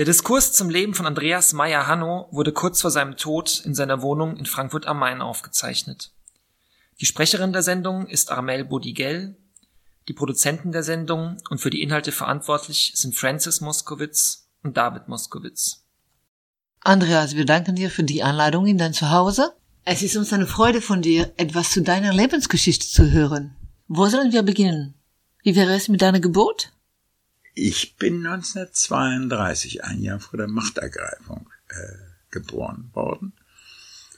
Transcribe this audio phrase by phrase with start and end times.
[0.00, 4.38] Der Diskurs zum Leben von Andreas Meyer-Hanno wurde kurz vor seinem Tod in seiner Wohnung
[4.38, 6.14] in Frankfurt am Main aufgezeichnet.
[7.02, 9.36] Die Sprecherin der Sendung ist Armel Bodigel,
[10.08, 15.84] die Produzenten der Sendung und für die Inhalte verantwortlich sind Francis Moskowitz und David Moskowitz.
[16.80, 19.52] Andreas, wir danken dir für die Einladung in dein Zuhause.
[19.84, 23.54] Es ist uns eine Freude von dir, etwas zu deiner Lebensgeschichte zu hören.
[23.86, 24.94] Wo sollen wir beginnen?
[25.42, 26.72] Wie wäre es mit deiner Geburt?
[27.54, 31.96] Ich bin 1932, ein Jahr vor der Machtergreifung, äh,
[32.30, 33.32] geboren worden.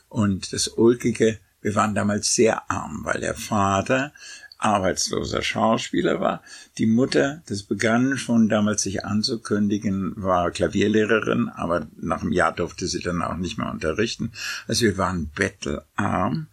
[0.08, 4.12] Und das Ulkige, wir waren damals sehr arm, weil der Vater
[4.58, 6.42] arbeitsloser Schauspieler war.
[6.78, 12.86] Die Mutter, das begann schon damals sich anzukündigen, war Klavierlehrerin, aber nach einem Jahr durfte
[12.86, 14.32] sie dann auch nicht mehr unterrichten.
[14.68, 16.48] Also wir waren bettelarm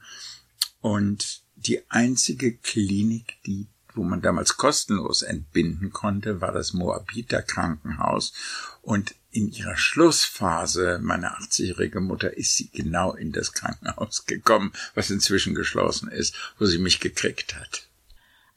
[0.82, 8.34] und die einzige Klinik, die wo man damals kostenlos entbinden konnte, war das Moabiter Krankenhaus.
[8.82, 15.10] Und in ihrer Schlussphase, meine 80-jährige Mutter, ist sie genau in das Krankenhaus gekommen, was
[15.10, 17.88] inzwischen geschlossen ist, wo sie mich gekriegt hat.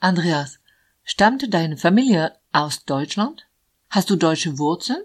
[0.01, 0.59] Andreas,
[1.05, 3.47] stammte deine Familie aus Deutschland?
[3.91, 5.03] Hast du deutsche Wurzeln?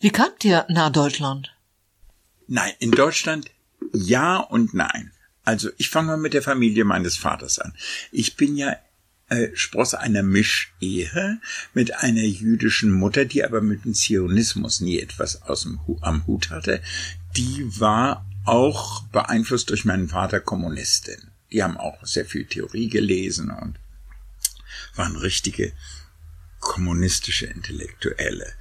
[0.00, 1.54] Wie kamt ihr nach Deutschland?
[2.46, 3.50] Nein, in Deutschland
[3.92, 5.12] ja und nein.
[5.44, 7.74] Also ich fange mal mit der Familie meines Vaters an.
[8.10, 8.76] Ich bin ja
[9.28, 11.40] äh, Spross einer Mischehe
[11.74, 16.50] mit einer jüdischen Mutter, die aber mit dem Zionismus nie etwas aus dem, am Hut
[16.50, 16.82] hatte.
[17.36, 21.30] Die war auch beeinflusst durch meinen Vater Kommunistin.
[21.50, 23.78] Die haben auch sehr viel Theorie gelesen und
[24.94, 25.72] waren richtige
[26.60, 28.52] kommunistische Intellektuelle.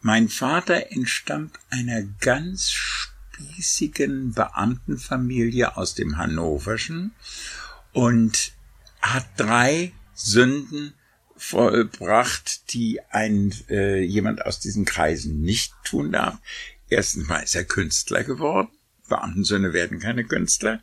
[0.00, 7.12] Mein Vater entstammt einer ganz spießigen Beamtenfamilie aus dem Hannoverschen
[7.92, 8.52] und
[9.12, 10.94] hat drei Sünden
[11.36, 16.38] vollbracht, die ein äh, jemand aus diesen Kreisen nicht tun darf.
[16.88, 18.70] Erstens mal ist er Künstler geworden.
[19.08, 20.80] Beamtensöhne werden keine Künstler.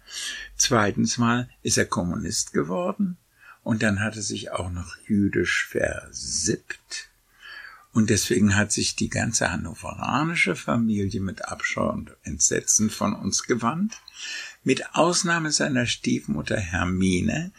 [0.55, 3.17] Zweitens mal ist er Kommunist geworden
[3.63, 7.09] und dann hat er sich auch noch jüdisch versippt.
[7.93, 13.99] Und deswegen hat sich die ganze hannoveranische Familie mit Abscheu und Entsetzen von uns gewandt,
[14.63, 17.51] mit Ausnahme seiner Stiefmutter Hermine,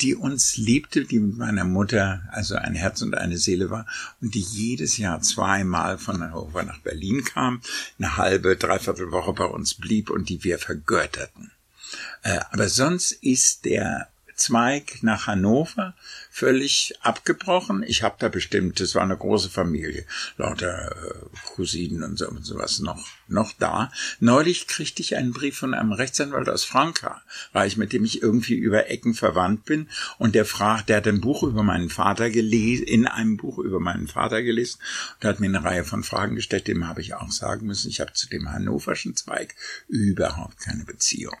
[0.00, 3.86] die uns liebte, die mit meiner Mutter also ein Herz und eine Seele war
[4.20, 7.62] und die jedes Jahr zweimal von Hannover nach Berlin kam,
[7.98, 11.50] eine halbe, dreiviertel Woche bei uns blieb und die wir vergötterten.
[12.22, 15.94] Äh, aber sonst ist der Zweig nach Hannover,
[16.30, 17.82] völlig abgebrochen.
[17.82, 20.04] Ich habe da bestimmt, es war eine große Familie,
[20.36, 21.24] lauter äh,
[21.54, 23.90] Cousinen und, so, und sowas noch, noch da.
[24.20, 28.90] Neulich kriegte ich einen Brief von einem Rechtsanwalt aus Frankreich, mit dem ich irgendwie über
[28.90, 29.88] Ecken verwandt bin.
[30.18, 33.80] Und der fragt, der hat ein Buch über meinen Vater gelesen, in einem Buch über
[33.80, 34.80] meinen Vater gelesen
[35.14, 38.00] und hat mir eine Reihe von Fragen gestellt, dem habe ich auch sagen müssen, ich
[38.00, 39.54] habe zu dem hannoverschen Zweig
[39.88, 41.36] überhaupt keine Beziehung.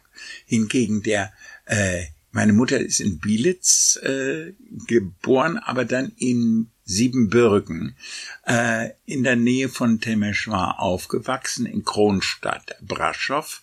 [0.46, 1.32] Hingegen der
[1.66, 4.52] äh, meine Mutter ist in Bielitz äh,
[4.86, 7.96] geboren, aber dann in Siebenbürgen,
[8.46, 13.62] äh, in der Nähe von Temeschwar aufgewachsen, in Kronstadt, Braschow.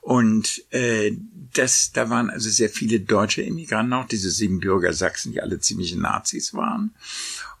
[0.00, 1.12] Und äh,
[1.52, 6.00] das, da waren also sehr viele deutsche Immigranten, auch diese Siebenbürger Sachsen, die alle ziemliche
[6.00, 6.94] Nazis waren.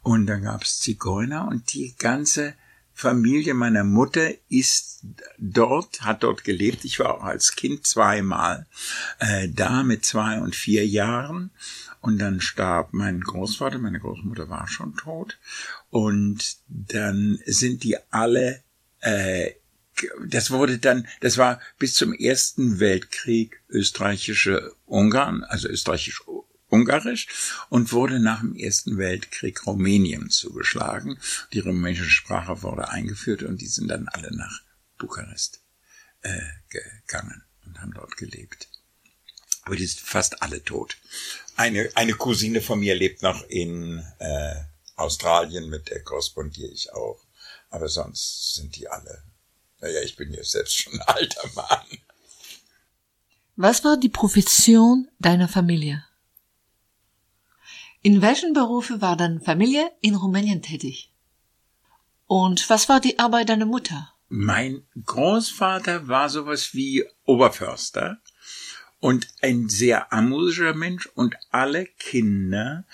[0.00, 2.54] Und da gab es Zigeuner und die ganze
[2.98, 5.04] Familie meiner Mutter ist
[5.36, 6.86] dort, hat dort gelebt.
[6.86, 8.66] Ich war auch als Kind zweimal
[9.18, 11.50] äh, da mit zwei und vier Jahren.
[12.00, 15.38] Und dann starb mein Großvater, meine Großmutter war schon tot.
[15.90, 18.62] Und dann sind die alle,
[19.00, 19.50] äh,
[20.26, 26.22] das wurde dann, das war bis zum Ersten Weltkrieg österreichische Ungarn, also österreichisch
[26.76, 27.26] Ungarisch
[27.70, 31.18] und wurde nach dem Ersten Weltkrieg Rumänien zugeschlagen.
[31.52, 34.60] Die rumänische Sprache wurde eingeführt und die sind dann alle nach
[34.98, 35.60] Bukarest
[36.22, 38.68] äh, gegangen und haben dort gelebt.
[39.62, 40.96] Aber die sind fast alle tot.
[41.56, 44.54] Eine, eine Cousine von mir lebt noch in äh,
[44.96, 47.20] Australien, mit der korrespondiere ich auch.
[47.70, 49.22] Aber sonst sind die alle.
[49.80, 51.98] Naja, ich bin ja selbst schon ein alter Mann.
[53.56, 56.04] Was war die Profession deiner Familie?
[58.06, 61.12] In welchen Berufe war deine Familie in Rumänien tätig?
[62.28, 64.12] Und was war die Arbeit deiner Mutter?
[64.28, 68.18] Mein Großvater war sowas wie Oberförster
[69.00, 72.84] und ein sehr amusischer Mensch und alle Kinder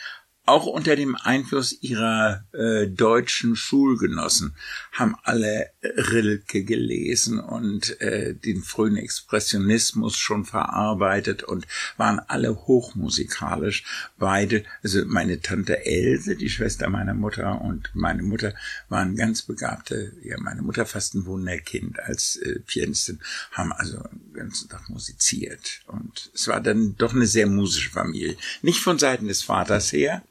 [0.44, 4.56] auch unter dem Einfluss ihrer äh, deutschen Schulgenossen
[4.90, 13.84] haben alle Rilke gelesen und äh, den frühen Expressionismus schon verarbeitet und waren alle hochmusikalisch.
[14.18, 18.52] Beide, also meine Tante Else, die Schwester meiner Mutter und meine Mutter
[18.88, 23.20] waren ganz begabte, ja meine Mutter fast ein Wunderkind als äh, Pianistin,
[23.52, 28.36] haben also den ganzen Tag musiziert und es war dann doch eine sehr musische Familie.
[28.62, 30.22] Nicht von Seiten des Vaters her,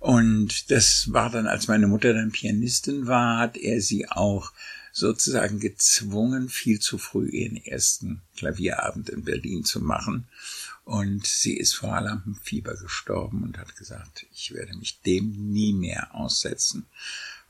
[0.00, 4.52] und das war dann, als meine Mutter dann Pianistin war, hat er sie auch
[4.92, 10.28] sozusagen gezwungen, viel zu früh ihren ersten Klavierabend in Berlin zu machen.
[10.84, 16.14] Und sie ist vor Lampenfieber gestorben und hat gesagt, ich werde mich dem nie mehr
[16.14, 16.84] aussetzen,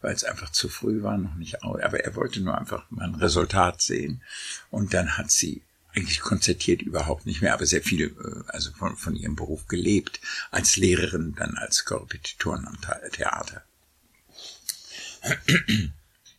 [0.01, 1.65] weil es einfach zu früh war, noch nicht.
[1.65, 4.23] Aber er wollte nur einfach mal ein Resultat sehen.
[4.71, 5.63] Und dann hat sie
[5.95, 10.21] eigentlich konzertiert überhaupt nicht mehr, aber sehr viel, äh, also von, von ihrem Beruf gelebt,
[10.51, 12.79] als Lehrerin, dann als Korrepetitorin am
[13.13, 13.65] Theater.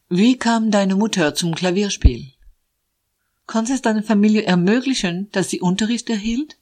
[0.09, 2.31] Wie kam deine Mutter zum Klavierspiel?
[3.47, 6.57] Konnte es deine Familie ermöglichen, dass sie Unterricht erhielt?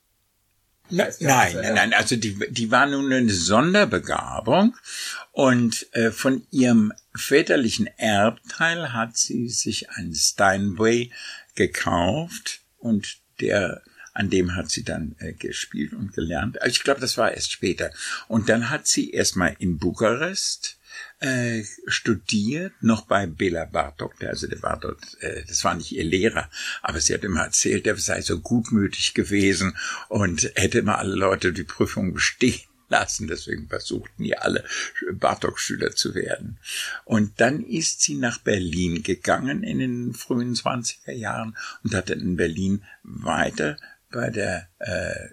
[0.90, 4.76] Na, nein, nein, nein, also die, die war nun eine Sonderbegabung
[5.32, 11.10] und äh, von ihrem väterlichen Erbteil hat sie sich ein Steinway
[11.54, 13.82] gekauft, und der
[14.12, 16.62] an dem hat sie dann äh, gespielt und gelernt.
[16.62, 17.90] Also ich glaube, das war erst später.
[18.28, 20.78] Und dann hat sie erstmal in Bukarest
[21.18, 25.90] äh, studiert, noch bei Bela Bartok, der, also der war dort, äh, das war nicht
[25.90, 26.48] ihr Lehrer,
[26.80, 29.76] aber sie hat immer erzählt, er sei so gutmütig gewesen
[30.08, 33.26] und hätte immer alle Leute die Prüfung bestehen lassen.
[33.26, 34.64] Deswegen versuchten die alle
[35.12, 36.58] Bartok-Schüler zu werden.
[37.04, 42.36] Und dann ist sie nach Berlin gegangen in den frühen 20er Jahren und hat in
[42.36, 43.76] Berlin weiter
[44.10, 45.28] bei der äh,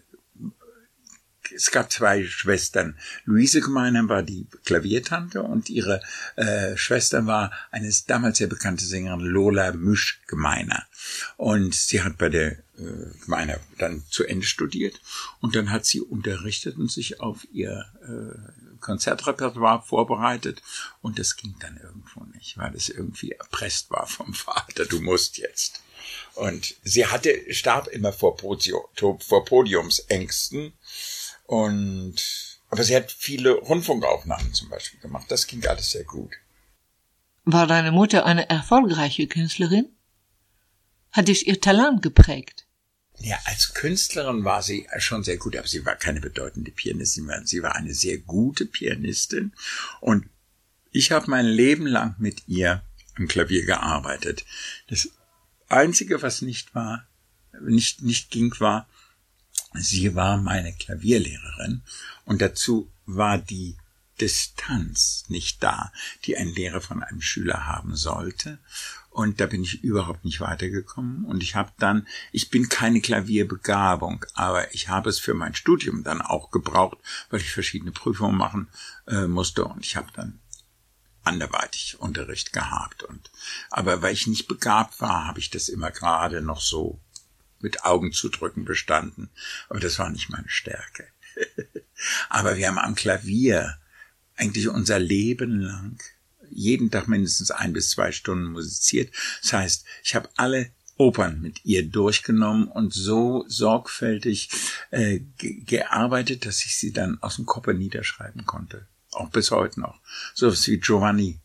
[1.56, 2.98] es gab zwei Schwestern.
[3.26, 6.02] Luise Gemeinheim war die Klaviertante und ihre
[6.36, 10.86] äh, Schwester war eine damals sehr bekannte Sängerin Lola Müsch Gemeiner.
[11.38, 15.00] Und sie hat bei der äh, Gemeiner dann zu Ende studiert
[15.40, 20.62] und dann hat sie unterrichtet und sich auf ihr äh, Konzertrepertoire vorbereitet
[21.02, 24.86] und das ging dann irgendwo nicht, weil es irgendwie erpresst war vom Vater.
[24.86, 25.82] Du musst jetzt.
[26.36, 30.74] Und sie hatte, starb immer vor, Podium, vor Podiumsängsten
[31.52, 32.16] und,
[32.70, 35.26] aber sie hat viele Rundfunkaufnahmen zum Beispiel gemacht.
[35.28, 36.32] Das ging alles sehr gut.
[37.44, 39.90] War deine Mutter eine erfolgreiche Künstlerin?
[41.12, 42.68] Hat dich ihr Talent geprägt?
[43.20, 47.30] Ja, als Künstlerin war sie schon sehr gut, aber sie war keine bedeutende Pianistin.
[47.44, 49.52] Sie war eine sehr gute Pianistin
[50.00, 50.30] und
[50.92, 52.82] ich habe mein Leben lang mit ihr
[53.16, 54.46] am Klavier gearbeitet.
[54.88, 55.10] Das
[55.68, 57.06] Einzige, was nicht war,
[57.60, 58.88] nicht, nicht ging, war,
[59.74, 61.82] Sie war meine Klavierlehrerin
[62.26, 63.78] und dazu war die
[64.20, 65.92] Distanz nicht da,
[66.26, 68.60] die ein Lehrer von einem Schüler haben sollte.
[69.10, 71.26] Und da bin ich überhaupt nicht weitergekommen.
[71.26, 76.04] Und ich habe dann, ich bin keine Klavierbegabung, aber ich habe es für mein Studium
[76.04, 76.98] dann auch gebraucht,
[77.30, 78.70] weil ich verschiedene Prüfungen machen
[79.08, 79.66] äh, musste.
[79.66, 80.40] Und ich habe dann
[81.24, 83.04] anderweitig Unterricht gehabt.
[83.04, 83.32] Und
[83.70, 87.00] aber weil ich nicht begabt war, habe ich das immer gerade noch so
[87.64, 89.30] mit Augenzudrücken bestanden.
[89.70, 91.08] Aber das war nicht meine Stärke.
[92.30, 93.78] Aber wir haben am Klavier
[94.36, 96.00] eigentlich unser Leben lang
[96.50, 99.14] jeden Tag mindestens ein bis zwei Stunden musiziert.
[99.42, 104.50] Das heißt, ich habe alle Opern mit ihr durchgenommen und so sorgfältig
[104.92, 108.88] äh, gearbeitet, dass ich sie dann aus dem Kopf niederschreiben konnte.
[109.12, 110.00] Auch bis heute noch.
[110.34, 111.40] So was wie Giovanni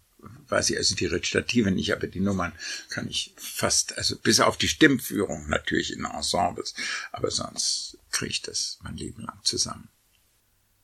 [0.49, 2.53] weiß ich also die Rezitative nicht, aber die Nummern
[2.89, 6.75] kann ich fast, also bis auf die Stimmführung natürlich in Ensembles,
[7.13, 9.89] aber sonst kriege ich das mein Leben lang zusammen.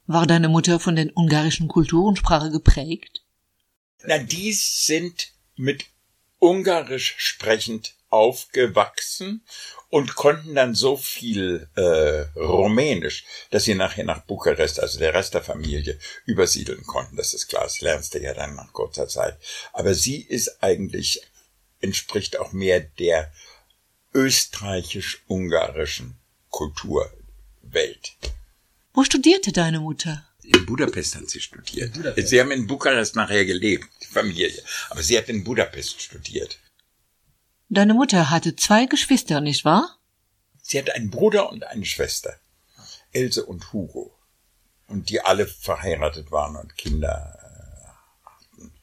[0.07, 3.23] War deine Mutter von den ungarischen Kultur und Sprache geprägt?
[4.05, 5.87] Na, die sind mit
[6.39, 9.43] Ungarisch sprechend aufgewachsen
[9.89, 15.35] und konnten dann so viel äh, Rumänisch, dass sie nachher nach Bukarest, also der Rest
[15.35, 17.17] der Familie, übersiedeln konnten.
[17.17, 19.37] Das ist klar, das lernst du ja dann nach kurzer Zeit.
[19.73, 21.23] Aber sie ist eigentlich,
[21.81, 23.33] entspricht auch mehr der
[24.15, 26.19] österreichisch-ungarischen
[26.51, 28.13] Kulturwelt.
[28.93, 30.29] Wo studierte deine Mutter?
[30.43, 31.95] In Budapest hat sie studiert.
[32.17, 34.63] Sie haben in Bukarest nachher gelebt, die Familie.
[34.91, 36.59] Aber sie hat in Budapest studiert.
[37.75, 39.99] Deine Mutter hatte zwei Geschwister, nicht wahr?
[40.61, 42.39] Sie hatte einen Bruder und eine Schwester.
[43.13, 44.15] Else und Hugo.
[44.89, 48.75] Und die alle verheiratet waren und Kinder äh, hatten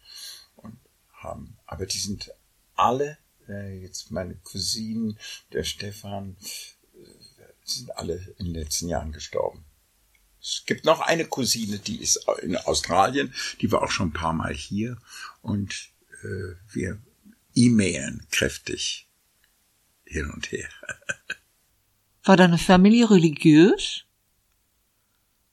[0.55, 0.79] und
[1.13, 1.59] haben.
[1.67, 2.33] Aber die sind
[2.73, 5.19] alle, äh, jetzt meine Cousinen,
[5.53, 6.35] der Stefan,
[6.95, 9.65] äh, sind alle in den letzten Jahren gestorben.
[10.41, 14.33] Es gibt noch eine Cousine, die ist in Australien, die war auch schon ein paar
[14.33, 14.97] Mal hier
[15.43, 15.91] und
[16.23, 16.99] äh, wir
[17.59, 19.07] e-mailen kräftig
[20.05, 20.69] hin und her.
[22.23, 24.05] War deine Familie religiös?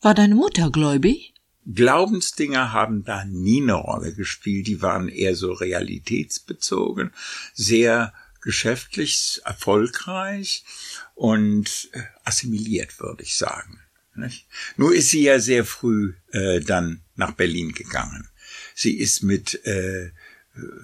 [0.00, 1.34] War deine Mutter gläubig?
[1.66, 4.68] Glaubensdinger haben da nie eine Rolle gespielt.
[4.68, 7.12] Die waren eher so realitätsbezogen,
[7.54, 10.64] sehr geschäftlich erfolgreich
[11.14, 13.80] und äh, assimiliert, würde ich sagen.
[14.14, 14.46] Nicht?
[14.76, 18.28] Nur ist sie ja sehr früh äh, dann nach Berlin gegangen.
[18.74, 20.12] Sie ist mit äh,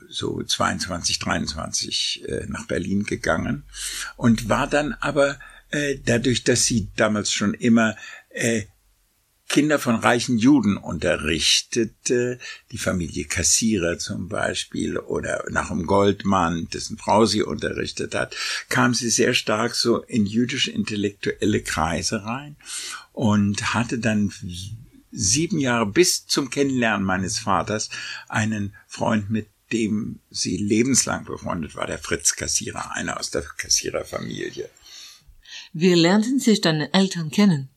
[0.08, 3.64] so 22, 23 äh, nach Berlin gegangen
[4.16, 5.38] und war dann aber
[5.70, 7.96] äh, dadurch, dass sie damals schon immer
[8.30, 8.62] äh,
[9.52, 12.38] Kinder von reichen Juden unterrichtete,
[12.70, 18.34] die Familie Kassierer zum Beispiel oder Nachum Goldmann, dessen Frau sie unterrichtet hat,
[18.70, 22.56] kam sie sehr stark so in jüdische intellektuelle Kreise rein
[23.12, 24.32] und hatte dann
[25.10, 27.90] sieben Jahre bis zum Kennenlernen meines Vaters
[28.28, 34.68] einen Freund, mit dem sie lebenslang befreundet war, der Fritz Kassierer, einer aus der Kassiererfamilie.
[35.72, 37.68] Wie lernten sich deine Eltern kennen?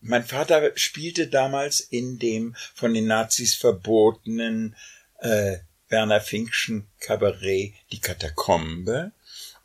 [0.00, 4.74] Mein Vater spielte damals in dem von den Nazis verbotenen
[5.20, 5.58] äh,
[5.88, 9.12] Werner Finkschen Kabarett Die Katakombe.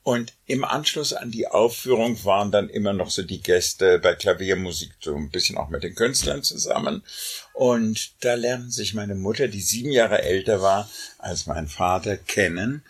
[0.08, 4.94] Und im Anschluss an die Aufführung waren dann immer noch so die Gäste bei Klaviermusik
[5.02, 7.04] so ein bisschen auch mit den Künstlern zusammen.
[7.52, 12.86] Und da lernten sich meine Mutter, die sieben Jahre älter war als mein Vater, kennen.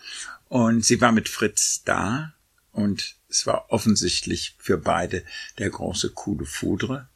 [0.48, 2.34] Und sie war mit Fritz da.
[2.70, 5.24] Und es war offensichtlich für beide
[5.58, 7.08] der große Coup de Foudre.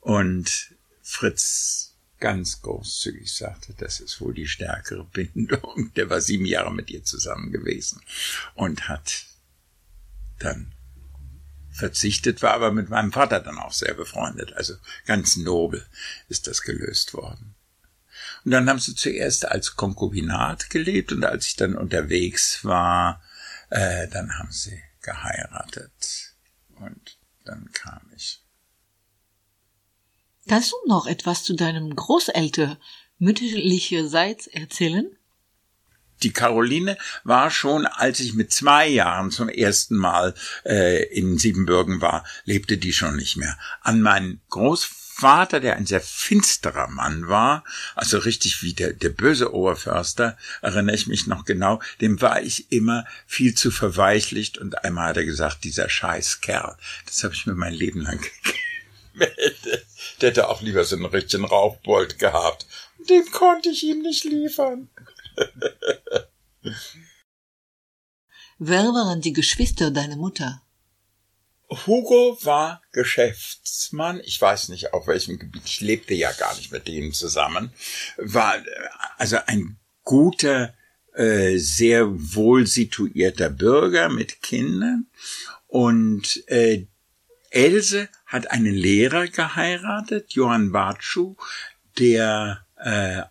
[0.00, 5.92] Und Fritz ganz großzügig sagte, das ist wohl die stärkere Bindung.
[5.96, 8.00] Der war sieben Jahre mit ihr zusammen gewesen
[8.54, 9.26] und hat
[10.44, 10.74] dann
[11.70, 14.52] verzichtet, war aber mit meinem Vater dann auch sehr befreundet.
[14.54, 14.74] Also
[15.06, 15.84] ganz nobel
[16.28, 17.56] ist das gelöst worden.
[18.44, 23.22] Und dann haben sie zuerst als Konkubinat gelebt und als ich dann unterwegs war,
[23.70, 26.34] äh, dann haben sie geheiratet
[26.76, 28.42] und dann kam ich.
[30.48, 32.76] Kannst du noch etwas zu deinem Großeltern
[33.18, 35.16] mütterlicherseits erzählen?
[36.24, 42.00] Die Caroline war schon, als ich mit zwei Jahren zum ersten Mal äh, in Siebenbürgen
[42.00, 43.58] war, lebte die schon nicht mehr.
[43.82, 47.62] An meinen Großvater, der ein sehr finsterer Mann war,
[47.94, 52.72] also richtig wie der, der böse Oberförster, erinnere ich mich noch genau, dem war ich
[52.72, 57.44] immer viel zu verweichlicht und einmal hat er gesagt, dieser scheiß Kerl, das habe ich
[57.44, 58.24] mir mein Leben lang
[59.12, 59.86] gemeldet.
[60.22, 62.66] Der hätte auch lieber so einen richtigen Raufbold gehabt.
[63.10, 64.88] Den konnte ich ihm nicht liefern.
[68.58, 70.62] Wer waren die Geschwister deiner Mutter?
[71.86, 74.20] Hugo war Geschäftsmann.
[74.24, 75.62] Ich weiß nicht, auf welchem Gebiet.
[75.64, 77.72] Ich lebte ja gar nicht mit denen zusammen.
[78.16, 78.62] War
[79.16, 80.74] also ein guter,
[81.14, 85.06] äh, sehr wohl situierter Bürger mit Kindern.
[85.66, 86.86] Und äh,
[87.50, 91.36] Else hat einen Lehrer geheiratet, Johann Bartschuh,
[91.98, 93.22] der äh,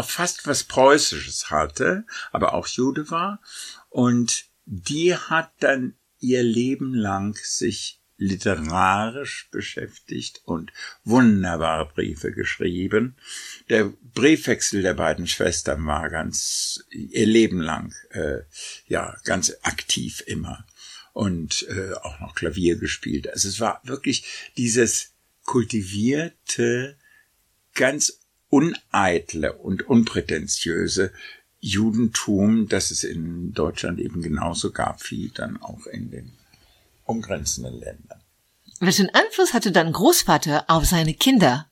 [0.00, 3.40] fast was Preußisches hatte, aber auch Jude war.
[3.88, 10.72] Und die hat dann ihr Leben lang sich literarisch beschäftigt und
[11.04, 13.16] wunderbare Briefe geschrieben.
[13.68, 18.40] Der Briefwechsel der beiden Schwestern war ganz ihr Leben lang äh,
[18.88, 20.66] ja ganz aktiv immer
[21.12, 23.28] und äh, auch noch Klavier gespielt.
[23.30, 26.98] Also es war wirklich dieses kultivierte,
[27.74, 31.12] ganz uneitle und unprätentiöse
[31.60, 36.32] Judentum, das es in Deutschland eben genauso gab wie dann auch in den
[37.04, 38.20] umgrenzenden Ländern.
[38.80, 41.68] Welchen Einfluss hatte dein Großvater auf seine Kinder?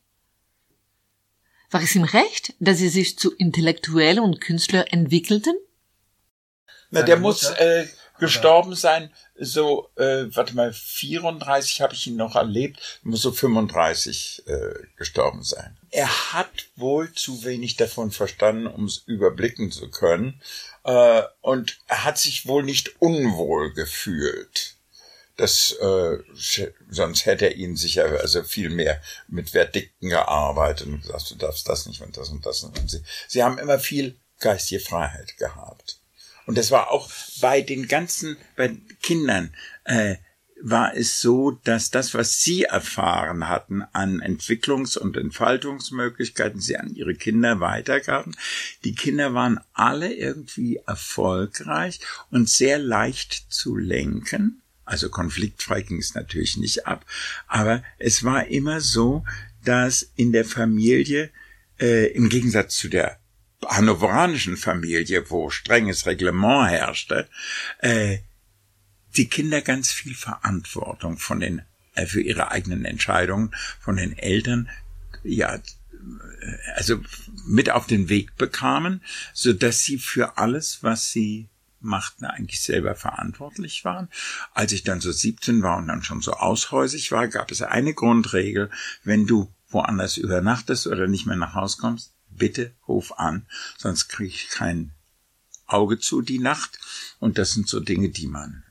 [1.71, 5.55] War es ihm recht, dass sie sich zu Intellektuellen und Künstlern entwickelten?
[6.91, 7.87] Na, der muss äh,
[8.19, 14.45] gestorben sein, so, äh, warte mal, 34 habe ich ihn noch erlebt, muss so 35
[14.47, 15.77] äh, gestorben sein.
[15.91, 20.41] Er hat wohl zu wenig davon verstanden, um es überblicken zu können,
[20.85, 24.77] äh, und er hat sich wohl nicht unwohl gefühlt.
[25.37, 26.19] Das, äh,
[26.89, 31.69] sonst hätte er ihn sicher also viel mehr mit Verdikten gearbeitet und gesagt, du darfst
[31.69, 32.63] das nicht und das und das.
[32.63, 35.99] Und sie, sie haben immer viel geistige Freiheit gehabt.
[36.47, 37.11] Und das war auch
[37.41, 39.53] bei den ganzen, bei Kindern,
[39.85, 40.17] äh,
[40.63, 46.95] war es so, dass das, was sie erfahren hatten an Entwicklungs- und Entfaltungsmöglichkeiten, sie an
[46.95, 48.35] ihre Kinder weitergaben.
[48.85, 52.01] Die Kinder waren alle irgendwie erfolgreich
[52.31, 54.63] und sehr leicht zu lenken.
[54.85, 57.05] Also konfliktfrei ging es natürlich nicht ab.
[57.49, 59.25] Aber es war immer so,
[59.65, 61.31] dass in der Familie,
[61.79, 63.19] äh, im Gegensatz zu der
[63.65, 67.29] hannoveranischen Familie, wo strenges Reglement herrschte,
[67.79, 68.19] äh,
[69.17, 71.63] die Kinder ganz viel Verantwortung von den
[71.95, 74.69] äh, für ihre eigenen Entscheidungen von den Eltern
[75.23, 75.59] ja
[76.77, 77.01] also
[77.47, 81.49] mit auf den Weg bekamen, so dass sie für alles, was sie
[81.81, 84.09] machten, eigentlich selber verantwortlich waren.
[84.55, 87.95] Als ich dann so 17 war und dann schon so aushäusig war, gab es eine
[87.95, 88.71] Grundregel,
[89.05, 93.47] wenn du woanders übernachtest oder nicht mehr nach Haus kommst, bitte ruf an,
[93.79, 94.93] sonst kriege ich kein
[95.67, 96.79] Auge zu die Nacht.
[97.19, 98.63] Und das sind so Dinge, die man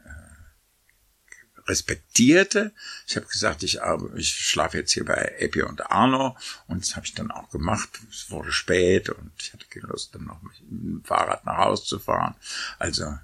[1.67, 2.73] respektierte.
[3.07, 3.79] Ich habe gesagt, ich,
[4.15, 7.89] ich schlafe jetzt hier bei Epi und Arno und das habe ich dann auch gemacht.
[8.09, 11.83] Es wurde spät und ich hatte keine Lust, dann noch mit dem Fahrrad nach Hause
[11.83, 12.35] zu fahren.
[12.77, 13.17] Also,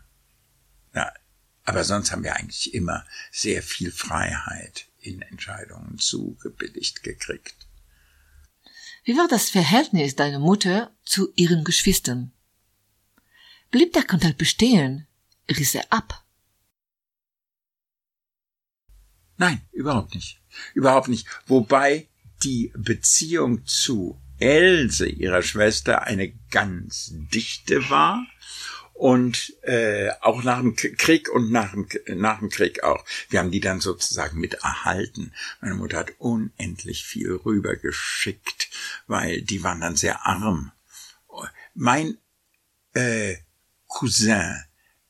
[0.93, 1.11] ja,
[1.65, 7.60] aber sonst haben wir eigentlich immer sehr viel Freiheit in Entscheidungen zugebilligt gekriegt.
[9.03, 12.31] Wie war das Verhältnis deiner Mutter zu ihren Geschwistern?
[13.71, 15.07] Blieb der Kontakt bestehen?
[15.49, 16.23] Riss er ab?
[19.37, 20.39] Nein, überhaupt nicht.
[20.75, 21.27] Überhaupt nicht.
[21.47, 22.07] Wobei
[22.43, 28.25] die Beziehung zu Else, ihrer Schwester, eine ganz dichte war
[29.01, 31.87] und äh, auch nach dem Krieg und nach dem,
[32.19, 33.03] nach dem Krieg auch.
[33.29, 35.33] Wir haben die dann sozusagen mit erhalten.
[35.59, 38.69] Meine Mutter hat unendlich viel rübergeschickt,
[39.07, 40.71] weil die waren dann sehr arm.
[41.73, 42.19] Mein
[42.93, 43.37] äh,
[43.87, 44.63] Cousin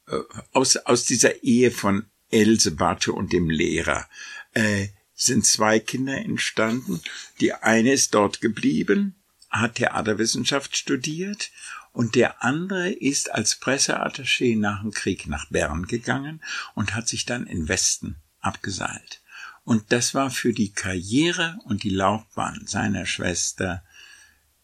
[0.07, 0.19] äh,
[0.53, 4.07] aus, aus dieser Ehe von Else Barte und dem Lehrer
[4.53, 7.01] äh, sind zwei Kinder entstanden.
[7.41, 11.51] Die eine ist dort geblieben, hat Theaterwissenschaft studiert
[11.93, 16.41] und der andere ist als Presseattaché nach dem Krieg nach Bern gegangen
[16.73, 19.21] und hat sich dann in Westen abgeseilt.
[19.63, 23.83] Und das war für die Karriere und die Laufbahn seiner Schwester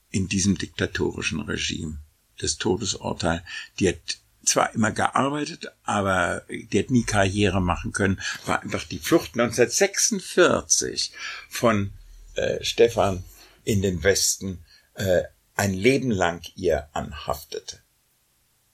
[0.10, 2.00] in diesem diktatorischen Regime
[2.40, 3.44] das Todesurteil.
[3.80, 9.00] Die hat zwar immer gearbeitet, aber der hat nie Karriere machen können, war einfach die
[9.00, 11.12] Flucht 1946
[11.50, 11.92] von
[12.36, 13.24] äh, Stefan
[13.66, 15.24] in den Westen äh,
[15.58, 17.80] ein Leben lang ihr anhaftete,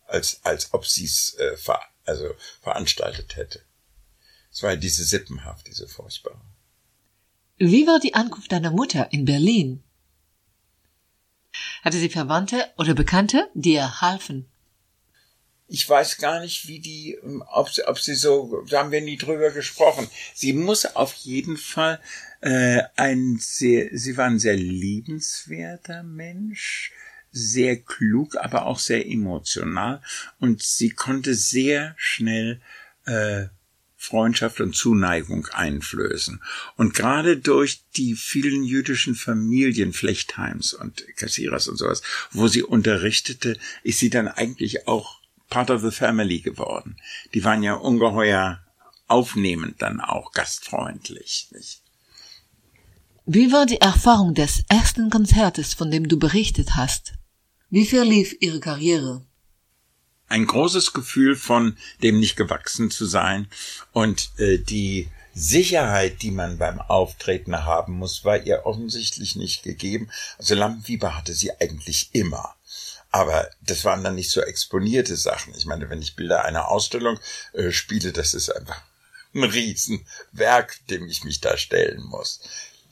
[0.06, 3.62] als als ob sie es äh, ver, also veranstaltet hätte.
[4.52, 6.42] Es war diese Sippenhaft, diese furchtbare.
[7.58, 9.84] Wie war die Ankunft deiner Mutter in Berlin?
[11.84, 14.52] Hatte sie Verwandte oder Bekannte, die ihr halfen?
[15.74, 19.02] ich weiß gar nicht, wie die, ähm, ob sie, ob sie so, da haben wir
[19.02, 20.08] nie drüber gesprochen.
[20.36, 22.00] Sie muss auf jeden Fall
[22.44, 26.92] äh, ein sehr, sie war ein sehr liebenswerter Mensch,
[27.32, 30.02] sehr klug, aber auch sehr emotional
[30.40, 32.62] und sie konnte sehr schnell
[33.06, 33.46] äh,
[33.96, 36.42] Freundschaft und Zuneigung einflößen.
[36.76, 43.58] Und gerade durch die vielen jüdischen Familien, Flechtheims und Kassierers und sowas, wo sie unterrichtete,
[43.84, 46.98] ist sie dann eigentlich auch part of the family geworden.
[47.34, 48.62] Die waren ja ungeheuer
[49.08, 51.48] aufnehmend dann auch gastfreundlich.
[51.52, 51.83] Nicht?
[53.26, 57.14] Wie war die Erfahrung des ersten Konzertes, von dem du berichtet hast?
[57.70, 59.26] Wie verlief ihre Karriere?
[60.28, 63.48] Ein großes Gefühl von dem nicht gewachsen zu sein
[63.94, 70.10] und äh, die Sicherheit, die man beim Auftreten haben muss, war ihr offensichtlich nicht gegeben.
[70.38, 72.56] Also Lampenfieber hatte sie eigentlich immer.
[73.10, 75.54] Aber das waren dann nicht so exponierte Sachen.
[75.56, 77.18] Ich meine, wenn ich Bilder einer Ausstellung
[77.54, 78.82] äh, spiele, das ist einfach
[79.34, 82.42] ein Riesenwerk, dem ich mich da stellen muss.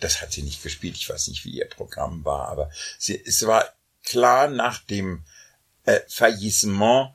[0.02, 0.98] Das hat sie nicht gespielt.
[0.98, 3.66] Ich weiß nicht, wie ihr Programm war, aber sie, es war
[4.04, 5.24] klar nach dem
[5.86, 7.14] äh, Faillissement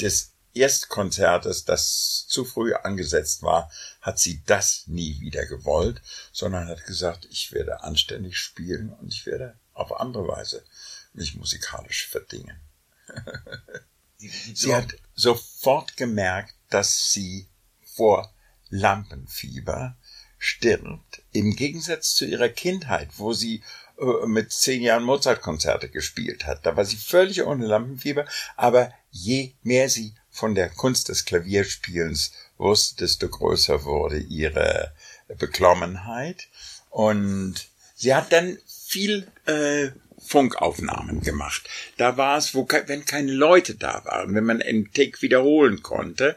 [0.00, 3.70] des Erstkonzertes, das zu früh angesetzt war,
[4.00, 6.00] hat sie das nie wieder gewollt,
[6.32, 10.64] sondern hat gesagt, ich werde anständig spielen und ich werde auf andere Weise
[11.12, 12.60] mich musikalisch verdingen.
[14.54, 17.48] sie hat sofort gemerkt, dass sie
[17.82, 18.32] vor
[18.70, 19.96] Lampenfieber
[20.38, 23.62] stirbt, im Gegensatz zu ihrer Kindheit, wo sie
[23.98, 26.64] äh, mit zehn Jahren Mozartkonzerte gespielt hat.
[26.64, 28.24] Da war sie völlig ohne Lampenfieber,
[28.56, 34.92] aber je mehr sie von der Kunst des Klavierspielens wusste, desto größer wurde ihre
[35.38, 36.48] Beklommenheit.
[36.90, 41.68] Und sie hat dann viel äh, Funkaufnahmen gemacht.
[41.96, 46.36] Da war es, wo, wenn keine Leute da waren, wenn man einen Take wiederholen konnte.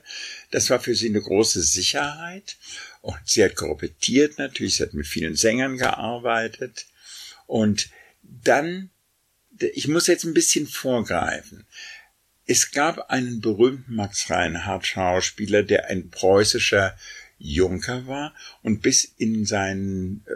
[0.52, 2.58] Das war für sie eine große Sicherheit.
[3.02, 6.86] Und sie hat korrepetiert natürlich, sie hat mit vielen Sängern gearbeitet.
[7.48, 7.90] Und
[8.22, 8.92] dann,
[9.60, 11.66] ich muss jetzt ein bisschen vorgreifen.
[12.46, 16.96] Es gab einen berühmten Max Reinhardt Schauspieler, der ein preußischer
[17.38, 20.32] Junker war und bis in sein äh,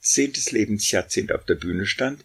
[0.00, 2.24] zehntes Lebensjahrzehnt auf der Bühne stand,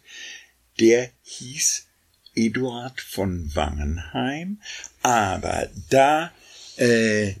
[0.78, 1.86] der hieß
[2.34, 4.60] Eduard von Wangenheim,
[5.02, 6.32] aber da
[6.76, 7.34] äh,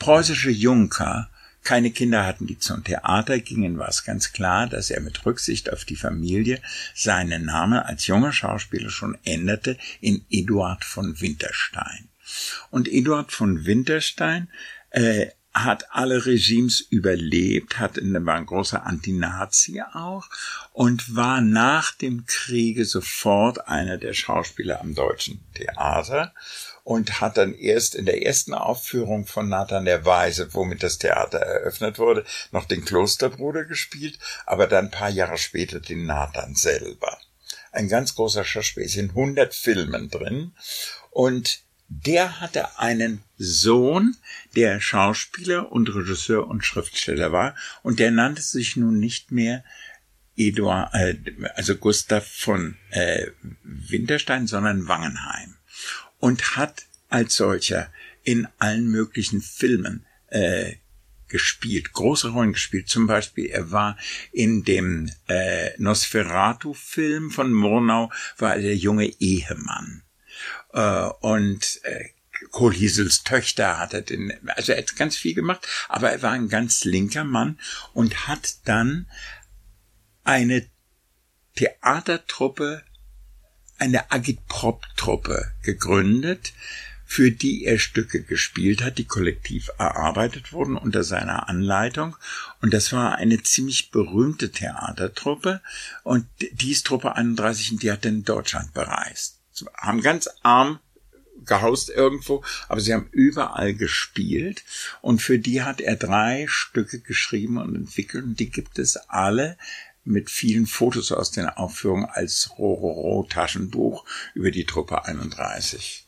[0.00, 1.30] preußische Junker
[1.62, 5.72] keine Kinder hatten, die zum Theater gingen, war es ganz klar, dass er mit Rücksicht
[5.72, 6.60] auf die Familie
[6.94, 12.08] seinen Namen als junger Schauspieler schon änderte in Eduard von Winterstein.
[12.70, 14.48] Und Eduard von Winterstein
[14.90, 20.28] äh, hat alle Regimes überlebt, hat war ein großer Antinazi auch
[20.80, 26.32] und war nach dem Kriege sofort einer der Schauspieler am deutschen Theater
[26.84, 31.36] und hat dann erst in der ersten Aufführung von Nathan der Weise, womit das Theater
[31.36, 37.18] eröffnet wurde, noch den Klosterbruder gespielt, aber dann ein paar Jahre später den Nathan selber.
[37.72, 40.52] Ein ganz großer Schauspieler, ist in 100 Filmen drin
[41.10, 41.60] und
[41.92, 44.16] der hatte einen Sohn,
[44.56, 49.64] der Schauspieler und Regisseur und Schriftsteller war, und der nannte sich nun nicht mehr
[50.40, 51.16] Eduard, äh,
[51.54, 53.26] also Gustav von äh,
[53.62, 55.56] Winterstein, sondern Wangenheim
[56.18, 60.74] und hat als solcher in allen möglichen Filmen äh,
[61.28, 62.88] gespielt, große Rollen gespielt.
[62.88, 63.96] Zum Beispiel, er war
[64.32, 70.02] in dem äh, Nosferatu-Film von Murnau, war er der junge Ehemann.
[70.72, 72.10] Äh, und äh,
[72.50, 76.48] Kohlhiesels Töchter hat er den, also er hat ganz viel gemacht, aber er war ein
[76.48, 77.58] ganz linker Mann
[77.92, 79.06] und hat dann
[80.24, 80.66] eine
[81.56, 82.82] Theatertruppe
[83.80, 86.52] eine Agitprop-Truppe gegründet,
[87.06, 92.16] für die er Stücke gespielt hat, die kollektiv erarbeitet wurden unter seiner Anleitung.
[92.60, 95.60] Und das war eine ziemlich berühmte Theatertruppe.
[96.04, 99.40] Und die ist Truppe 31 und die hat in Deutschland bereist.
[99.76, 100.78] Haben ganz arm
[101.44, 104.62] gehaust irgendwo, aber sie haben überall gespielt
[105.00, 109.56] und für die hat er drei Stücke geschrieben und entwickelt und die gibt es alle
[110.04, 116.06] mit vielen Fotos aus den Aufführungen als Rororo-Taschenbuch über die Truppe 31.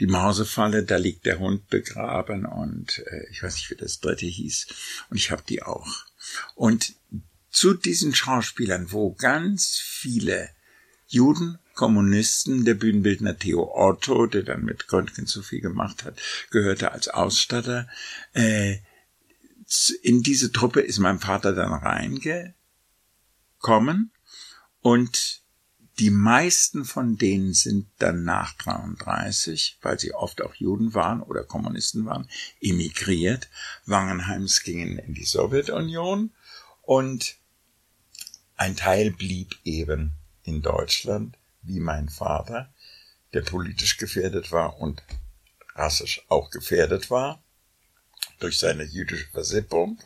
[0.00, 4.26] Die Mausefalle, da liegt der Hund begraben und äh, ich weiß nicht, wie das dritte
[4.26, 4.66] hieß.
[5.10, 6.06] Und ich habe die auch.
[6.54, 6.94] Und
[7.50, 10.50] zu diesen Schauspielern, wo ganz viele
[11.06, 16.20] Juden, Kommunisten, der Bühnenbildner Theo Otto, der dann mit Gröntgen zu viel gemacht hat,
[16.50, 17.88] gehörte als Ausstatter.
[18.32, 18.78] Äh,
[20.02, 22.54] in diese Truppe ist mein Vater dann reinge
[23.58, 24.12] kommen
[24.80, 25.42] und
[25.98, 31.42] die meisten von denen sind dann nach 33, weil sie oft auch Juden waren oder
[31.42, 32.28] Kommunisten waren,
[32.60, 33.48] emigriert.
[33.84, 36.30] Wangenheims gingen in die Sowjetunion
[36.82, 37.36] und
[38.56, 40.12] ein Teil blieb eben
[40.44, 42.72] in Deutschland, wie mein Vater,
[43.32, 45.02] der politisch gefährdet war und
[45.74, 47.42] rassisch auch gefährdet war
[48.38, 49.98] durch seine jüdische Versippung.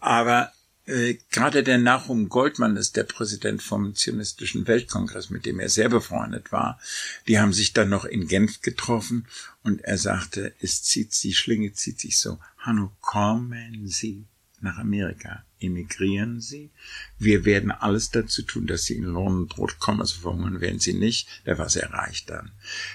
[0.00, 0.52] Aber
[0.90, 5.88] äh, gerade der Nachum Goldmann ist der Präsident vom Zionistischen Weltkongress, mit dem er sehr
[5.88, 6.80] befreundet war.
[7.28, 9.26] Die haben sich dann noch in Genf getroffen
[9.62, 12.38] und er sagte, es zieht sie, Schlinge zieht sich so.
[12.58, 14.26] Hanno, kommen Sie
[14.60, 16.70] nach Amerika, emigrieren Sie.
[17.18, 20.00] Wir werden alles dazu tun, dass Sie in Lohn und Brot kommen.
[20.00, 21.28] Also verhungern werden Sie nicht.
[21.46, 22.52] Der war sehr reich dann.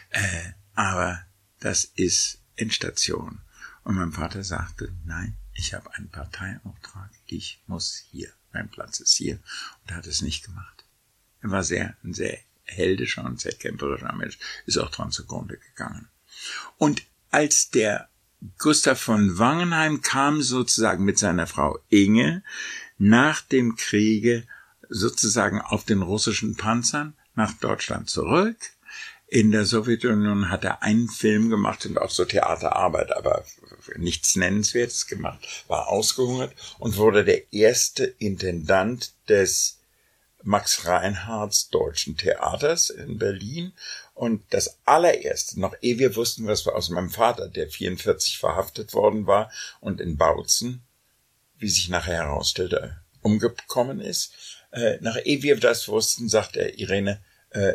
[0.10, 1.22] Äh, aber
[1.60, 3.40] das ist Endstation.
[3.84, 9.14] Und mein Vater sagte, nein, ich habe einen Parteiauftrag, ich muss hier, mein Platz ist
[9.14, 9.36] hier.
[9.82, 10.86] Und er hat es nicht gemacht.
[11.42, 16.10] Er war sehr, ein sehr heldischer und sehr kämpferischer Mensch, ist auch dran zugrunde gegangen.
[16.78, 18.10] Und als der
[18.58, 22.44] Gustav von Wangenheim kam sozusagen mit seiner Frau Inge
[22.98, 24.46] nach dem Kriege
[24.90, 28.58] sozusagen auf den russischen Panzern nach Deutschland zurück,
[29.36, 33.44] in der Sowjetunion hat er einen Film gemacht und auch so Theaterarbeit, aber
[33.98, 39.82] nichts Nennenswertes gemacht, war ausgehungert und wurde der erste Intendant des
[40.42, 43.74] Max Reinhardts Deutschen Theaters in Berlin.
[44.14, 48.94] Und das allererste, noch ehe wir wussten, was wir aus meinem Vater, der 44 verhaftet
[48.94, 50.82] worden war und in Bautzen,
[51.58, 54.32] wie sich nachher herausstellte, umgekommen ist,
[54.72, 57.22] äh, nach ehe wir das wussten, sagte er, Irene,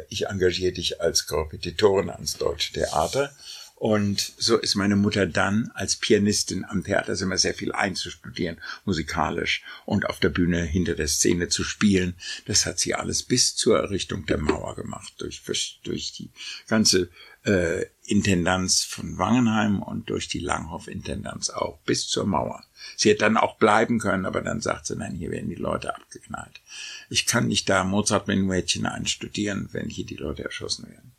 [0.08, 3.32] ich engagiere dich als Korrepetitorin ans Deutsche Theater.
[3.80, 9.62] Und so ist meine Mutter dann als Pianistin am Theater immer sehr viel einzustudieren, musikalisch
[9.86, 12.14] und auf der Bühne hinter der Szene zu spielen.
[12.44, 15.40] Das hat sie alles bis zur Errichtung der Mauer gemacht, durch,
[15.82, 16.28] durch die
[16.68, 17.08] ganze
[17.44, 22.64] äh, Intendanz von Wangenheim und durch die Langhoff-Intendanz auch, bis zur Mauer.
[22.96, 25.94] Sie hätte dann auch bleiben können, aber dann sagt sie, nein, hier werden die Leute
[25.94, 26.60] abgeknallt.
[27.08, 31.12] Ich kann nicht da Mozart-Menuettchen einstudieren, wenn hier die Leute erschossen werden.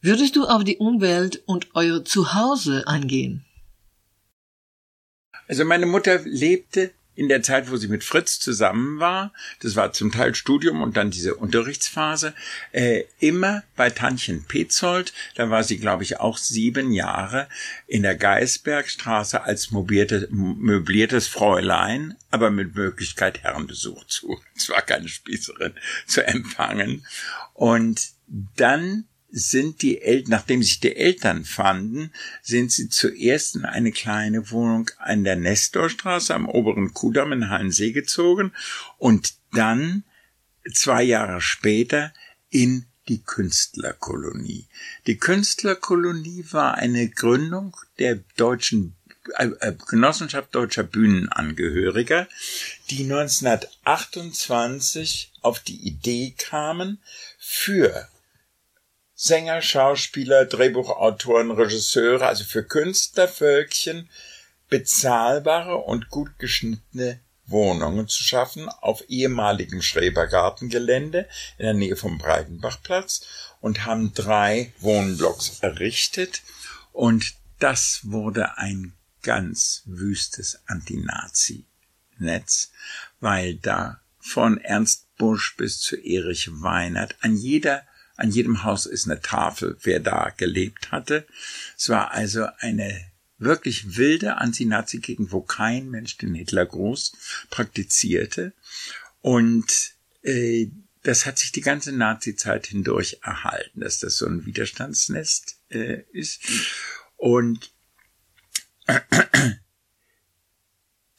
[0.00, 3.44] Würdest du auf die Umwelt und euer Zuhause eingehen?
[5.48, 9.92] Also meine Mutter lebte in der Zeit, wo sie mit Fritz zusammen war, das war
[9.92, 12.34] zum Teil Studium und dann diese Unterrichtsphase,
[12.72, 17.48] äh, immer bei Tantchen Petzold, da war sie, glaube ich, auch sieben Jahre
[17.86, 24.40] in der Geisbergstraße als mobierte, möbliertes Fräulein, aber mit Möglichkeit Herrenbesuch zu.
[24.56, 25.74] Es war keine Spießerin
[26.06, 27.04] zu empfangen.
[27.54, 29.04] Und dann
[29.36, 34.88] sind die Eltern, nachdem sich die Eltern fanden, sind sie zuerst in eine kleine Wohnung
[34.98, 38.52] an der Nestorstraße am oberen Kudamm in Hallensee gezogen
[38.96, 40.04] und dann
[40.72, 42.14] zwei Jahre später
[42.48, 44.68] in die Künstlerkolonie.
[45.08, 48.94] Die Künstlerkolonie war eine Gründung der deutschen
[49.38, 52.28] äh, äh Genossenschaft deutscher Bühnenangehöriger,
[52.90, 57.00] die 1928 auf die Idee kamen,
[57.36, 58.08] für
[59.26, 64.10] Sänger, Schauspieler, Drehbuchautoren, Regisseure, also für Künstlervölkchen
[64.68, 73.24] bezahlbare und gut geschnittene Wohnungen zu schaffen auf ehemaligem Schrebergartengelände in der Nähe vom Breitenbachplatz
[73.62, 76.42] und haben drei Wohnblocks errichtet.
[76.92, 82.72] Und das wurde ein ganz wüstes Anti-Nazi-Netz,
[83.20, 89.06] weil da von Ernst Busch bis zu Erich Weinert an jeder an jedem Haus ist
[89.06, 91.26] eine Tafel, wer da gelebt hatte.
[91.76, 93.00] Es war also eine
[93.38, 97.12] wirklich wilde Anti-Nazi-Gegend, wo kein Mensch den Hitlergruß
[97.50, 98.52] praktizierte.
[99.20, 100.68] Und äh,
[101.02, 106.40] das hat sich die ganze Nazi-Zeit hindurch erhalten, dass das so ein Widerstandsnest äh, ist.
[107.16, 107.72] Und
[108.86, 109.00] äh,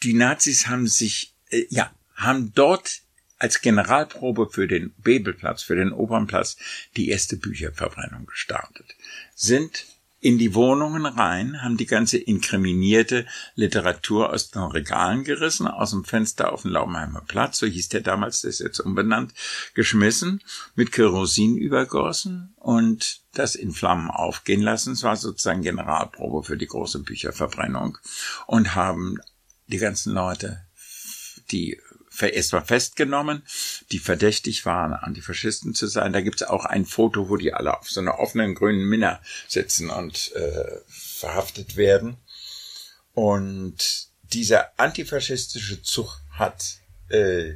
[0.03, 3.01] die Nazis haben sich, äh, ja, haben dort
[3.45, 6.57] als Generalprobe für den Bebelplatz, für den Opernplatz,
[6.97, 8.95] die erste Bücherverbrennung gestartet.
[9.35, 9.85] Sind
[10.19, 16.05] in die Wohnungen rein, haben die ganze inkriminierte Literatur aus den Regalen gerissen, aus dem
[16.05, 19.35] Fenster auf den Laubenheimer Platz, so hieß der damals, der ist jetzt umbenannt,
[19.75, 20.41] geschmissen,
[20.73, 24.93] mit Kerosin übergossen und das in Flammen aufgehen lassen.
[24.93, 27.99] Es war sozusagen Generalprobe für die große Bücherverbrennung
[28.47, 29.19] und haben
[29.67, 30.65] die ganzen Leute,
[31.51, 31.79] die
[32.21, 33.43] erstmal festgenommen,
[33.91, 36.13] die verdächtig waren, Antifaschisten zu sein.
[36.13, 39.89] Da gibt's auch ein Foto, wo die alle auf so einer offenen grünen Minna sitzen
[39.89, 42.17] und äh, verhaftet werden.
[43.13, 47.55] Und dieser antifaschistische Zug hat äh,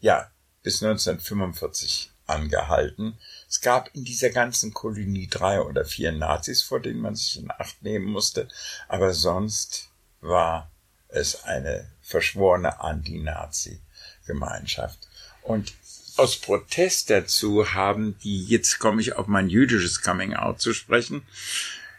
[0.00, 0.30] ja
[0.62, 3.18] bis 1945 angehalten.
[3.48, 7.50] Es gab in dieser ganzen Kolonie drei oder vier Nazis, vor denen man sich in
[7.50, 8.48] Acht nehmen musste,
[8.88, 9.90] aber sonst
[10.20, 10.70] war
[11.08, 15.08] es eine verschworene Anti-Nazi-Gemeinschaft.
[15.42, 15.72] Und
[16.16, 21.22] aus Protest dazu haben die, jetzt komme ich auf mein jüdisches Coming-out zu sprechen,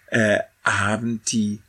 [0.07, 1.61] äh, haben die,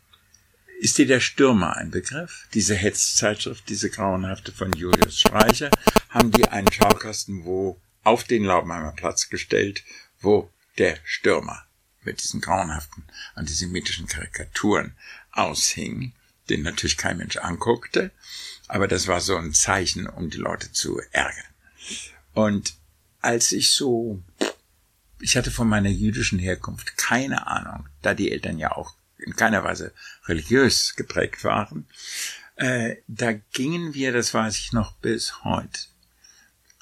[0.81, 2.47] ist dir der Stürmer ein Begriff?
[2.53, 5.71] Diese Hetzzeitschrift, diese grauenhafte von Julius Streicher,
[6.11, 9.83] haben die einen Schaukasten, wo auf den Laubenheimer Platz gestellt,
[10.21, 11.65] wo der Stürmer
[12.03, 14.95] mit diesen grauenhaften antisemitischen Karikaturen
[15.33, 16.13] aushing
[16.49, 18.11] den natürlich kein Mensch anguckte,
[18.69, 21.45] aber das war so ein Zeichen, um die Leute zu ärgern.
[22.33, 22.75] Und
[23.21, 24.23] als ich so,
[25.21, 29.65] ich hatte von meiner jüdischen Herkunft keine Ahnung, da die Eltern ja auch in keiner
[29.65, 29.93] Weise
[30.27, 31.87] religiös geprägt waren,
[32.57, 35.81] äh, da gingen wir, das weiß ich noch bis heute,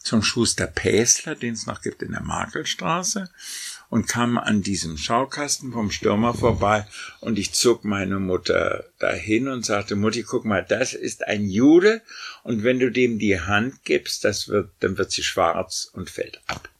[0.03, 3.31] zum Schuster Päsler, den es noch gibt in der Makelstraße
[3.93, 6.87] und kam an diesem Schaukasten vom Stürmer vorbei
[7.21, 12.01] und ich zog meine Mutter dahin und sagte, Mutti, guck mal, das ist ein Jude
[12.43, 16.41] und wenn du dem die Hand gibst, das wird, dann wird sie schwarz und fällt
[16.47, 16.71] ab.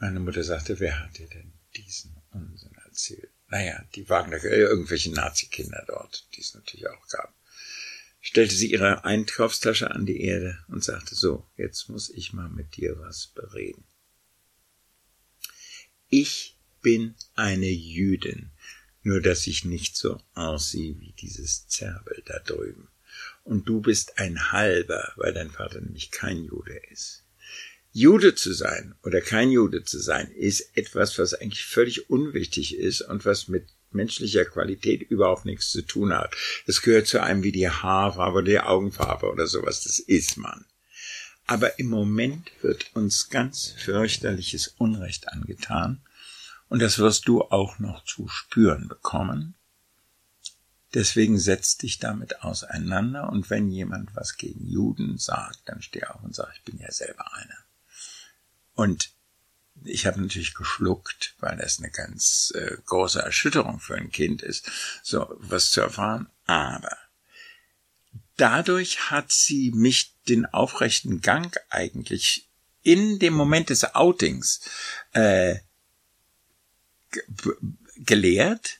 [0.00, 3.30] Meine Mutter sagte, wer hat dir denn diesen Unsinn erzählt?
[3.46, 7.32] Naja, die Wagner, äh, irgendwelche Nazi-Kinder dort, die es natürlich auch gab.
[8.20, 12.76] Stellte sie ihre Einkaufstasche an die Erde und sagte, so, jetzt muss ich mal mit
[12.76, 13.84] dir was bereden.
[16.08, 18.50] Ich bin eine Jüdin,
[19.02, 22.88] nur dass ich nicht so aussehe wie dieses Zerbel da drüben.
[23.42, 27.24] Und du bist ein Halber, weil dein Vater nämlich kein Jude ist.
[27.92, 33.00] Jude zu sein oder kein Jude zu sein, ist etwas, was eigentlich völlig unwichtig ist
[33.00, 36.36] und was mit menschlicher Qualität überhaupt nichts zu tun hat.
[36.66, 39.82] Das gehört zu einem wie die Haarfarbe oder die Augenfarbe oder sowas.
[39.82, 40.66] Das ist man.
[41.46, 46.02] Aber im Moment wird uns ganz fürchterliches Unrecht angetan,
[46.68, 49.54] und das wirst du auch noch zu spüren bekommen.
[50.94, 56.22] Deswegen setz dich damit auseinander und wenn jemand was gegen Juden sagt, dann steh auf
[56.22, 57.58] und sag, ich bin ja selber einer.
[58.74, 59.12] Und
[59.84, 64.70] ich habe natürlich geschluckt, weil das eine ganz äh, große Erschütterung für ein Kind ist,
[65.02, 66.28] so was zu erfahren.
[66.46, 66.96] Aber
[68.36, 72.48] dadurch hat sie mich den aufrechten Gang eigentlich
[72.82, 74.60] in dem Moment des Outings
[75.12, 75.56] äh,
[77.96, 78.78] gelehrt.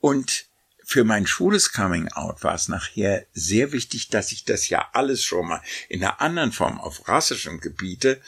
[0.00, 0.46] Und
[0.84, 5.24] für mein schwules Coming Out war es nachher sehr wichtig, dass ich das ja alles
[5.24, 8.20] schon mal in einer anderen Form auf rassischem Gebiete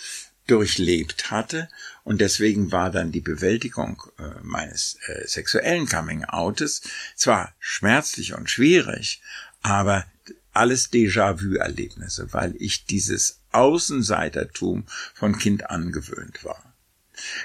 [0.47, 1.69] durchlebt hatte.
[2.05, 6.83] Und deswegen war dann die Bewältigung äh, meines äh, sexuellen Coming Outes
[7.15, 9.21] zwar schmerzlich und schwierig,
[9.63, 10.07] aber
[10.53, 16.63] alles Déjà-vu-Erlebnisse, weil ich dieses Außenseitertum von Kind angewöhnt war.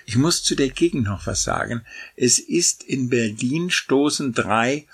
[0.05, 1.85] Ich muss zu der Gegend noch was sagen.
[2.15, 4.87] Es ist in Berlin stoßen drei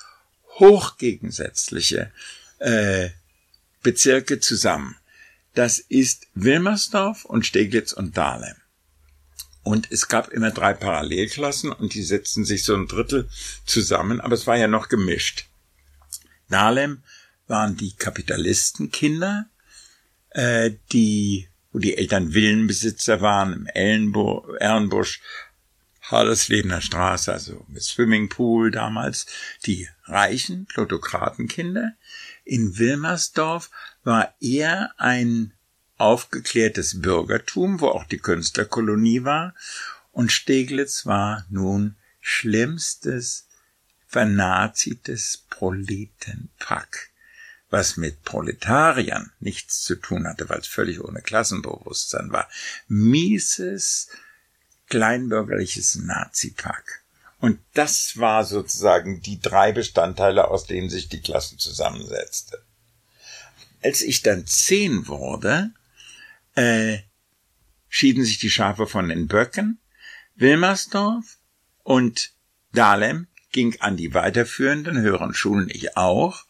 [0.59, 2.11] hochgegensätzliche
[2.59, 3.09] äh,
[3.81, 4.95] Bezirke zusammen.
[5.53, 8.55] Das ist Wilmersdorf und Steglitz und Dahlem.
[9.63, 13.29] Und es gab immer drei Parallelklassen und die setzten sich so ein Drittel
[13.65, 15.45] zusammen, aber es war ja noch gemischt.
[16.49, 17.03] Dahlem
[17.49, 19.47] waren die Kapitalistenkinder,
[20.29, 24.47] äh, die, wo die Eltern Villenbesitzer waren, im Ellenbo
[26.11, 29.25] Hallerslebener Straße, also mit Swimmingpool damals,
[29.65, 31.93] die reichen Plutokratenkinder.
[32.43, 33.69] In Wilmersdorf
[34.03, 35.53] war er ein
[35.97, 39.53] aufgeklärtes Bürgertum, wo auch die Künstlerkolonie war,
[40.11, 43.47] und Steglitz war nun schlimmstes,
[44.07, 47.11] vernazites Proletenpack,
[47.69, 52.49] was mit Proletariern nichts zu tun hatte, weil es völlig ohne Klassenbewusstsein war.
[52.87, 54.09] Mieses,
[54.87, 57.03] kleinbürgerliches Nazipack.
[57.39, 62.61] Und das war sozusagen die drei Bestandteile, aus denen sich die Klasse zusammensetzte.
[63.81, 65.71] Als ich dann zehn wurde,
[66.55, 66.97] äh,
[67.87, 69.79] schieden sich die Schafe von den Böcken.
[70.35, 71.37] Wilmersdorf
[71.83, 72.33] und
[72.73, 76.45] Dahlem ging an die weiterführenden höheren Schulen, ich auch,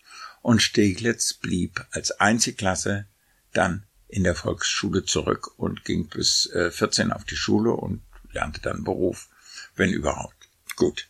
[0.49, 3.05] und Steglitz blieb als Einzelklasse
[3.53, 8.59] dann in der Volksschule zurück und ging bis äh, 14 auf die Schule und lernte
[8.59, 9.29] dann Beruf,
[9.75, 10.49] wenn überhaupt.
[10.75, 11.07] Gut.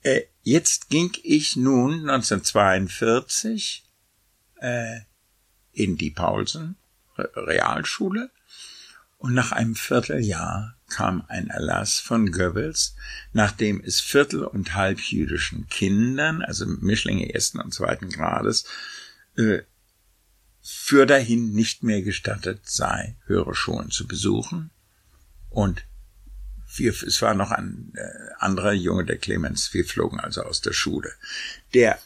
[0.00, 3.84] Äh, jetzt ging ich nun 1942
[4.58, 5.00] äh,
[5.72, 6.76] in die Paulsen
[7.18, 8.30] Realschule
[9.24, 12.94] und nach einem Vierteljahr kam ein Erlass von Goebbels,
[13.32, 18.66] nachdem es viertel- und halbjüdischen Kindern, also Mischlinge ersten und zweiten Grades,
[19.38, 19.62] äh,
[20.60, 24.70] für dahin nicht mehr gestattet sei, höhere Schulen zu besuchen
[25.48, 25.86] und
[26.76, 29.72] wir, es war noch ein äh, anderer Junge, der Clemens.
[29.72, 31.10] Wir flogen also aus der Schule.
[31.72, 31.98] Der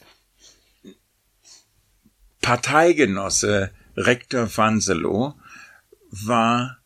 [2.42, 5.34] Parteigenosse Rektor Vanselow
[6.12, 6.77] war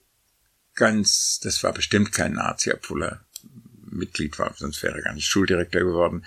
[0.74, 3.24] ganz, das war bestimmt kein Nazi, obwohl er
[3.85, 6.24] Mitglied war, sonst wäre er gar nicht Schuldirektor geworden.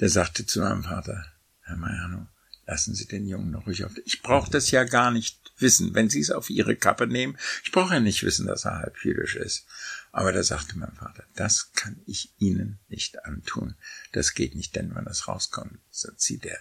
[0.00, 1.26] Der sagte zu meinem Vater,
[1.62, 2.26] Herr Meiano,
[2.66, 3.92] lassen Sie den Jungen noch ruhig auf.
[4.04, 7.36] Ich brauche das ja gar nicht wissen, wenn Sie es auf Ihre Kappe nehmen.
[7.64, 9.66] Ich brauche ja nicht wissen, dass er halb jüdisch ist.
[10.12, 13.74] Aber da sagte mein Vater, das kann ich Ihnen nicht antun.
[14.12, 16.58] Das geht nicht, denn wenn das rauskommt, sagt sie der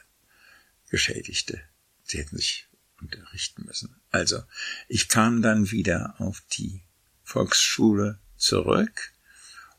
[0.89, 1.61] Geschädigte.
[2.03, 2.67] Sie hätten sich
[2.99, 3.95] unterrichten müssen.
[4.11, 4.43] Also,
[4.87, 6.81] ich kam dann wieder auf die
[7.29, 9.11] Volksschule zurück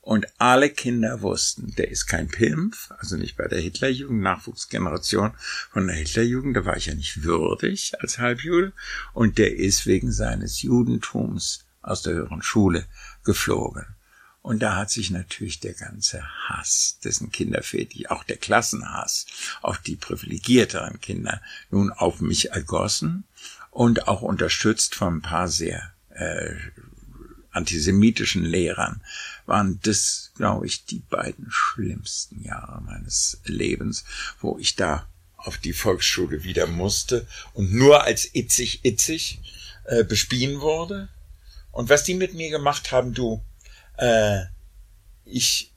[0.02, 5.32] und alle Kinder wussten, der ist kein Pimpf, also nicht bei der Hitlerjugend, Nachwuchsgeneration
[5.72, 8.72] von der Hitlerjugend, da war ich ja nicht würdig als Halbjude,
[9.12, 12.86] und der ist wegen seines Judentums aus der höheren Schule
[13.24, 13.84] geflogen.
[14.42, 19.26] Und da hat sich natürlich der ganze Hass dessen Kinderväter, auch der Klassenhass
[19.60, 23.24] auf die privilegierteren Kinder nun auf mich ergossen
[23.70, 26.54] und auch unterstützt von ein paar sehr äh,
[27.52, 29.00] antisemitischen Lehrern
[29.46, 34.04] waren das, glaube ich, die beiden schlimmsten Jahre meines Lebens,
[34.40, 39.40] wo ich da auf die Volksschule wieder musste und nur als itzig itzig
[39.84, 41.08] äh, bespien wurde.
[41.72, 43.42] Und was die mit mir gemacht haben, du,
[43.96, 44.42] äh,
[45.24, 45.72] ich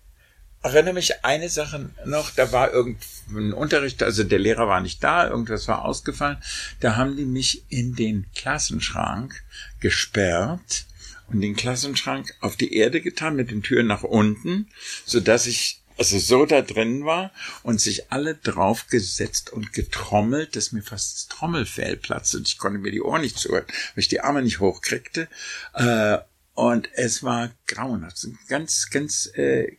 [0.62, 5.28] erinnere mich eine Sache noch, da war irgendein Unterricht, also der Lehrer war nicht da,
[5.28, 6.38] irgendwas war ausgefallen,
[6.80, 9.44] da haben die mich in den Klassenschrank
[9.82, 10.86] gesperrt
[11.34, 14.70] und den Klassenschrank auf die Erde getan mit den Türen nach unten,
[15.06, 20.72] so dass ich also so da drin war und sich alle draufgesetzt und getrommelt, dass
[20.72, 24.08] mir fast das Trommelfell platzte und ich konnte mir die Ohren nicht zuhören, weil ich
[24.08, 25.28] die Arme nicht hochkriegte.
[25.74, 26.18] Äh,
[26.56, 29.78] und es war grauenhaft, ein ganz, ganz äh,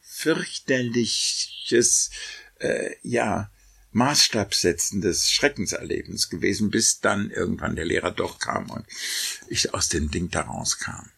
[0.00, 2.10] fürchterliches,
[2.58, 3.50] äh, ja,
[3.92, 8.86] maßstabsetzendes Schreckenserlebnis gewesen, bis dann irgendwann der Lehrer doch kam und
[9.48, 11.10] ich aus dem Ding da rauskam.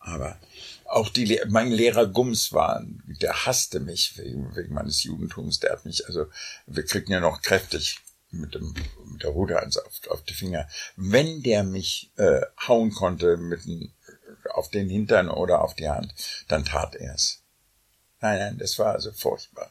[0.00, 0.38] Aber
[0.84, 2.84] auch die, mein Lehrer Gums war,
[3.20, 5.58] der hasste mich wegen, wegen meines Judentums.
[5.58, 6.26] Der hat mich, also,
[6.66, 7.98] wir kriegen ja noch kräftig
[8.30, 8.74] mit dem,
[9.04, 10.68] mit der Rute eins auf, auf die Finger.
[10.96, 13.92] Wenn der mich äh, hauen konnte mit dem,
[14.50, 16.14] auf den Hintern oder auf die Hand,
[16.48, 17.42] dann tat er's.
[18.20, 19.70] Nein, nein, das war also furchtbar.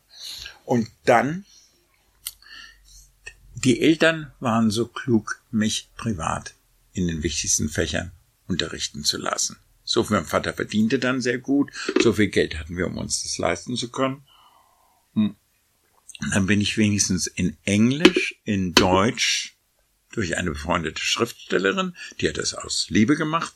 [0.66, 1.46] Und dann,
[3.56, 6.54] die Eltern waren so klug, mich privat
[6.94, 8.12] in den wichtigsten Fächern
[8.48, 9.58] unterrichten zu lassen.
[9.84, 13.24] So viel mein Vater verdiente dann sehr gut, so viel Geld hatten wir, um uns
[13.24, 14.24] das leisten zu können.
[15.14, 15.36] Hm.
[16.22, 19.56] Und dann bin ich wenigstens in Englisch, in Deutsch
[20.12, 23.54] durch eine befreundete Schriftstellerin, die hat das aus Liebe gemacht,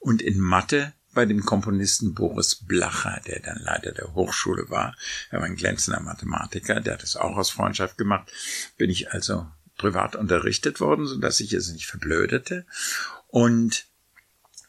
[0.00, 4.96] und in Mathe bei dem Komponisten Boris Blacher, der dann Leiter der Hochschule war.
[5.30, 8.32] Er war ein glänzender Mathematiker, der hat das auch aus Freundschaft gemacht.
[8.76, 9.46] Bin ich also
[9.76, 12.64] privat unterrichtet worden, so dass ich es nicht verblödete.
[13.28, 13.86] Und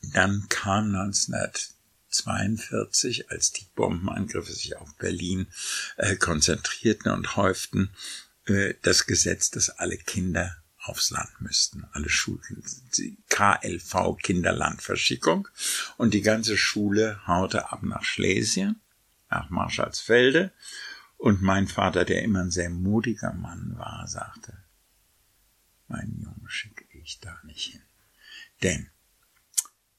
[0.01, 5.47] dann kam 1942, als die Bombenangriffe sich auf Berlin
[5.97, 7.91] äh, konzentrierten und häuften,
[8.45, 11.85] äh, das Gesetz, dass alle Kinder aufs Land müssten.
[11.91, 12.63] Alle Schulen,
[13.29, 15.47] KLV Kinderlandverschickung.
[15.97, 18.81] Und die ganze Schule haute ab nach Schlesien,
[19.29, 20.51] nach Marschalsfelde.
[21.17, 24.57] Und mein Vater, der immer ein sehr mutiger Mann war, sagte,
[25.87, 27.81] mein Junge schicke ich da nicht hin.
[28.61, 28.89] Denn,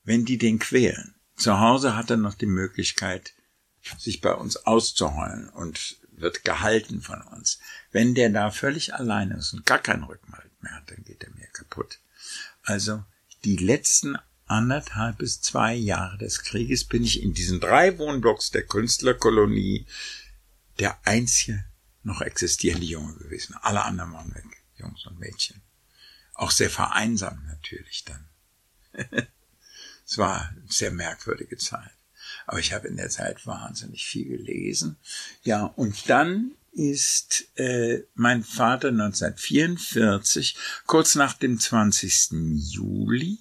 [0.05, 3.35] wenn die den quälen, zu Hause hat er noch die Möglichkeit,
[3.99, 7.59] sich bei uns auszuheulen und wird gehalten von uns.
[7.91, 11.31] Wenn der da völlig allein ist und gar keinen Rückhalt mehr hat, dann geht er
[11.31, 12.01] mir kaputt.
[12.63, 13.05] Also
[13.45, 18.67] die letzten anderthalb bis zwei Jahre des Krieges bin ich in diesen drei Wohnblocks der
[18.67, 19.87] Künstlerkolonie
[20.79, 21.65] der einzige
[22.03, 23.55] noch existierende Junge gewesen.
[23.63, 25.63] Alle anderen waren weg, Jungs und Mädchen.
[26.35, 28.29] Auch sehr vereinsamt natürlich dann.
[30.05, 31.91] es war eine sehr merkwürdige Zeit.
[32.47, 34.97] Aber ich habe in der Zeit wahnsinnig viel gelesen.
[35.43, 40.57] Ja, und dann ist äh, mein Vater 1944,
[40.87, 42.33] kurz nach dem 20.
[42.73, 43.39] Juli,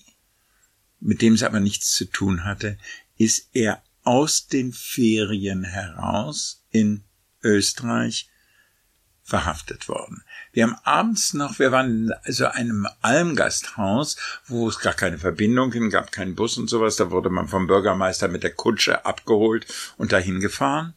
[1.00, 2.78] mit dem es aber nichts zu tun hatte,
[3.18, 7.04] ist er aus den Ferien heraus in
[7.42, 8.30] Österreich
[9.26, 10.24] verhaftet worden.
[10.52, 15.72] Wir haben abends noch, wir waren in also einem Almgasthaus, wo es gar keine Verbindung
[15.72, 16.98] hin gab, keinen Bus und sowas.
[16.98, 19.66] Da wurde man vom Bürgermeister mit der Kutsche abgeholt
[19.98, 20.94] und dahin gefahren.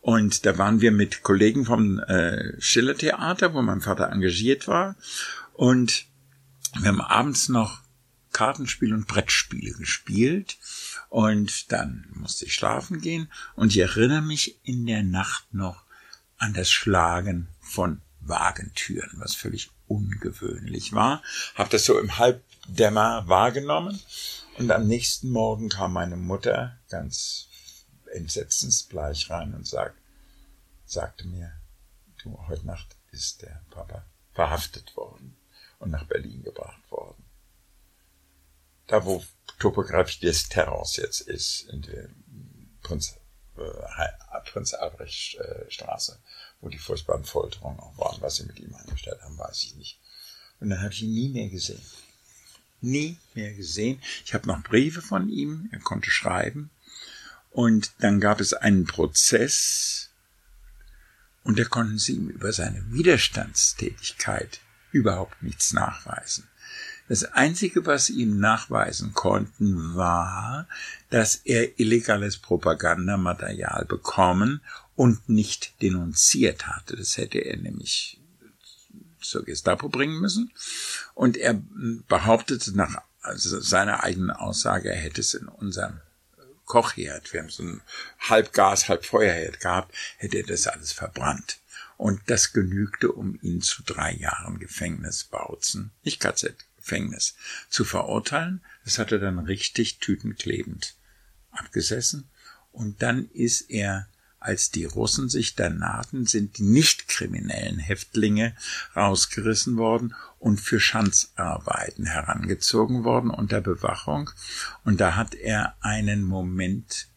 [0.00, 4.96] Und da waren wir mit Kollegen vom äh, Schiller Theater, wo mein Vater engagiert war.
[5.52, 6.06] Und
[6.78, 7.82] wir haben abends noch
[8.32, 10.56] Kartenspiel und Brettspiele gespielt.
[11.08, 13.30] Und dann musste ich schlafen gehen.
[13.56, 15.84] Und ich erinnere mich in der Nacht noch
[16.38, 21.22] an das Schlagen von Wagentüren, was völlig ungewöhnlich war.
[21.54, 24.00] Hab das so im Halbdämmer wahrgenommen.
[24.56, 27.49] Und am nächsten Morgen kam meine Mutter ganz
[28.10, 29.96] entsetzensbleich rein und sagt,
[30.86, 31.52] sagte mir,
[32.22, 35.36] du, heute Nacht ist der Papa verhaftet worden
[35.78, 37.24] und nach Berlin gebracht worden.
[38.86, 39.24] Da, wo
[39.58, 42.08] Topografie des Terrors jetzt ist, in der
[42.82, 43.16] Prinz,
[43.56, 46.18] äh, Prinz Albrecht äh, Straße,
[46.60, 50.00] wo die furchtbaren Folterungen auch waren, was sie mit ihm angestellt haben, weiß ich nicht.
[50.60, 51.82] Und dann habe ich ihn nie mehr gesehen.
[52.80, 54.00] Nie mehr gesehen.
[54.24, 56.70] Ich habe noch Briefe von ihm, er konnte schreiben,
[57.50, 60.10] und dann gab es einen Prozess
[61.42, 64.60] und da konnten sie ihm über seine Widerstandstätigkeit
[64.92, 66.48] überhaupt nichts nachweisen.
[67.08, 70.68] Das Einzige, was sie ihm nachweisen konnten, war,
[71.10, 74.60] dass er illegales Propagandamaterial bekommen
[74.94, 76.96] und nicht denunziert hatte.
[76.96, 78.20] Das hätte er nämlich
[79.20, 80.52] zur Gestapo bringen müssen.
[81.14, 81.60] Und er
[82.08, 86.00] behauptete nach also seiner eigenen Aussage, er hätte es in unserem
[86.70, 87.82] Kochherd, wir haben so ein
[88.20, 91.58] halb Gas, halb Feuerherd gehabt, hätte er das alles verbrannt.
[91.96, 97.34] Und das genügte, um ihn zu drei Jahren Gefängnis Bautzen, nicht KZ, Gefängnis,
[97.70, 98.64] zu verurteilen.
[98.84, 100.94] Das hat er dann richtig tütenklebend
[101.50, 102.30] abgesessen.
[102.70, 104.06] Und dann ist er
[104.40, 108.56] als die Russen sich da nahten, sind die nicht kriminellen Häftlinge
[108.96, 114.30] rausgerissen worden und für Schanzarbeiten herangezogen worden unter Bewachung.
[114.84, 117.08] Und da hat er einen Moment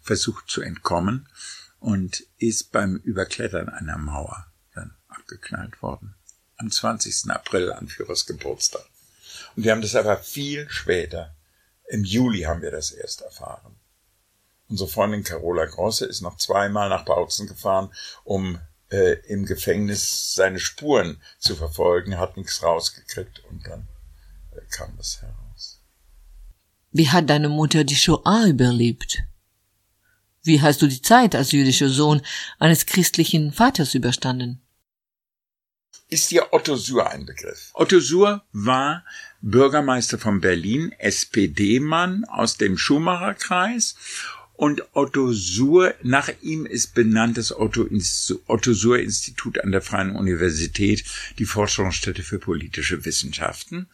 [0.00, 1.28] versucht zu entkommen
[1.78, 6.16] und ist beim Überklettern einer Mauer dann abgeknallt worden.
[6.56, 7.30] Am 20.
[7.30, 8.84] April an Führers Geburtstag.
[9.54, 11.36] Und wir haben das aber viel später,
[11.86, 13.77] im Juli haben wir das erst erfahren.
[14.68, 17.90] Unsere Freundin Carola Grosse ist noch zweimal nach Bautzen gefahren,
[18.24, 18.60] um
[18.90, 23.88] äh, im Gefängnis seine Spuren zu verfolgen, hat nichts rausgekriegt und dann
[24.52, 25.80] äh, kam das heraus.
[26.90, 29.22] Wie hat deine Mutter die Shoah überlebt?
[30.42, 32.22] Wie hast du die Zeit als jüdischer Sohn
[32.58, 34.62] eines christlichen Vaters überstanden?
[36.10, 37.70] Ist dir Otto Suhr ein Begriff?
[37.74, 39.04] Otto Suhr war
[39.42, 43.94] Bürgermeister von Berlin, SPD-Mann aus dem Schumacher-Kreis
[44.58, 47.86] und Otto Suhr, nach ihm ist benannt das Otto,
[48.74, 51.04] Suhr Institut an der Freien Universität,
[51.38, 53.86] die Forschungsstätte für politische Wissenschaften.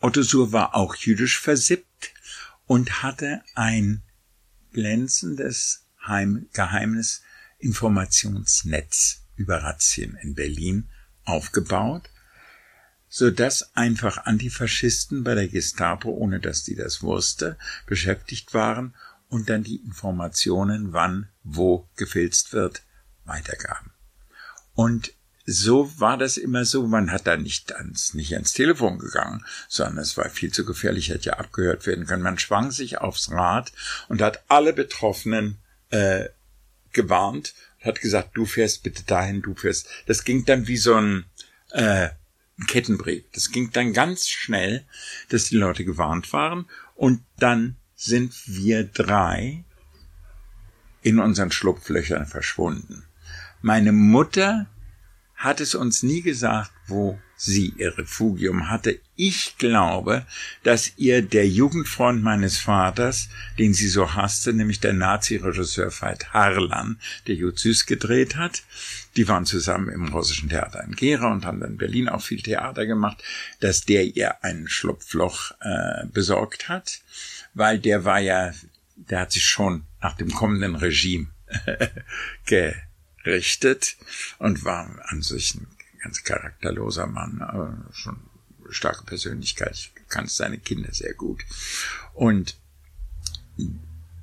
[0.00, 2.12] Otto Suhr war auch jüdisch versippt
[2.66, 4.02] und hatte ein
[4.72, 7.22] glänzendes Heim Geheimnis
[7.60, 10.88] Informationsnetz über Razzien in Berlin
[11.24, 12.10] aufgebaut,
[13.08, 18.92] so dass einfach Antifaschisten bei der Gestapo, ohne dass die das wusste, beschäftigt waren
[19.28, 22.82] und dann die Informationen, wann, wo gefilzt wird,
[23.24, 23.90] weitergaben.
[24.74, 25.12] Und
[25.46, 29.98] so war das immer so, man hat da nicht ans, nicht ans Telefon gegangen, sondern
[29.98, 32.22] es war viel zu gefährlich, hätte ja abgehört werden können.
[32.22, 33.72] Man schwang sich aufs Rad
[34.08, 35.58] und hat alle Betroffenen
[35.90, 36.26] äh,
[36.92, 39.88] gewarnt, hat gesagt, du fährst bitte dahin, du fährst.
[40.06, 41.26] Das ging dann wie so ein
[41.70, 42.08] äh,
[42.66, 43.24] Kettenbrief.
[43.32, 44.84] Das ging dann ganz schnell,
[45.28, 46.66] dass die Leute gewarnt waren
[46.96, 49.64] und dann sind wir drei
[51.02, 53.04] in unseren Schlupflöchern verschwunden.
[53.62, 54.66] Meine Mutter
[55.34, 58.98] hat es uns nie gesagt, wo sie ihr Refugium hatte.
[59.14, 60.26] Ich glaube,
[60.62, 63.28] dass ihr der Jugendfreund meines Vaters,
[63.58, 68.62] den sie so hasste, nämlich der Nazi-Regisseur Veit Harlan, der Jutzüs gedreht hat,
[69.16, 72.42] die waren zusammen im russischen Theater in Gera und haben dann in Berlin auch viel
[72.42, 73.22] Theater gemacht,
[73.60, 77.00] dass der ihr ein Schlupfloch äh, besorgt hat,
[77.56, 78.52] weil der war ja,
[78.96, 81.28] der hat sich schon nach dem kommenden Regime
[83.24, 83.96] richtet
[84.38, 85.66] und war an sich ein
[86.02, 88.20] ganz charakterloser Mann, aber schon
[88.68, 89.72] starke Persönlichkeit.
[89.72, 91.44] Ich kannte seine Kinder sehr gut.
[92.12, 92.56] Und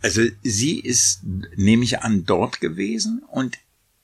[0.04, 3.58] also sie ist, nehme ich an, dort gewesen und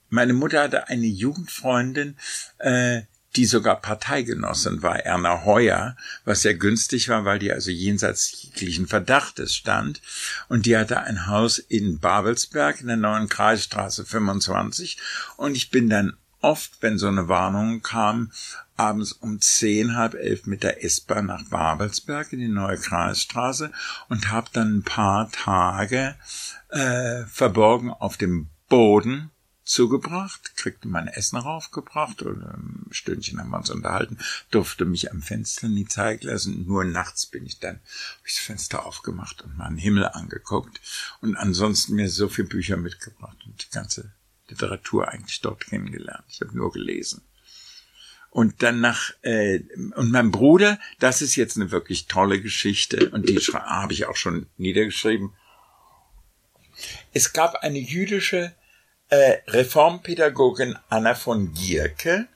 [0.08, 2.16] meine Mutter hatte eine Jugendfreundin,
[2.58, 3.02] äh,
[3.36, 8.88] die sogar Parteigenossin war, Erna Heuer, was sehr günstig war, weil die also jenseits jeglichen
[8.88, 10.00] Verdachtes stand.
[10.48, 14.98] Und die hatte ein Haus in Babelsberg in der neuen Kreisstraße 25.
[15.36, 18.32] Und ich bin dann oft, wenn so eine Warnung kam,
[18.76, 23.70] abends um zehn, halb elf mit der S-Bahn nach Babelsberg in die neue Kreisstraße
[24.08, 26.16] und habe dann ein paar Tage
[26.70, 29.30] äh, verborgen auf dem Boden
[29.70, 34.18] zugebracht, kriegte mein Essen raufgebracht oder ein Stündchen haben wir uns unterhalten,
[34.50, 36.66] durfte mich am Fenster nie zeigen lassen.
[36.66, 40.80] Nur nachts bin ich dann, habe ich das Fenster aufgemacht und mal den Himmel angeguckt
[41.20, 44.12] und ansonsten mir so viele Bücher mitgebracht und die ganze
[44.48, 46.24] Literatur eigentlich dort kennengelernt.
[46.28, 47.22] Ich habe nur gelesen.
[48.30, 49.60] Und dann nach äh,
[49.94, 54.16] und mein Bruder, das ist jetzt eine wirklich tolle Geschichte und die habe ich auch
[54.16, 55.32] schon niedergeschrieben.
[57.12, 58.54] Es gab eine jüdische
[59.10, 62.26] äh, Reformpädagogin Anna von Gierke,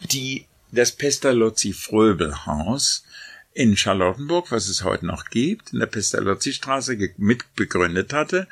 [0.00, 3.04] die das Pestalozzi-Fröbel-Haus
[3.52, 8.46] in Charlottenburg, was es heute noch gibt, in der Pestalozzi-Straße mitbegründet hatte.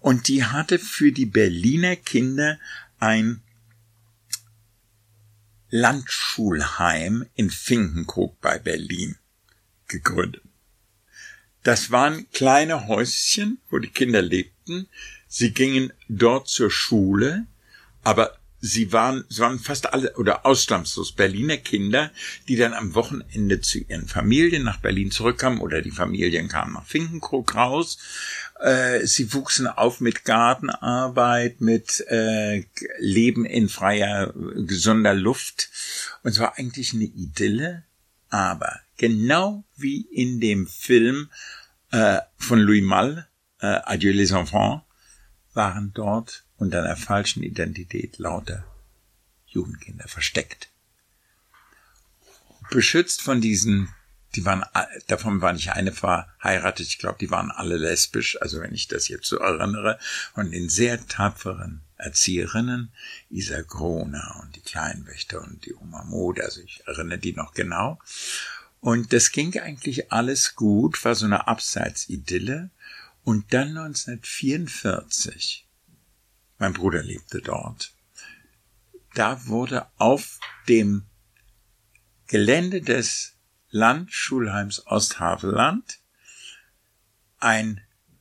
[0.00, 2.58] Und die hatte für die Berliner Kinder
[2.98, 3.40] ein
[5.70, 9.16] Landschulheim in Finkenkrug bei Berlin
[9.88, 10.42] gegründet.
[11.62, 14.88] Das waren kleine Häuschen, wo die Kinder lebten,
[15.34, 17.46] Sie gingen dort zur Schule,
[18.04, 22.10] aber sie waren, sie waren fast alle oder ausnahmslos Berliner Kinder,
[22.48, 26.84] die dann am Wochenende zu ihren Familien nach Berlin zurückkamen oder die Familien kamen nach
[26.84, 27.96] Finkenkrug raus.
[28.60, 32.66] Äh, sie wuchsen auf mit Gartenarbeit, mit äh,
[32.98, 34.34] Leben in freier,
[34.66, 35.70] gesunder Luft.
[36.22, 37.84] Und es war eigentlich eine Idylle,
[38.28, 41.30] aber genau wie in dem Film
[41.90, 43.28] äh, von Louis Malle,
[43.60, 44.82] äh, Adieu les enfants,
[45.54, 48.64] waren dort unter einer falschen Identität lauter
[49.46, 50.68] Jugendkinder versteckt.
[52.70, 53.94] Beschützt von diesen,
[54.34, 54.64] die waren,
[55.08, 59.08] davon war nicht eine verheiratet, ich glaube, die waren alle lesbisch, also wenn ich das
[59.08, 59.98] jetzt so erinnere,
[60.34, 62.92] von den sehr tapferen Erzieherinnen,
[63.30, 67.98] Isa Grona und die Kleinwächter und die Oma Mod, also ich erinnere die noch genau.
[68.80, 72.70] Und das ging eigentlich alles gut, war so eine Abseitsidylle.
[73.24, 75.68] Und dann 1944,
[76.58, 77.94] mein Bruder lebte dort,
[79.14, 81.06] da wurde auf dem
[82.26, 83.34] Gelände des
[83.70, 86.00] Landschulheims Osthavelland
[87.38, 87.80] ein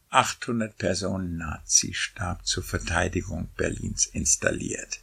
[0.10, 5.00] 800 Personen Nazi-Stab zur Verteidigung Berlins installiert.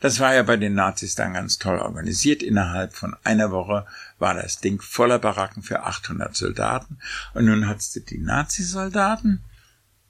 [0.00, 2.42] Das war ja bei den Nazis dann ganz toll organisiert.
[2.42, 3.86] Innerhalb von einer Woche
[4.18, 6.98] war das Ding voller Baracken für 800 Soldaten.
[7.34, 9.44] Und nun hattest du die Nazisoldaten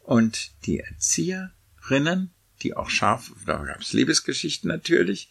[0.00, 2.30] und die Erzieherinnen,
[2.62, 5.30] die auch scharf, da gab es Liebesgeschichten natürlich,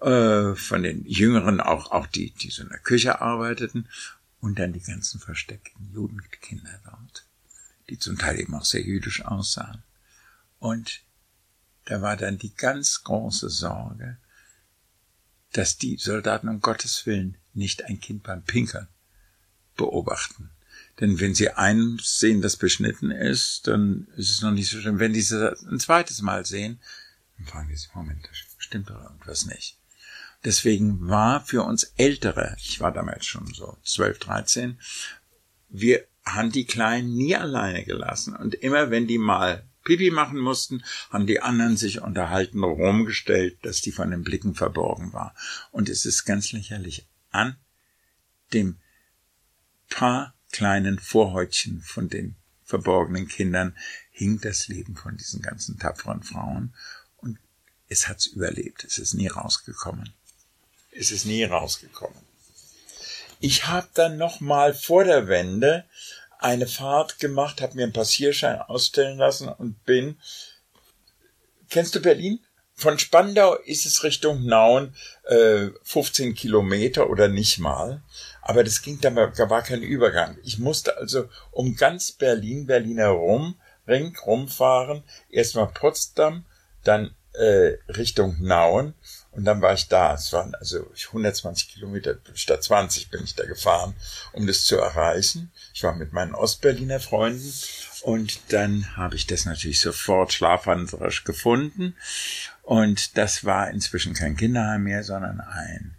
[0.00, 3.88] äh, von den Jüngeren auch, auch die, die so in der Küche arbeiteten
[4.40, 7.26] und dann die ganzen versteckten Judenkinder dort,
[7.88, 9.82] die zum Teil eben auch sehr jüdisch aussahen.
[10.58, 11.02] Und
[11.90, 14.16] da war dann die ganz große Sorge,
[15.52, 18.86] dass die Soldaten um Gottes Willen nicht ein Kind beim Pinkern
[19.76, 20.50] beobachten.
[21.00, 25.00] Denn wenn sie einsehen, dass beschnitten ist, dann ist es noch nicht so schlimm.
[25.00, 26.78] Wenn die es ein zweites Mal sehen,
[27.36, 29.76] dann fragen die sich, Moment, da stimmt doch irgendwas nicht.
[30.44, 34.80] Deswegen war für uns Ältere, ich war damals schon so 12, 13,
[35.70, 38.36] wir haben die Kleinen nie alleine gelassen.
[38.36, 43.80] Und immer wenn die mal Pipi machen mussten, haben die anderen sich unterhalten rumgestellt, dass
[43.80, 45.34] die von den Blicken verborgen war.
[45.72, 47.56] Und es ist ganz lächerlich an
[48.52, 48.78] dem
[49.88, 53.76] paar kleinen Vorhäutchen von den verborgenen Kindern
[54.12, 56.72] hing das Leben von diesen ganzen tapferen Frauen
[57.16, 57.40] und
[57.88, 58.84] es hat's überlebt.
[58.84, 60.14] Es ist nie rausgekommen.
[60.92, 62.22] Es ist nie rausgekommen.
[63.40, 65.84] Ich habe dann noch mal vor der Wende
[66.40, 70.18] eine Fahrt gemacht, habe mir einen Passierschein ausstellen lassen und bin.
[71.68, 72.40] Kennst du Berlin?
[72.74, 78.02] Von Spandau ist es Richtung Nauen äh, 15 Kilometer oder nicht mal.
[78.40, 80.38] Aber das ging dann, da war kein Übergang.
[80.42, 85.04] Ich musste also um ganz Berlin, Berlin herum, Ring rumfahren.
[85.28, 86.46] Erstmal Potsdam,
[86.82, 88.94] dann äh, Richtung Nauen
[89.32, 90.14] und dann war ich da.
[90.14, 93.94] Es waren also 120 Kilometer statt 20 bin ich da gefahren,
[94.32, 95.52] um das zu erreichen.
[95.72, 97.52] Ich war mit meinen Ostberliner Freunden
[98.02, 101.94] und dann habe ich das natürlich sofort schlafwandlerisch gefunden.
[102.62, 105.96] Und das war inzwischen kein Kinderheim mehr, sondern ein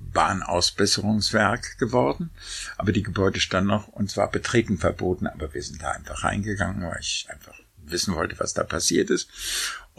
[0.00, 2.30] Bahnausbesserungswerk geworden.
[2.76, 6.82] Aber die Gebäude standen noch und zwar betreten verboten, aber wir sind da einfach reingegangen,
[6.82, 9.28] weil ich einfach wissen wollte, was da passiert ist.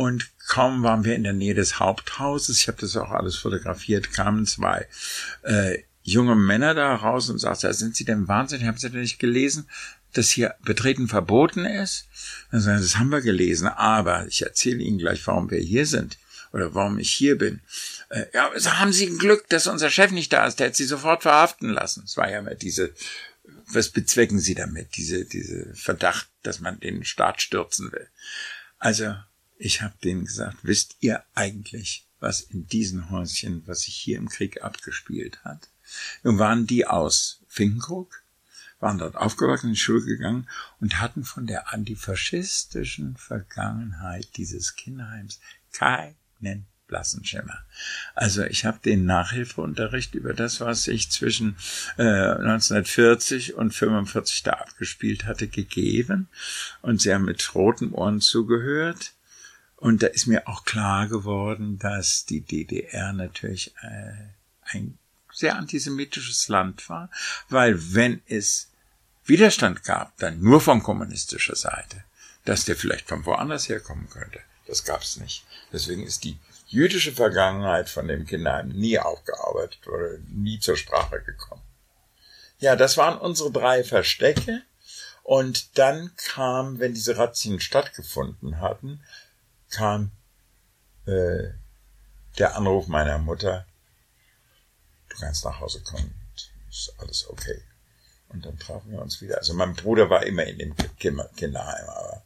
[0.01, 4.11] Und kaum waren wir in der Nähe des Haupthauses, ich habe das auch alles fotografiert,
[4.11, 4.87] kamen zwei
[5.43, 8.65] äh, junge Männer da raus und sagten, sind Sie denn wahnsinnig?
[8.65, 9.69] Haben Sie denn nicht gelesen,
[10.13, 12.07] dass hier Betreten verboten ist?
[12.49, 16.17] Dann sagen, das haben wir gelesen, aber ich erzähle Ihnen gleich, warum wir hier sind
[16.51, 17.61] oder warum ich hier bin.
[18.09, 20.85] Äh, ja, also haben Sie Glück, dass unser Chef nicht da ist, der hat Sie
[20.85, 22.05] sofort verhaften lassen.
[22.05, 22.91] Es war ja immer diese,
[23.67, 28.07] was bezwecken Sie damit, diese, diese Verdacht, dass man den Staat stürzen will.
[28.79, 29.13] Also,
[29.61, 34.29] ich habe denen gesagt, wisst ihr eigentlich, was in diesen Häuschen, was sich hier im
[34.29, 35.69] Krieg abgespielt hat?
[36.23, 38.23] Nun waren die aus Finkenkrug,
[38.79, 40.49] waren dort aufgewachsen, in die Schule gegangen
[40.79, 45.39] und hatten von der antifaschistischen Vergangenheit dieses Kinderheims
[45.71, 47.59] keinen blassen Schimmer.
[48.15, 51.55] Also ich habe den Nachhilfeunterricht über das, was sich zwischen
[51.97, 56.27] äh, 1940 und 45 da abgespielt hatte, gegeben
[56.81, 59.13] und sie haben mit roten Ohren zugehört.
[59.81, 64.13] Und da ist mir auch klar geworden, dass die DDR natürlich äh,
[64.61, 64.99] ein
[65.33, 67.09] sehr antisemitisches Land war,
[67.49, 68.69] weil wenn es
[69.25, 72.03] Widerstand gab, dann nur von kommunistischer Seite,
[72.45, 74.39] dass der vielleicht von woanders herkommen könnte.
[74.67, 75.45] Das gab's nicht.
[75.73, 81.63] Deswegen ist die jüdische Vergangenheit von dem Kinderheim nie aufgearbeitet oder nie zur Sprache gekommen.
[82.59, 84.61] Ja, das waren unsere drei Verstecke.
[85.23, 89.01] Und dann kam, wenn diese Razzien stattgefunden hatten,
[89.71, 90.11] kam
[91.05, 91.49] äh,
[92.37, 93.65] der Anruf meiner Mutter,
[95.09, 96.13] du kannst nach Hause kommen,
[96.69, 97.61] ist alles okay.
[98.29, 99.37] Und dann trafen wir uns wieder.
[99.37, 102.23] Also mein Bruder war immer in dem Kinderheim, aber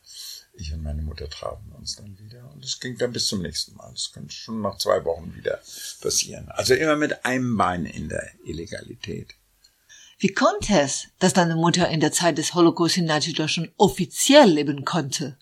[0.54, 3.76] ich und meine Mutter trafen uns dann wieder und es ging dann bis zum nächsten
[3.76, 3.92] Mal.
[3.92, 5.60] Das kann schon nach zwei Wochen wieder
[6.02, 6.50] passieren.
[6.50, 9.36] Also immer mit einem Bein in der Illegalität.
[10.20, 14.86] Wie konnte es, dass deine Mutter in der Zeit des Holocaust in Nazi-Deutschland offiziell leben
[14.86, 15.38] konnte?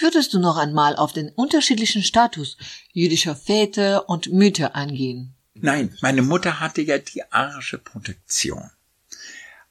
[0.00, 2.56] Würdest du noch einmal auf den unterschiedlichen Status
[2.92, 5.34] jüdischer Väter und Mütter eingehen?
[5.54, 8.70] Nein, meine Mutter hatte ja die arische Protektion.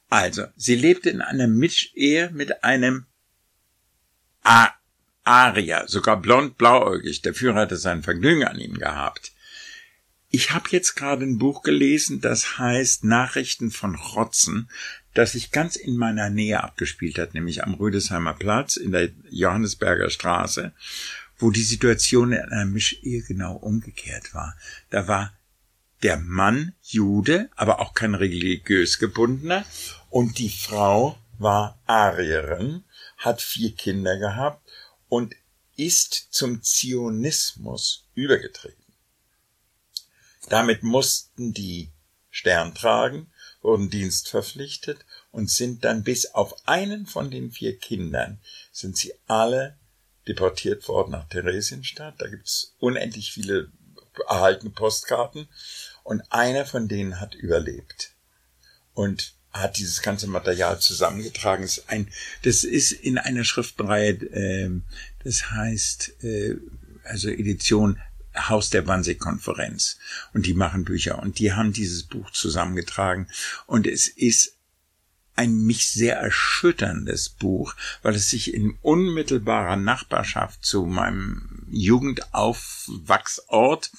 [0.08, 3.06] Also, sie lebte in einer Mischehe mit einem
[4.42, 4.70] A
[5.24, 7.22] Aria, sogar blond blauäugig.
[7.22, 9.32] Der Führer hatte sein Vergnügen an ihm gehabt.
[10.28, 14.70] Ich habe jetzt gerade ein Buch gelesen, das heißt Nachrichten von Rotzen,
[15.14, 20.10] das sich ganz in meiner Nähe abgespielt hat, nämlich am Rüdesheimer Platz in der Johannesberger
[20.10, 20.72] Straße,
[21.38, 24.56] wo die Situation in einer Mischehe genau umgekehrt war.
[24.90, 25.32] Da war
[26.02, 29.64] der Mann Jude, aber auch kein religiös gebundener,
[30.08, 32.84] und die Frau war Arierin
[33.16, 34.68] hat vier Kinder gehabt
[35.08, 35.34] und
[35.76, 38.76] ist zum Zionismus übergetreten.
[40.48, 41.90] Damit mussten die
[42.30, 43.30] Stern tragen,
[43.62, 48.40] wurden dienstverpflichtet und sind dann bis auf einen von den vier Kindern,
[48.72, 49.76] sind sie alle
[50.26, 52.14] deportiert worden nach Theresienstadt.
[52.18, 53.70] Da gibt's unendlich viele
[54.28, 55.48] erhaltene Postkarten
[56.02, 58.12] und einer von denen hat überlebt
[58.94, 61.62] und hat dieses ganze Material zusammengetragen.
[61.62, 62.08] Das ist, ein,
[62.42, 64.70] das ist in einer Schriftenreihe, äh,
[65.24, 66.56] das heißt äh,
[67.04, 67.98] also Edition
[68.48, 69.98] Haus der Wannsee-Konferenz.
[70.32, 71.20] Und die machen Bücher.
[71.20, 73.28] Und die haben dieses Buch zusammengetragen.
[73.66, 74.54] Und es ist
[75.40, 83.90] ein mich sehr erschütterndes Buch, weil es sich in unmittelbarer Nachbarschaft zu meinem Jugendaufwachsort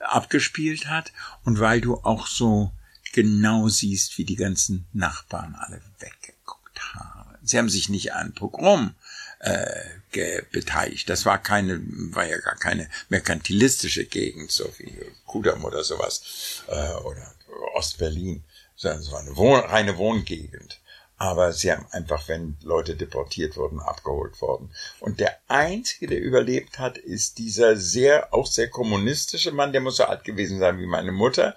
[0.00, 1.12] abgespielt hat
[1.44, 2.72] und weil du auch so
[3.12, 7.38] genau siehst, wie die ganzen Nachbarn alle weggeguckt haben.
[7.42, 8.94] Sie haben sich nicht an Pogrom
[9.42, 11.08] äh, beteiligt.
[11.08, 11.80] Das war keine,
[12.14, 14.94] war ja gar keine merkantilistische Gegend, so wie
[15.26, 17.34] Kudam oder sowas, äh, oder
[17.74, 18.44] Ostberlin,
[18.76, 20.78] sondern es war eine Wohn reine Wohngegend.
[21.16, 24.72] Aber sie haben einfach, wenn Leute deportiert wurden, abgeholt worden.
[24.98, 29.96] Und der einzige, der überlebt hat, ist dieser sehr, auch sehr kommunistische Mann, der muss
[29.96, 31.54] so alt gewesen sein wie meine Mutter,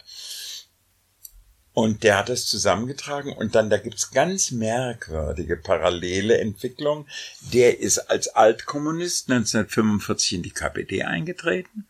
[1.76, 7.06] und der hat es zusammengetragen und dann, da gibt's ganz merkwürdige parallele Entwicklungen.
[7.52, 11.86] Der ist als Altkommunist 1945 in die KPD eingetreten.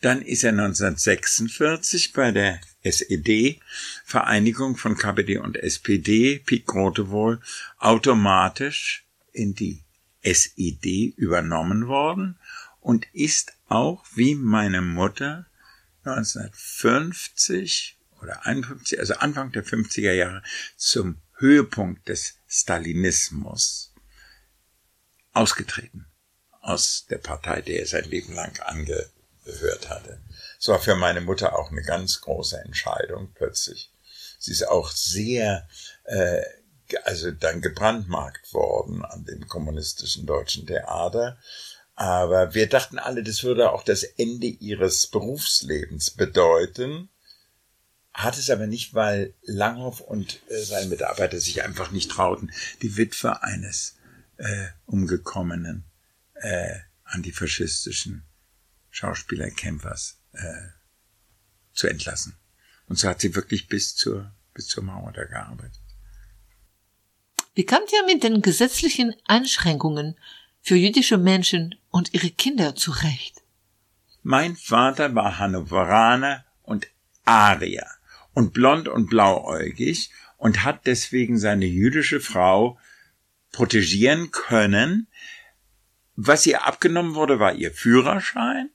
[0.00, 3.60] Dann ist er 1946 bei der SED,
[4.04, 7.40] Vereinigung von KPD und SPD, Piet Grotewohl,
[7.78, 9.84] automatisch in die
[10.20, 12.40] SED übernommen worden
[12.80, 15.46] und ist auch wie meine Mutter
[16.02, 20.42] 1950 oder 51, also Anfang der 50er Jahre
[20.76, 23.92] zum Höhepunkt des Stalinismus
[25.32, 26.06] ausgetreten
[26.60, 30.20] aus der Partei, der er sein Leben lang angehört hatte.
[30.60, 33.92] Es war für meine Mutter auch eine ganz große Entscheidung plötzlich.
[34.38, 35.68] Sie ist auch sehr,
[36.04, 36.42] äh,
[37.04, 41.38] also dann gebrandmarkt worden an dem kommunistischen deutschen Theater.
[41.94, 47.10] Aber wir dachten alle, das würde auch das Ende ihres Berufslebens bedeuten
[48.18, 52.50] hat es aber nicht, weil Langhoff und äh, seine Mitarbeiter sich einfach nicht trauten,
[52.82, 53.96] die Witwe eines
[54.38, 55.84] äh, umgekommenen
[56.34, 58.24] äh, antifaschistischen
[58.90, 60.42] Schauspielerkämpfers äh,
[61.72, 62.36] zu entlassen.
[62.88, 65.80] Und so hat sie wirklich bis zur, bis zur Mauer da gearbeitet.
[67.54, 70.18] Wie kamt ihr mit den gesetzlichen Einschränkungen
[70.60, 73.42] für jüdische Menschen und ihre Kinder zurecht?
[74.24, 76.88] Mein Vater war Hannoveraner und
[77.24, 77.86] Arier
[78.38, 82.78] und blond und blauäugig und hat deswegen seine jüdische Frau
[83.50, 85.08] protegieren können.
[86.14, 88.70] Was ihr abgenommen wurde, war ihr Führerschein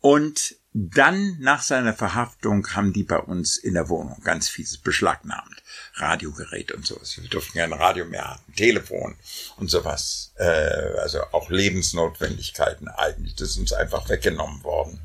[0.00, 5.62] und dann nach seiner Verhaftung haben die bei uns in der Wohnung ganz fieses beschlagnahmt.
[5.94, 7.16] Radiogerät und sowas.
[7.16, 9.14] Wir durften kein Radio mehr haben, Telefon
[9.56, 10.32] und sowas.
[10.34, 13.36] Äh, also auch Lebensnotwendigkeiten eigentlich.
[13.36, 14.98] Das ist uns einfach weggenommen worden.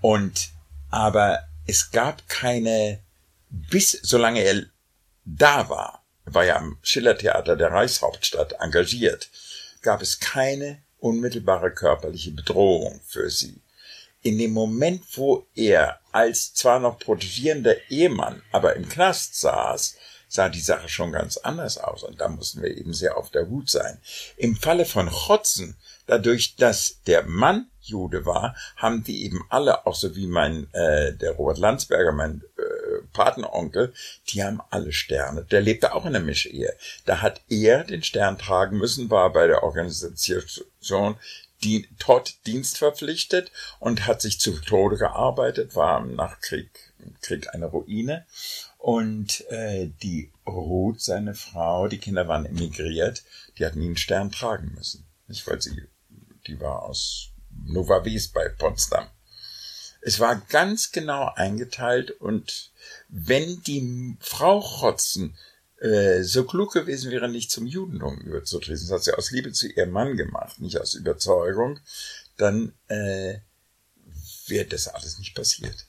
[0.00, 0.50] Und
[0.88, 3.00] aber es gab keine,
[3.48, 4.64] bis solange er
[5.24, 9.30] da war, war ja am Schillertheater der Reichshauptstadt engagiert,
[9.82, 13.60] gab es keine unmittelbare körperliche Bedrohung für sie.
[14.22, 19.96] In dem Moment, wo er als zwar noch protegierender Ehemann, aber im Knast saß,
[20.28, 23.48] sah die Sache schon ganz anders aus und da mussten wir eben sehr auf der
[23.48, 23.98] Hut sein.
[24.36, 29.94] Im Falle von Chotzen, dadurch, dass der Mann Jude war, haben die eben alle, auch
[29.94, 33.92] so wie mein, äh, der Robert Landsberger, mein äh, Patenonkel,
[34.28, 35.44] die haben alle Sterne.
[35.44, 36.72] Der lebte auch in der Mischehe.
[37.04, 41.16] Da hat er den Stern tragen müssen, war bei der Organisation
[41.62, 47.66] die, dort Dienst verpflichtet und hat sich zu Tode gearbeitet, war im Nachkrieg Krieg eine
[47.66, 48.26] Ruine.
[48.78, 53.22] Und äh, die Ruth, seine Frau, die Kinder waren emigriert,
[53.58, 55.06] die hatten ihn Stern tragen müssen.
[55.28, 55.82] Nicht, weil sie,
[56.46, 57.31] die war aus
[57.64, 59.06] Nova Wies bei Potsdam.
[60.00, 62.72] Es war ganz genau eingeteilt und
[63.08, 65.36] wenn die Frau Chotzen
[65.78, 69.68] äh, so klug gewesen wäre, nicht zum Judentum überzutreten, das hat sie aus Liebe zu
[69.68, 71.78] ihrem Mann gemacht, nicht aus Überzeugung,
[72.36, 73.38] dann äh,
[74.46, 75.86] wäre das alles nicht passiert.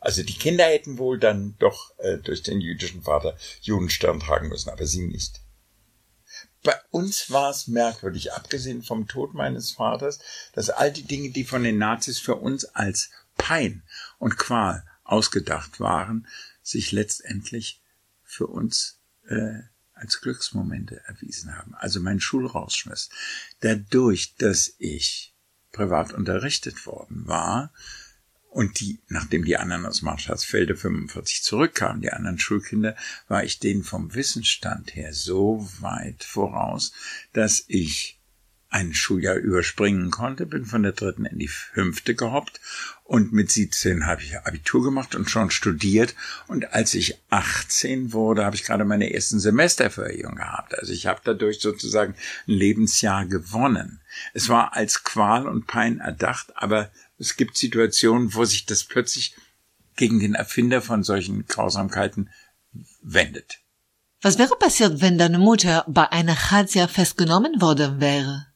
[0.00, 4.70] Also die Kinder hätten wohl dann doch äh, durch den jüdischen Vater Judenstern tragen müssen,
[4.70, 5.40] aber sie nicht.
[6.62, 10.18] Bei uns war es merkwürdig, abgesehen vom Tod meines Vaters,
[10.52, 13.82] dass all die Dinge, die von den Nazis für uns als Pein
[14.18, 16.26] und Qual ausgedacht waren,
[16.62, 17.80] sich letztendlich
[18.24, 18.98] für uns
[19.28, 19.60] äh,
[19.94, 23.08] als Glücksmomente erwiesen haben, also mein Schulrausschmiss,
[23.60, 25.34] dadurch, dass ich
[25.72, 27.72] privat unterrichtet worden war
[28.56, 32.96] und die, nachdem die anderen aus Marschallsfelde 45 zurückkamen, die anderen Schulkinder,
[33.28, 36.92] war ich denen vom Wissensstand her so weit voraus,
[37.34, 38.18] dass ich
[38.70, 42.60] ein Schuljahr überspringen konnte, bin von der dritten in die fünfte gehoppt
[43.04, 46.14] und mit 17 habe ich Abitur gemacht und schon studiert
[46.46, 50.78] und als ich 18 wurde, habe ich gerade meine ersten Semesterverhöhung gehabt.
[50.78, 52.14] Also ich habe dadurch sozusagen
[52.48, 54.00] ein Lebensjahr gewonnen.
[54.32, 59.34] Es war als Qual und Pein erdacht, aber es gibt Situationen, wo sich das plötzlich
[59.96, 62.30] gegen den Erfinder von solchen Grausamkeiten
[63.00, 63.60] wendet.
[64.20, 68.46] Was wäre passiert, wenn deine Mutter bei einer Razzia festgenommen worden wäre?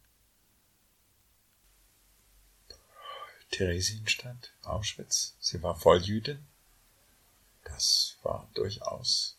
[3.51, 5.35] Theresienstadt, Auschwitz.
[5.41, 6.47] Sie war Volljüdin.
[7.65, 9.37] Das war durchaus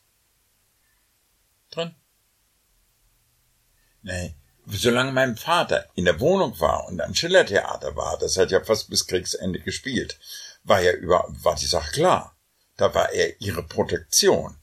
[1.69, 1.95] drin.
[4.03, 4.35] Nee,
[4.67, 8.89] solange mein Vater in der Wohnung war und am Schillertheater war, das hat ja fast
[8.89, 10.19] bis Kriegsende gespielt,
[10.63, 12.35] war ja über, war die Sache klar.
[12.77, 14.57] Da war er ihre Protektion.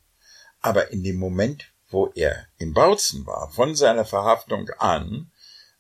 [0.61, 5.31] Aber in dem Moment, wo er in Bautzen war, von seiner Verhaftung an,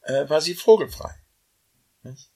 [0.03, 1.15] äh, war sie vogelfrei.
[2.03, 2.31] Nicht?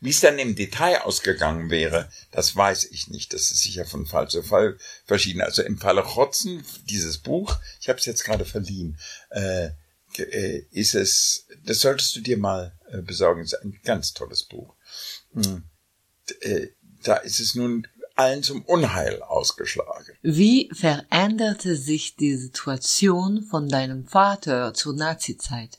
[0.00, 3.32] Wie es dann im Detail ausgegangen wäre, das weiß ich nicht.
[3.32, 5.40] Das ist sicher von Fall zu Fall verschieden.
[5.40, 8.98] Also im Falle Rotzen, dieses Buch, ich habe es jetzt gerade verliehen,
[9.30, 9.70] äh,
[10.18, 13.42] äh, ist es, das solltest du dir mal äh, besorgen.
[13.42, 14.74] Es ist ein ganz tolles Buch.
[15.32, 15.64] Mhm.
[16.40, 16.68] Äh,
[17.02, 17.86] da ist es nun
[18.16, 20.16] allen zum Unheil ausgeschlagen.
[20.22, 25.78] Wie veränderte sich die Situation von deinem Vater zur Nazizeit?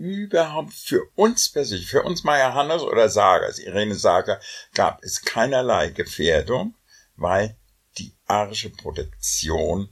[0.00, 4.40] Überhaupt für uns persönlich, für uns Meier Hannes oder Sagers, Irene Sager,
[4.72, 6.74] gab es keinerlei Gefährdung,
[7.16, 7.54] weil
[7.98, 9.90] die arische Protektion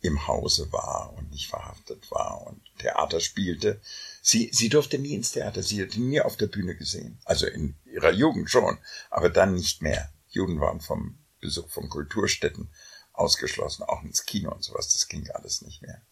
[0.00, 3.80] im Hause war und nicht verhaftet war und Theater spielte.
[4.22, 7.18] Sie, sie durfte nie ins Theater, sie hatte nie auf der Bühne gesehen.
[7.24, 8.78] Also in ihrer Jugend schon,
[9.10, 10.12] aber dann nicht mehr.
[10.28, 12.70] Juden waren vom Besuch von Kulturstätten
[13.12, 16.02] ausgeschlossen, auch ins Kino und sowas, das ging alles nicht mehr.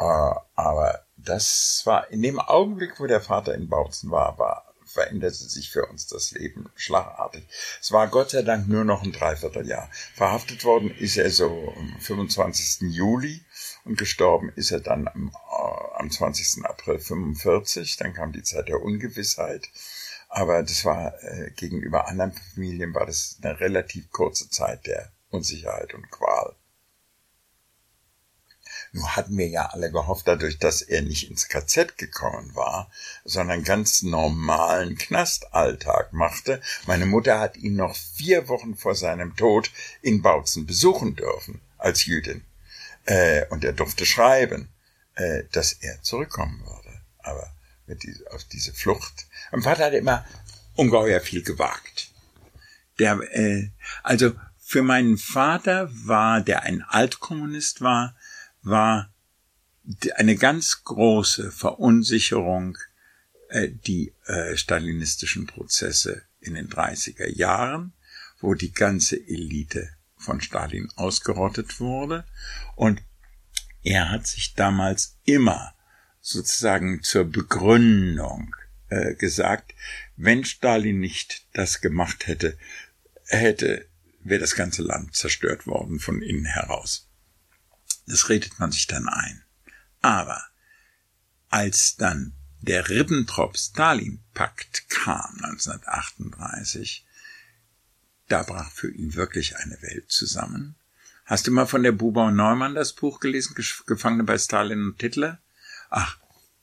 [0.00, 5.36] Äh, aber das war in dem Augenblick, wo der Vater in Bautzen war, war veränderte
[5.36, 7.46] sich für uns das Leben schlagartig.
[7.80, 9.88] Es war Gott sei Dank nur noch ein Dreivierteljahr.
[10.14, 12.90] Verhaftet worden ist er so am 25.
[12.90, 13.44] Juli
[13.84, 16.64] und gestorben ist er dann am, äh, am 20.
[16.64, 17.98] April 45.
[17.98, 19.68] Dann kam die Zeit der Ungewissheit.
[20.28, 25.94] Aber das war äh, gegenüber anderen Familien war das eine relativ kurze Zeit der Unsicherheit
[25.94, 26.56] und Qual.
[28.92, 32.90] Nur hatten wir ja alle gehofft, dadurch, dass er nicht ins KZ gekommen war,
[33.24, 36.60] sondern ganz normalen Knastalltag machte.
[36.86, 39.70] Meine Mutter hat ihn noch vier Wochen vor seinem Tod
[40.02, 42.44] in Bautzen besuchen dürfen, als Jüdin.
[43.04, 44.68] Äh, und er durfte schreiben,
[45.14, 47.00] äh, dass er zurückkommen würde.
[47.18, 47.52] Aber
[47.86, 49.26] mit die, auf diese Flucht.
[49.52, 50.24] Mein Vater hat immer
[50.74, 52.10] ungeheuer viel gewagt.
[52.98, 53.70] Der, äh,
[54.02, 58.14] also für meinen Vater war, der ein Altkommunist war,
[58.62, 59.12] war
[60.16, 62.76] eine ganz große Verunsicherung
[63.48, 67.92] äh, die äh, stalinistischen Prozesse in den 30er Jahren,
[68.40, 72.24] wo die ganze Elite von Stalin ausgerottet wurde.
[72.76, 73.02] Und
[73.82, 75.74] er hat sich damals immer
[76.20, 78.54] sozusagen zur Begründung
[78.88, 79.74] äh, gesagt,
[80.16, 82.58] wenn Stalin nicht das gemacht hätte,
[83.26, 83.86] hätte,
[84.22, 87.09] wäre das ganze Land zerstört worden von innen heraus.
[88.10, 89.44] Das redet man sich dann ein.
[90.02, 90.42] Aber
[91.48, 97.06] als dann der Ribbentrop-Stalin-Pakt kam 1938,
[98.28, 100.74] da brach für ihn wirklich eine Welt zusammen.
[101.24, 103.54] Hast du mal von der Buber und Neumann das Buch gelesen,
[103.86, 105.40] Gefangene bei Stalin und Hitler?
[105.88, 106.18] Ach,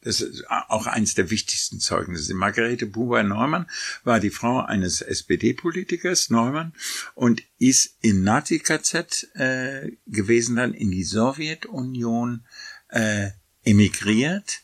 [0.08, 2.34] das ist auch eines der wichtigsten Zeugnisse.
[2.34, 3.70] Margarete Buber-Neumann
[4.06, 6.74] war die Frau eines SPD-Politikers, Neumann,
[7.14, 12.46] und ist im Nazi-KZ äh, gewesen, dann in die Sowjetunion
[12.88, 13.32] äh,
[13.66, 14.62] emigriert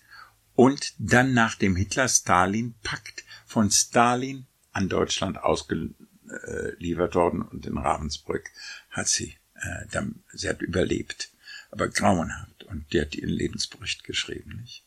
[0.56, 8.50] und dann nach dem Hitler-Stalin-Pakt von Stalin an Deutschland ausgeliefert worden und in Ravensbrück
[8.92, 11.32] hat sie, äh, dann, sie hat überlebt,
[11.70, 14.86] aber grauenhaft und die hat ihren Lebensbericht geschrieben, nicht?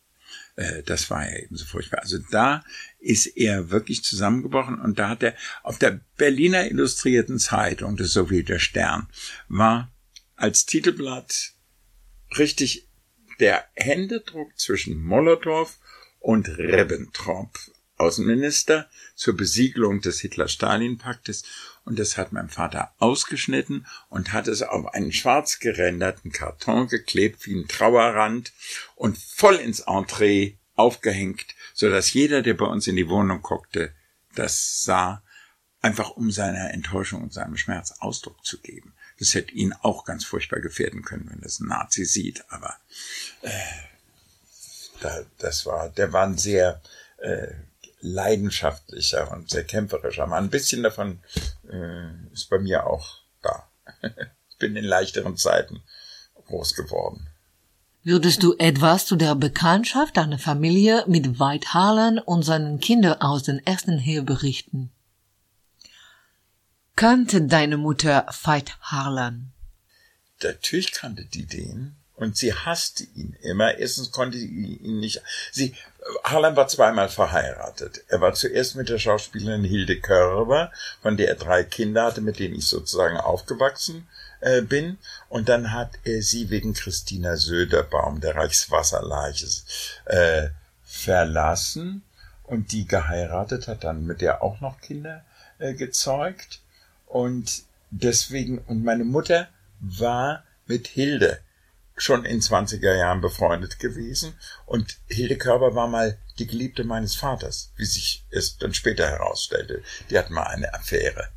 [0.57, 2.01] Äh, das war ja eben so furchtbar.
[2.01, 2.65] Also da
[2.99, 8.15] ist er wirklich zusammengebrochen und da hat er auf der Berliner Illustrierten Zeitung, das ist
[8.15, 9.09] so wie der Stern,
[9.49, 9.93] war
[10.35, 11.53] als Titelblatt
[12.37, 12.89] richtig
[13.39, 15.79] der Händedruck zwischen Molotow
[16.21, 17.59] und Ribbentrop
[17.99, 21.45] Außenminister zur Besiegelung des Hitler-Stalin-Paktes
[21.87, 27.47] und das hat mein Vater ausgeschnitten und hat es auf einen schwarz geränderten Karton geklebt
[27.47, 28.53] wie ein Trauerrand
[28.97, 33.95] und voll ins Entree aufgehängt, so dass jeder, der bei uns in die Wohnung guckte,
[34.34, 35.22] das sah,
[35.80, 38.95] einfach um seiner Enttäuschung und seinem Schmerz Ausdruck zu geben.
[39.20, 42.76] Das hätte ihn auch ganz furchtbar gefährden können, wenn das ein Nazi sieht, aber
[43.43, 43.51] äh,
[45.01, 46.82] da, das war, der war ein sehr
[47.18, 47.47] äh,
[48.07, 50.45] leidenschaftlicher und sehr kämpferischer Mann.
[50.45, 51.21] Ein bisschen davon
[51.69, 53.69] äh, ist bei mir auch da.
[54.03, 55.83] ich bin in leichteren Zeiten
[56.47, 57.29] groß geworden.
[58.05, 63.43] Würdest du etwas zu der Bekanntschaft deiner Familie mit Veit Harlan und seinen Kindern aus
[63.43, 64.93] den ersten Ehe berichten?
[66.95, 69.53] Kannte deine Mutter Veit Harlan?
[70.41, 71.97] Natürlich kannte die den.
[72.17, 73.77] Und sie hasste ihn immer.
[73.77, 75.23] Erstens konnte sie ihn nicht.
[75.53, 75.75] Sie,
[76.25, 78.05] Harlan war zweimal verheiratet.
[78.09, 82.39] Er war zuerst mit der Schauspielerin Hilde Körber, von der er drei Kinder hatte, mit
[82.39, 84.09] denen ich sozusagen aufgewachsen
[84.41, 84.97] äh, bin.
[85.29, 89.47] Und dann hat er sie wegen Christina Söderbaum, der Reichswasserleiche,
[90.07, 90.49] äh,
[90.85, 92.03] verlassen
[92.45, 95.23] und die geheiratet, hat dann mit der auch noch Kinder
[95.59, 96.61] äh, gezeugt.
[97.05, 99.49] Und deswegen, und meine Mutter
[99.81, 101.41] war mit Hilde
[101.97, 107.72] schon in 20er Jahren befreundet gewesen und Hilde Körber war mal die Geliebte meines Vaters,
[107.76, 109.82] wie sich es dann später herausstellte.
[110.11, 111.28] Die hatten mal eine Affäre.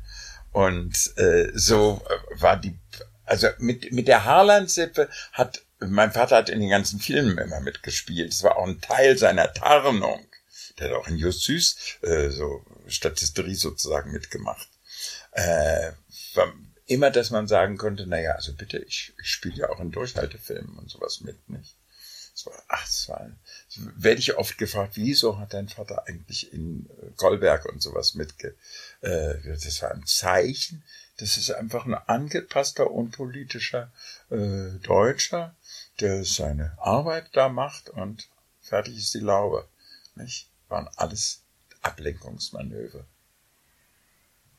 [0.52, 2.78] Und äh, so äh, war die,
[3.24, 8.32] also mit, mit der Harland-Sippe hat, mein Vater hat in den ganzen Filmen immer mitgespielt.
[8.32, 10.26] Es war auch ein Teil seiner Tarnung.
[10.78, 14.68] Der hat auch in Just Süß äh, so Statisterie sozusagen mitgemacht.
[15.32, 15.92] Äh,
[16.90, 20.76] immer, dass man sagen konnte, naja, also bitte, ich, ich spiele ja auch in Durchhaltefilmen
[20.76, 21.76] und sowas mit, nicht?
[22.32, 23.30] Das war, ach, das war,
[23.96, 28.56] werde ich oft gefragt, wieso hat dein Vater eigentlich in äh, Goldberg und sowas mitge,
[29.02, 30.82] äh, das war ein Zeichen,
[31.18, 33.92] das ist einfach ein angepasster, unpolitischer
[34.30, 35.54] äh, Deutscher,
[36.00, 38.28] der seine Arbeit da macht und
[38.60, 39.68] fertig ist die Laube,
[40.16, 40.48] nicht?
[40.68, 41.42] Waren alles
[41.82, 43.04] Ablenkungsmanöver.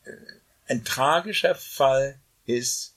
[0.03, 0.40] Äh,
[0.71, 2.95] ein tragischer Fall ist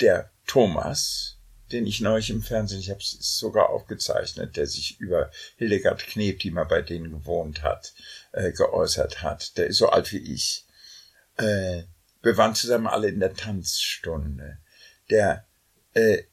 [0.00, 1.38] der Thomas,
[1.72, 6.40] den ich neulich im Fernsehen, ich habe es sogar aufgezeichnet, der sich über Hildegard Kneb,
[6.40, 7.94] die mal bei denen gewohnt hat,
[8.32, 9.56] äh, geäußert hat.
[9.56, 10.66] Der ist so alt wie ich.
[11.38, 11.84] Äh,
[12.20, 14.58] wir waren zusammen alle in der Tanzstunde.
[15.08, 15.46] Der,
[15.94, 16.24] äh,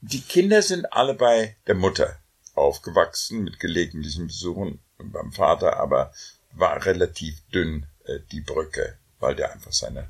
[0.00, 2.18] die Kinder sind alle bei der Mutter
[2.54, 6.14] aufgewachsen, mit gelegentlichen Besuchen beim Vater, aber
[6.52, 10.08] war relativ dünn, äh, die Brücke, weil der einfach seine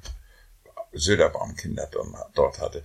[0.93, 1.89] Söderbaumkinder
[2.35, 2.83] dort hatte.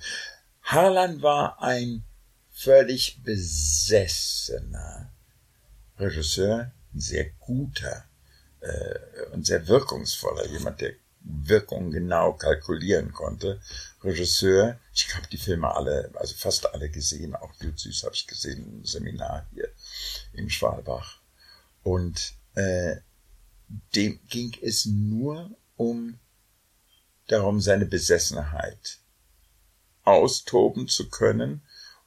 [0.61, 2.03] Harlan war ein
[2.51, 5.11] völlig besessener
[5.97, 8.05] Regisseur, ein sehr guter
[8.61, 10.93] äh, und sehr wirkungsvoller, jemand, der
[11.25, 13.59] Wirkungen genau kalkulieren konnte.
[14.03, 18.27] Regisseur, ich habe die Filme alle, also fast alle gesehen, auch Jud Süß habe ich
[18.27, 19.69] gesehen im Seminar hier
[20.33, 21.19] im Schwalbach.
[21.83, 22.97] Und äh,
[23.95, 26.19] dem ging es nur um
[27.27, 28.99] darum, seine Besessenheit
[30.03, 31.61] austoben zu können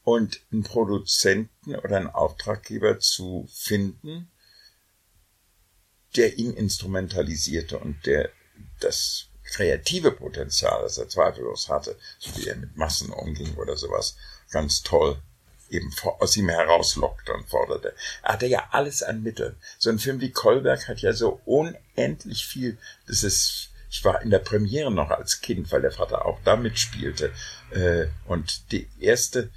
[0.04, 4.30] und einen Produzenten oder einen Auftraggeber zu finden,
[6.16, 8.30] der ihn instrumentalisierte und der
[8.80, 14.16] das kreative Potenzial, das er zweifellos hatte, so wie er mit Massen umging oder sowas,
[14.50, 15.20] ganz toll
[15.70, 17.94] eben aus ihm herauslockte und forderte.
[18.22, 19.56] Er hatte ja alles an Mitteln.
[19.78, 24.30] So ein Film wie Kolberg hat ja so unendlich viel, das ist, ich war in
[24.30, 27.32] der Premiere noch als Kind, weil der Vater auch da mitspielte.
[27.70, 29.50] Äh, und die erste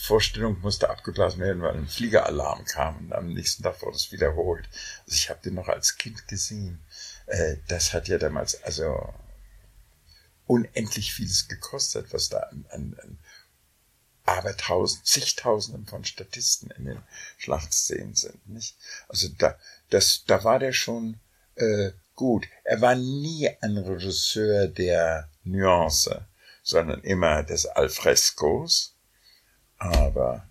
[0.00, 4.64] Vorstellung musste abgeblasen werden, weil ein Fliegeralarm kam und am nächsten Tag wurde es wiederholt.
[5.06, 6.80] Also ich habe den noch als Kind gesehen.
[7.26, 9.12] Äh, das hat ja damals also
[10.46, 13.18] unendlich vieles gekostet, was da an, an, an
[14.36, 17.02] aber tausend, zigtausenden von Statisten in den
[17.38, 18.76] Schlachtszenen sind, nicht?
[19.08, 19.58] Also da,
[19.90, 21.18] das, da war der schon
[21.56, 22.46] äh, gut.
[22.64, 26.26] Er war nie ein Regisseur der Nuance,
[26.62, 28.94] sondern immer des Alfrescos.
[29.78, 30.48] Aber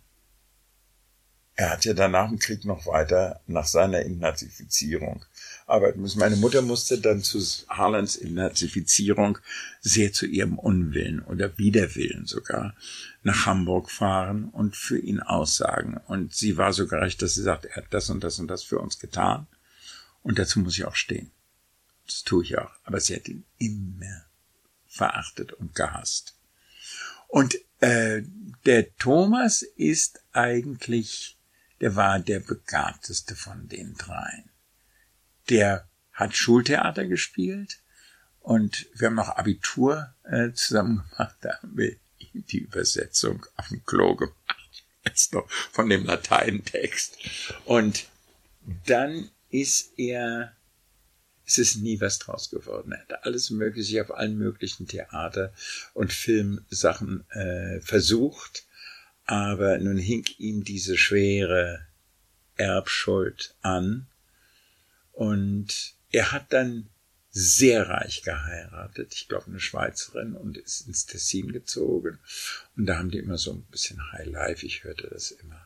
[1.55, 5.25] er hat ja danach im Krieg noch weiter nach seiner Entnazifizierung
[5.67, 6.19] arbeiten müssen.
[6.19, 9.37] Meine Mutter musste dann zu Harlands Entnazifizierung
[9.81, 12.75] sehr zu ihrem Unwillen oder Widerwillen sogar
[13.23, 15.97] nach Hamburg fahren und für ihn aussagen.
[16.07, 18.63] Und sie war so gerecht, dass sie sagt, er hat das und das und das
[18.63, 19.47] für uns getan.
[20.23, 21.31] Und dazu muss ich auch stehen.
[22.05, 22.71] Das tue ich auch.
[22.83, 24.23] Aber sie hat ihn immer
[24.87, 26.35] verachtet und gehasst.
[27.27, 28.23] Und äh,
[28.65, 31.37] der Thomas ist eigentlich
[31.81, 34.49] der war der begabteste von den dreien.
[35.49, 37.79] Der hat Schultheater gespielt
[38.41, 41.35] und wir haben noch Abitur äh, zusammen gemacht.
[41.41, 41.95] Da haben wir
[42.33, 44.35] die Übersetzung auf dem Klo gemacht.
[45.03, 47.17] Jetzt noch von dem Lateintext.
[47.65, 48.07] Und
[48.85, 50.53] dann ist er,
[51.45, 52.91] es ist nie was draus geworden.
[52.91, 55.53] Er hat alles Mögliche auf allen möglichen Theater-
[55.93, 58.67] und Filmsachen äh, versucht
[59.27, 61.85] aber nun hing ihm diese schwere
[62.55, 64.07] Erbschuld an
[65.17, 66.89] und er hat dann
[67.31, 72.19] sehr reich geheiratet, ich glaube eine Schweizerin und ist ins Tessin gezogen
[72.75, 75.59] und da haben die immer so ein bisschen High Life, ich hörte das immer.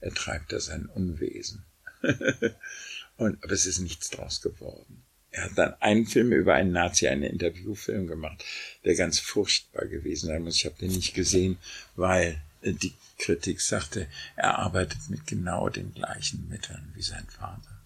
[0.00, 1.64] Er treibt da sein Unwesen.
[3.16, 5.04] und, aber es ist nichts draus geworden.
[5.30, 8.44] Er hat dann einen Film über einen Nazi, einen Interviewfilm gemacht,
[8.84, 10.56] der ganz furchtbar gewesen sein muss.
[10.56, 11.58] Ich habe den nicht gesehen,
[11.94, 17.77] weil die Kritik sagte, er arbeitet mit genau den gleichen Mitteln wie sein Vater.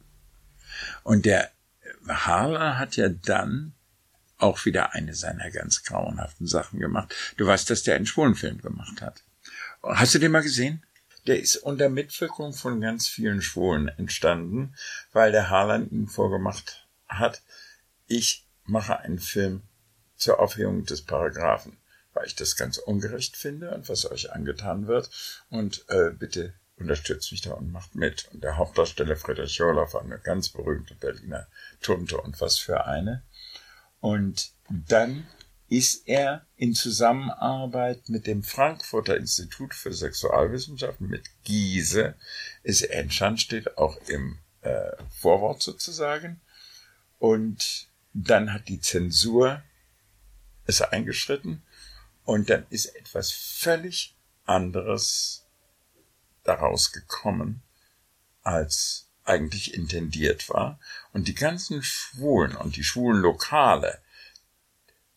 [1.02, 1.50] Und der
[2.08, 3.74] Harler hat ja dann
[4.38, 7.14] auch wieder eine seiner ganz grauenhaften Sachen gemacht.
[7.36, 9.22] Du weißt, dass der einen Schwulenfilm gemacht hat.
[9.82, 10.82] Hast du den mal gesehen?
[11.26, 14.74] Der ist unter Mitwirkung von ganz vielen Schwulen entstanden,
[15.12, 17.42] weil der Harlan ihm vorgemacht hat,
[18.08, 19.62] ich mache einen Film
[20.16, 21.76] zur Aufhebung des Paragraphen
[22.14, 25.10] weil ich das ganz ungerecht finde und was euch angetan wird.
[25.50, 28.28] Und äh, bitte unterstützt mich da und macht mit.
[28.32, 31.46] Und der Hauptdarsteller Friedrich Joloff war eine ganz berühmte Berliner
[31.80, 33.22] Tunte und was für eine.
[34.00, 35.26] Und dann
[35.68, 42.14] ist er in Zusammenarbeit mit dem Frankfurter Institut für Sexualwissenschaften, mit Giese,
[42.62, 46.40] ist er entstanden, steht auch im äh, Vorwort sozusagen.
[47.18, 49.62] Und dann hat die Zensur
[50.66, 51.62] es eingeschritten
[52.24, 54.14] und dann ist etwas völlig
[54.44, 55.41] anderes
[56.44, 57.62] daraus gekommen,
[58.42, 60.80] als eigentlich intendiert war.
[61.12, 64.00] Und die ganzen Schwulen und die schwulen Lokale,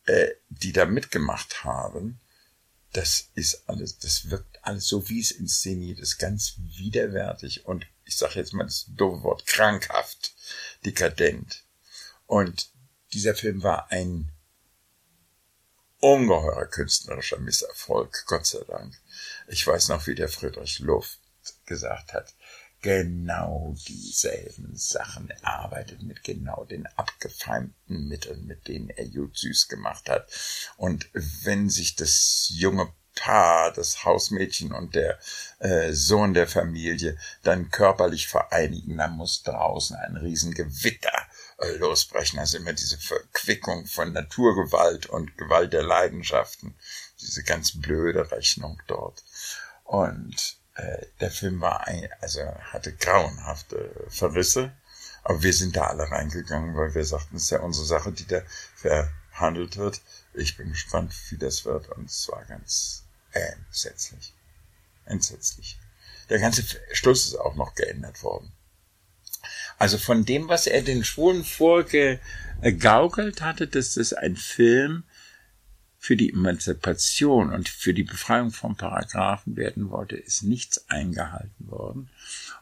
[0.06, 2.20] äh, die da mitgemacht haben,
[2.94, 8.16] das ist alles, das wirkt alles so, wie es inszeniert ist, ganz widerwärtig und ich
[8.16, 10.34] sage jetzt mal das doofe Wort, krankhaft,
[10.86, 11.64] dekadent.
[12.28, 12.70] Und
[13.14, 14.32] dieser Film war ein
[16.00, 18.94] ungeheurer künstlerischer Misserfolg, Gott sei Dank.
[19.48, 21.20] Ich weiß noch, wie der Friedrich Luft
[21.66, 22.34] gesagt hat,
[22.82, 25.30] genau dieselben Sachen.
[25.30, 30.30] Er arbeitet mit genau den abgefeimten Mitteln, mit denen er Jud süß gemacht hat.
[30.78, 35.18] Und wenn sich das junge Paar, das Hausmädchen und der
[35.60, 41.26] äh, Sohn der Familie dann körperlich vereinigen, dann muss draußen ein Riesengewitter
[41.78, 42.40] losbrechen.
[42.40, 46.76] Also immer diese Verquickung von Naturgewalt und Gewalt der Leidenschaften.
[47.22, 49.24] Diese ganz blöde Rechnung dort.
[49.84, 54.74] Und äh, der Film war ein, also hatte grauenhafte Verrisse.
[55.24, 58.28] Aber wir sind da alle reingegangen, weil wir sagten, es ist ja unsere Sache, die
[58.28, 58.42] da
[58.76, 60.02] verhandelt wird.
[60.34, 61.90] Ich bin gespannt, wie das wird.
[61.90, 64.34] Und es war ganz entsetzlich.
[65.06, 65.80] Entsetzlich.
[66.30, 68.52] Der ganze Schluss ist auch noch geändert worden.
[69.78, 75.04] Also von dem, was er den Schwulen vorgegaukelt hatte, dass das ein Film
[76.06, 82.10] für die Emanzipation und für die Befreiung vom Paragraphen werden wollte, ist nichts eingehalten worden.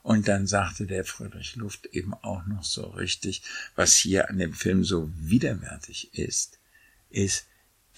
[0.02, 3.44] Und dann sagte der Friedrich Luft eben auch noch so richtig,
[3.76, 6.58] was hier an dem Film so widerwärtig ist,
[7.10, 7.46] ist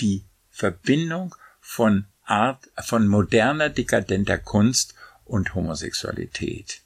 [0.02, 4.96] die Verbindung von Art, von moderner, dekadenter Kunst
[5.26, 6.82] und Homosexualität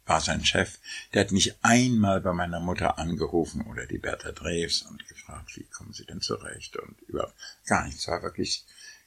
[0.06, 0.78] war sein Chef.
[1.14, 5.64] Der hat nicht einmal bei meiner Mutter angerufen oder die Bertha Drews und gefragt, wie
[5.64, 8.08] kommen Sie denn zurecht und überhaupt gar nichts.
[8.08, 8.66] War wirklich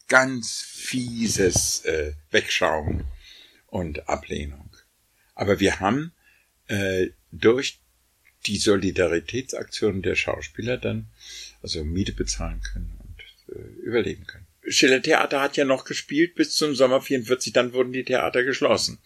[0.09, 3.05] ganz fieses äh, Wegschauen
[3.69, 4.71] und Ablehnung.
[5.35, 6.13] Aber wir haben
[6.67, 7.79] äh, durch
[8.47, 11.07] die Solidaritätsaktionen der Schauspieler dann
[11.63, 14.47] also Miete bezahlen können und äh, überleben können.
[14.67, 18.99] Schiller Theater hat ja noch gespielt bis zum Sommer 44, dann wurden die Theater geschlossen.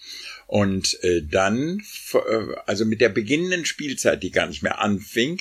[0.47, 1.83] Und äh, dann,
[2.13, 5.41] äh, also mit der beginnenden Spielzeit, die gar nicht mehr anfing,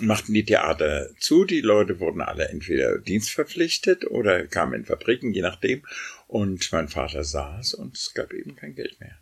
[0.00, 1.44] machten die Theater zu.
[1.44, 5.82] Die Leute wurden alle entweder dienstverpflichtet oder kamen in Fabriken, je nachdem.
[6.32, 9.18] Und mein Vater saß und es gab eben kein Geld mehr.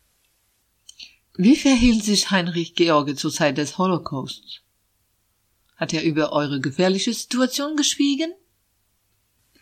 [1.36, 4.60] Wie verhielt sich Heinrich George zur Zeit des Holocausts?
[5.74, 8.32] Hat er über eure gefährliche Situation geschwiegen?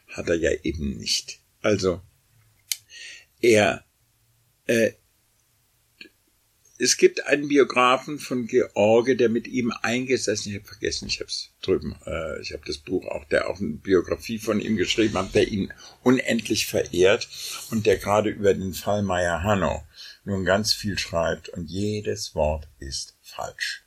[0.08, 1.40] Hat er ja eben nicht.
[1.62, 2.02] Also,
[3.40, 3.82] er,
[4.66, 4.92] äh,
[6.80, 11.28] es gibt einen Biografen von George, der mit ihm eingesessen, ich habe vergessen, ich habe
[11.28, 15.18] es drüben, äh, ich habe das Buch auch, der auch eine Biografie von ihm geschrieben
[15.18, 15.72] hat, der ihn
[16.04, 17.28] unendlich verehrt
[17.70, 19.82] und der gerade über den Fall Meyer Hanno
[20.24, 23.84] nun ganz viel schreibt und jedes Wort ist falsch.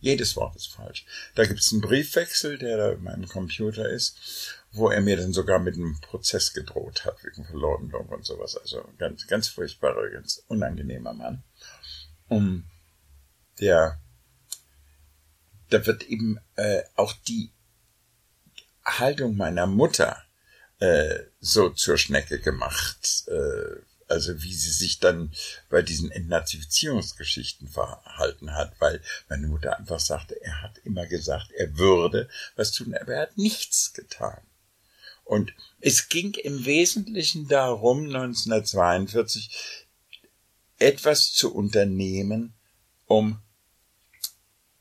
[0.00, 1.06] Jedes Wort ist falsch.
[1.34, 5.32] Da gibt es einen Briefwechsel, der da in meinem Computer ist, wo er mir dann
[5.32, 8.56] sogar mit einem Prozess gedroht hat wegen Verleumdung und sowas.
[8.58, 11.42] Also ganz, ganz furchtbarer, ganz unangenehmer Mann
[12.28, 12.64] um
[13.60, 13.98] der
[15.70, 17.50] da wird eben äh, auch die
[18.84, 20.22] Haltung meiner Mutter
[20.78, 25.32] äh, so zur Schnecke gemacht, äh, also wie sie sich dann
[25.68, 31.76] bei diesen Entnazifizierungsgeschichten verhalten hat, weil meine Mutter einfach sagte, er hat immer gesagt, er
[31.76, 34.40] würde was tun, aber er hat nichts getan.
[35.24, 39.85] Und es ging im Wesentlichen darum, 1942
[40.78, 42.54] etwas zu unternehmen,
[43.06, 43.40] um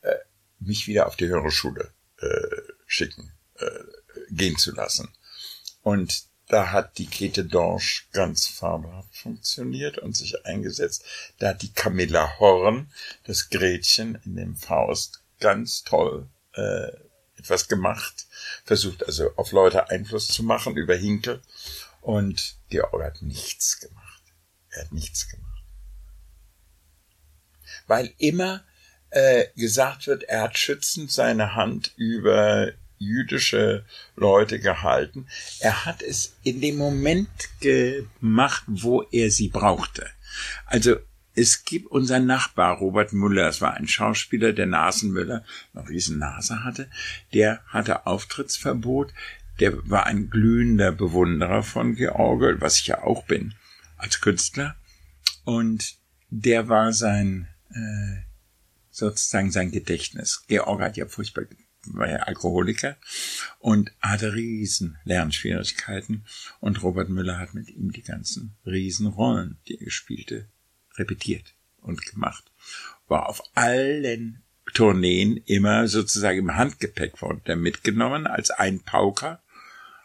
[0.02, 0.16] äh,
[0.60, 3.70] mich wieder auf die höhere Schule äh, schicken, äh,
[4.30, 5.10] gehen zu lassen.
[5.82, 11.04] Und da hat die Käthe Dorsch ganz fabelhaft funktioniert und sich eingesetzt.
[11.40, 12.92] Da hat die Camilla Horn,
[13.24, 16.92] das Gretchen in dem Faust, ganz toll äh,
[17.38, 18.28] etwas gemacht,
[18.64, 21.42] versucht also auf Leute Einfluss zu machen über Hinkel.
[22.02, 24.22] Und Georg hat nichts gemacht.
[24.70, 25.45] Er hat nichts gemacht
[27.88, 28.64] weil immer
[29.10, 33.86] äh, gesagt wird, er hat schützend seine Hand über jüdische
[34.16, 35.28] Leute gehalten.
[35.60, 37.30] Er hat es in dem Moment
[37.60, 40.10] gemacht, wo er sie brauchte.
[40.66, 40.98] Also
[41.36, 45.44] es gibt unser Nachbar Robert Müller, es war ein Schauspieler, der Nasenmüller,
[45.74, 46.90] noch riesen Nase hatte,
[47.34, 49.14] der hatte Auftrittsverbot,
[49.60, 53.54] der war ein glühender Bewunderer von George, was ich ja auch bin,
[53.98, 54.76] als Künstler.
[55.44, 55.96] Und
[56.30, 58.24] der war sein äh,
[58.90, 60.44] sozusagen sein Gedächtnis.
[60.48, 61.44] Georg hat ja furchtbar,
[61.88, 62.96] war ja Alkoholiker
[63.60, 66.26] und hatte riesen Lernschwierigkeiten
[66.60, 70.48] und Robert Müller hat mit ihm die ganzen Riesenrollen, die er spielte,
[70.96, 72.52] repetiert und gemacht.
[73.08, 74.42] War auf allen
[74.74, 77.14] Tourneen immer sozusagen im Handgepäck
[77.46, 79.42] der mitgenommen als ein Pauker.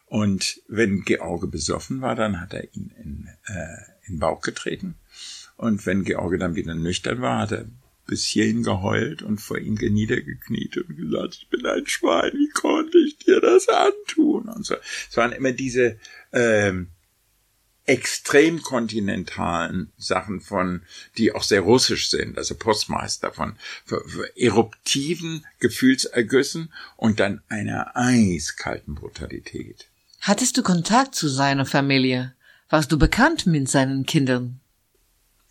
[0.07, 3.77] Und wenn George besoffen war, dann hat er ihn in, äh,
[4.07, 4.97] in den Bauch getreten
[5.61, 7.67] und wenn George dann wieder nüchtern war, hat er
[8.07, 12.97] bis hierhin geheult und vor ihm niedergekniet und gesagt, ich bin ein Schwein, wie konnte
[12.99, 14.49] ich dir das antun?
[14.49, 14.77] Und so.
[15.09, 15.99] Es waren immer diese
[16.33, 16.89] ähm,
[17.85, 20.81] extrem kontinentalen Sachen von,
[21.19, 23.55] die auch sehr russisch sind, also Postmeister von
[23.85, 29.89] für, für eruptiven Gefühlsergüssen und dann einer eiskalten Brutalität.
[30.23, 32.35] Hattest du Kontakt zu seiner Familie?
[32.71, 34.61] Warst du bekannt mit seinen Kindern?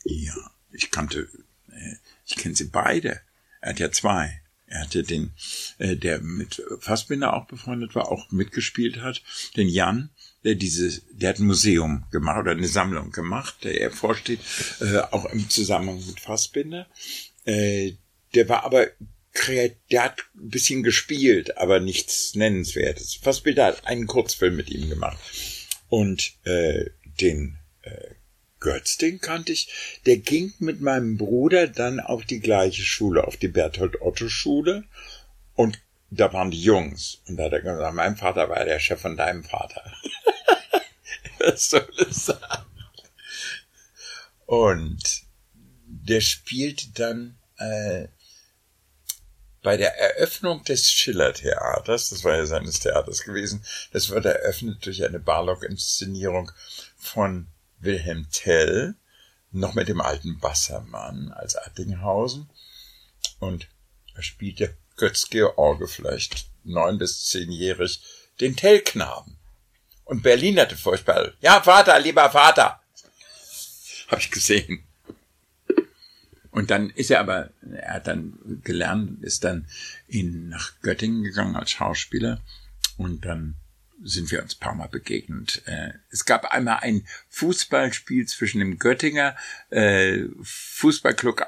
[0.04, 1.28] Ja, ich kannte,
[1.72, 1.96] äh,
[2.26, 3.22] ich kenne sie beide.
[3.62, 4.42] Er hat ja zwei.
[4.68, 5.32] Er hatte den,
[5.80, 9.24] äh, der mit Fassbinder auch befreundet war, auch mitgespielt hat,
[9.56, 10.12] den Jan,
[10.44, 14.40] der dieses, der hat ein Museum gemacht oder eine Sammlung gemacht, der er vorsteht,
[14.80, 16.88] äh, auch im Zusammenhang mit Fassbinder.
[17.46, 18.90] Der war aber
[19.48, 23.16] der hat ein bisschen gespielt, aber nichts Nennenswertes.
[23.16, 25.18] Fassbinder hat einen Kurzfilm mit ihm gemacht.
[25.88, 26.86] Und äh,
[27.22, 28.16] den äh,
[28.60, 30.00] Götz, den kannte ich.
[30.06, 34.84] Der ging mit meinem Bruder dann auf die gleiche Schule, auf die Berthold-Otto-Schule.
[35.56, 35.80] Und
[36.10, 37.22] da waren die Jungs.
[37.28, 39.92] Und da hat er gesagt, mein Vater war der Chef von deinem Vater.
[41.40, 42.66] Was soll es sagen?
[44.46, 45.24] Und
[45.86, 48.08] der spielte dann äh,
[49.62, 55.04] bei der Eröffnung des Schiller-Theaters, das war ja seines Theaters gewesen, das wird eröffnet durch
[55.04, 56.52] eine Barlock-Inszenierung
[56.98, 57.48] von
[57.80, 58.96] Wilhelm Tell,
[59.52, 62.50] noch mit dem alten Bassermann als Attinghausen.
[63.40, 63.68] Und
[64.16, 68.02] er spielte Götz George vielleicht neun bis zehnjährig
[68.40, 69.38] den Tellknaben.
[70.06, 72.82] Und Berlin hatte furchtbar, ja Vater, lieber Vater,
[74.08, 74.84] habe ich gesehen.
[76.52, 79.68] Und dann ist er aber, er hat dann gelernt, ist dann
[80.08, 82.42] in, nach Göttingen gegangen als Schauspieler
[82.98, 83.56] und dann
[84.02, 85.62] sind wir uns ein paar Mal begegnet.
[85.66, 89.36] Äh, es gab einmal ein Fußballspiel zwischen dem Göttinger
[89.70, 91.46] äh, Fußballclub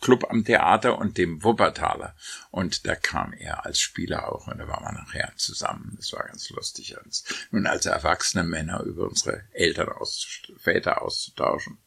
[0.00, 2.14] Club am Theater und dem Wuppertaler.
[2.50, 5.94] Und da kam er als Spieler auch und da waren wir nachher zusammen.
[5.96, 11.78] Das war ganz lustig, uns nun als erwachsene Männer über unsere Eltern, auszust Väter auszutauschen.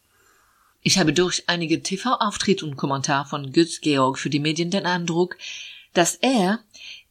[0.81, 5.37] Ich habe durch einige TV-Auftritte und Kommentar von Götz Georg für die Medien den Eindruck,
[5.93, 6.59] dass er,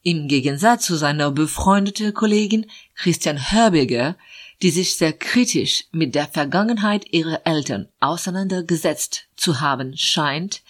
[0.03, 4.16] im Gegensatz zu seiner befreundeten Kollegin Christian Herbiger,
[4.62, 10.62] die sich sehr kritisch mit der Vergangenheit ihrer Eltern auseinandergesetzt zu haben scheint,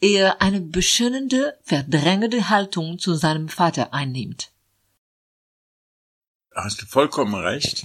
[0.00, 4.50] eher eine beschönende, verdrängende Haltung zu seinem Vater einnimmt
[6.56, 7.84] hast du vollkommen recht,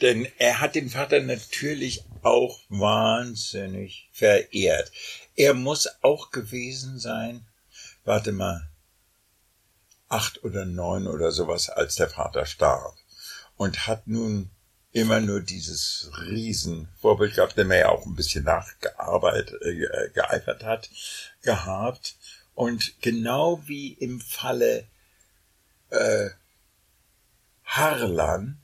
[0.00, 4.92] denn er hat den Vater natürlich auch wahnsinnig verehrt.
[5.34, 7.44] Er muss auch gewesen sein,
[8.04, 8.68] warte mal,
[10.12, 12.94] acht oder neun oder sowas, als der Vater starb
[13.56, 14.50] und hat nun
[14.92, 20.90] immer nur dieses Riesenvorbild gehabt, dem er ja auch ein bisschen nachgearbeitet, äh, geeifert hat,
[21.40, 22.16] gehabt.
[22.54, 24.84] Und genau wie im Falle
[25.88, 26.28] äh,
[27.64, 28.62] Harlan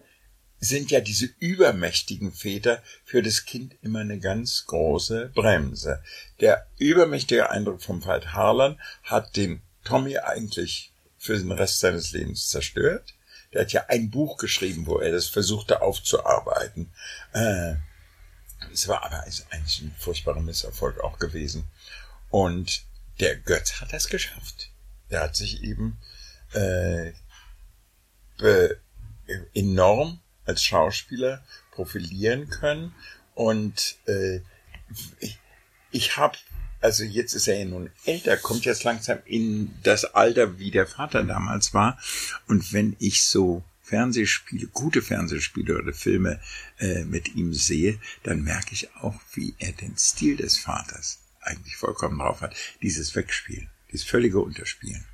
[0.60, 6.02] sind ja diese übermächtigen Väter für das Kind immer eine ganz große Bremse.
[6.40, 12.48] Der übermächtige Eindruck vom Veit Harlan hat den Tommy eigentlich für den Rest seines Lebens
[12.48, 13.14] zerstört.
[13.52, 16.92] Der hat ja ein Buch geschrieben, wo er das versuchte aufzuarbeiten.
[17.32, 17.74] Äh,
[18.72, 21.64] es war aber eigentlich ein furchtbarer Misserfolg auch gewesen.
[22.30, 22.82] Und
[23.20, 24.70] der Götz hat das geschafft.
[25.10, 25.98] Der hat sich eben
[26.52, 27.12] äh,
[29.54, 32.94] enorm als Schauspieler profilieren können.
[33.34, 34.40] Und äh,
[35.20, 35.38] ich,
[35.90, 36.38] ich habe,
[36.80, 40.86] also jetzt ist er ja nun älter, kommt jetzt langsam in das Alter, wie der
[40.86, 41.98] Vater damals war.
[42.46, 46.40] Und wenn ich so Fernsehspiele, gute Fernsehspiele oder Filme
[46.78, 51.76] äh, mit ihm sehe, dann merke ich auch, wie er den Stil des Vaters eigentlich
[51.76, 52.54] vollkommen drauf hat.
[52.82, 55.04] Dieses Wegspielen, dieses völlige Unterspielen.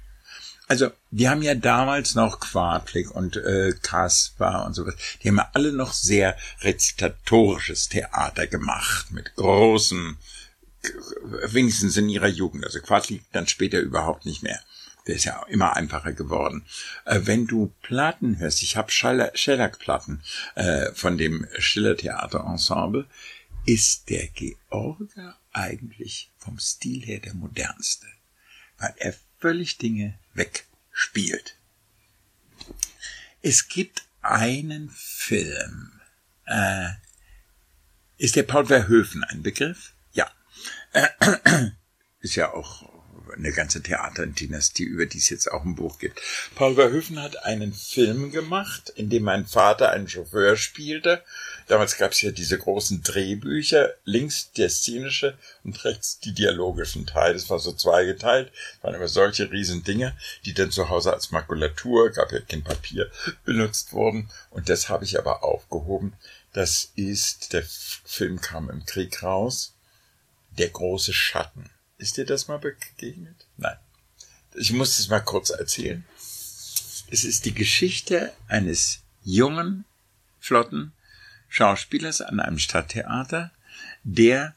[0.67, 4.95] Also, die haben ja damals noch Quadlik und äh, Kaspar und sowas.
[5.23, 10.17] Die haben ja alle noch sehr rezitatorisches Theater gemacht mit großen,
[11.47, 12.65] wenigstens in ihrer Jugend.
[12.65, 14.61] Also Quadlik dann später überhaupt nicht mehr.
[15.07, 16.65] Der ist ja immer einfacher geworden.
[17.05, 20.23] Äh, wenn du Platten hörst, ich habe Schellack-Platten
[20.55, 23.07] äh, von dem Schiller-Theater-Ensemble,
[23.67, 28.07] ist der Georger eigentlich vom Stil her der modernste.
[28.79, 31.57] Weil er völlig Dinge wegspielt.
[33.43, 36.01] Es gibt einen Film.
[36.47, 36.91] Äh,
[38.17, 39.94] ist der Paul Verhoeven ein Begriff?
[42.21, 42.89] Ist ja auch
[43.37, 46.21] eine ganze Theaterdynastie, über die es jetzt auch ein Buch gibt.
[46.55, 51.23] Paul Verhoeven hat einen Film gemacht, in dem mein Vater einen Chauffeur spielte.
[51.67, 57.35] Damals gab es ja diese großen Drehbücher, links der szenische und rechts die dialogischen Teil.
[57.35, 58.53] Das war so zweigeteilt.
[58.53, 62.63] Das waren immer solche riesen Dinge, die dann zu Hause als Makulatur, gab ja kein
[62.63, 63.11] Papier,
[63.45, 64.31] benutzt wurden.
[64.51, 66.15] Und das habe ich aber aufgehoben.
[66.53, 67.65] Das ist, der
[68.05, 69.74] Film kam im Krieg raus,
[70.59, 71.71] der große Schatten.
[71.99, 73.47] Ist dir das mal begegnet?
[73.57, 73.77] Nein.
[74.55, 76.05] Ich muss es mal kurz erzählen.
[77.11, 79.85] Es ist die Geschichte eines jungen,
[80.41, 80.93] flotten
[81.49, 83.53] Schauspielers an einem Stadttheater,
[84.03, 84.55] der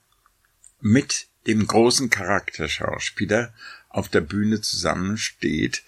[0.80, 3.54] mit dem großen Charakterschauspieler
[3.90, 5.84] auf der Bühne zusammensteht,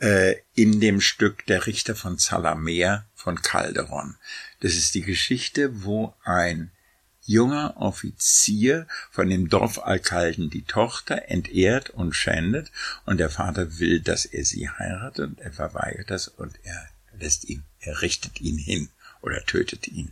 [0.00, 4.16] äh, in dem Stück Der Richter von Salamer von Calderon.
[4.60, 6.70] Das ist die Geschichte, wo ein
[7.26, 12.70] junger Offizier von dem Dorfalkalden die Tochter entehrt und schändet
[13.06, 16.88] und der Vater will, dass er sie heiratet und er verweigert das und er
[17.18, 18.88] lässt ihn, er richtet ihn hin
[19.22, 20.10] oder tötet ihn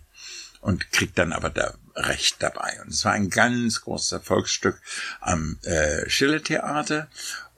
[0.60, 2.80] und kriegt dann aber da Recht dabei.
[2.82, 4.80] Und es war ein ganz großes Erfolgsstück
[5.20, 7.08] am äh, Schiller-Theater.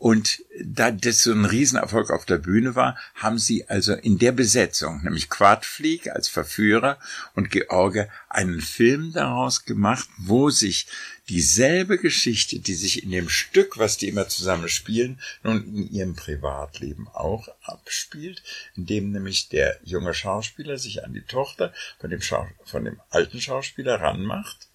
[0.04, 4.32] Und da das so ein Riesenerfolg auf der Bühne war, haben sie also in der
[4.32, 6.98] Besetzung, nämlich Quadflieg als Verführer
[7.34, 10.88] und George, einen Film daraus gemacht, wo sich
[11.30, 16.14] dieselbe Geschichte, die sich in dem Stück, was die immer zusammen spielen, nun in ihrem
[16.14, 18.42] Privatleben auch abspielt,
[18.76, 23.40] indem nämlich der junge Schauspieler sich an die Tochter von dem, Schau von dem alten
[23.40, 24.68] Schauspieler ranmacht,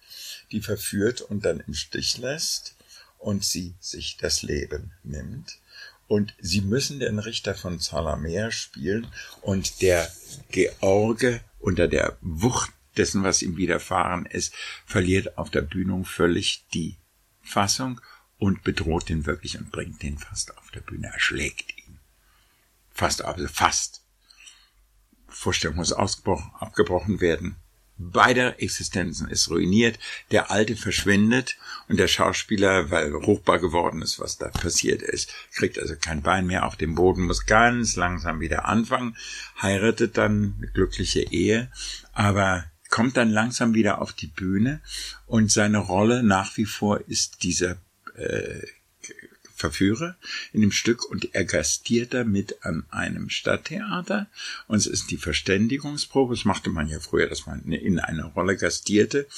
[0.50, 2.74] die verführt und dann im Stich lässt
[3.20, 5.58] und sie sich das Leben nimmt.
[6.08, 9.06] Und sie müssen den Richter von Salamer spielen
[9.42, 10.10] und der
[10.50, 14.52] George unter der Wucht dessen, was ihm widerfahren ist,
[14.84, 16.96] verliert auf der Bühne völlig die
[17.42, 18.00] Fassung
[18.38, 21.98] und bedroht den wirklich und bringt den fast auf der Bühne, erschlägt ihn.
[22.90, 24.02] Fast, also fast.
[25.28, 27.56] Vorstellung muss abgebrochen werden.
[28.02, 29.98] Beide Existenzen ist ruiniert.
[30.30, 35.78] Der Alte verschwindet und der Schauspieler, weil ruchbar geworden ist, was da passiert ist, kriegt
[35.78, 39.18] also kein Bein mehr auf dem Boden, muss ganz langsam wieder anfangen,
[39.60, 41.70] heiratet dann eine glückliche Ehe,
[42.14, 44.80] aber kommt dann langsam wieder auf die Bühne
[45.26, 47.76] und seine Rolle nach wie vor ist dieser
[48.16, 48.62] äh,
[49.60, 50.16] Verführer
[50.52, 54.28] in dem Stück und er gastiert damit an einem Stadttheater
[54.66, 56.34] und es ist die Verständigungsprobe.
[56.34, 59.28] Das machte man ja früher, dass man in einer Rolle gastierte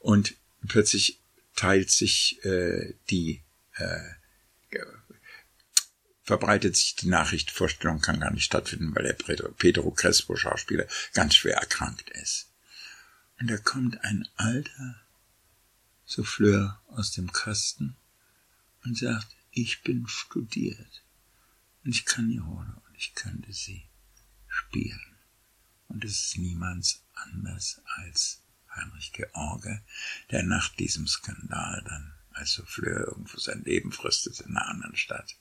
[0.00, 0.34] und
[0.66, 1.20] plötzlich
[1.54, 3.42] teilt sich äh, die
[3.76, 3.98] äh,
[6.26, 11.36] verbreitet sich die Nachricht, Vorstellung kann gar nicht stattfinden, weil der Pedro Crespo Schauspieler ganz
[11.36, 12.50] schwer erkrankt ist.
[13.38, 14.96] Und da kommt ein alter
[16.04, 17.96] Souffleur aus dem Kasten
[18.84, 21.02] und sagt, ich bin studiert
[21.82, 23.88] und ich kann die Rolle und ich könnte sie
[24.48, 25.16] spielen.
[25.88, 28.42] Und es ist niemands anders als
[28.74, 29.82] Heinrich George,
[30.30, 35.36] der nach diesem Skandal dann als Souffleur irgendwo sein Leben fristet in einer anderen Stadt.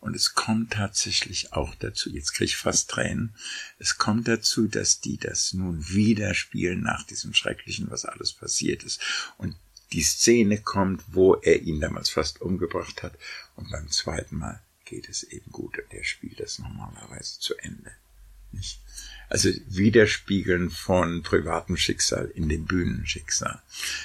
[0.00, 3.36] Und es kommt tatsächlich auch dazu, jetzt kriege ich fast Tränen,
[3.78, 8.82] es kommt dazu, dass die das nun wieder spielen nach diesem Schrecklichen, was alles passiert
[8.82, 9.00] ist.
[9.38, 9.56] Und
[9.92, 13.14] die Szene kommt, wo er ihn damals fast umgebracht hat.
[13.54, 17.92] Und beim zweiten Mal geht es eben gut und er spielt das normalerweise zu Ende.
[18.52, 18.80] Nicht?
[19.28, 23.60] Also Widerspiegeln von privatem Schicksal in dem Bühnenschicksal.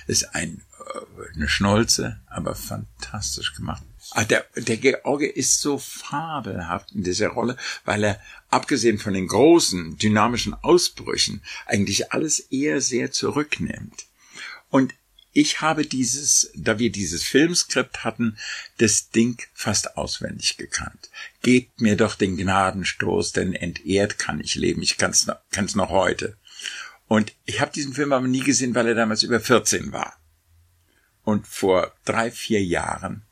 [0.07, 3.83] Ist ein, äh, eine Schnolze, aber fantastisch gemacht.
[4.11, 7.55] Ah, der, der George ist so fabelhaft in dieser Rolle,
[7.85, 14.05] weil er, abgesehen von den großen, dynamischen Ausbrüchen, eigentlich alles eher sehr zurücknimmt.
[14.69, 14.93] Und
[15.33, 18.37] ich habe dieses, da wir dieses Filmskript hatten,
[18.77, 21.09] das Ding fast auswendig gekannt.
[21.41, 24.81] Gebt mir doch den Gnadenstoß, denn entehrt kann ich leben.
[24.81, 26.37] Ich kann's noch, kann's noch heute.
[27.07, 30.17] Und ich habe diesen Film aber nie gesehen, weil er damals über 14 war.
[31.23, 33.23] Und vor drei, vier Jahren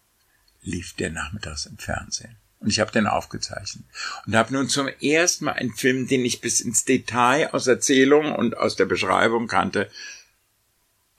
[0.62, 2.38] lief der nachmittags im Fernsehen.
[2.60, 3.86] Und ich habe den aufgezeichnet.
[4.26, 8.34] Und habe nun zum ersten Mal einen Film, den ich bis ins Detail aus Erzählung
[8.34, 9.90] und aus der Beschreibung kannte,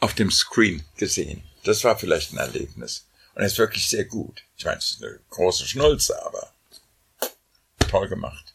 [0.00, 1.42] auf dem Screen gesehen.
[1.64, 3.06] Das war vielleicht ein Erlebnis.
[3.34, 4.42] Und er ist wirklich sehr gut.
[4.56, 6.52] Ich meine, es ist eine große Schnulze, aber
[7.88, 8.54] toll gemacht.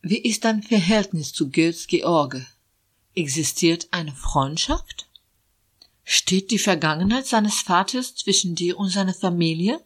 [0.00, 2.46] Wie ist dein Verhältnis zu Götz George?
[3.14, 5.06] Existiert eine Freundschaft?
[6.04, 9.80] Steht die Vergangenheit seines Vaters zwischen dir und seiner Familie?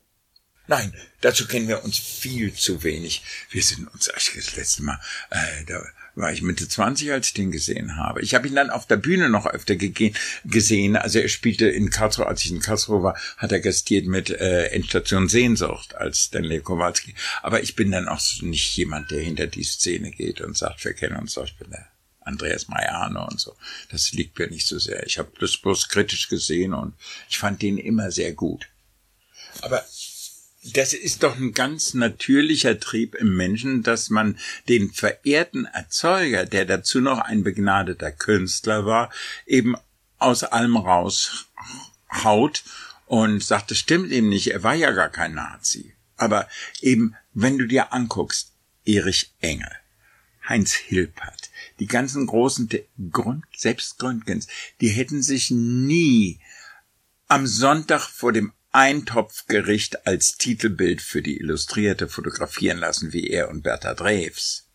[0.68, 3.22] Nein, dazu kennen wir uns viel zu wenig.
[3.50, 4.98] Wir sind uns das letzte Mal,
[5.30, 5.84] äh, da
[6.16, 8.22] war ich Mitte 20, als ich den gesehen habe.
[8.22, 10.97] Ich habe ihn dann auf der Bühne noch öfter gesehen.
[10.97, 14.68] Also er spielte in Karlsruhe, als ich in Karlsruhe war, hat er gastiert mit äh,
[14.68, 17.14] Endstation Sehnsucht als Stanley Kowalski.
[17.43, 20.94] Aber ich bin dann auch nicht jemand, der hinter die Szene geht und sagt, wir
[20.94, 21.86] kennen uns doch, ich bin der
[22.22, 23.55] Andreas Maiano und so.
[23.90, 25.06] Das liegt mir nicht so sehr.
[25.06, 26.94] Ich habe das bloß kritisch gesehen und
[27.28, 28.66] ich fand den immer sehr gut.
[29.62, 29.84] Aber
[30.72, 34.38] das ist doch ein ganz natürlicher Trieb im Menschen, dass man
[34.68, 39.10] den verehrten Erzeuger, der dazu noch ein begnadeter Künstler war,
[39.47, 39.76] eben
[40.18, 42.64] aus allem raushaut
[43.06, 45.94] und sagt, das stimmt eben nicht, er war ja gar kein Nazi.
[46.16, 46.48] Aber
[46.80, 48.52] eben, wenn du dir anguckst,
[48.84, 49.70] Erich Engel,
[50.48, 52.68] Heinz Hilpert, die ganzen großen,
[53.10, 54.47] Grund, selbst Gründgens,
[54.80, 56.40] die hätten sich nie
[57.28, 63.62] am Sonntag vor dem Eintopfgericht als Titelbild für die Illustrierte fotografieren lassen wie er und
[63.62, 64.69] Bertha Drews.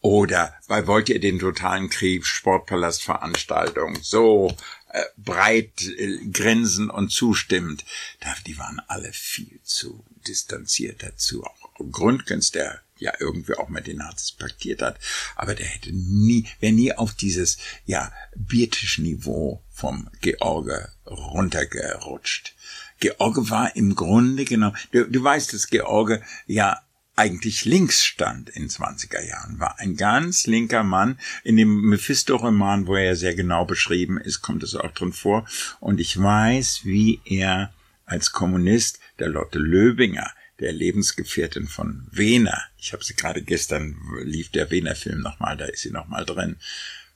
[0.00, 4.56] Oder bei Wollt ihr den totalen Krieg Sportpalastveranstaltung so
[4.88, 7.84] äh, breit äh, grinsend und zustimmend.
[8.20, 11.44] Da, die waren alle viel zu distanziert dazu.
[11.44, 14.98] Auch Grundkünst, der ja irgendwie auch mit den Nazis paktiert hat,
[15.36, 22.54] aber der hätte nie, wäre nie auf dieses ja Biertischniveau vom George runtergerutscht.
[23.02, 26.80] George war im Grunde genommen, du, du weißt, dass George ja
[27.16, 31.18] eigentlich links stand in 20er Jahren, war ein ganz linker Mann.
[31.42, 35.46] In dem Mephisto-Roman, wo er sehr genau beschrieben ist, kommt es auch drin vor.
[35.80, 37.72] Und ich weiß, wie er
[38.06, 40.30] als Kommunist der Lotte Löbinger,
[40.60, 45.82] der Lebensgefährtin von Wehner, ich habe sie gerade gestern, lief der Wehner-Film nochmal, da ist
[45.82, 46.56] sie nochmal drin,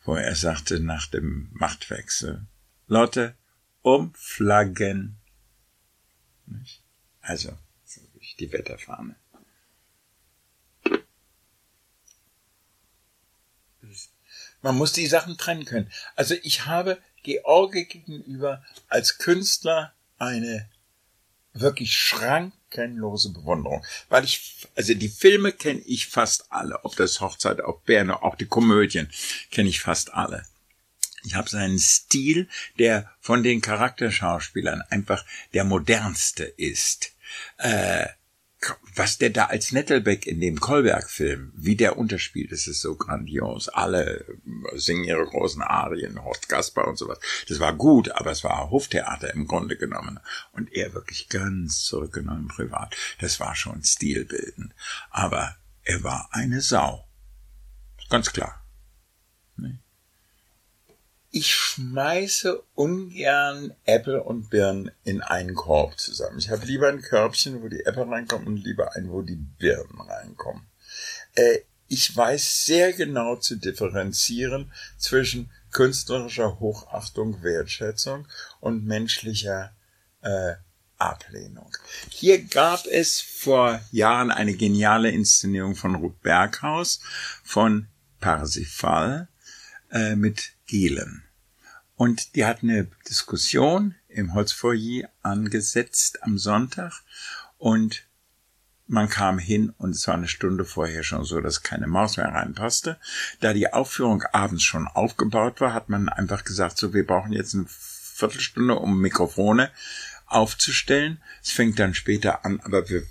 [0.04, 2.44] wo er sagte nach dem Machtwechsel,
[2.88, 3.36] Lotte,
[3.82, 5.15] umflaggen.
[7.20, 7.56] Also,
[8.38, 9.16] die Wetterfahne.
[14.62, 15.90] Man muss die Sachen trennen können.
[16.16, 20.68] Also ich habe George gegenüber als Künstler eine
[21.52, 27.60] wirklich schrankenlose Bewunderung, weil ich, also die Filme kenne ich fast alle, ob das Hochzeit
[27.60, 29.10] auf Berne, auch die Komödien
[29.50, 30.44] kenne ich fast alle.
[31.26, 32.48] Ich habe seinen Stil,
[32.78, 35.24] der von den Charakterschauspielern einfach
[35.54, 37.12] der modernste ist.
[37.58, 38.06] Äh,
[38.94, 43.68] was der da als Nettelbeck in dem Kolberg-Film, wie der unterspielt, das ist so grandios.
[43.68, 44.24] Alle
[44.74, 47.18] singen ihre großen Arien, Horst Gasper und sowas.
[47.48, 50.20] Das war gut, aber es war Hoftheater im Grunde genommen.
[50.52, 52.96] Und er wirklich ganz zurückgenommen privat.
[53.20, 54.72] Das war schon stilbildend.
[55.10, 57.06] Aber er war eine Sau.
[58.08, 58.65] Ganz klar.
[61.30, 66.38] Ich schmeiße ungern Äpfel und Birnen in einen Korb zusammen.
[66.38, 70.00] Ich habe lieber ein Körbchen, wo die Äpfel reinkommen und lieber ein, wo die Birnen
[70.00, 70.66] reinkommen.
[71.34, 71.58] Äh,
[71.88, 78.26] ich weiß sehr genau zu differenzieren zwischen künstlerischer Hochachtung, Wertschätzung
[78.60, 79.72] und menschlicher
[80.22, 80.54] äh,
[80.98, 81.70] Ablehnung.
[82.10, 87.00] Hier gab es vor Jahren eine geniale Inszenierung von Ruth Berghaus
[87.44, 87.88] von
[88.20, 89.28] Parsifal
[89.90, 91.24] äh, mit Gehlen.
[91.94, 96.92] Und die hat eine Diskussion im Holzfoyer angesetzt am Sonntag
[97.58, 98.06] und
[98.88, 102.28] man kam hin und es war eine Stunde vorher schon so, dass keine Maus mehr
[102.28, 102.98] reinpasste.
[103.40, 107.54] Da die Aufführung abends schon aufgebaut war, hat man einfach gesagt, so, wir brauchen jetzt
[107.54, 109.70] eine Viertelstunde, um Mikrofone
[110.26, 111.20] aufzustellen.
[111.42, 113.02] Es fängt dann später an, aber wir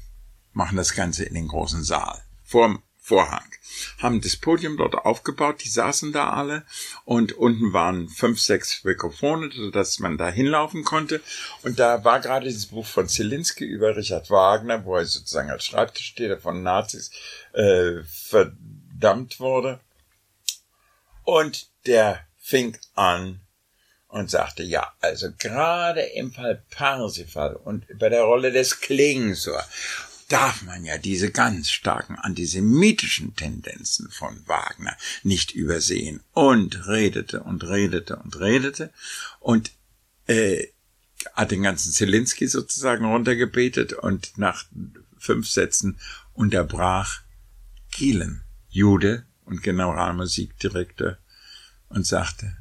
[0.53, 2.21] machen das Ganze in den großen Saal.
[2.43, 3.45] Vorm Vorhang.
[3.99, 6.65] Haben das Podium dort aufgebaut, die saßen da alle
[7.03, 11.21] und unten waren fünf, sechs Mikrofone, sodass man da hinlaufen konnte.
[11.61, 15.65] Und da war gerade dieses Buch von Zielinski über Richard Wagner, wo er sozusagen als
[15.65, 17.11] Schreibtischstäter von Nazis
[17.53, 19.79] äh, verdammt wurde.
[21.25, 23.39] Und der fing an
[24.07, 29.63] und sagte, ja, also gerade im Fall Parsifal und bei der Rolle des Klingsor
[30.27, 36.21] darf man ja diese ganz starken antisemitischen Tendenzen von Wagner nicht übersehen.
[36.33, 38.91] Und redete und redete und redete.
[39.39, 39.71] Und
[40.27, 40.67] äh,
[41.33, 44.65] hat den ganzen Zelensky sozusagen runtergebetet und nach
[45.17, 45.99] fünf Sätzen
[46.33, 47.21] unterbrach
[47.91, 51.17] Kielen, Jude und Generalmusikdirektor,
[51.87, 52.57] und sagte,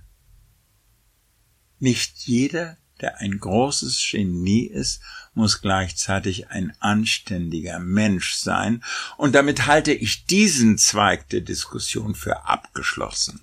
[1.79, 5.01] nicht jeder der ein großes Genie ist,
[5.35, 8.83] muss gleichzeitig ein anständiger Mensch sein,
[9.17, 13.41] und damit halte ich diesen Zweig der Diskussion für abgeschlossen.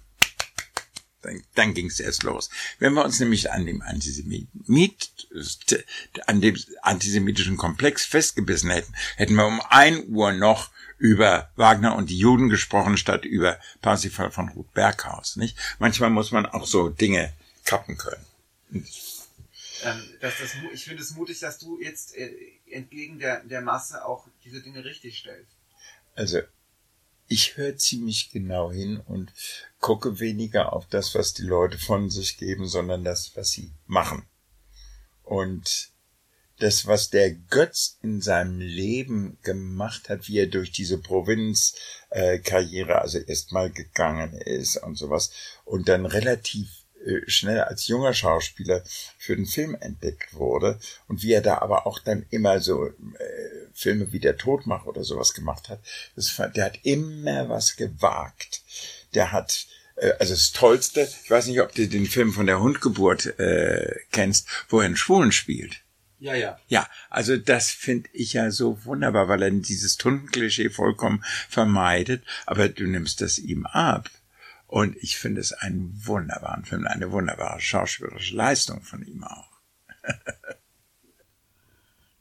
[1.22, 2.50] Dann, dann ging es erst los.
[2.80, 5.12] Wenn wir uns nämlich an dem, Antisemit,
[6.26, 12.10] an dem antisemitischen Komplex festgebissen hätten, hätten wir um ein Uhr noch über Wagner und
[12.10, 15.58] die Juden gesprochen, statt über Parsifal von Ruth Berghaus, nicht?
[15.80, 17.34] Manchmal muss man auch so Dinge
[17.66, 18.26] kappen können.
[19.84, 22.32] Ähm, dass das, ich finde es mutig, dass du jetzt äh,
[22.70, 25.58] entgegen der, der Masse auch diese Dinge richtig stellst.
[26.16, 26.40] Also,
[27.28, 29.34] ich höre ziemlich genau hin und
[29.80, 34.26] gucke weniger auf das, was die Leute von sich geben, sondern das, was sie machen.
[35.24, 35.92] Und
[36.62, 42.96] das, was der Götz in seinem Leben gemacht hat, wie er durch diese Provinzkarriere, äh,
[42.96, 45.32] also erstmal gegangen ist und sowas,
[45.66, 46.81] und dann relativ
[47.28, 48.84] schnell als junger Schauspieler
[49.18, 52.92] für den Film entdeckt wurde und wie er da aber auch dann immer so äh,
[53.74, 55.80] Filme wie Der Todmach oder sowas gemacht hat.
[56.16, 58.62] Das, der hat immer was gewagt.
[59.14, 62.60] Der hat äh, also das Tollste, ich weiß nicht, ob du den Film von der
[62.60, 65.82] Hundgeburt äh, kennst, wo er einen Schwulen spielt.
[66.20, 66.60] Ja, ja.
[66.68, 72.70] Ja, also das finde ich ja so wunderbar, weil er dieses Tundenklischee vollkommen vermeidet, aber
[72.70, 74.10] du nimmst das ihm ab.
[74.72, 79.50] Und ich finde es einen wunderbaren Film, eine wunderbare schauspielerische Leistung von ihm auch.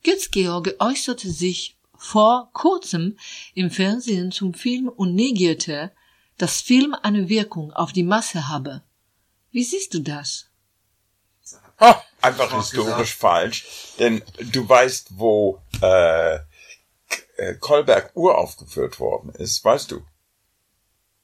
[0.03, 3.17] Götz George äußerte sich vor kurzem
[3.55, 5.93] im Fernsehen zum Film und negierte,
[6.39, 8.83] dass Film eine Wirkung auf die Masse habe.
[9.53, 10.51] Wie siehst du das?
[11.79, 13.65] Oh, einfach historisch falsch,
[14.01, 16.41] denn du weißt, wo äh,
[17.37, 20.05] äh, Kolberg uraufgeführt worden ist, weißt du?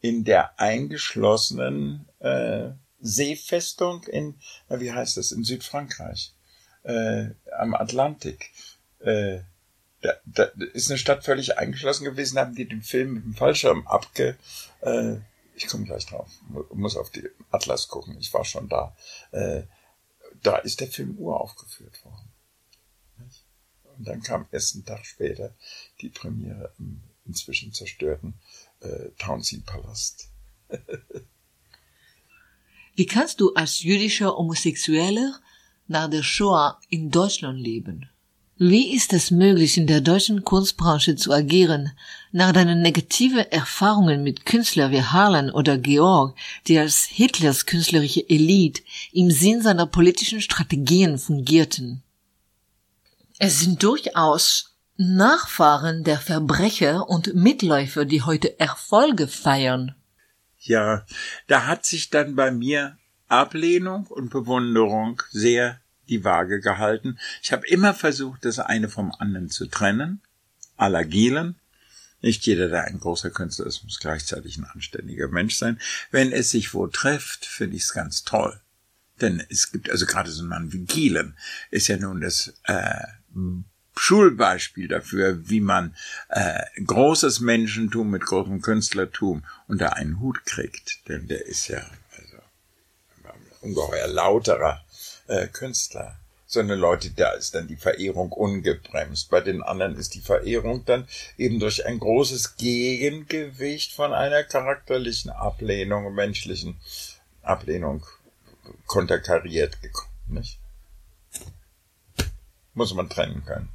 [0.07, 2.71] In der eingeschlossenen äh,
[3.01, 4.39] Seefestung in,
[4.69, 6.33] na, wie heißt das, in Südfrankreich,
[6.85, 8.53] äh, am Atlantik.
[9.01, 9.41] Äh,
[10.03, 13.85] da, da ist eine Stadt völlig eingeschlossen gewesen, haben die den Film mit dem Fallschirm
[13.89, 14.37] abge...
[14.83, 15.17] Äh,
[15.57, 16.31] ich komme gleich drauf,
[16.73, 18.95] muss auf die Atlas gucken, ich war schon da.
[19.33, 19.63] Äh,
[20.43, 22.33] da ist der Film uraufgeführt worden.
[23.97, 25.57] Und dann kam erst einen Tag später
[26.01, 28.35] die Premiere im inzwischen zerstörten
[28.87, 30.29] äh, Townsend-Palast.
[32.95, 35.39] Wie kannst du als jüdischer Homosexueller
[35.87, 38.09] nach der Shoah in Deutschland leben?
[38.59, 41.93] Wie ist es möglich, in der deutschen Kunstbranche zu agieren,
[42.33, 46.35] nach deinen negativen Erfahrungen mit Künstlern wie Harlan oder Georg,
[46.67, 48.81] die als Hitlers künstlerische Elite
[49.13, 52.03] im Sinn seiner politischen Strategien fungierten?
[53.39, 59.95] Es sind durchaus Nachfahren der Verbrecher und Mitläufer, die heute Erfolge feiern.
[60.59, 61.05] Ja,
[61.47, 62.97] da hat sich dann bei mir
[63.29, 67.19] Ablehnung und Bewunderung sehr die Waage gehalten.
[67.43, 70.23] Ich habe immer versucht, das eine vom anderen zu trennen,
[70.77, 71.57] aller Gielen.
[72.23, 75.81] Nicht jeder, der ein großer Künstler ist, muss gleichzeitig ein anständiger Mensch sein.
[76.11, 78.61] Wenn es sich wo trifft, finde ich es ganz toll.
[79.21, 81.37] Denn es gibt also gerade so einen Mann wie Gielen,
[81.71, 83.03] ist ja nun das äh,
[83.99, 85.97] Schulbeispiel dafür, wie man
[86.29, 91.09] äh, großes Menschentum mit großem Künstlertum unter einen Hut kriegt.
[91.09, 91.79] Denn der ist ja
[92.17, 92.37] also
[93.63, 94.85] ungeheuer lauterer
[95.27, 96.17] äh, Künstler.
[96.49, 99.31] Sondern Leute, da ist dann die Verehrung ungebremst.
[99.31, 105.31] Bei den anderen ist die Verehrung dann eben durch ein großes Gegengewicht von einer charakterlichen
[105.31, 106.77] Ablehnung, menschlichen
[107.43, 108.07] Ablehnung
[108.87, 110.13] konterkariert gekommen.
[110.29, 110.61] Nicht?
[112.75, 113.69] Muss man trennen können.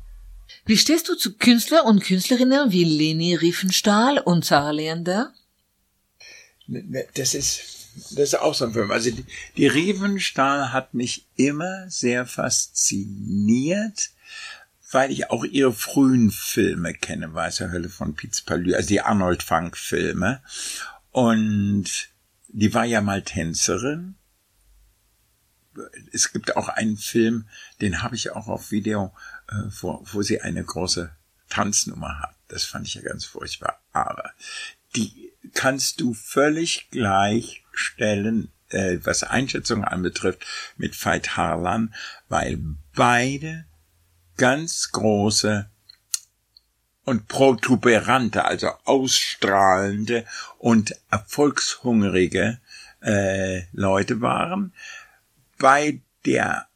[0.72, 5.34] Wie stehst du zu Künstler und Künstlerinnen wie Leni Riefenstahl und Sarah Leander?
[6.66, 8.90] Ne, ne, das ist, das ist auch so ein Film.
[8.90, 9.26] Also die,
[9.58, 14.12] die Riefenstahl hat mich immer sehr fasziniert,
[14.94, 19.44] weil ich auch ihre frühen Filme kenne, Weiße Hölle von Piz Palü, also die Arnold
[19.44, 20.42] Funk Filme.
[21.12, 22.12] Und
[22.48, 24.16] die war ja mal Tänzerin
[26.12, 27.48] es gibt auch einen Film,
[27.80, 29.14] den habe ich auch auf Video,
[29.80, 31.12] wo, wo sie eine große
[31.50, 32.36] Tanznummer hat.
[32.48, 33.80] Das fand ich ja ganz furchtbar.
[33.92, 34.32] Aber
[34.96, 40.46] die kannst du völlig gleichstellen, äh, was Einschätzungen anbetrifft,
[40.78, 41.94] mit Veit Harlan,
[42.30, 42.60] weil
[42.96, 43.66] beide
[44.38, 45.70] ganz große
[47.04, 50.26] und protuberante, also ausstrahlende
[50.58, 52.60] und erfolgshungrige
[53.02, 54.74] äh, Leute waren
[55.58, 56.68] bei der,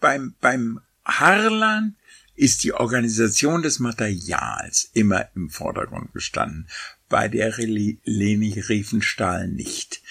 [0.00, 1.96] beim, beim Harlan
[2.38, 6.68] ist die Organisation des Materials immer im Vordergrund gestanden,
[7.08, 10.02] bei der Leni Riefenstahl nicht.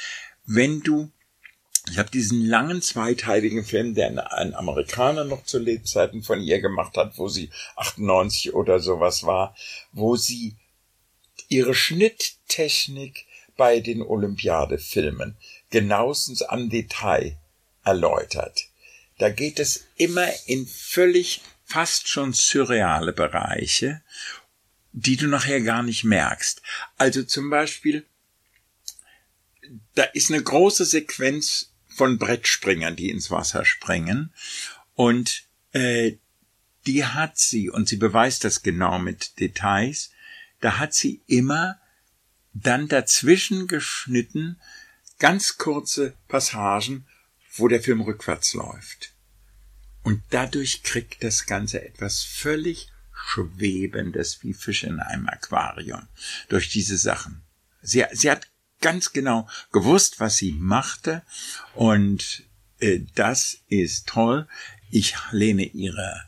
[0.45, 1.11] Wenn du
[1.89, 6.97] ich habe diesen langen zweiteiligen Film, der ein Amerikaner noch zu Lebzeiten von ihr gemacht
[6.97, 9.55] hat, wo sie 98 oder sowas war,
[9.93, 10.57] wo sie
[11.47, 13.25] ihre Schnitttechnik
[13.55, 15.37] bei den Olympiadefilmen
[15.69, 17.37] genauestens am Detail
[17.85, 18.65] erläutert.
[19.17, 24.01] Da geht es immer in völlig fast schon surreale Bereiche,
[24.93, 26.61] die du nachher gar nicht merkst.
[26.97, 28.05] Also zum Beispiel,
[29.93, 34.33] da ist eine große Sequenz von Brettspringern, die ins Wasser springen
[34.95, 36.13] und äh,
[36.85, 40.11] die hat sie, und sie beweist das genau mit Details,
[40.61, 41.79] da hat sie immer
[42.53, 44.57] dann dazwischen geschnitten
[45.19, 47.05] ganz kurze Passagen,
[47.55, 49.16] wo der Film rückwärts läuft.
[50.07, 56.07] Und dadurch kriegt das Ganze etwas völlig Schwebendes wie Fische in einem Aquarium
[56.47, 57.41] durch diese Sachen.
[57.81, 58.47] Sie, sie hat
[58.79, 61.23] ganz genau gewusst, was sie machte
[61.75, 62.43] und
[62.79, 64.47] äh, das ist toll.
[64.89, 66.23] Ich lehne ihre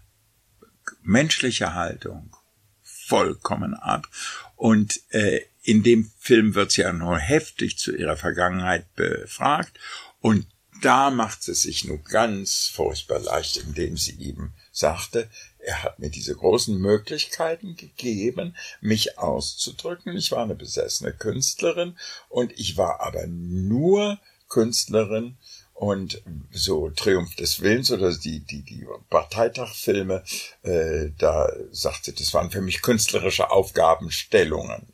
[1.01, 2.35] menschliche Haltung
[2.83, 4.09] vollkommen ab
[4.57, 9.79] und äh, in dem Film wird sie ja nur heftig zu ihrer Vergangenheit befragt
[10.19, 10.47] und
[10.81, 15.29] da macht sie sich nur ganz furchtbar leicht, indem sie ihm sagte,
[15.59, 20.15] er hat mir diese großen Möglichkeiten gegeben, mich auszudrücken.
[20.15, 21.97] Ich war eine besessene Künstlerin
[22.29, 25.37] und ich war aber nur Künstlerin
[25.73, 30.23] und so Triumph des Willens oder die, die, die Parteitagfilme,
[30.63, 34.93] äh, da sagte, das waren für mich künstlerische Aufgabenstellungen.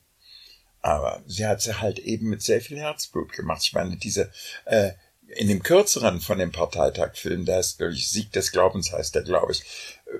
[0.81, 3.63] Aber sie hat sie halt eben mit sehr viel Herzblut gemacht.
[3.63, 4.31] Ich meine, diese,
[4.65, 4.91] äh,
[5.27, 9.23] in dem kürzeren von dem Parteitagfilm, da ist, glaube ich, Sieg des Glaubens heißt der,
[9.23, 9.61] glaube ich,
[10.05, 10.19] äh,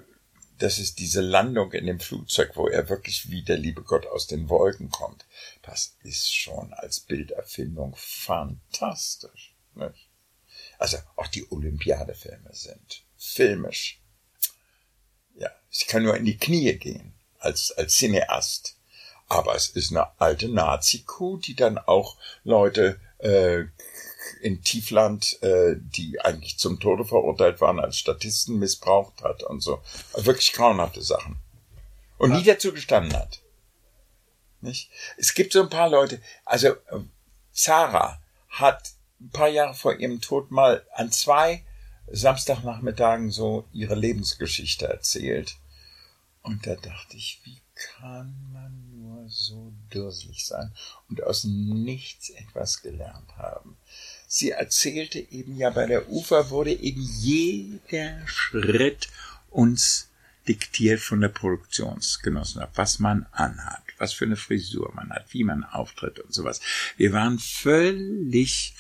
[0.58, 4.28] das ist diese Landung in dem Flugzeug, wo er wirklich wie der liebe Gott aus
[4.28, 5.26] den Wolken kommt.
[5.64, 9.54] Das ist schon als Bilderfindung fantastisch.
[9.74, 10.10] Nicht?
[10.78, 14.02] Also auch die Olympiadefilme sind filmisch.
[15.36, 18.78] Ja, ich kann nur in die Knie gehen als, als Cineast.
[19.28, 23.66] Aber es ist eine alte Nazi-Kuh, die dann auch Leute äh,
[24.42, 29.82] in Tiefland, äh, die eigentlich zum Tode verurteilt waren, als Statisten missbraucht hat und so.
[30.14, 31.38] Also wirklich grauenhafte Sachen.
[32.18, 32.38] Und ja.
[32.38, 33.42] nie dazu gestanden hat.
[34.62, 34.90] Nicht?
[35.18, 37.00] Es gibt so ein paar Leute, also äh,
[37.52, 41.66] Sarah hat ein paar Jahre vor ihrem Tod mal an zwei
[42.08, 45.58] Samstagnachmittagen so ihre Lebensgeschichte erzählt.
[46.42, 50.72] Und da dachte ich, wie kann man nur so durselig sein
[51.10, 53.78] und aus nichts etwas gelernt haben?
[54.28, 59.10] Sie erzählte eben ja, bei der Ufer wurde eben jeder Schritt
[59.50, 60.10] uns
[60.48, 65.64] diktiert von der Produktionsgenossenschaft, was man anhat, was für eine Frisur man hat, wie man
[65.64, 66.62] auftritt und sowas.
[66.98, 68.74] Wir waren völlig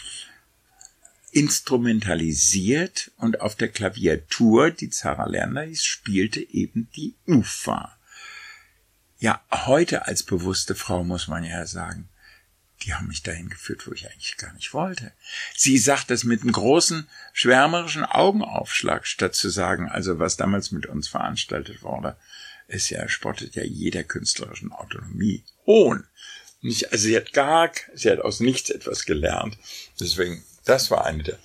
[1.32, 7.98] instrumentalisiert und auf der Klaviatur, die Zara Lerner hieß, spielte eben die Ufa.
[9.20, 12.08] Ja, heute als bewusste Frau muss man ja sagen,
[12.86, 15.12] die haben mich dahin geführt, wo ich eigentlich gar nicht wollte.
[15.56, 20.86] Sie sagt das mit einem großen, schwärmerischen Augenaufschlag, statt zu sagen, also was damals mit
[20.86, 22.16] uns veranstaltet wurde,
[22.68, 25.44] ist ja, spottet ja jeder künstlerischen Autonomie.
[25.66, 26.06] Hohn.
[26.62, 29.58] Nicht, also sie hat gar, sie hat aus nichts etwas gelernt.
[30.00, 31.40] Deswegen das war eine der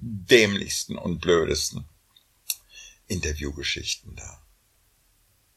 [0.00, 1.84] dämlichsten und blödesten
[3.06, 4.42] Interviewgeschichten da.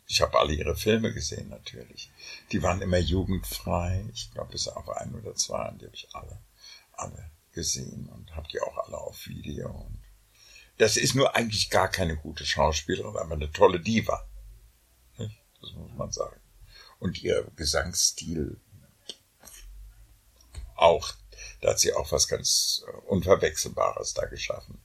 [0.09, 2.11] Ich habe alle ihre Filme gesehen natürlich.
[2.51, 4.03] Die waren immer jugendfrei.
[4.13, 6.41] Ich glaube, bis auf ein oder zwei, die habe ich alle,
[6.93, 9.69] alle gesehen und habe die auch alle auf Video.
[9.69, 10.01] Und
[10.77, 14.27] das ist nur eigentlich gar keine gute Schauspielerin, aber eine tolle Diva.
[15.17, 16.39] Das muss man sagen.
[16.99, 18.59] Und ihr Gesangsstil
[20.75, 21.13] auch
[21.61, 24.81] da hat sie auch was ganz äh, Unverwechselbares da geschaffen.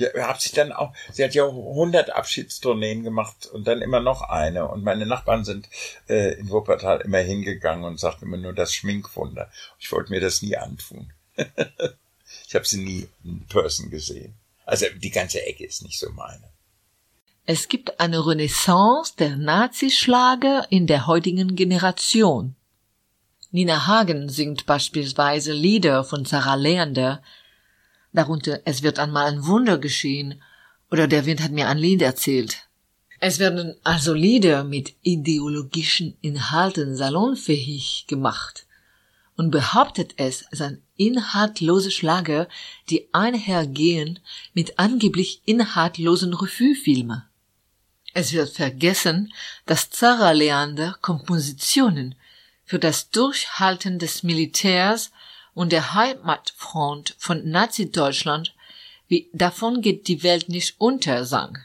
[0.00, 4.22] Sie hat sich dann auch, sie hat ja 100 Abschiedstourneen gemacht und dann immer noch
[4.22, 4.66] eine.
[4.68, 5.68] Und meine Nachbarn sind
[6.08, 9.50] äh, in Wuppertal immer hingegangen und sagten immer nur das Schminkwunder.
[9.78, 11.12] Ich wollte mir das nie antun.
[11.36, 14.34] ich habe sie nie in Person gesehen.
[14.64, 16.48] Also die ganze Ecke ist nicht so meine.
[17.44, 22.54] Es gibt eine Renaissance der Nazischlager in der heutigen Generation.
[23.50, 27.22] Nina Hagen singt beispielsweise Lieder von Sarah Leander,
[28.12, 30.42] darunter Es wird einmal ein Wunder geschehen
[30.90, 32.68] oder Der Wind hat mir ein Lied erzählt.
[33.20, 38.66] Es werden also Lieder mit ideologischen Inhalten salonfähig gemacht
[39.36, 42.48] und behauptet es seien inhaltlose Schlager,
[42.88, 44.18] die einhergehen
[44.54, 47.22] mit angeblich inhaltlosen Revue-Filmen.
[48.12, 49.32] Es wird vergessen,
[49.66, 52.16] dass Sarah Leander Kompositionen
[52.64, 55.10] für das Durchhalten des Militärs
[55.60, 58.54] und der Heimatfront von Nazi-Deutschland
[59.08, 61.58] wie Davon geht die Welt nicht unter sang.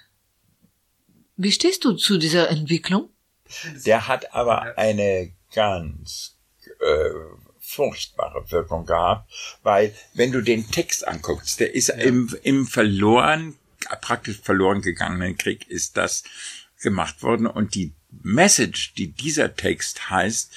[1.38, 3.08] Wie stehst du zu dieser Entwicklung?
[3.86, 6.36] Der hat aber eine ganz
[6.82, 7.10] äh,
[7.60, 9.32] furchtbare Wirkung gehabt,
[9.64, 11.96] weil wenn du den Text anguckst, der ist ja.
[11.96, 13.56] im, im verloren,
[14.02, 16.26] praktisch verloren gegangenen Krieg ist das
[16.82, 20.52] gemacht worden und die Message, die dieser Text heißt,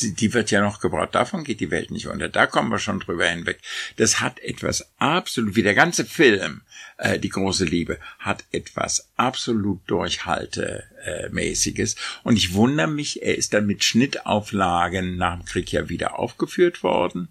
[0.00, 1.14] die wird ja noch gebraucht.
[1.14, 2.28] Davon geht die Welt nicht unter.
[2.28, 3.60] Da kommen wir schon drüber hinweg.
[3.96, 6.62] Das hat etwas absolut, wie der ganze Film,
[6.96, 11.96] äh, die große Liebe, hat etwas absolut durchhaltemäßiges.
[12.22, 16.82] Und ich wundere mich, er ist dann mit Schnittauflagen nach dem Krieg ja wieder aufgeführt
[16.82, 17.28] worden.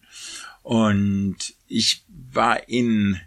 [0.62, 3.20] Und ich war in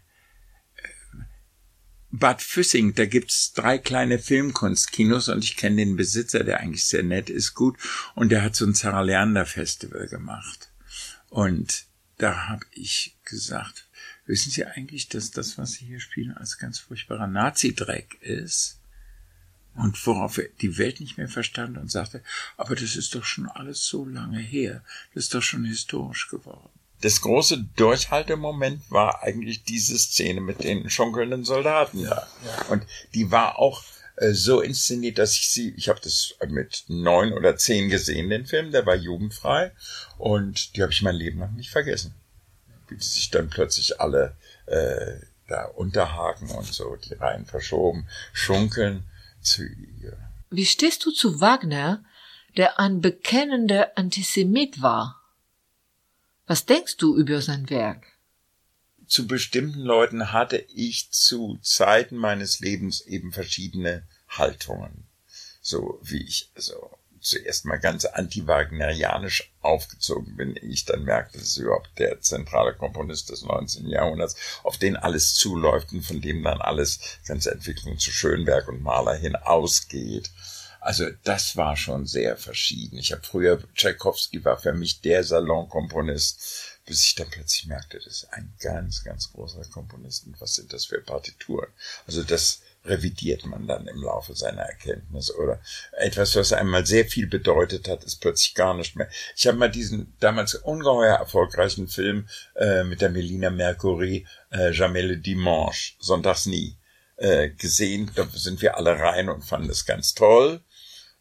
[2.17, 7.03] Bad Füssing, da gibt's drei kleine Filmkunstkinos und ich kenne den Besitzer, der eigentlich sehr
[7.03, 7.77] nett ist, gut.
[8.15, 10.71] Und der hat so ein Sarah Leander Festival gemacht.
[11.29, 11.87] Und
[12.19, 13.89] da habe ich gesagt,
[14.27, 18.79] wissen Sie eigentlich, dass das, was Sie hier spielen, als ganz furchtbarer Nazi-Dreck ist?
[19.75, 22.23] Und worauf er die Welt nicht mehr verstand und sagte,
[22.57, 24.85] aber das ist doch schon alles so lange her,
[25.15, 26.71] das ist doch schon historisch geworden.
[27.05, 32.27] Das große Durchhaltemoment war eigentlich diese Szene mit den schunkelnden Soldaten da.
[32.47, 32.65] Ja.
[32.71, 33.83] Und die war auch
[34.17, 38.47] äh, so inszeniert, dass ich sie, ich habe das mit neun oder zehn gesehen, den
[38.47, 39.73] Film, der war jugendfrei
[40.17, 42.15] und die habe ich mein Leben lang nicht vergessen.
[42.89, 45.13] Wie die sich dann plötzlich alle äh,
[45.47, 49.05] da unterhaken und so, die Reihen verschoben, schunkeln
[49.43, 50.17] zu ihr.
[50.49, 52.03] Wie stehst du zu Wagner,
[52.57, 55.21] der ein bekennender Antisemit war?
[56.47, 58.07] Was denkst du über sein Werk?
[59.07, 65.07] Zu bestimmten Leuten hatte ich zu Zeiten meines Lebens eben verschiedene Haltungen.
[65.61, 66.91] So wie ich, also
[67.25, 73.31] zuerst mal ganz anti-wagnerianisch aufgezogen bin, ich dann merkte, das ist überhaupt der zentrale Komponist
[73.31, 73.87] des 19.
[73.89, 78.83] Jahrhunderts, auf den alles zuläuft und von dem dann alles, ganze Entwicklung zu Schönberg und
[78.83, 80.31] Maler hin ausgeht.
[80.85, 82.99] Also das war schon sehr verschieden.
[82.99, 88.07] Ich habe früher, Tchaikovsky war für mich der Salonkomponist, bis ich dann plötzlich merkte, das
[88.07, 90.27] ist ein ganz, ganz großer Komponist.
[90.27, 91.69] Und was sind das für Partituren?
[92.07, 95.35] Also das revidiert man dann im Laufe seiner Erkenntnis.
[95.35, 95.59] Oder
[95.93, 99.09] etwas, was einmal sehr viel bedeutet hat, ist plötzlich gar nicht mehr.
[99.35, 105.07] Ich habe mal diesen damals ungeheuer erfolgreichen Film äh, mit der Melina Mercury, äh, Jamais
[105.07, 106.77] le Dimanche, Sonntags nie,
[107.17, 108.11] äh, gesehen.
[108.15, 110.61] Da sind wir alle rein und fanden es ganz toll.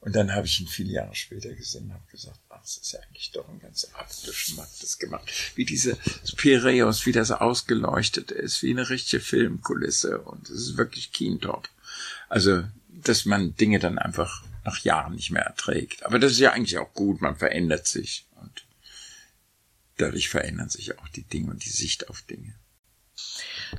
[0.04, 2.92] Und dann habe ich ihn viele Jahre später gesehen und habe gesagt, ach, das ist
[2.92, 5.32] ja eigentlich doch ein ganz abgeschmacktes gemacht.
[5.56, 5.98] Wie diese
[6.36, 10.20] Piräus, wie das ausgeleuchtet ist, wie eine richtige Filmkulisse.
[10.20, 11.70] Und es ist wirklich Keentop.
[12.28, 16.06] Also, dass man Dinge dann einfach nach Jahren nicht mehr erträgt.
[16.06, 18.26] Aber das ist ja eigentlich auch gut, man verändert sich.
[18.42, 18.66] Und
[19.98, 22.56] dadurch verändern sich auch die Dinge und die Sicht auf Dinge.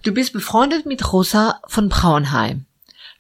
[0.03, 2.65] Du bist befreundet mit Rosa von Braunheim.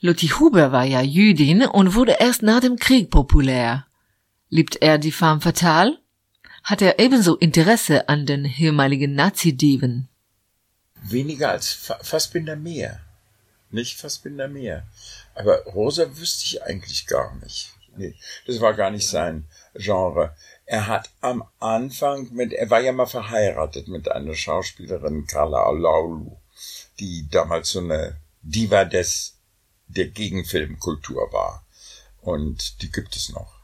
[0.04, 3.86] Lotti Huber war ja Jüdin und wurde erst nach dem Krieg populär.
[4.50, 5.98] Liebt er die Femme fatale?
[6.62, 10.10] Hat er ebenso Interesse an den ehemaligen Nazi-Diven?
[11.04, 11.72] Weniger als
[12.02, 13.00] Fassbinder mehr.
[13.70, 14.86] Nicht Fassbinder mehr.
[15.34, 17.72] Aber Rosa wüsste ich eigentlich gar nicht.
[17.96, 18.14] Nee,
[18.46, 20.36] das war gar nicht sein Genre.
[20.66, 26.36] Er hat am Anfang mit, er war ja mal verheiratet mit einer Schauspielerin, Carla Laulu,
[27.00, 29.33] die damals so eine Diva des
[29.86, 31.66] der Gegenfilmkultur war.
[32.20, 33.60] Und die gibt es noch.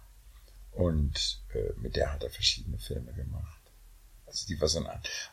[0.72, 3.60] Und äh, mit der hat er verschiedene Filme gemacht.
[4.26, 4.84] Also die war so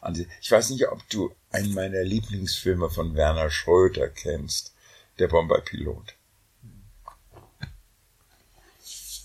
[0.02, 4.74] ein Ich weiß nicht, ob du einen meiner Lieblingsfilme von Werner Schröder kennst,
[5.20, 6.16] der Bomberpilot.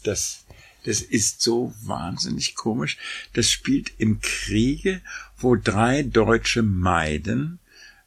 [0.04, 0.44] Das,
[0.84, 2.98] das ist so wahnsinnig komisch.
[3.32, 5.00] Das spielt im Kriege,
[5.38, 7.60] wo drei Deutsche meiden,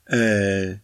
[0.05, 0.75] äh,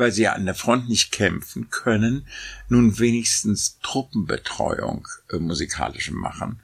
[0.00, 2.26] weil sie ja an der Front nicht kämpfen können,
[2.70, 6.60] nun wenigstens Truppenbetreuung äh, musikalische machen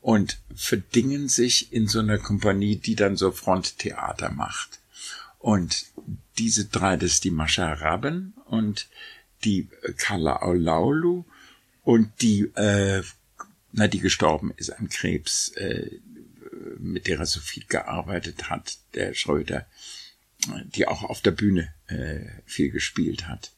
[0.00, 4.80] und verdingen sich in so einer Kompanie, die dann so Fronttheater macht.
[5.38, 5.84] Und
[6.38, 8.88] diese drei, das ist die Mascha Rabben und
[9.44, 11.26] die Carla Aulaulu
[11.84, 13.02] und die, äh,
[13.72, 15.90] na, die gestorben ist an Krebs, äh,
[16.78, 19.66] mit der er so viel gearbeitet hat, der Schröder
[20.46, 23.52] die auch auf der Bühne äh, viel gespielt hat.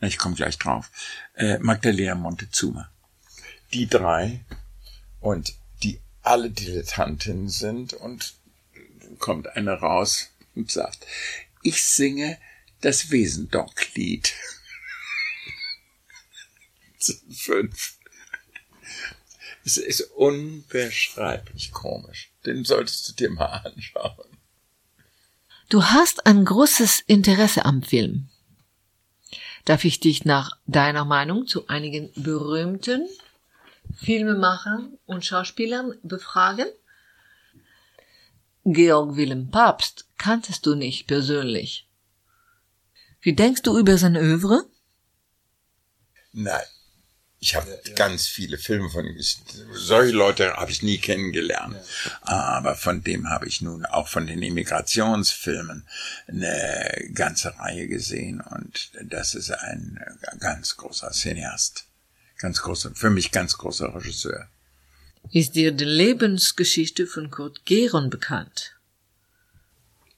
[0.00, 0.90] Ich komme gleich drauf.
[1.34, 2.90] Äh, Magdalena Montezuma.
[3.72, 4.44] Die drei
[5.20, 8.34] und die alle Dilettantinnen sind und
[9.18, 11.06] kommt eine raus und sagt,
[11.62, 12.38] ich singe
[12.80, 14.32] das Wesendonk-Lied.
[17.30, 17.98] Fünf.
[19.64, 22.30] Es ist unbeschreiblich komisch.
[22.44, 24.33] Den solltest du dir mal anschauen.
[25.74, 28.28] Du hast ein großes Interesse am Film.
[29.64, 33.08] Darf ich dich nach deiner Meinung zu einigen berühmten
[33.96, 36.68] Filmemachern und Schauspielern befragen?
[38.64, 41.88] Georg Wilhelm Papst kanntest du nicht persönlich.
[43.20, 44.66] Wie denkst du über sein Övre?
[46.30, 46.66] Nein,
[47.44, 47.94] ich habe ja, ja.
[47.94, 49.20] ganz viele Filme von ihm.
[49.74, 51.76] Solche Leute habe ich nie kennengelernt.
[51.76, 52.18] Ja.
[52.22, 55.86] Aber von dem habe ich nun auch von den Immigrationsfilmen
[56.26, 58.40] eine ganze Reihe gesehen.
[58.40, 60.00] Und das ist ein
[60.40, 61.84] ganz großer Cineast.
[62.38, 64.48] Ganz großer, für mich ganz großer Regisseur.
[65.30, 68.74] Ist dir die Lebensgeschichte von Kurt Geron bekannt?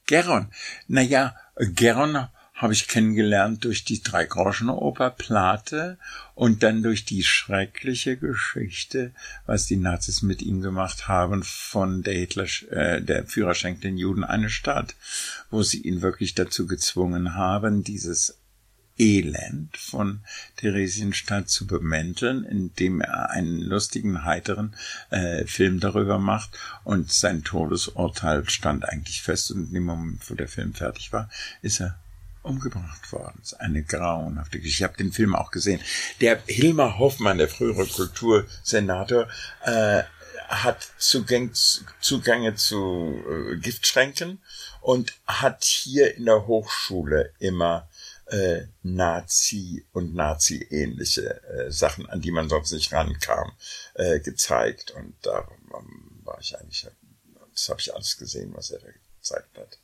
[0.06, 0.52] Geron?
[0.86, 5.98] Naja, Geron habe ich kennengelernt durch die Dreigroschenoper Plate
[6.36, 9.12] und dann durch die schreckliche Geschichte,
[9.46, 13.96] was die Nazis mit ihm gemacht haben, von der Hitler, äh, der Führer schenkt den
[13.96, 14.94] Juden eine Stadt,
[15.50, 18.36] wo sie ihn wirklich dazu gezwungen haben, dieses
[18.98, 20.20] Elend von
[20.56, 24.76] Theresienstadt zu bemänteln, indem er einen lustigen, heiteren
[25.08, 26.58] äh, Film darüber macht.
[26.84, 29.50] Und sein Todesurteil stand eigentlich fest.
[29.50, 31.30] Und in dem Moment, wo der Film fertig war,
[31.62, 31.98] ist er
[32.46, 33.38] umgebracht worden.
[33.40, 34.84] Das ist eine grauenhafte Geschichte.
[34.84, 35.80] Ich habe den Film auch gesehen.
[36.20, 39.28] Der Hilmar Hoffmann, der frühere Kultursenator,
[39.64, 40.02] äh,
[40.48, 41.50] hat Zugang,
[42.00, 44.40] Zugänge zu äh, Giftschränken
[44.80, 47.88] und hat hier in der Hochschule immer
[48.26, 53.52] äh, Nazi und Nazi-ähnliche äh, Sachen, an die man sonst nicht rankam,
[53.94, 54.92] äh, gezeigt.
[54.92, 56.86] Und da ähm, war ich eigentlich,
[57.52, 59.78] das habe ich alles gesehen, was er da gezeigt hat.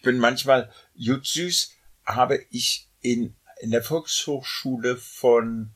[0.00, 1.72] Ich bin manchmal, Jut Süß
[2.06, 5.74] habe ich in, in der Volkshochschule von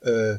[0.00, 0.38] äh,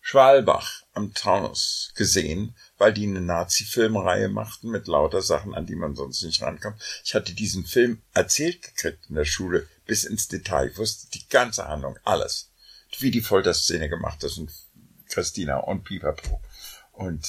[0.00, 5.96] Schwalbach am Taunus gesehen, weil die eine Nazi-Filmreihe machten mit lauter Sachen, an die man
[5.96, 6.80] sonst nicht rankommt.
[7.02, 10.68] Ich hatte diesen Film erzählt gekriegt in der Schule bis ins Detail.
[10.68, 12.52] Ich wusste die ganze Handlung, alles.
[13.00, 14.52] Wie die Folterszene gemacht ist und
[15.08, 16.40] Christina und Pipapo.
[16.92, 17.26] Und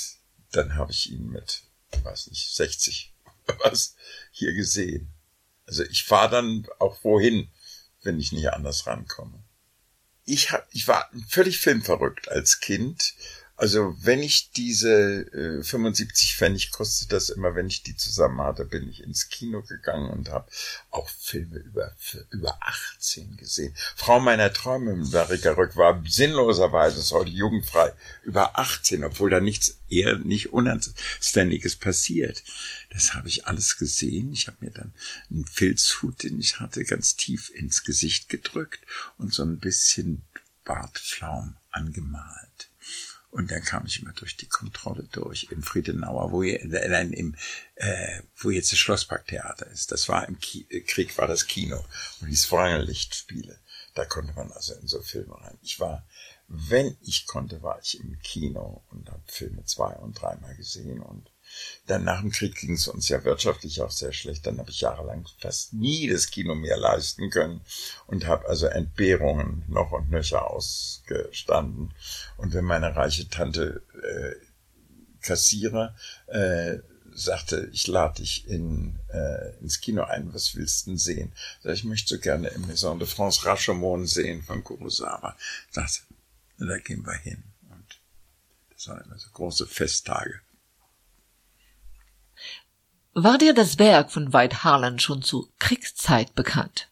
[0.52, 1.64] dann habe ich ihn mit,
[2.04, 3.16] weiß nicht, 60
[3.64, 3.96] was
[4.30, 5.12] hier gesehen.
[5.72, 7.50] Also ich fahre dann auch wohin,
[8.04, 9.42] wenn ich nicht anders rankomme.
[10.26, 13.14] Ich, hab, ich war völlig filmverrückt als Kind
[13.62, 15.22] also wenn ich diese
[15.60, 19.62] äh, 75 Pfennig kostet das immer, wenn ich die zusammen hatte, bin ich ins Kino
[19.62, 20.50] gegangen und habe
[20.90, 21.96] auch Filme über
[22.32, 23.76] über 18 gesehen.
[23.96, 27.94] Frau meiner Träume mit Marika Rück war sinnloserweise ist heute jugendfrei
[28.24, 32.44] über 18, obwohl da nichts eher nicht Unanständiges passiert.
[32.90, 34.34] Das habe ich alles gesehen.
[34.34, 34.92] Ich habe mir dann
[35.30, 38.80] einen Filzhut, den ich hatte, ganz tief ins Gesicht gedrückt
[39.20, 40.24] und so ein bisschen
[40.66, 42.51] Bartflaum angemalt.
[43.32, 47.36] Und dann kam ich immer durch die Kontrolle durch in Friedenauer, wo, ihr, äh, im,
[47.76, 49.92] äh, wo jetzt das Schlossparktheater ist.
[49.94, 51.84] Das war im Ki äh, Krieg, war das Kino
[52.20, 52.36] und die
[52.82, 53.58] Lichtspiele.
[53.94, 55.58] Da konnte man also in so Filme rein.
[55.62, 56.06] Ich war,
[56.48, 61.31] wenn ich konnte, war ich im Kino und habe Filme zwei und dreimal gesehen und
[61.88, 64.46] dann nach dem Krieg ging es uns ja wirtschaftlich auch sehr schlecht.
[64.46, 67.62] Dann habe ich jahrelang fast nie das Kino mehr leisten können
[68.08, 71.94] und habe also Entbehrungen noch und nöcher ausgestanden.
[72.38, 74.46] Und wenn meine reiche Tante äh,
[75.22, 75.96] Kassierer
[76.28, 76.80] äh,
[77.14, 81.34] sagte, ich lade dich in, äh, ins Kino ein, was willst du denn sehen?
[81.62, 85.36] Sag, ich möchte so gerne im Maison de France Rashomon sehen von Kurosawa.
[85.70, 86.02] Sagte,
[86.58, 87.44] da gehen wir hin.
[87.70, 88.00] Und
[88.74, 90.42] das waren immer so große Festtage.
[93.14, 96.90] War dir das Werk von Veit Harlan schon zu Kriegszeit bekannt?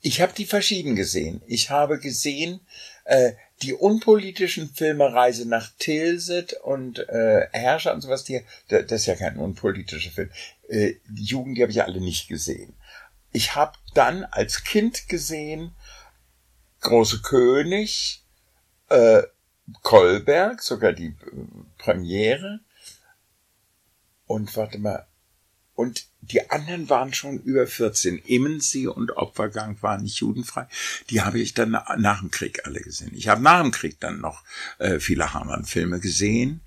[0.00, 1.42] Ich habe die verschieden gesehen.
[1.46, 2.60] Ich habe gesehen
[3.04, 3.32] äh,
[3.62, 8.22] die unpolitischen Filme Reise nach Tilsit und äh, Herrscher und sowas.
[8.22, 10.30] Die, das ist ja kein unpolitischer Film.
[10.68, 12.74] Äh, die Jugend, die habe ich alle nicht gesehen.
[13.32, 15.74] Ich habe dann als Kind gesehen
[16.80, 18.22] Große König,
[18.90, 19.22] äh,
[19.82, 21.16] Kolberg, sogar die äh,
[21.78, 22.60] Premiere.
[24.26, 25.06] Und warte mal,
[25.74, 28.18] und die anderen waren schon über 14.
[28.18, 30.66] Immensee und Opfergang waren nicht judenfrei.
[31.10, 33.12] Die habe ich dann nach dem Krieg alle gesehen.
[33.14, 34.42] Ich habe nach dem Krieg dann noch
[34.78, 36.60] äh, viele Hamann-Filme gesehen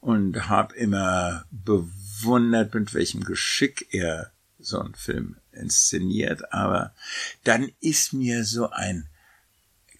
[0.00, 6.52] und habe immer bewundert, mit welchem Geschick er so einen Film inszeniert.
[6.52, 6.94] Aber
[7.44, 9.08] dann ist mir so ein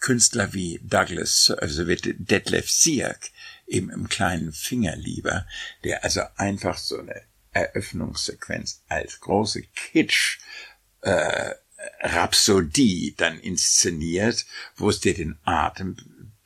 [0.01, 3.31] Künstler wie Douglas, also Detlef Siak,
[3.67, 5.47] eben im kleinen Finger lieber,
[5.85, 7.23] der also einfach so eine
[7.55, 10.39] Eröffnungssequenz als große Kitsch
[11.01, 11.55] äh,
[12.01, 15.97] Rhapsodie dann inszeniert, wo es dir den Atem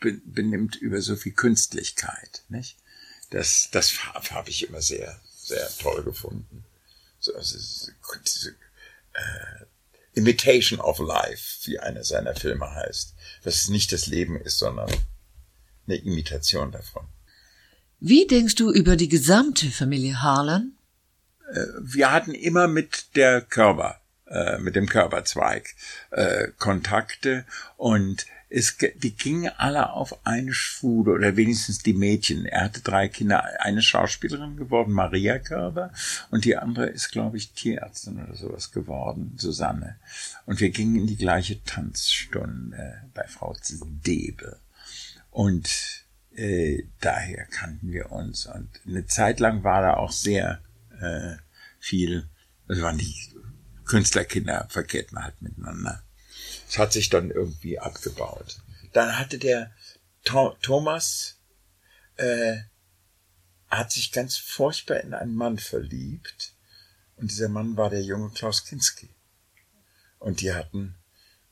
[0.01, 2.77] benimmt über so viel Künstlichkeit, nicht?
[3.31, 6.65] Das, das habe ich immer sehr, sehr toll gefunden.
[7.21, 7.59] So, also,
[8.25, 8.51] diese,
[9.13, 9.65] äh,
[10.15, 13.15] Imitation of Life, wie einer seiner Filme heißt.
[13.45, 14.91] Dass es nicht das Leben ist, sondern
[15.87, 17.07] eine Imitation davon.
[18.01, 20.78] Wie denkst du über die gesamte Familie Harlan?
[21.53, 25.75] Äh, wir hatten immer mit der Körper, äh, mit dem Körperzweig
[26.11, 27.45] äh, Kontakte
[27.77, 32.47] und es, die gingen alle auf eine Schule oder wenigstens die Mädchen.
[32.47, 35.93] Er hatte drei Kinder, eine Schauspielerin geworden, Maria Körber,
[36.31, 39.97] und die andere ist, glaube ich, Tierärztin oder sowas geworden, Susanne.
[40.47, 43.55] Und wir gingen in die gleiche Tanzstunde bei Frau
[44.07, 44.59] Debe.
[45.31, 48.47] Und äh, daher kannten wir uns.
[48.47, 50.61] Und eine Zeit lang war er auch sehr
[51.01, 51.37] äh,
[51.79, 52.29] viel,
[52.66, 53.15] das waren die
[53.85, 56.03] Künstlerkinder verkehrten halt miteinander.
[56.69, 58.61] Es hat sich dann irgendwie abgebaut.
[58.93, 59.73] Dann hatte der
[60.25, 61.39] Thomas
[62.16, 62.59] äh,
[63.69, 66.55] hat sich ganz furchtbar in einen Mann verliebt
[67.16, 69.11] und dieser Mann war der junge Klaus Kinski.
[70.19, 70.98] Und die hatten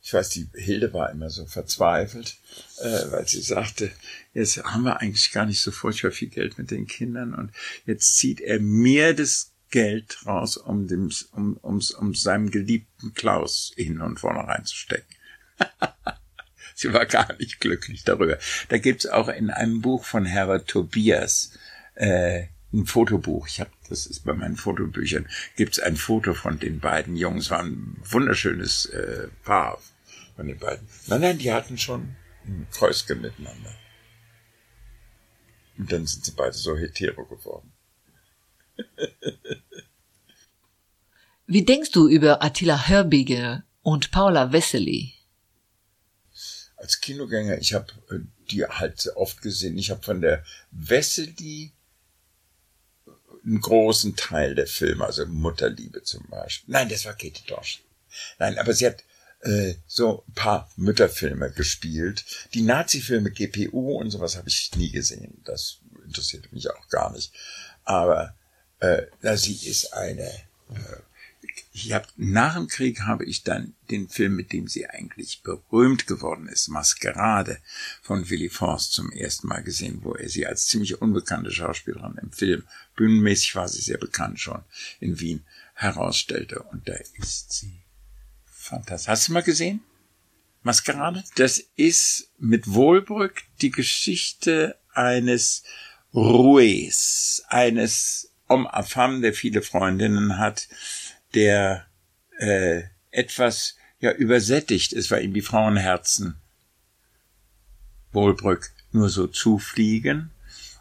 [0.07, 2.37] ich weiß, die Hilde war immer so verzweifelt,
[2.79, 3.91] äh, weil sie sagte,
[4.35, 7.51] jetzt haben wir eigentlich gar nicht so furchtbar viel Geld mit den Kindern und
[7.87, 13.73] jetzt zieht er mir das Geld raus, um, dem, um, um, um seinem geliebten Klaus
[13.75, 15.13] hin und vorne reinzustecken.
[16.77, 18.39] sie war gar nicht glücklich darüber.
[18.69, 21.51] Da gibt's auch in einem Buch von Herbert Tobias
[21.97, 23.49] äh, ein Fotobuch.
[23.49, 25.27] Ich habe, das ist bei meinen Fotobüchern,
[25.57, 27.51] gibt's ein Foto von den beiden Jungs.
[27.51, 29.81] War ein wunderschönes äh, Paar
[30.37, 30.87] von den beiden.
[31.07, 32.15] Nein, nein, die hatten schon
[32.45, 33.75] ein Kreuzchen miteinander.
[35.79, 37.73] Und dann sind sie beide so hetero geworden.
[41.47, 45.15] Wie denkst du über Attila Herbige und Paula Wessely?
[46.77, 48.19] Als Kinogänger, ich habe äh,
[48.51, 49.79] die halt oft gesehen.
[49.79, 51.73] Ich habe von der Wessely
[53.45, 56.73] einen großen Teil der Filme, also Mutterliebe zum Beispiel.
[56.73, 57.83] Nein, das war Katie Dorsch.
[58.39, 59.05] Nein, aber sie hat
[59.41, 62.25] äh, so ein paar Mütterfilme gespielt.
[62.55, 65.41] Die Nazi-Filme GPU und sowas habe ich nie gesehen.
[65.45, 67.33] Das interessiert mich auch gar nicht.
[67.85, 68.35] Aber
[68.81, 70.27] äh, na, sie ist eine.
[70.27, 71.01] Äh,
[71.73, 76.07] ich hab, nach dem Krieg habe ich dann den Film, mit dem sie eigentlich berühmt
[76.07, 77.59] geworden ist, Maskerade
[78.03, 82.33] von Willy Forst zum ersten Mal gesehen, wo er sie als ziemlich unbekannte Schauspielerin im
[82.33, 82.65] Film,
[82.97, 84.65] bühnenmäßig war sie sehr bekannt schon,
[85.01, 85.45] in Wien
[85.75, 86.61] herausstellte.
[86.61, 87.86] Und da ist sie
[88.67, 89.09] fantastisch.
[89.09, 89.81] Hast du mal gesehen?
[90.63, 91.23] Maskerade?
[91.37, 95.63] Das ist mit Wohlbrück die Geschichte eines
[96.13, 100.69] Rues, eines Om Afam, der viele Freundinnen hat,
[101.35, 101.87] der
[102.39, 106.37] äh, etwas ja übersättigt ist, weil ihm die Frauenherzen
[108.13, 110.31] Wohlbrück nur so zufliegen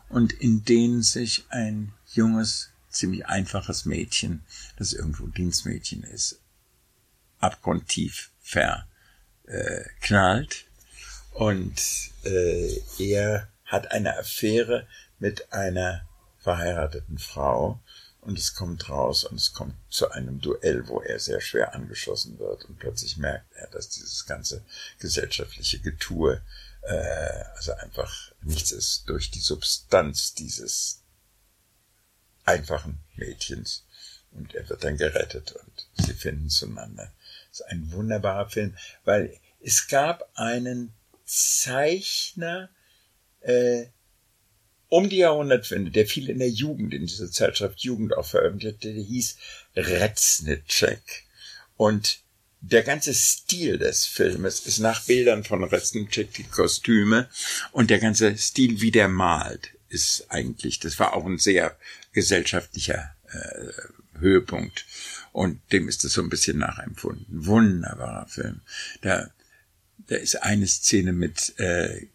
[0.10, 4.44] und in denen sich ein junges, ziemlich einfaches Mädchen,
[4.78, 6.40] das irgendwo Dienstmädchen ist,
[7.46, 10.66] abgrundtief verknallt.
[11.32, 11.82] Und
[12.24, 14.88] äh, er hat eine Affäre
[15.20, 16.08] mit einer
[16.38, 17.82] verheirateten Frau
[18.22, 22.40] und es kommt raus und es kommt zu einem Duell, wo er sehr schwer angeschossen
[22.40, 24.64] wird und plötzlich merkt er, dass dieses ganze
[25.00, 26.42] gesellschaftliche Getue
[26.82, 31.02] äh, also einfach nichts ist durch die Substanz dieses
[32.46, 33.86] einfachen Mädchens
[34.32, 37.12] und er wird dann gerettet und sie finden zueinander.
[37.56, 38.76] Ist ein wunderbarer Film,
[39.06, 40.91] weil es gab einen
[41.23, 42.69] Zeichner,
[43.40, 43.86] äh,
[44.90, 49.02] um die Jahrhundertwende, der viel in der Jugend, in dieser Zeitschrift Jugend auch veröffentlichte, der
[49.02, 49.38] hieß
[49.77, 51.23] Reznitschek.
[51.77, 52.19] Und
[52.60, 57.30] der ganze Stil des Filmes ist nach Bildern von Reznitschek, die Kostüme,
[57.72, 61.77] und der ganze Stil, wie der malt, ist eigentlich, das war auch ein sehr
[62.11, 64.86] gesellschaftlicher äh, Höhepunkt.
[65.36, 67.45] Und dem ist es so ein bisschen nachempfunden.
[67.45, 68.62] Wunderbarer Film.
[69.02, 69.30] Da,
[70.07, 72.07] da ist eine Szene mit äh,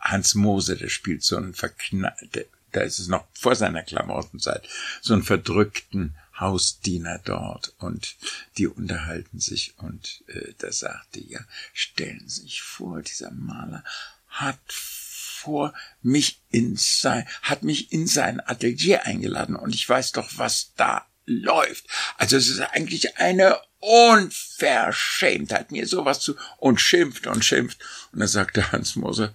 [0.00, 4.68] Hans Mose, der spielt so einen verknallten, da ist es noch vor seiner Klamottenzeit,
[5.00, 8.16] so einen verdrückten Hausdiener dort und
[8.58, 13.84] die unterhalten sich und äh, da sagte er, stellen Sie sich vor, dieser Maler
[14.26, 15.72] hat vor
[16.02, 21.06] mich in sein, hat mich in sein Atelier eingeladen und ich weiß doch, was da
[21.26, 21.86] läuft.
[22.18, 27.78] Also es ist eigentlich eine Unverschämtheit, mir sowas zu, und schimpft und schimpft.
[28.12, 29.34] Und da sagte Hans Moser,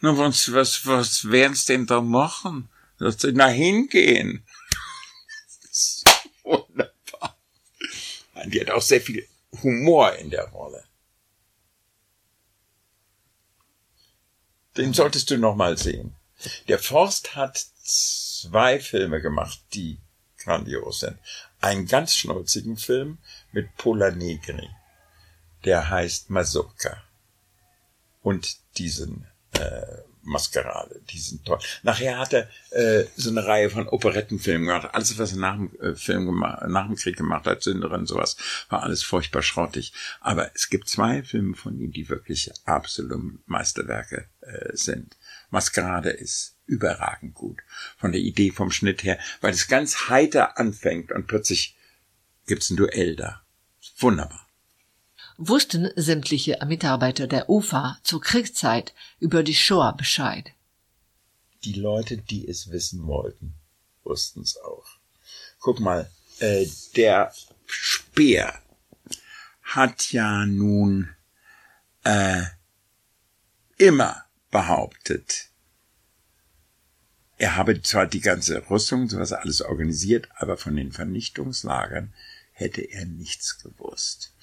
[0.00, 2.68] na, was, was, was werden's denn da machen?
[2.98, 4.44] Sagt sie, na, hingehen.
[6.42, 7.36] wunderbar.
[8.46, 9.26] Die hat auch sehr viel
[9.62, 10.84] Humor in der Rolle.
[14.76, 16.14] Den solltest du noch mal sehen.
[16.68, 19.98] Der Forst hat zwei Filme gemacht, die
[20.48, 21.04] grandios.
[21.60, 23.18] Einen ganz schnulzigen Film
[23.52, 24.68] mit Pola Negri.
[25.64, 27.02] Der heißt Mazurka.
[28.22, 31.58] Und diesen äh, Maskerade, die sind toll.
[31.82, 34.88] Nachher hat er äh, so eine Reihe von Operettenfilmen gemacht.
[34.92, 38.36] Alles, was er nach dem äh, Film gemacht, nach dem Krieg gemacht hat, Sünderin, sowas,
[38.68, 39.92] war alles furchtbar schrottig.
[40.20, 45.16] Aber es gibt zwei Filme von ihm, die wirklich absolute Meisterwerke äh, sind.
[45.50, 47.58] Maskerade ist überragend gut.
[47.96, 51.76] Von der Idee, vom Schnitt her, weil es ganz heiter anfängt und plötzlich
[52.46, 53.42] gibt's ein Duell da.
[53.98, 54.48] Wunderbar
[55.38, 60.52] wussten sämtliche Mitarbeiter der UFA zur Kriegszeit über die Shoah Bescheid.
[61.64, 63.54] Die Leute, die es wissen wollten,
[64.02, 64.86] wussten es auch.
[65.60, 66.66] Guck mal, äh,
[66.96, 67.32] der
[67.66, 68.60] Speer
[69.62, 71.14] hat ja nun
[72.04, 72.42] äh,
[73.76, 75.48] immer behauptet,
[77.38, 82.12] er habe zwar die ganze Rüstung, sowas alles organisiert, aber von den Vernichtungslagern
[82.52, 84.34] hätte er nichts gewusst.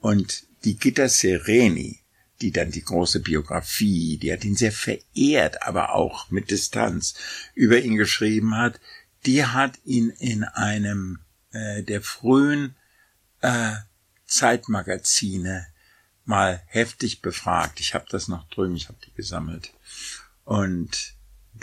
[0.00, 2.00] Und die Gitta Sereni,
[2.40, 7.14] die dann die große Biografie, die hat ihn sehr verehrt, aber auch mit Distanz
[7.54, 8.80] über ihn geschrieben hat,
[9.26, 11.18] die hat ihn in einem
[11.52, 12.74] äh, der frühen
[13.42, 13.74] äh,
[14.24, 15.66] Zeitmagazine
[16.24, 17.80] mal heftig befragt.
[17.80, 19.74] Ich habe das noch drüben, ich habe die gesammelt.
[20.44, 21.14] Und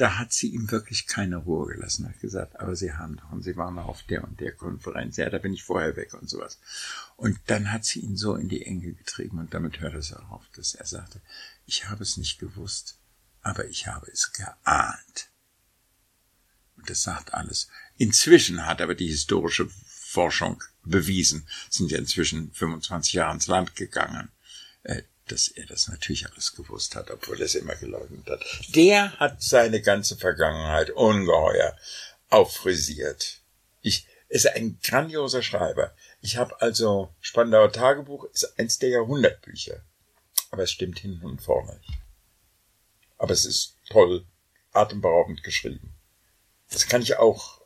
[0.02, 3.44] da hat sie ihm wirklich keine Ruhe gelassen, hat gesagt, aber Sie haben doch, und
[3.44, 6.30] Sie waren noch auf der und der Konferenz, ja, da bin ich vorher weg und
[6.30, 6.60] sowas.
[7.16, 10.30] Und dann hat sie ihn so in die Enge getrieben und damit hört es auch
[10.30, 11.22] auf, dass er sagte,
[11.66, 13.00] ich habe es nicht gewusst,
[13.42, 15.30] aber ich habe es geahnt.
[16.76, 17.68] Und das sagt alles.
[17.98, 24.30] Inzwischen hat aber die historische Forschung bewiesen, sind ja inzwischen 25 Jahre ins Land gegangen,
[24.84, 28.44] äh, dass er das natürlich alles gewusst hat, obwohl er es immer geleugnet hat.
[28.70, 31.76] Der hat seine ganze Vergangenheit ungeheuer
[32.30, 33.42] auffrisiert.
[33.82, 35.94] Ich, ist ein grandioser Schreiber.
[36.22, 39.82] Ich habe also Spandauer Tagebuch ist eins der Jahrhundertbücher.
[40.52, 41.80] Aber es stimmt hinten und vorne.
[43.18, 44.26] Aber es ist toll,
[44.72, 45.94] atemberaubend geschrieben.
[46.70, 47.62] Das kann ich auch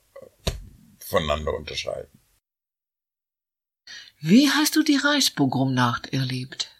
[0.99, 2.21] voneinander unterscheiden.
[4.19, 6.71] Wie hast du die Reichspogromnacht erlebt?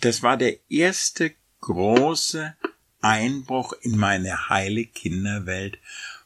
[0.00, 2.54] Das war der erste große
[3.00, 5.78] Einbruch in meine heile Kinderwelt,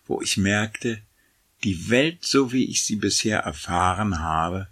[0.07, 1.01] wo ich merkte,
[1.65, 4.69] die Welt, so wie ich sie bisher erfahren habe,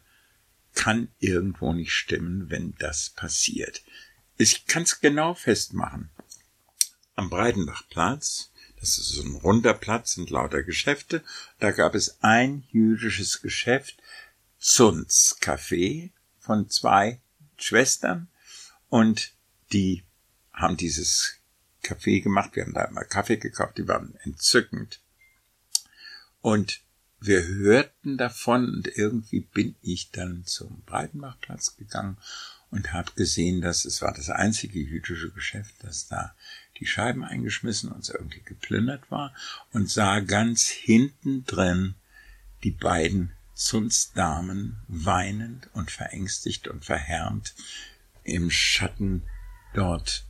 [0.74, 3.82] kann irgendwo nicht stimmen, wenn das passiert.
[4.36, 6.10] Ich kann es genau festmachen.
[7.14, 8.50] Am Breitenbachplatz,
[8.80, 11.22] das ist so ein runder Platz, sind lauter Geschäfte,
[11.58, 13.96] da gab es ein jüdisches Geschäft,
[14.58, 17.20] Zunz Café von zwei
[17.56, 18.28] Schwestern
[18.90, 19.32] und
[19.72, 20.04] die
[20.52, 21.38] haben dieses
[21.82, 22.54] Café gemacht.
[22.54, 25.00] Wir haben da immer Kaffee gekauft, die waren entzückend.
[26.42, 26.82] Und
[27.20, 32.16] wir hörten davon und irgendwie bin ich dann zum Breitenbachplatz gegangen
[32.70, 36.34] und habe gesehen, dass es war das einzige jüdische Geschäft, das da
[36.78, 39.34] die Scheiben eingeschmissen und irgendwie geplündert war
[39.72, 41.94] und sah ganz hinten drin
[42.64, 47.54] die beiden Zunstdamen weinend und verängstigt und verhärmt
[48.30, 49.22] im Schatten
[49.74, 50.24] dort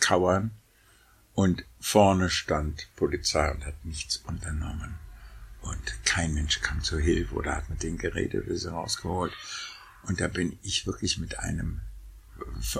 [0.00, 0.50] kauern
[1.34, 4.98] und vorne stand Polizei und hat nichts unternommen.
[5.62, 9.32] Und kein Mensch kam zur Hilfe oder hat mit denen geredet oder sie rausgeholt.
[10.04, 11.80] Und da bin ich wirklich mit einem,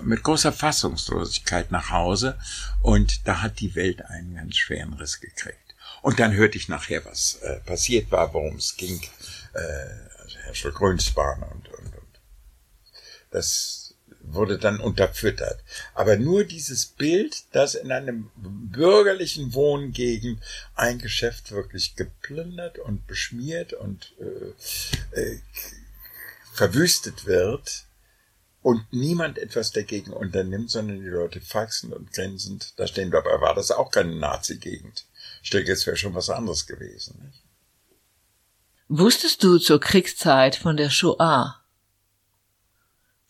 [0.02, 2.38] mit großer Fassungslosigkeit nach Hause
[2.80, 5.74] und da hat die Welt einen ganz schweren Riss gekriegt.
[6.02, 9.00] Und dann hörte ich nachher, was äh, passiert war, worum es ging
[9.54, 12.20] äh, also Herschel Grünspan und, und, und.
[13.30, 13.85] Das
[14.32, 15.62] wurde dann unterfüttert.
[15.94, 20.42] Aber nur dieses Bild, dass in einem bürgerlichen Wohngegend
[20.74, 25.40] ein Geschäft wirklich geplündert und beschmiert und äh, äh,
[26.52, 27.84] verwüstet wird
[28.62, 33.10] und niemand etwas dagegen unternimmt, sondern die Leute faxen und grinsend da stehen.
[33.10, 35.06] Dabei war das auch keine Nazi-Gegend.
[35.52, 37.20] Denke, es wäre schon was anderes gewesen.
[37.24, 37.42] Nicht?
[38.88, 41.62] Wusstest du zur Kriegszeit von der Shoah?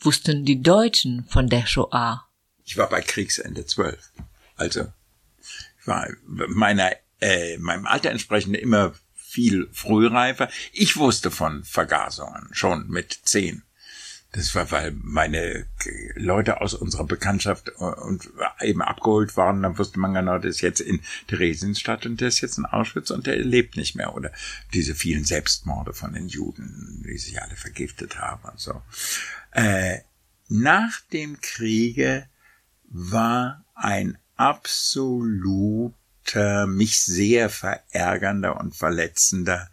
[0.01, 2.27] Wussten die Deutschen von der Shoah?
[2.65, 4.13] Ich war bei Kriegsende zwölf.
[4.57, 4.93] Also,
[5.81, 10.49] ich war meiner, äh, meinem Alter entsprechend immer viel frühreifer.
[10.73, 13.63] Ich wusste von Vergasungen schon mit zehn.
[14.33, 15.67] Das war, weil meine
[16.15, 18.29] Leute aus unserer Bekanntschaft äh, und
[18.61, 19.63] eben abgeholt waren.
[19.63, 23.11] Dann wusste man genau, der ist jetzt in Theresienstadt und der ist jetzt in Auschwitz
[23.11, 24.15] und der lebt nicht mehr.
[24.15, 24.33] Oder
[24.75, 28.83] diese vielen Selbstmorde von den Juden, die sich alle vergiftet haben und so.
[29.57, 30.01] Äh,
[30.49, 32.29] nach dem Kriege
[32.85, 35.95] war ein absoluter,
[36.67, 39.71] mich sehr verärgernder und verletzender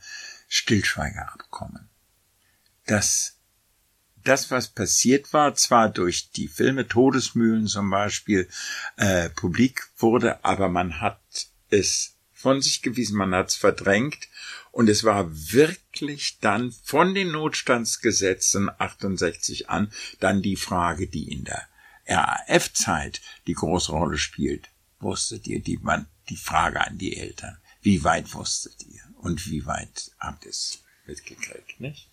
[0.48, 1.90] Stillschweigerabkommen.
[2.86, 3.36] Das
[4.24, 8.48] das, was passiert war, zwar durch die Filme Todesmühlen zum Beispiel
[8.96, 11.20] äh, publik wurde, aber man hat
[11.70, 14.30] es von sich gewiesen, man hat es verdrängt
[14.74, 21.44] und es war wirklich dann von den Notstandsgesetzen 68 an dann die Frage, die in
[21.44, 21.68] der
[22.08, 24.72] RAF-Zeit die große Rolle spielt.
[25.00, 27.60] Wusstet ihr die, man, die Frage an die Eltern?
[27.84, 29.04] Wie weit wusstet ihr?
[29.18, 32.10] Und wie weit habt ihr es mitgekriegt, nicht?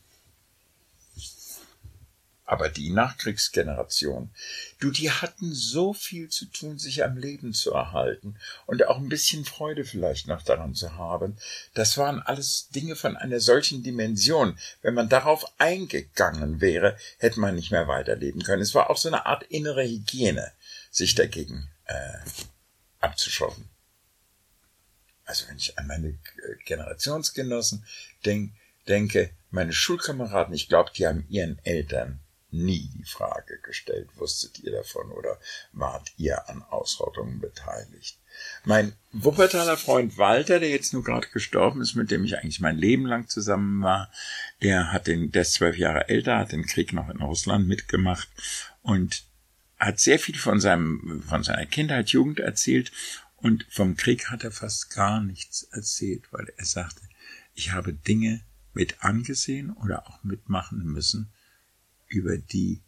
[2.50, 4.34] Aber die Nachkriegsgeneration,
[4.80, 8.34] du, die hatten so viel zu tun, sich am Leben zu erhalten
[8.66, 11.36] und auch ein bisschen Freude vielleicht noch daran zu haben.
[11.74, 14.58] Das waren alles Dinge von einer solchen Dimension.
[14.82, 18.62] Wenn man darauf eingegangen wäre, hätte man nicht mehr weiterleben können.
[18.62, 20.50] Es war auch so eine Art innere Hygiene,
[20.90, 22.18] sich dagegen äh,
[22.98, 23.68] abzuschotten.
[25.24, 26.18] Also wenn ich an meine
[26.64, 27.86] Generationsgenossen
[28.26, 28.50] denk,
[28.88, 32.18] denke, meine Schulkameraden, ich glaube, die haben ihren Eltern
[32.52, 35.38] nie die Frage gestellt, wusstet ihr davon oder
[35.72, 38.18] wart ihr an Ausrottungen beteiligt?
[38.64, 42.78] Mein Wuppertaler Freund Walter, der jetzt nur gerade gestorben ist, mit dem ich eigentlich mein
[42.78, 44.10] Leben lang zusammen war,
[44.62, 48.28] der hat den, der ist zwölf Jahre älter, hat den Krieg noch in Russland mitgemacht
[48.82, 49.24] und
[49.78, 52.92] hat sehr viel von seinem, von seiner Kindheit, Jugend erzählt
[53.36, 57.02] und vom Krieg hat er fast gar nichts erzählt, weil er sagte,
[57.54, 61.32] ich habe Dinge mit angesehen oder auch mitmachen müssen,
[62.10, 62.82] über die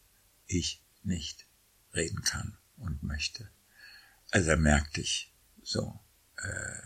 [0.47, 1.47] ich nicht
[1.95, 3.49] reden kann und möchte.
[4.31, 5.33] Also da merkte ich
[5.63, 5.99] so
[6.37, 6.83] äh,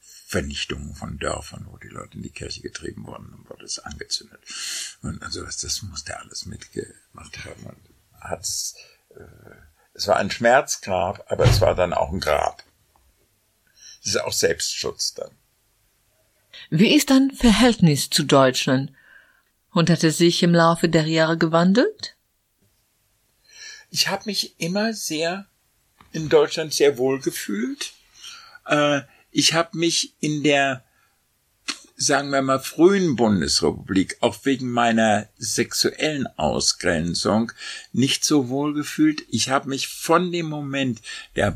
[0.00, 4.40] Vernichtungen von Dörfern, wo die Leute in die Kirche getrieben wurden und wurde es angezündet.
[5.02, 7.90] Und also das, das musste er alles mitgemacht haben und
[8.20, 8.76] hat's
[9.10, 9.24] äh,
[9.94, 12.64] es war ein Schmerzgrab, aber es war dann auch ein Grab.
[14.00, 15.30] Es ist auch Selbstschutz dann.
[16.68, 18.92] Wie ist dein Verhältnis zu Deutschland?
[19.74, 22.16] Und hat es sich im Laufe der Jahre gewandelt?
[23.90, 25.46] Ich habe mich immer sehr
[26.12, 27.92] in Deutschland sehr wohl gefühlt.
[28.66, 30.84] Äh, ich habe mich in der
[31.96, 37.52] sagen wir mal, frühen Bundesrepublik, auch wegen meiner sexuellen Ausgrenzung,
[37.92, 39.22] nicht so wohl gefühlt.
[39.30, 41.00] Ich habe mich von dem Moment
[41.36, 41.52] der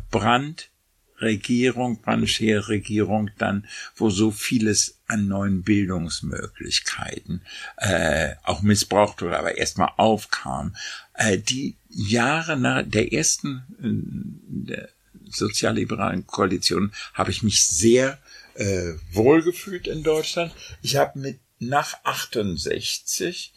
[1.19, 3.67] Brandregierung, Brandscheer-Regierung dann,
[3.97, 7.43] wo so vieles an neuen Bildungsmöglichkeiten
[7.77, 10.77] äh, auch missbraucht wurde, aber erstmal aufkam,
[11.15, 14.89] äh, die Jahre nach der ersten äh, der
[15.31, 18.19] sozialliberalen Koalition habe ich mich sehr
[18.55, 20.53] äh, wohlgefühlt in Deutschland.
[20.83, 23.53] Ich habe mit nach 68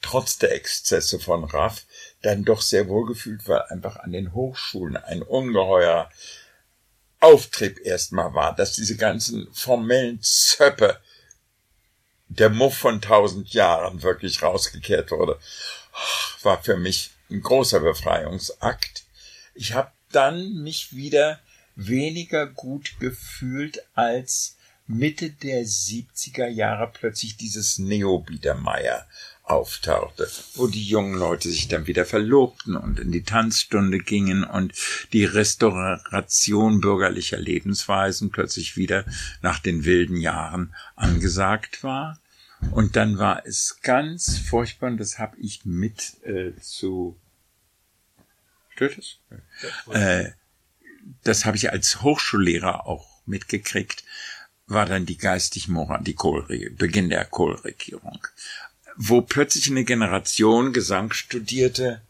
[0.00, 1.84] trotz der Exzesse von Raff
[2.22, 6.08] dann doch sehr wohlgefühlt, weil einfach an den Hochschulen ein ungeheuer
[7.20, 11.00] Auftrieb erstmal war, dass diese ganzen formellen Zöppe
[12.28, 15.38] der Muff von tausend Jahren wirklich rausgekehrt wurde,
[16.42, 19.04] war für mich ein großer Befreiungsakt.
[19.54, 21.40] Ich habe dann mich wieder
[21.76, 24.56] weniger gut gefühlt, als
[24.86, 29.06] Mitte der 70er Jahre plötzlich dieses Neo-Biedermeier
[29.50, 34.72] auftauchte, wo die jungen Leute sich dann wieder verlobten und in die Tanzstunde gingen und
[35.12, 39.04] die Restauration bürgerlicher Lebensweisen plötzlich wieder
[39.42, 42.20] nach den wilden Jahren angesagt war.
[42.72, 47.18] Und dann war es ganz furchtbar, und das habe ich mit äh, zu
[48.80, 49.18] Stört es?
[49.90, 50.30] Äh,
[51.22, 54.04] das habe ich als Hochschullehrer auch mitgekriegt,
[54.66, 56.46] war dann die geistig moral die Kohl
[56.78, 58.26] Beginn der Kohlregierung,
[58.96, 62.02] wo plötzlich eine Generation Gesang studierte,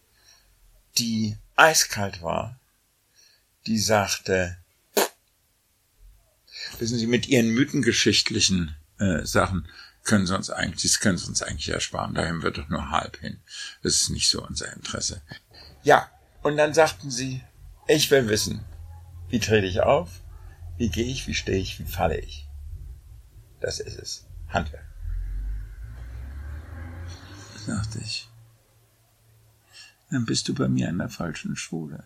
[0.98, 2.59] die eiskalt war,
[3.66, 4.57] die sagte,
[6.78, 9.69] wissen Sie, mit Ihren mythengeschichtlichen äh, Sachen
[10.05, 12.90] können Sie uns eigentlich, das können Sie uns eigentlich ersparen, da haben wir doch nur
[12.90, 13.40] halb hin.
[13.82, 15.23] Das ist nicht so unser Interesse.
[15.82, 16.11] Ja,
[16.43, 17.43] und dann sagten sie,
[17.86, 18.65] ich will wissen,
[19.28, 20.09] wie trete ich auf?
[20.77, 21.27] Wie gehe ich?
[21.27, 21.78] Wie stehe ich?
[21.78, 22.47] Wie falle ich?
[23.61, 24.27] Das ist es.
[24.48, 24.90] Handwerk.
[28.02, 28.28] Ich.
[30.10, 32.05] Dann bist du bei mir an der falschen Schule.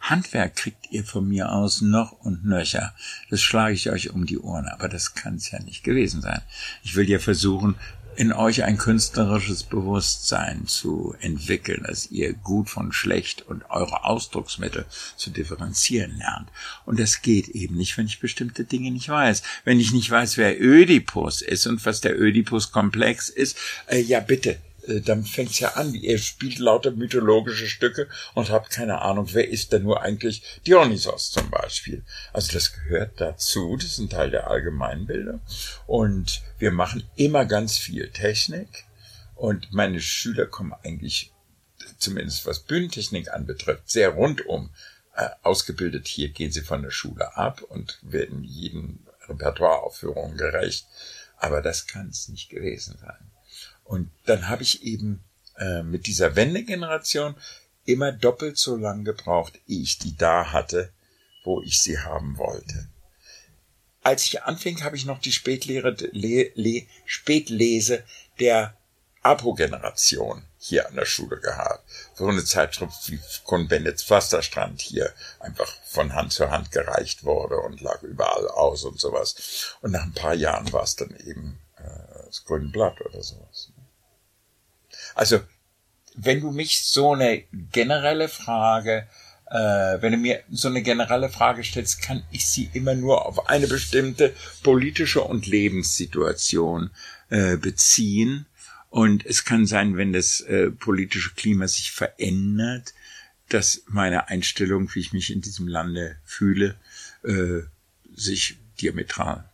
[0.00, 2.94] Handwerk kriegt ihr von mir aus noch und nöcher.
[3.30, 6.42] Das schlage ich euch um die Ohren, aber das kann's ja nicht gewesen sein.
[6.82, 7.76] Ich will ja versuchen,
[8.14, 14.84] in euch ein künstlerisches Bewusstsein zu entwickeln, dass ihr gut von schlecht und eure Ausdrucksmittel
[15.16, 16.50] zu differenzieren lernt.
[16.84, 19.42] Und das geht eben nicht, wenn ich bestimmte Dinge nicht weiß.
[19.64, 23.56] Wenn ich nicht weiß, wer Ödipus ist und was der Ödipus-Komplex ist,
[23.86, 29.00] äh, ja bitte, dann fängt's ja an, ihr spielt lauter mythologische Stücke und habt keine
[29.02, 32.04] Ahnung, wer ist denn nur eigentlich Dionysos zum Beispiel.
[32.32, 35.40] Also das gehört dazu, das ist ein Teil der Allgemeinbildung.
[35.86, 38.86] Und wir machen immer ganz viel Technik.
[39.34, 41.32] Und meine Schüler kommen eigentlich,
[41.98, 44.70] zumindest was Bühnentechnik anbetrifft, sehr rundum
[45.16, 46.06] äh, ausgebildet.
[46.06, 50.86] Hier gehen sie von der Schule ab und werden jeden Repertoireaufführungen gerecht.
[51.38, 53.31] Aber das kann es nicht gewesen sein.
[53.92, 55.22] Und dann habe ich eben
[55.58, 57.36] äh, mit dieser Wendegeneration
[57.84, 60.90] immer doppelt so lang gebraucht, ehe ich die da hatte,
[61.44, 62.88] wo ich sie haben wollte.
[64.02, 68.02] Als ich anfing, habe ich noch die Spätlehre, Le, Le, Spätlese
[68.40, 68.74] der
[69.20, 71.86] Apo-Generation hier an der Schule gehabt.
[72.14, 77.82] So eine Zeitschrift wie Konvenditz Pflasterstrand hier einfach von Hand zu Hand gereicht wurde und
[77.82, 79.76] lag überall aus und sowas.
[79.82, 83.70] Und nach ein paar Jahren war es dann eben äh, das Grüne Blatt oder sowas.
[85.14, 85.40] Also,
[86.14, 89.06] wenn du mich so eine generelle Frage,
[89.46, 93.48] äh, wenn du mir so eine generelle Frage stellst, kann ich sie immer nur auf
[93.48, 96.90] eine bestimmte politische und Lebenssituation
[97.30, 98.46] äh, beziehen.
[98.90, 102.92] Und es kann sein, wenn das äh, politische Klima sich verändert,
[103.48, 106.76] dass meine Einstellung, wie ich mich in diesem Lande fühle,
[107.24, 107.60] äh,
[108.14, 109.51] sich diametral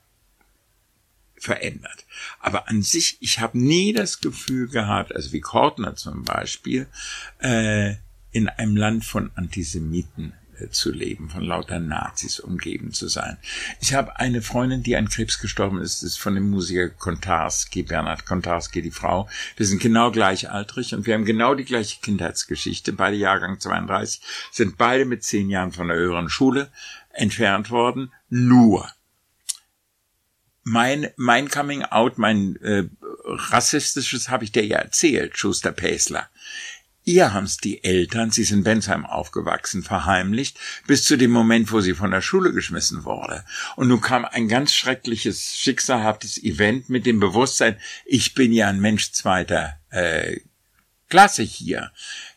[1.41, 2.05] verändert.
[2.41, 6.87] Aber an sich, ich habe nie das Gefühl gehabt, also wie Kortner zum Beispiel,
[7.41, 7.95] äh,
[8.31, 13.39] in einem Land von Antisemiten äh, zu leben, von lauter Nazis umgeben zu sein.
[13.81, 18.27] Ich habe eine Freundin, die an Krebs gestorben ist, ist von dem Musiker Kontarski, Bernhard
[18.27, 19.29] Kontarski, die Frau.
[19.57, 22.93] Wir sind genau gleichaltrig und wir haben genau die gleiche Kindheitsgeschichte.
[22.93, 24.21] Beide Jahrgang 32
[24.53, 26.71] sind beide mit zehn Jahren von der höheren Schule
[27.13, 28.13] entfernt worden.
[28.29, 28.89] Nur
[30.69, 32.85] mein, mein Coming Out, mein äh,
[33.25, 36.29] rassistisches habe ich dir ja erzählt, Schuster Päsler.
[37.05, 41.81] Ihr haben's die Eltern, sie sind in Bensheim aufgewachsen, verheimlicht, bis zu dem Moment, wo
[41.81, 43.47] sie von der Schule geschmissen wurde.
[43.77, 48.81] Und nun kam ein ganz schreckliches, schicksalhaftes Event mit dem Bewusstsein, ich bin ja ein
[48.81, 50.41] Mensch zweiter äh,
[51.09, 51.93] Klasse hier.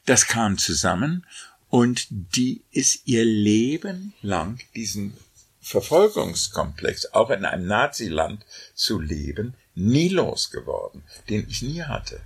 [0.05, 1.25] Das kam zusammen
[1.67, 5.17] und die ist ihr Leben lang diesen
[5.61, 12.19] Verfolgungskomplex, auch in einem Naziland zu leben, nie losgeworden, den ich nie hatte.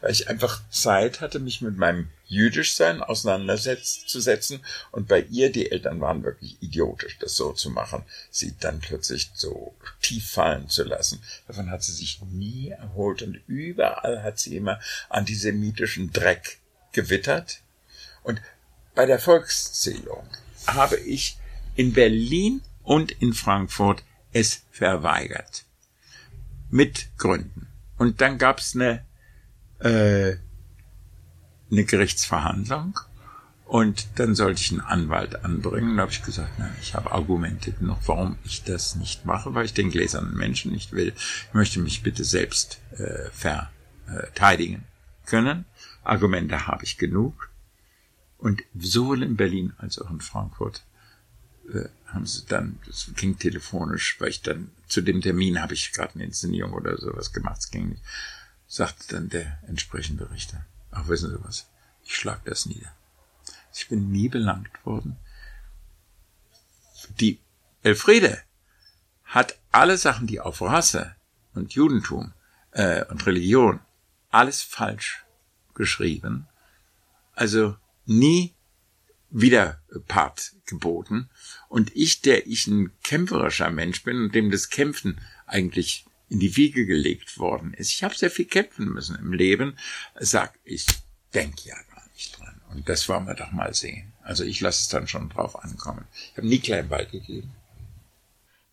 [0.00, 6.00] Weil ich einfach Zeit hatte, mich mit meinem Jüdischsein auseinanderzusetzen und bei ihr, die Eltern
[6.00, 11.20] waren wirklich idiotisch, das so zu machen, sie dann plötzlich so tief fallen zu lassen.
[11.46, 14.78] Davon hat sie sich nie erholt und überall hat sie immer
[15.08, 16.58] antisemitischen Dreck
[16.92, 17.60] gewittert.
[18.22, 18.40] Und
[18.94, 20.28] bei der Volkszählung
[20.66, 21.38] habe ich
[21.74, 24.02] in Berlin und in Frankfurt
[24.32, 25.66] es verweigert.
[26.70, 27.66] Mit Gründen.
[27.98, 29.04] Und dann gab's eine,
[29.80, 30.36] äh,
[31.70, 32.98] eine Gerichtsverhandlung
[33.66, 35.98] und dann sollte ich einen Anwalt anbringen.
[35.98, 39.66] Da habe ich gesagt, nein, ich habe Argumente noch, warum ich das nicht mache, weil
[39.66, 41.12] ich den gläsernen Menschen nicht will.
[41.14, 43.28] Ich möchte mich bitte selbst äh,
[44.06, 44.84] verteidigen
[45.26, 45.66] können.
[46.04, 47.50] Argumente habe ich genug.
[48.38, 50.84] Und sowohl in Berlin als auch in Frankfurt
[51.74, 55.92] äh, haben sie dann, das ging telefonisch, weil ich dann zu dem Termin habe ich
[55.92, 58.02] gerade eine Inszenierung oder sowas gemacht, es ging nicht,
[58.66, 61.68] sagte dann der entsprechende Richter, ach wissen Sie was,
[62.04, 62.92] ich schlag das nieder.
[63.74, 65.16] Ich bin nie belangt worden.
[67.20, 67.38] Die
[67.82, 68.42] Elfriede
[69.24, 71.14] hat alle Sachen, die auf Rasse
[71.54, 72.32] und Judentum
[72.72, 73.80] äh, und Religion
[74.30, 75.24] alles falsch
[75.74, 76.48] geschrieben,
[77.34, 77.76] also
[78.06, 78.54] nie
[79.30, 81.28] wieder Part geboten.
[81.68, 86.56] Und ich, der ich ein kämpferischer Mensch bin und dem das Kämpfen eigentlich in die
[86.56, 87.92] Wiege gelegt worden ist.
[87.92, 89.76] Ich habe sehr viel kämpfen müssen im Leben,
[90.18, 90.86] sag ich,
[91.34, 92.60] denk ja gar nicht dran.
[92.70, 94.12] Und das wollen wir doch mal sehen.
[94.22, 96.06] Also ich lasse es dann schon drauf ankommen.
[96.12, 97.52] Ich habe nie Kleinball gegeben.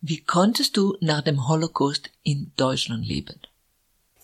[0.00, 3.40] Wie konntest du nach dem Holocaust in Deutschland leben?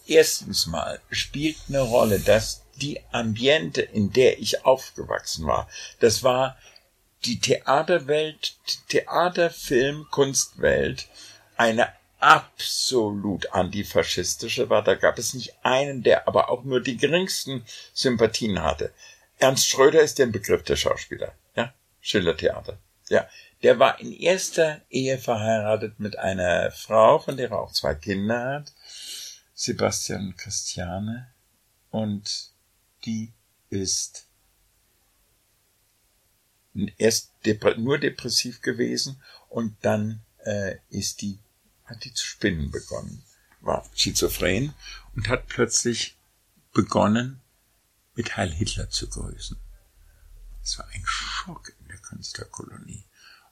[0.07, 5.69] Erstens mal spielt eine Rolle, dass die Ambiente, in der ich aufgewachsen war.
[6.01, 6.57] Das war
[7.25, 8.57] die Theaterwelt,
[8.89, 11.09] Theater, Film, Kunstwelt,
[11.57, 11.89] eine
[12.19, 14.83] absolut antifaschistische war.
[14.83, 18.93] Da gab es nicht einen, der aber auch nur die geringsten Sympathien hatte.
[19.39, 22.79] Ernst Schröder ist der Begriff der Schauspieler, ja, Schillertheater,
[23.09, 23.29] ja.
[23.63, 28.55] Der war in erster Ehe verheiratet mit einer Frau, von der er auch zwei Kinder
[28.55, 28.73] hat,
[29.55, 31.33] Sebastian Christiane,
[31.91, 32.51] und
[33.05, 33.33] die
[33.71, 34.27] ist
[36.97, 41.39] erst dep nur depressiv gewesen und dann äh, ist die,
[41.85, 43.23] hat die zu spinnen begonnen,
[43.61, 44.75] war schizophren
[45.15, 46.17] und hat plötzlich
[46.73, 47.41] begonnen,
[48.15, 49.57] mit Heil Hitler zu grüßen.
[50.63, 53.05] Es war ein Schock in der Künstlerkolonie.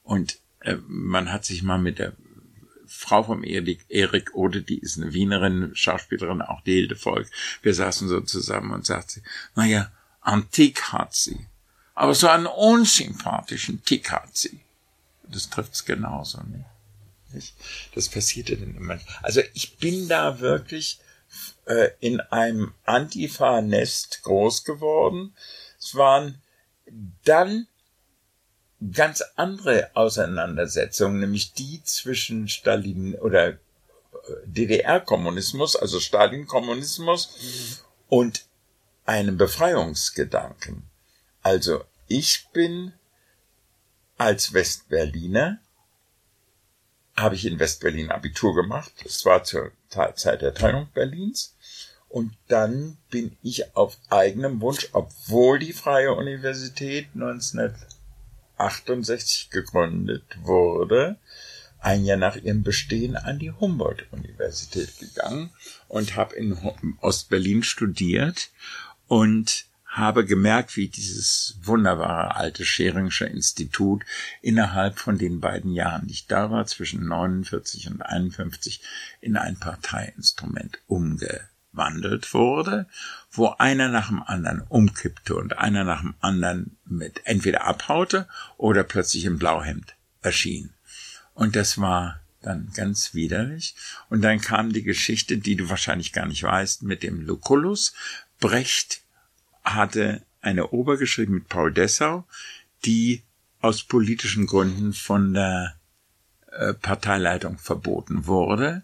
[0.03, 2.13] Und äh, man hat sich mal mit der
[2.85, 7.29] Frau vom Erik, Erik Ode, die ist eine Wienerin, Schauspielerin, auch die Hilde Volk.
[7.61, 9.21] Wir saßen so zusammen und sagte,
[9.55, 11.47] naja, antik hat sie.
[12.01, 14.61] Aber so einen unsympathischen Tick hat sie.
[15.21, 16.41] Das trifft's genauso,
[17.31, 17.53] nicht?
[17.93, 18.99] Das passierte dann immer.
[19.21, 20.99] Also ich bin da wirklich
[21.65, 25.35] äh, in einem Antifa-Nest groß geworden.
[25.77, 26.41] Es waren
[27.23, 27.67] dann
[28.91, 33.57] ganz andere Auseinandersetzungen, nämlich die zwischen Stalin oder äh,
[34.45, 37.77] DDR-Kommunismus, also Stalin-Kommunismus mhm.
[38.09, 38.45] und
[39.05, 40.89] einem Befreiungsgedanken.
[41.43, 41.83] Also
[42.17, 42.93] ich bin
[44.17, 45.59] als Westberliner,
[47.15, 51.55] habe ich in Westberlin Abitur gemacht, das war zur Zeit der Teilung Berlins,
[52.09, 57.73] und dann bin ich auf eigenem Wunsch, obwohl die Freie Universität 19
[58.57, 61.17] 68 gegründet wurde,
[61.79, 65.51] ein Jahr nach ihrem Bestehen an die Humboldt-Universität gegangen
[65.87, 66.55] und habe in
[66.99, 68.49] Ostberlin studiert.
[69.07, 74.03] Und habe gemerkt, wie dieses wunderbare alte Scheringsche Institut
[74.41, 78.81] innerhalb von den beiden Jahren, die ich da war, zwischen 49 und 51,
[79.19, 82.87] in ein Parteiinstrument umgewandelt wurde,
[83.31, 88.85] wo einer nach dem anderen umkippte und einer nach dem anderen mit entweder abhaute oder
[88.85, 90.73] plötzlich im Blauhemd erschien.
[91.33, 93.75] Und das war dann ganz widerlich.
[94.09, 97.93] Und dann kam die Geschichte, die du wahrscheinlich gar nicht weißt, mit dem Lucullus.
[98.39, 99.01] Brecht
[99.63, 102.25] hatte eine Oper geschrieben mit Paul Dessau,
[102.85, 103.23] die
[103.59, 105.75] aus politischen Gründen von der
[106.51, 108.83] äh, Parteileitung verboten wurde.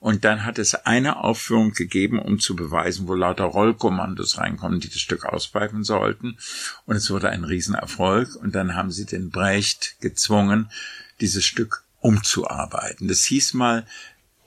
[0.00, 4.90] Und dann hat es eine Aufführung gegeben, um zu beweisen, wo lauter Rollkommandos reinkommen, die
[4.90, 6.36] das Stück auspfeifen sollten.
[6.84, 8.36] Und es wurde ein Riesenerfolg.
[8.36, 10.70] Und dann haben sie den Brecht gezwungen,
[11.20, 13.08] dieses Stück umzuarbeiten.
[13.08, 13.86] Das hieß mal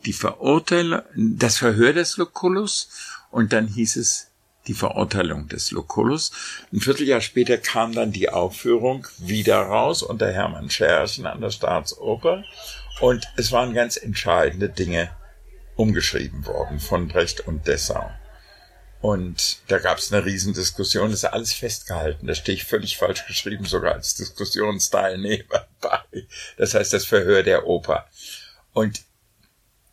[0.06, 2.90] die Verurteilung, das Verhör des Lucullus
[3.32, 4.29] und dann hieß es
[4.70, 6.32] die Verurteilung des Lucullus.
[6.72, 12.46] Ein Vierteljahr später kam dann die Aufführung wieder raus unter Hermann Scherchen an der Staatsoper
[13.02, 15.10] und es waren ganz entscheidende Dinge
[15.76, 18.10] umgeschrieben worden von Brecht und Dessau.
[19.02, 22.28] Und da gab es eine Riesendiskussion, das ist alles festgehalten.
[22.28, 26.28] Da stehe ich völlig falsch geschrieben, sogar als Diskussionsteilnehmer bei.
[26.58, 28.08] Das heißt, das Verhör der Oper.
[28.74, 29.02] Und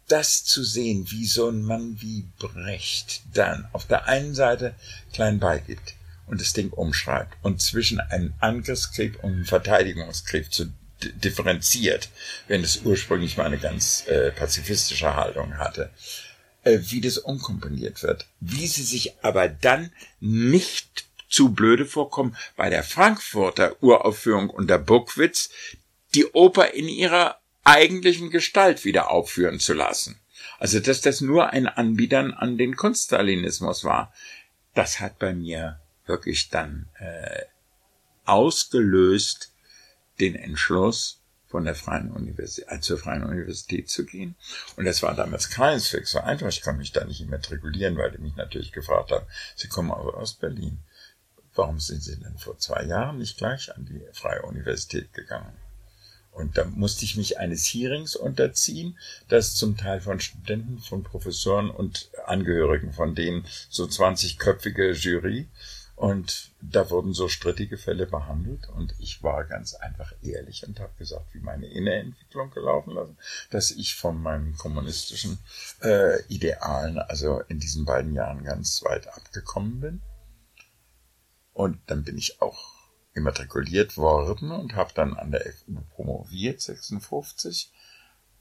[0.09, 4.75] das zu sehen, wie so ein Mann wie Brecht dann auf der einen Seite
[5.13, 5.95] klein beigibt
[6.27, 10.73] und das Ding umschreibt und zwischen einem Angriffskrieg und einem Verteidigungskrieg zu
[11.03, 12.09] differenziert,
[12.49, 15.91] wenn es ursprünglich mal eine ganz äh, pazifistische Haltung hatte,
[16.65, 22.71] äh, wie das umkomponiert wird, wie sie sich aber dann nicht zu blöde vorkommen bei
[22.71, 25.51] der Frankfurter Uraufführung unter Buckwitz,
[26.15, 30.21] die Oper in ihrer eigentlichen Gestalt wieder aufführen zu lassen.
[30.59, 34.13] Also, dass das nur ein Anbietern an den Kunststalinismus war,
[34.75, 37.43] das hat bei mir wirklich dann äh,
[38.25, 39.53] ausgelöst
[40.21, 44.35] den Entschluss, von der Freien Universität, äh, zur Freien Universität zu gehen.
[44.77, 46.49] Und das war damals keineswegs so einfach.
[46.49, 50.17] Ich konnte mich da nicht immatrikulieren, weil die mich natürlich gefragt haben, Sie kommen aber
[50.17, 50.81] aus Berlin.
[51.55, 55.57] Warum sind Sie denn vor zwei Jahren nicht gleich an die Freie Universität gegangen?
[56.37, 58.99] Und da musste ich mich eines Hearings unterziehen,
[59.29, 65.49] das zum Teil von Studenten, von Professoren und Angehörigen von denen so 20-köpfige Jury.
[65.95, 70.93] Und da wurden so strittige Fälle behandelt und ich war ganz einfach ehrlich und habe
[70.99, 73.17] gesagt, wie meine Innenentwicklung gelaufen lassen,
[73.49, 75.39] dass ich von meinen kommunistischen
[75.83, 80.03] äh, Idealen also in diesen beiden Jahren ganz weit abgekommen bin.
[81.55, 82.76] Und dann bin ich auch
[83.17, 87.71] immatrikuliert worden und habe dann an der FU promoviert, 56.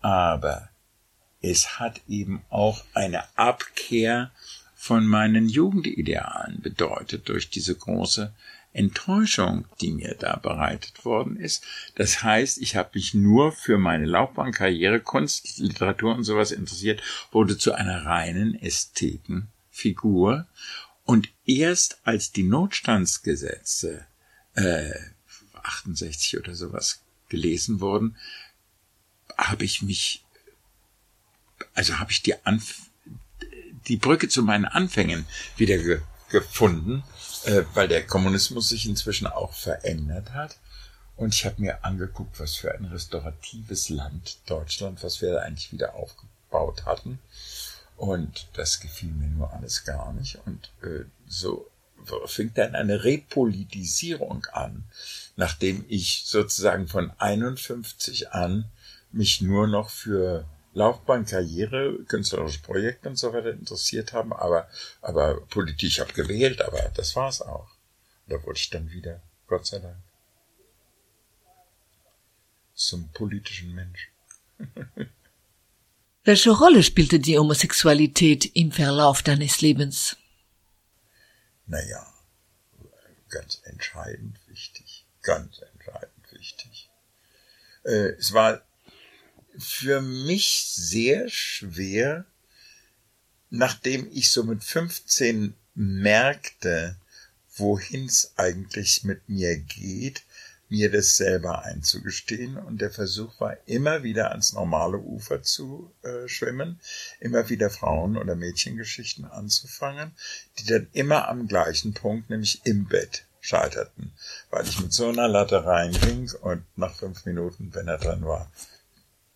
[0.02, 0.70] Aber
[1.42, 4.32] es hat eben auch eine Abkehr
[4.76, 8.34] von meinen Jugendidealen bedeutet durch diese große
[8.76, 11.64] Enttäuschung, die mir da bereitet worden ist.
[11.96, 17.02] Das heißt, ich habe mich nur für meine Laufbahn, Karriere, Kunst, Literatur und sowas interessiert,
[17.32, 20.46] wurde zu einer reinen Ästhetenfigur.
[21.04, 24.06] Und erst als die Notstandsgesetze
[24.56, 24.92] äh,
[25.64, 28.16] 68 oder sowas gelesen wurden,
[29.38, 30.24] habe ich mich,
[31.74, 32.90] also habe ich die, Anf
[33.88, 35.26] die Brücke zu meinen Anfängen
[35.58, 37.04] wieder ge gefunden,
[37.46, 40.58] äh, weil der Kommunismus sich inzwischen auch verändert hat.
[41.16, 45.72] Und ich habe mir angeguckt, was für ein restauratives Land Deutschland, was wir da eigentlich
[45.72, 47.20] wieder aufgebaut hatten.
[47.96, 50.40] Und das gefiel mir nur alles gar nicht.
[50.46, 51.70] Und äh, so
[52.26, 54.84] fing dann eine Repolitisierung an,
[55.36, 58.66] nachdem ich sozusagen von 51 an
[59.12, 64.68] mich nur noch für Laufbahn, Karriere, künstlerische Projekte und so weiter interessiert haben, aber,
[65.02, 67.70] aber Politik, ich habe gewählt, aber das war's auch.
[68.28, 69.98] Da wurde ich dann wieder, Gott sei Dank,
[72.74, 74.12] zum politischen Mensch.
[76.26, 80.18] Welche Rolle spielte die Homosexualität im Verlauf deines Lebens?
[81.68, 82.14] Naja,
[83.30, 86.90] ganz entscheidend wichtig, ganz entscheidend wichtig.
[87.84, 88.62] Äh, es war
[89.58, 92.26] für mich sehr schwer,
[93.50, 96.98] nachdem ich so mit 15 merkte,
[97.56, 100.25] wohin es eigentlich mit mir geht,
[100.70, 102.58] mir das selber einzugestehen.
[102.58, 106.80] Und der Versuch war immer wieder ans normale Ufer zu äh, schwimmen,
[107.20, 110.14] immer wieder Frauen- oder Mädchengeschichten anzufangen,
[110.60, 114.12] die dann immer am gleichen Punkt, nämlich im Bett, scheiterten,
[114.50, 118.52] weil ich mit so einer Latte reinging und nach fünf Minuten, wenn er dran war,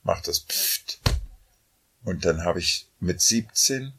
[0.03, 0.99] macht das Pfft.
[2.03, 3.93] Und dann habe ich mit 17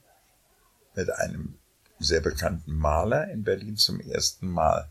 [0.96, 1.58] mit einem
[2.00, 4.90] sehr bekannten Maler in Berlin zum ersten Mal,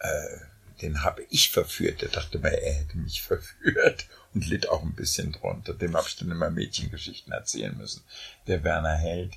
[0.00, 0.38] äh,
[0.82, 2.02] den habe ich verführt.
[2.02, 5.74] Der dachte mir, er hätte mich verführt und litt auch ein bisschen drunter.
[5.74, 8.02] Dem habe ich dann immer Mädchengeschichten erzählen müssen.
[8.46, 9.34] Der Werner Held,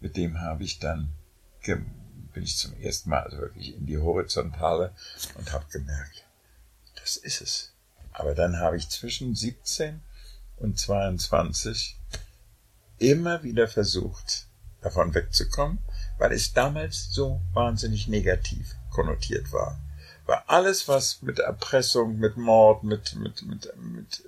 [0.00, 1.12] mit dem habe ich dann
[2.32, 4.94] bin ich zum ersten Mal also wirklich in die Horizontale
[5.34, 6.24] und habe gemerkt,
[6.94, 7.72] das ist es.
[8.12, 10.00] Aber dann habe ich zwischen 17
[10.56, 11.96] und 22
[12.98, 14.46] immer wieder versucht,
[14.80, 15.78] davon wegzukommen,
[16.18, 19.78] weil es damals so wahnsinnig negativ konnotiert war.
[20.30, 24.22] Weil alles, was mit Erpressung, mit Mord, mit, mit, mit, mit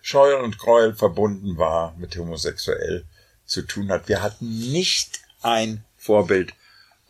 [0.00, 3.04] Scheu und Gräuel verbunden war, mit homosexuell
[3.44, 4.08] zu tun hat.
[4.08, 6.54] Wir hatten nicht ein Vorbild,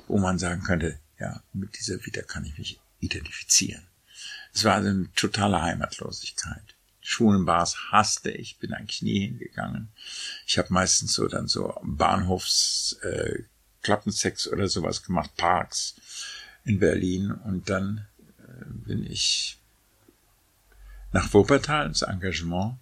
[0.09, 3.87] wo man sagen könnte, ja, mit dieser Vita kann ich mich identifizieren.
[4.53, 6.75] Es war also eine totale Heimatlosigkeit.
[7.01, 9.93] Schulenbars hasste ich, bin eigentlich nie hingegangen.
[10.49, 13.45] Ich habe meistens so dann so Bahnhofs äh,
[14.51, 15.95] oder sowas gemacht, Parks
[16.65, 18.12] in Berlin und dann äh,
[18.69, 19.59] bin ich
[21.13, 22.77] nach Wuppertal ins Engagement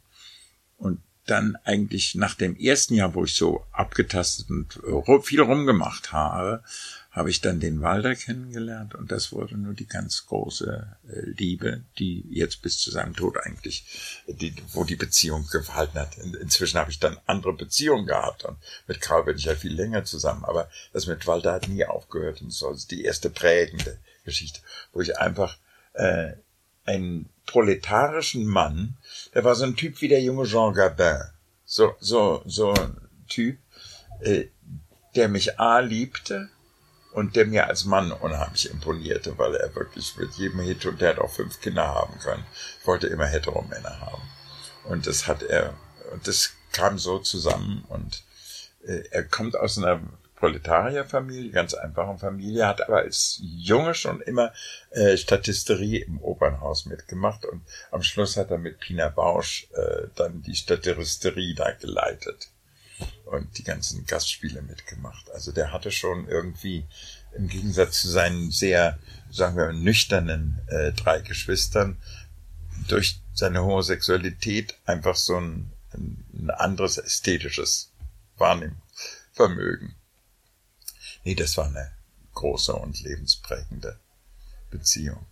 [0.79, 4.81] und dann eigentlich nach dem ersten Jahr, wo ich so abgetastet und
[5.23, 6.63] viel rumgemacht habe,
[7.11, 11.83] habe ich dann den Walder kennengelernt und das wurde nur die ganz große äh, Liebe,
[11.99, 16.19] die jetzt bis zu seinem Tod eigentlich, die, wo die Beziehung gehalten hat.
[16.19, 19.75] In, inzwischen habe ich dann andere Beziehungen gehabt und mit Karl bin ich ja viel
[19.75, 23.99] länger zusammen, aber das mit Walder hat nie aufgehört und so ist die erste prägende
[24.25, 24.61] Geschichte,
[24.93, 25.59] wo ich einfach
[26.01, 26.33] äh,
[26.87, 28.97] einen proletarischen Mann,
[29.35, 31.21] der war so ein Typ wie der junge Jean Gabin,
[31.65, 32.97] so so so ein
[33.29, 33.59] Typ,
[34.21, 34.47] äh,
[35.15, 36.49] der mich a liebte
[37.13, 41.19] und der mir als Mann unheimlich imponierte, weil er wirklich mit jedem und der hat
[41.19, 42.47] auch fünf Kinder haben können.
[42.85, 44.23] Wollte immer Heteromänner haben.
[44.85, 45.75] Und das hat er,
[46.13, 48.23] und das kam so zusammen und
[48.85, 50.01] äh, er kommt aus einer
[50.41, 54.55] Proletarierfamilie, ganz einfachen Familie, hat aber als Junge schon immer
[54.89, 60.41] äh, Statisterie im Opernhaus mitgemacht und am Schluss hat er mit Pina Bausch äh, dann
[60.43, 62.49] die Statisterie da geleitet
[63.27, 65.31] und die ganzen Gastspiele mitgemacht.
[65.31, 66.87] Also der hatte schon irgendwie
[67.37, 68.99] im Gegensatz zu seinen sehr,
[69.31, 71.99] sagen wir, nüchternen äh, drei Geschwistern
[72.89, 77.93] durch seine Homosexualität einfach so ein, ein anderes ästhetisches
[78.39, 79.97] Wahrnehmungsvermögen.
[81.25, 81.91] Nee, das war eine
[82.35, 83.99] große und lebensprägende
[84.71, 85.27] Beziehung.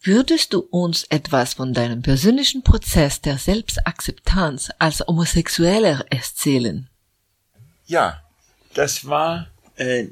[0.00, 6.88] Würdest du uns etwas von deinem persönlichen Prozess der Selbstakzeptanz als Homosexueller erzählen?
[7.86, 8.22] Ja,
[8.74, 10.06] das war äh,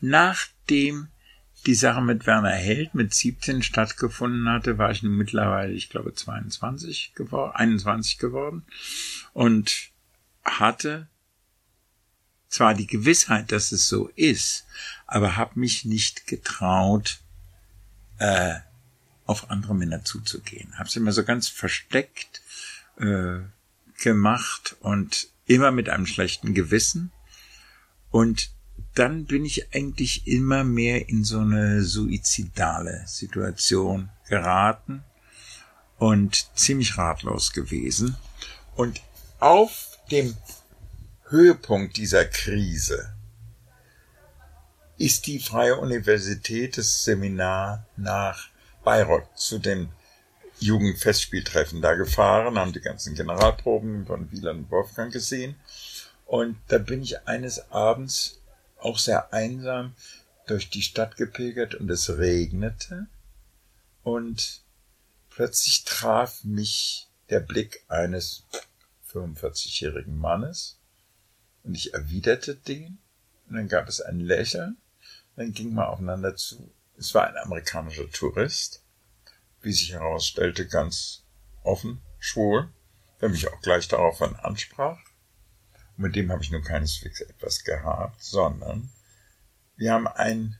[0.00, 1.08] nachdem
[1.66, 6.14] die Sache mit Werner Held mit 17 stattgefunden hatte, war ich nun mittlerweile, ich glaube,
[6.14, 8.64] 22 geworden, 21 geworden
[9.32, 9.90] und
[10.44, 11.08] hatte
[12.48, 14.66] zwar die Gewissheit, dass es so ist,
[15.06, 17.20] aber habe mich nicht getraut,
[18.18, 18.56] äh,
[19.26, 20.78] auf andere Männer zuzugehen.
[20.78, 22.40] Habe es immer so ganz versteckt
[22.98, 23.40] äh,
[24.02, 27.12] gemacht und immer mit einem schlechten Gewissen.
[28.10, 28.50] Und
[28.94, 35.04] dann bin ich eigentlich immer mehr in so eine suizidale Situation geraten
[35.98, 38.16] und ziemlich ratlos gewesen.
[38.76, 39.00] Und
[39.40, 40.34] auf dem
[41.30, 43.14] Höhepunkt dieser Krise
[44.96, 48.48] ist die Freie Universität das Seminar nach
[48.82, 49.90] Bayreuth zu dem
[50.58, 55.56] Jugendfestspieltreffen da gefahren, haben die ganzen Generalproben von Wieland und Wolfgang gesehen.
[56.24, 58.40] Und da bin ich eines Abends
[58.78, 59.94] auch sehr einsam
[60.46, 63.06] durch die Stadt gepilgert und es regnete.
[64.02, 64.62] Und
[65.28, 68.44] plötzlich traf mich der Blick eines
[69.12, 70.77] 45-jährigen Mannes
[71.68, 72.98] und ich erwiderte den
[73.46, 74.78] und dann gab es ein Lächeln,
[75.36, 76.74] dann ging man aufeinander zu.
[76.96, 78.82] Es war ein amerikanischer Tourist,
[79.60, 81.26] wie sich herausstellte, ganz
[81.62, 82.72] offen, schwul,
[83.20, 84.98] der mich auch gleich daraufhin ansprach.
[85.96, 88.88] Und mit dem habe ich nun keineswegs etwas gehabt, sondern
[89.76, 90.58] wir haben ein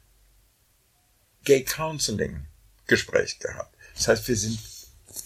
[1.44, 2.46] Gay Counseling
[2.86, 3.74] Gespräch gehabt.
[3.94, 4.60] Das heißt, wir sind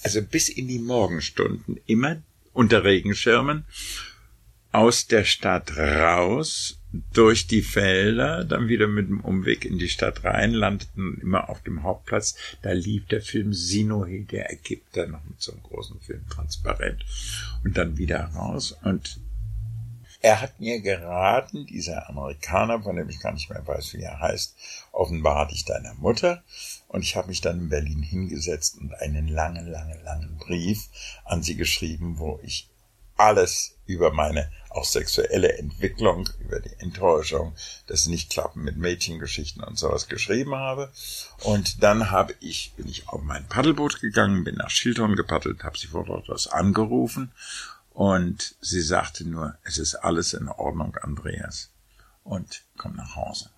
[0.04, 3.66] also bis in die Morgenstunden immer unter Regenschirmen
[4.72, 6.78] aus der Stadt raus
[7.12, 11.62] durch die Felder, dann wieder mit dem Umweg in die Stadt rein, landeten immer auf
[11.62, 12.36] dem Hauptplatz.
[12.62, 17.04] Da lief der Film Sinohe, der Ägypter, noch mit so einem großen Film transparent.
[17.64, 18.76] Und dann wieder raus.
[18.82, 19.20] Und
[20.20, 24.20] Er hat mir geraten, dieser Amerikaner, von dem ich gar nicht mehr weiß, wie er
[24.20, 24.54] heißt,
[24.92, 26.44] offenbar hatte ich deiner Mutter.
[26.88, 30.88] Und ich habe mich dann in Berlin hingesetzt und einen langen, langen, langen Brief
[31.24, 32.68] an sie geschrieben, wo ich
[33.16, 37.54] alles über meine auch sexuelle Entwicklung, über die Enttäuschung,
[37.86, 40.90] das Nichtklappen mit Mädchengeschichten und sowas geschrieben habe.
[41.42, 45.78] Und dann habe ich, bin ich auf mein Paddelboot gegangen, bin nach Schilton gepaddelt, habe
[45.78, 47.32] sie vor Ort was angerufen
[47.90, 51.70] und sie sagte nur, es ist alles in Ordnung, Andreas.
[52.24, 53.50] Und komm nach Hause.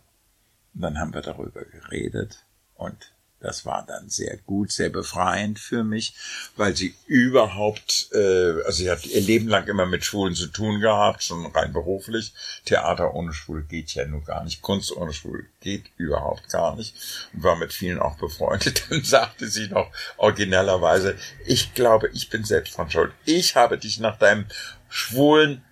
[0.74, 2.44] Und dann haben wir darüber geredet
[2.74, 3.13] und
[3.44, 6.14] das war dann sehr gut, sehr befreiend für mich,
[6.56, 10.80] weil sie überhaupt, äh, also sie hat ihr Leben lang immer mit Schwulen zu tun
[10.80, 12.32] gehabt, schon rein beruflich.
[12.64, 16.94] Theater ohne Schwul geht ja nur gar nicht, Kunst ohne Schwul geht überhaupt gar nicht
[17.34, 18.84] und war mit vielen auch befreundet.
[18.90, 23.12] Dann sagte sie noch originellerweise, ich glaube, ich bin selbst von Schuld.
[23.26, 24.46] Ich habe dich nach deinem
[24.88, 25.62] schwulen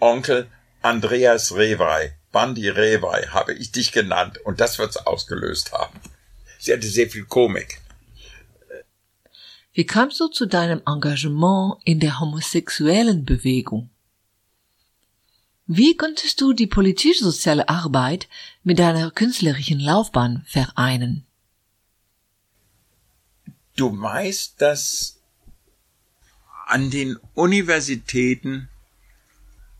[0.00, 0.48] Onkel
[0.82, 6.00] Andreas Rewey, Bandi Rewey, habe ich dich genannt und das wird's ausgelöst haben.
[6.62, 7.80] Sie hatte sehr viel Komik.
[9.72, 13.90] Wie kamst du zu deinem Engagement in der homosexuellen Bewegung?
[15.66, 18.28] Wie konntest du die politisch-soziale Arbeit
[18.62, 21.26] mit deiner künstlerischen Laufbahn vereinen?
[23.74, 25.18] Du weißt, dass
[26.68, 28.68] an den Universitäten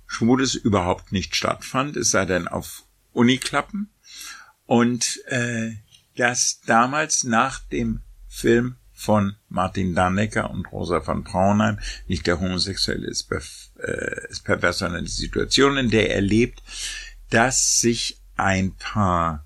[0.09, 3.89] Schwules überhaupt nicht stattfand, es sei denn auf Uniklappen.
[4.67, 5.77] Und äh,
[6.17, 13.09] dass damals nach dem Film von Martin Dannecker und Rosa von Braunheim nicht der Homosexuelle
[13.09, 16.63] ist, äh, ist pervers, sondern die Situation, in der er lebt,
[17.31, 19.45] dass sich ein paar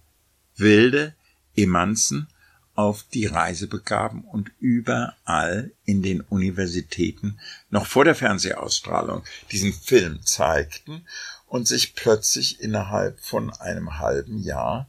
[0.57, 1.15] wilde
[1.57, 2.29] Emanzen
[2.75, 10.21] auf die Reise begaben und überall in den Universitäten noch vor der Fernsehausstrahlung diesen Film
[10.23, 11.07] zeigten
[11.47, 14.89] und sich plötzlich innerhalb von einem halben Jahr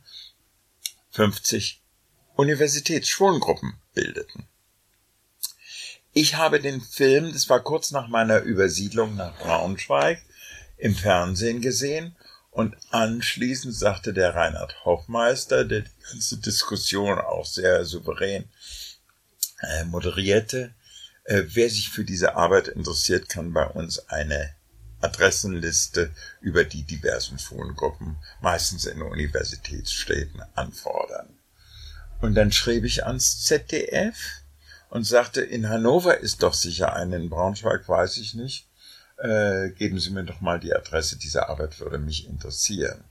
[1.18, 1.82] 50
[2.36, 4.48] Universitätsschwulengruppen bildeten.
[6.14, 10.22] Ich habe den Film, das war kurz nach meiner Übersiedlung nach Braunschweig,
[10.78, 12.16] im Fernsehen gesehen
[12.52, 18.48] und anschließend sagte der Reinhard Hoffmeister, der die ganze Diskussion auch sehr souverän
[19.62, 20.76] äh, moderierte,
[21.24, 24.54] äh, wer sich für diese Arbeit interessiert, kann bei uns eine
[25.02, 26.12] Adressenliste
[26.42, 31.30] über die diversen Wohngruppen, meistens in Universitätsstädten, anfordern.
[32.20, 34.18] Und dann schrieb ich ans ZDF
[34.90, 38.68] und sagte, in Hannover ist doch sicher eine, in Braunschweig weiß ich nicht.
[39.18, 43.04] Äh, geben Sie mir doch mal die Adresse, diese Arbeit würde mich interessieren.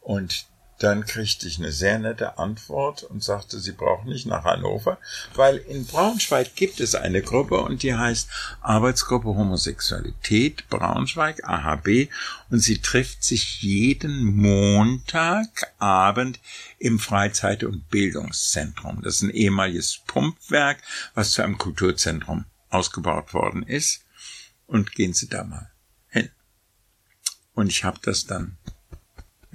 [0.00, 0.46] Und
[0.78, 4.98] dann kriegte ich eine sehr nette Antwort und sagte, sie brauchen nicht nach Hannover,
[5.34, 8.28] weil in Braunschweig gibt es eine Gruppe und die heißt
[8.60, 12.10] Arbeitsgruppe Homosexualität Braunschweig, AHB,
[12.50, 16.40] und sie trifft sich jeden Montagabend
[16.78, 19.00] im Freizeit- und Bildungszentrum.
[19.02, 20.82] Das ist ein ehemaliges Pumpwerk,
[21.14, 24.02] was zu einem Kulturzentrum ausgebaut worden ist.
[24.66, 25.70] Und gehen Sie da mal
[26.08, 26.28] hin.
[27.54, 28.58] Und ich habe das dann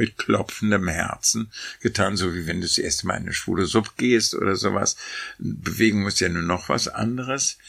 [0.01, 3.91] mit klopfendem Herzen getan, so wie wenn du das erste Mal in eine schwule Suppe
[3.97, 4.95] gehst oder sowas.
[5.37, 7.59] Bewegen muss ja nur noch was anderes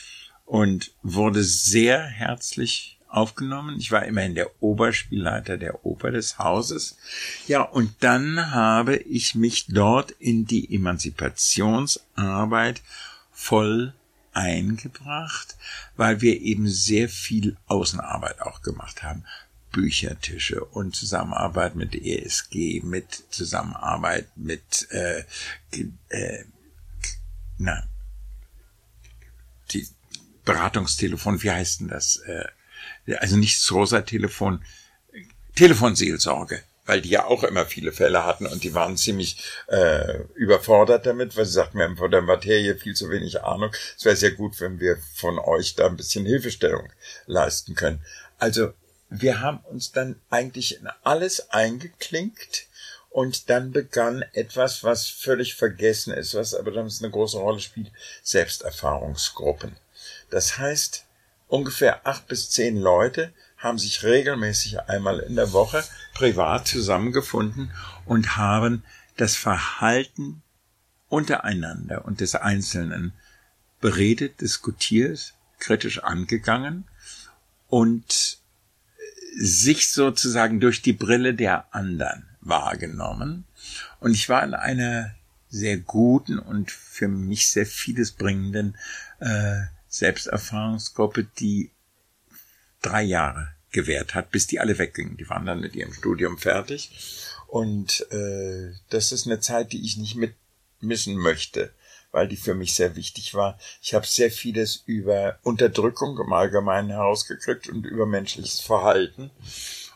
[0.46, 3.78] und wurde sehr herzlich aufgenommen.
[3.78, 6.96] Ich war immerhin der Oberspielleiter der Oper des Hauses.
[7.46, 12.80] Ja, und dann habe ich mich dort in die Emanzipationsarbeit
[13.30, 13.92] voll
[14.32, 15.58] eingebracht,
[15.96, 19.26] weil wir eben sehr viel Außenarbeit auch gemacht haben.
[19.72, 25.24] Büchertische und Zusammenarbeit mit ESG, mit Zusammenarbeit mit äh,
[26.10, 26.44] äh,
[27.58, 27.84] na,
[29.72, 29.86] die
[30.44, 32.16] Beratungstelefon, wie heißt denn das?
[32.18, 32.44] Äh,
[33.16, 34.64] also nicht das Rosa-Telefon,
[35.54, 41.06] Telefonseelsorge, weil die ja auch immer viele Fälle hatten und die waren ziemlich äh, überfordert
[41.06, 43.72] damit, weil sie sagten, wir haben von der Materie viel zu wenig Ahnung.
[43.96, 46.92] Es wäre sehr gut, wenn wir von euch da ein bisschen Hilfestellung
[47.26, 48.04] leisten können.
[48.38, 48.72] Also
[49.20, 52.66] wir haben uns dann eigentlich in alles eingeklinkt
[53.10, 57.90] und dann begann etwas, was völlig vergessen ist, was aber dann eine große Rolle spielt,
[58.22, 59.76] Selbsterfahrungsgruppen.
[60.30, 61.04] Das heißt,
[61.48, 65.84] ungefähr acht bis zehn Leute haben sich regelmäßig einmal in der Woche
[66.14, 67.70] privat zusammengefunden
[68.06, 68.82] und haben
[69.18, 70.42] das Verhalten
[71.08, 73.12] untereinander und des Einzelnen
[73.82, 76.88] beredet, diskutiert, kritisch angegangen
[77.68, 78.41] und
[79.36, 83.44] sich sozusagen durch die Brille der anderen wahrgenommen.
[84.00, 85.14] Und ich war in einer
[85.48, 88.76] sehr guten und für mich sehr vieles bringenden
[89.20, 91.70] äh, Selbsterfahrungsgruppe, die
[92.80, 95.16] drei Jahre gewährt hat, bis die alle weggingen.
[95.16, 96.90] Die waren dann mit ihrem Studium fertig.
[97.46, 101.72] Und äh, das ist eine Zeit, die ich nicht mitmissen möchte,
[102.12, 103.58] weil die für mich sehr wichtig war.
[103.80, 109.30] Ich habe sehr vieles über Unterdrückung im Allgemeinen herausgekriegt und über menschliches Verhalten.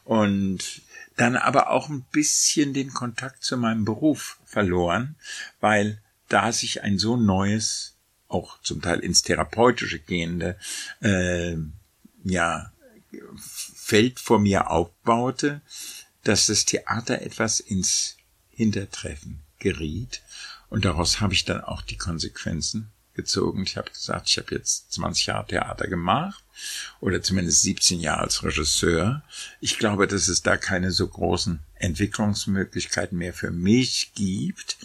[0.05, 0.83] Und
[1.17, 5.17] dann aber auch ein bisschen den Kontakt zu meinem Beruf verloren,
[5.61, 7.95] weil da sich ein so neues,
[8.29, 10.59] auch zum Teil ins Therapeutische gehende,
[11.01, 11.57] äh,
[12.25, 12.73] ja,
[13.39, 15.61] Feld vor mir aufbaute,
[16.25, 18.17] dass das Theater etwas ins
[18.51, 20.23] Hintertreffen geriet.
[20.69, 23.65] Und daraus habe ich dann auch die Konsequenzen gezogen.
[23.65, 26.45] Ich habe gesagt, ich habe jetzt 20 Jahre Theater gemacht
[27.01, 29.23] oder zumindest 17 Jahre als Regisseur.
[29.61, 34.79] Ich glaube, dass es da keine so großen Entwicklungsmöglichkeiten mehr für mich gibt.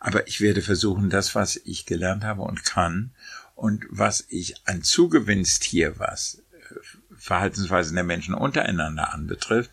[0.00, 3.12] Aber ich werde versuchen, das, was ich gelernt habe und kann
[3.54, 9.70] und was ich an Zugewinnst hier, was äh, Verhaltensweisen der Menschen untereinander anbetrifft,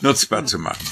[0.00, 0.86] nutzbar zu machen.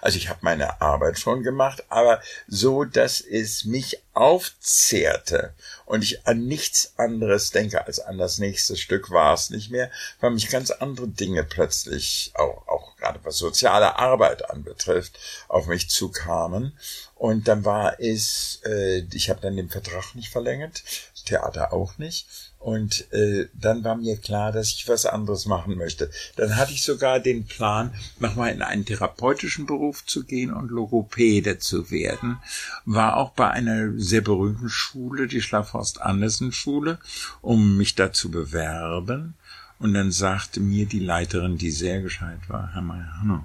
[0.00, 5.52] Also ich habe meine Arbeit schon gemacht, aber so, dass es mich aufzehrte
[5.84, 9.90] und ich an nichts anderes denke als an das nächste Stück war es nicht mehr,
[10.20, 15.18] weil mich ganz andere Dinge plötzlich, auch, auch gerade was soziale Arbeit anbetrifft,
[15.48, 16.76] auf mich zukamen.
[17.14, 21.98] Und dann war es, äh, ich habe dann den Vertrag nicht verlängert, das Theater auch
[21.98, 22.26] nicht.
[22.66, 26.10] Und äh, dann war mir klar, dass ich was anderes machen möchte.
[26.34, 31.60] Dann hatte ich sogar den Plan, nochmal in einen therapeutischen Beruf zu gehen und Logopäde
[31.60, 32.38] zu werden.
[32.84, 36.98] War auch bei einer sehr berühmten Schule, die Schlafhorst Andersen Schule,
[37.40, 39.34] um mich da zu bewerben.
[39.78, 43.44] Und dann sagte mir die Leiterin, die sehr gescheit war, Herr Meyer,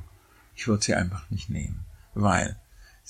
[0.55, 1.85] ich würde sie einfach nicht nehmen,
[2.15, 2.55] weil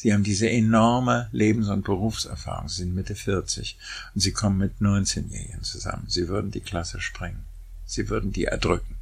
[0.02, 2.68] Sie haben diese enorme Lebens- und Berufserfahrung.
[2.68, 3.78] Sie sind Mitte 40
[4.16, 6.06] und Sie kommen mit 19-Jährigen zusammen.
[6.08, 7.46] Sie würden die Klasse sprengen.
[7.86, 8.96] Sie würden die erdrücken.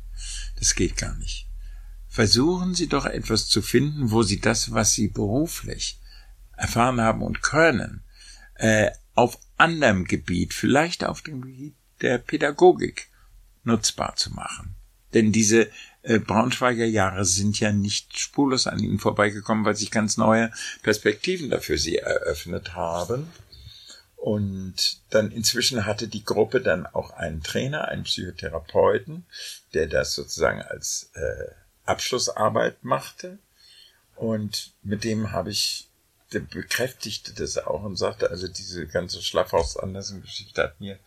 [0.58, 1.48] Das geht gar nicht.
[2.10, 6.02] Versuchen Sie doch etwas zu finden, wo Sie das, was Sie beruflich
[6.58, 8.04] erfahren haben und können,
[8.56, 13.08] äh, auf anderem Gebiet, vielleicht auf dem Gebiet der Pädagogik,
[13.64, 14.76] nutzbar zu machen.
[15.14, 15.70] Denn diese
[16.04, 21.78] Braunschweiger Jahre sind ja nicht spurlos an ihnen vorbeigekommen, weil sich ganz neue Perspektiven dafür
[21.78, 23.28] sie eröffnet haben.
[24.16, 29.26] Und dann inzwischen hatte die Gruppe dann auch einen Trainer, einen Psychotherapeuten,
[29.74, 31.52] der das sozusagen als äh,
[31.86, 33.38] Abschlussarbeit machte.
[34.16, 35.88] Und mit dem habe ich,
[36.34, 41.00] der bekräftigte das auch und sagte, also diese ganze Schlafhaus Andersen Geschichte hat mir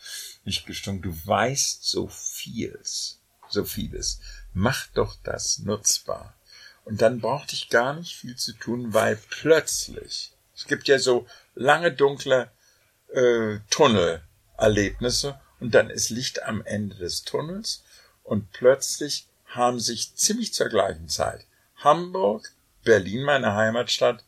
[0.44, 1.02] nicht gestunken.
[1.02, 4.20] Du weißt so vieles, so vieles
[4.54, 6.34] mach doch das nutzbar.
[6.84, 11.26] Und dann brauchte ich gar nicht viel zu tun, weil plötzlich, es gibt ja so
[11.54, 12.50] lange dunkle
[13.12, 17.84] äh, Tunnelerlebnisse und dann ist Licht am Ende des Tunnels
[18.24, 22.50] und plötzlich haben sich ziemlich zur gleichen Zeit Hamburg,
[22.84, 24.24] Berlin, meine Heimatstadt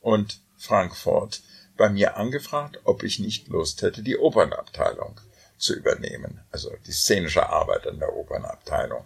[0.00, 1.42] und Frankfurt
[1.76, 5.20] bei mir angefragt, ob ich nicht Lust hätte, die Opernabteilung
[5.58, 9.04] zu übernehmen, also die szenische Arbeit an der Opernabteilung.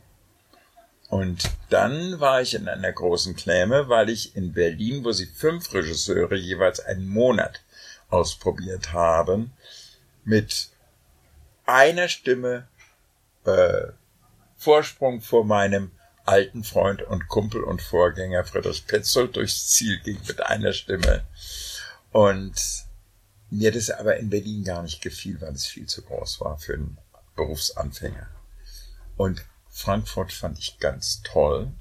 [1.10, 5.74] Und dann war ich in einer großen Kläme, weil ich in Berlin, wo sie fünf
[5.74, 7.60] Regisseure jeweils einen Monat
[8.08, 9.52] ausprobiert haben,
[10.24, 10.68] mit
[11.66, 12.68] einer Stimme
[13.44, 13.88] äh,
[14.56, 15.90] Vorsprung vor meinem
[16.26, 21.24] alten Freund und Kumpel und Vorgänger Friedrich Petzold durchs Ziel ging mit einer Stimme.
[22.12, 22.54] Und
[23.50, 26.74] mir das aber in Berlin gar nicht gefiel, weil es viel zu groß war für
[26.74, 26.98] einen
[27.34, 28.28] Berufsanfänger.
[29.16, 29.44] Und
[29.80, 31.72] Frankfurt fand ich ganz toll.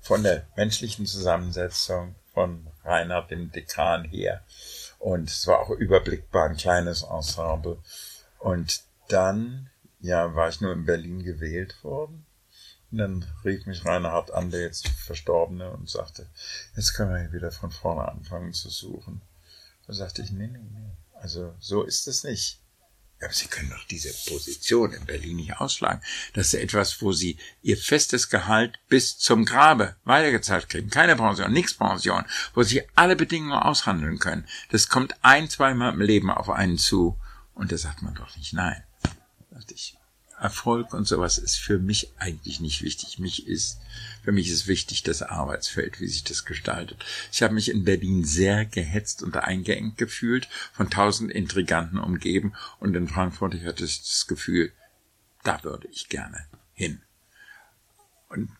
[0.00, 4.42] Von der menschlichen Zusammensetzung von Reinhard, dem Dekan her.
[4.98, 7.78] Und es war auch überblickbar ein kleines Ensemble.
[8.40, 12.26] Und dann, ja, war ich nur in Berlin gewählt worden.
[12.90, 16.26] Und dann rief mich Reinhard an, der jetzt Verstorbene, und sagte,
[16.76, 19.22] jetzt können wir hier wieder von vorne anfangen zu suchen.
[19.86, 20.90] Da sagte ich, nee, nee, nee.
[21.14, 22.60] Also so ist es nicht.
[23.22, 26.02] Aber Sie können doch diese Position in Berlin nicht ausschlagen.
[26.34, 30.90] Das ist etwas, wo Sie Ihr festes Gehalt bis zum Grabe weitergezahlt kriegen.
[30.90, 34.46] Keine Pension, nichts Pension, wo Sie alle Bedingungen aushandeln können.
[34.70, 37.18] Das kommt ein, zweimal im Leben auf einen zu.
[37.54, 38.82] Und da sagt man doch nicht nein.
[39.02, 39.96] Da dachte ich,
[40.44, 43.18] Erfolg und sowas ist für mich eigentlich nicht wichtig.
[43.18, 43.80] Mich ist,
[44.22, 47.02] für mich ist wichtig das Arbeitsfeld, wie sich das gestaltet.
[47.32, 52.94] Ich habe mich in Berlin sehr gehetzt und eingeengt gefühlt, von tausend Intriganten umgeben und
[52.94, 54.70] in Frankfurt, ich hatte das Gefühl,
[55.44, 57.00] da würde ich gerne hin.
[58.28, 58.50] Und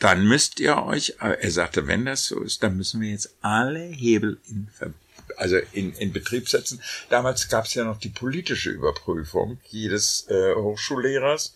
[0.00, 3.84] dann müsst ihr euch, er sagte, wenn das so ist, dann müssen wir jetzt alle
[3.84, 5.03] Hebel in Verbindung
[5.36, 6.80] also in, in Betrieb setzen.
[7.10, 11.54] Damals gab es ja noch die politische Überprüfung jedes äh, Hochschullehrers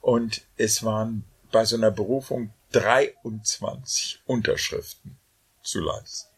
[0.00, 5.18] und es waren bei so einer Berufung 23 Unterschriften
[5.62, 6.28] zu leisten.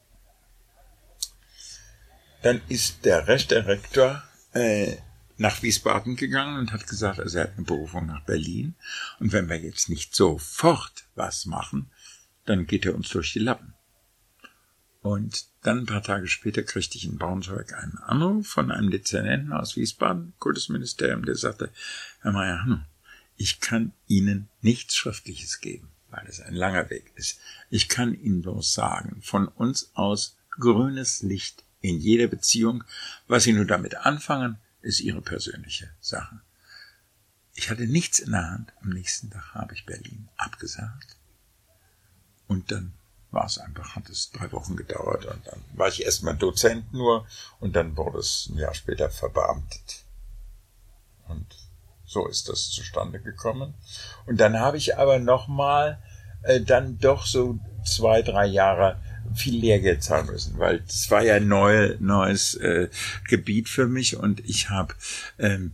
[2.42, 4.22] Dann ist der rechte Rektor
[4.52, 4.96] äh,
[5.36, 8.74] nach Wiesbaden gegangen und hat gesagt, also er hat eine Berufung nach Berlin.
[9.18, 11.90] Und wenn wir jetzt nicht sofort was machen,
[12.44, 13.74] dann geht er uns durch die Lappen.
[15.00, 19.52] Und dann ein paar Tage später kriegte ich in Braunschweig einen Anruf von einem Dezernenten
[19.52, 21.70] aus Wiesbaden, Kultusministerium, der sagte,
[22.20, 22.86] Herr Meyer,
[23.36, 27.40] ich kann Ihnen nichts Schriftliches geben, weil es ein langer Weg ist.
[27.70, 32.84] Ich kann Ihnen bloß sagen, von uns aus grünes Licht in jeder Beziehung.
[33.26, 36.40] Was Sie nur damit anfangen, ist Ihre persönliche Sache.
[37.54, 38.72] Ich hatte nichts in der Hand.
[38.82, 41.16] Am nächsten Tag habe ich Berlin abgesagt.
[42.48, 42.92] Und dann
[43.34, 47.26] war es einfach, hat es drei Wochen gedauert und dann war ich erstmal Dozent nur
[47.60, 50.04] und dann wurde es ein Jahr später verbeamtet.
[51.28, 51.46] Und
[52.06, 53.74] so ist das zustande gekommen.
[54.26, 56.02] Und dann habe ich aber nochmal
[56.42, 59.00] äh, dann doch so zwei, drei Jahre
[59.34, 62.88] viel Lehrgeld zahlen müssen, weil das war ja neu, neues äh,
[63.26, 64.94] Gebiet für mich und ich habe
[65.38, 65.72] ähm,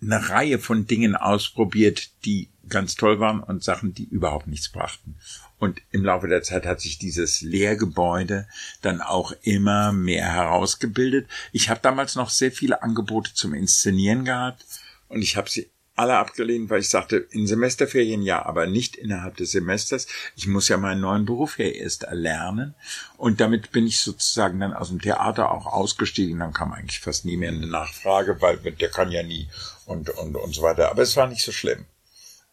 [0.00, 5.16] eine Reihe von Dingen ausprobiert, die ganz toll waren und Sachen, die überhaupt nichts brachten.
[5.58, 8.46] Und im Laufe der Zeit hat sich dieses Lehrgebäude
[8.80, 11.28] dann auch immer mehr herausgebildet.
[11.52, 14.64] Ich habe damals noch sehr viele Angebote zum Inszenieren gehabt
[15.08, 19.36] und ich habe sie alle abgelehnt, weil ich sagte, in Semesterferien ja, aber nicht innerhalb
[19.36, 20.06] des Semesters.
[20.36, 22.74] Ich muss ja meinen neuen Beruf ja erst erlernen.
[23.16, 26.38] Und damit bin ich sozusagen dann aus dem Theater auch ausgestiegen.
[26.38, 29.48] Dann kam eigentlich fast nie mehr eine Nachfrage, weil der kann ja nie
[29.86, 30.88] und, und, und so weiter.
[30.88, 31.84] Aber es war nicht so schlimm.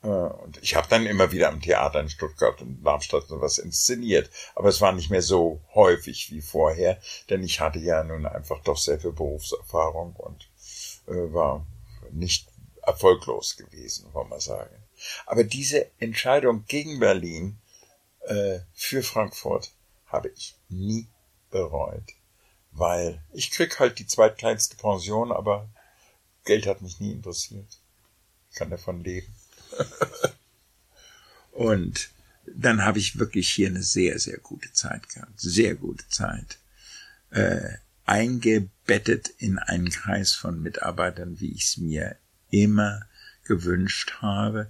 [0.05, 4.29] Äh, und ich habe dann immer wieder am Theater in Stuttgart und Darmstadt was inszeniert.
[4.53, 8.61] Aber es war nicht mehr so häufig wie vorher, denn ich hatte ja nun einfach
[8.63, 10.49] doch sehr viel Berufserfahrung und
[11.07, 11.65] äh, war
[12.11, 12.47] nicht
[12.83, 14.75] erfolglos gewesen, wollen wir sagen.
[15.25, 17.57] Aber diese Entscheidung gegen Berlin
[18.21, 19.73] äh, für Frankfurt
[20.05, 21.07] habe ich nie
[21.49, 22.13] bereut,
[22.71, 25.67] weil ich krieg halt die zweitkleinste Pension, aber
[26.45, 27.81] Geld hat mich nie interessiert.
[28.51, 29.35] Ich kann davon leben.
[31.51, 32.09] Und
[32.45, 35.39] dann habe ich wirklich hier eine sehr, sehr gute Zeit gehabt.
[35.39, 36.57] Sehr gute Zeit.
[37.31, 42.17] Äh, eingebettet in einen Kreis von Mitarbeitern, wie ich es mir
[42.51, 43.01] immer
[43.43, 44.69] gewünscht habe,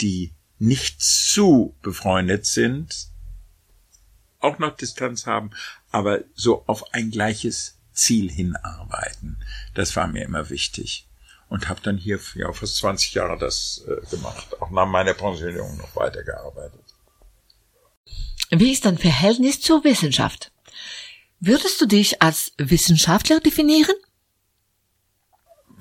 [0.00, 3.08] die nicht zu befreundet sind,
[4.40, 5.50] auch noch Distanz haben,
[5.90, 9.38] aber so auf ein gleiches Ziel hinarbeiten.
[9.74, 11.06] Das war mir immer wichtig.
[11.48, 15.76] Und habe dann hier ja, fast 20 Jahre das äh, gemacht, auch nach meiner Pensionierung
[15.76, 16.80] noch weitergearbeitet.
[18.50, 20.50] Wie ist dein Verhältnis zur Wissenschaft?
[21.40, 23.94] Würdest du dich als Wissenschaftler definieren?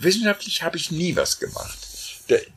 [0.03, 1.77] wissenschaftlich habe ich nie was gemacht.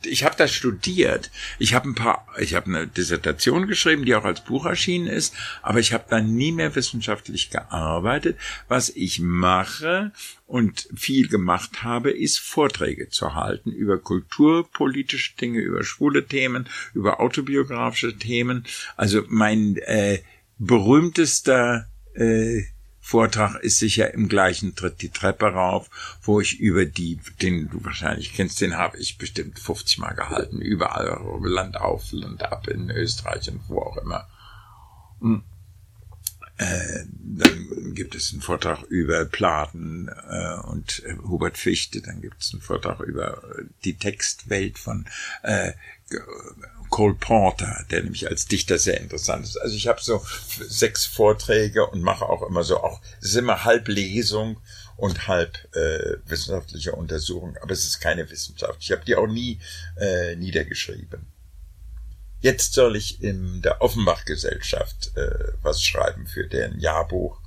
[0.03, 1.29] Ich habe das studiert.
[1.59, 5.33] Ich habe ein paar, ich habe eine Dissertation geschrieben, die auch als Buch erschienen ist,
[5.61, 8.37] aber ich habe dann nie mehr wissenschaftlich gearbeitet.
[8.67, 10.11] Was ich mache
[10.45, 17.19] und viel gemacht habe, ist Vorträge zu halten über kulturpolitische Dinge, über schwule Themen, über
[17.19, 18.65] autobiografische Themen.
[18.95, 20.19] Also mein äh,
[20.57, 22.63] berühmtester äh,
[23.07, 25.89] Vortrag ist sicher im gleichen Tritt die Treppe rauf,
[26.23, 30.59] wo ich über die, den du wahrscheinlich kennst, den habe ich bestimmt 50 Mal gehalten,
[30.59, 34.27] überall Land auf, Land ab in Österreich und wo auch immer.
[35.21, 35.41] Hm.
[36.57, 42.51] Äh, dann gibt es einen Vortrag über Platen äh, und Hubert Fichte, dann gibt es
[42.51, 43.41] einen Vortrag über
[43.85, 45.05] die Textwelt von
[45.43, 45.71] äh,
[46.89, 49.57] Cole Porter, der nämlich als Dichter sehr interessant ist.
[49.57, 50.23] Also ich habe so
[50.67, 54.59] sechs Vorträge und mache auch immer so auch, es ist immer halb Lesung
[54.95, 58.77] und halb äh, wissenschaftliche Untersuchung, aber es ist keine Wissenschaft.
[58.81, 59.59] Ich habe die auch nie
[59.97, 61.27] äh, niedergeschrieben.
[62.39, 67.41] Jetzt soll ich in der Offenbach-Gesellschaft äh, was schreiben für deren Jahrbuch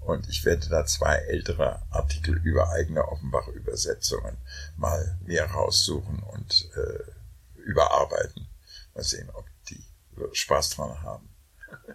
[0.00, 4.38] und ich werde da zwei ältere Artikel über eigene Offenbach-Übersetzungen
[4.76, 8.46] mal mir raussuchen und äh, überarbeiten.
[8.98, 9.80] Mal sehen, ob die
[10.32, 11.28] Spaß dran haben.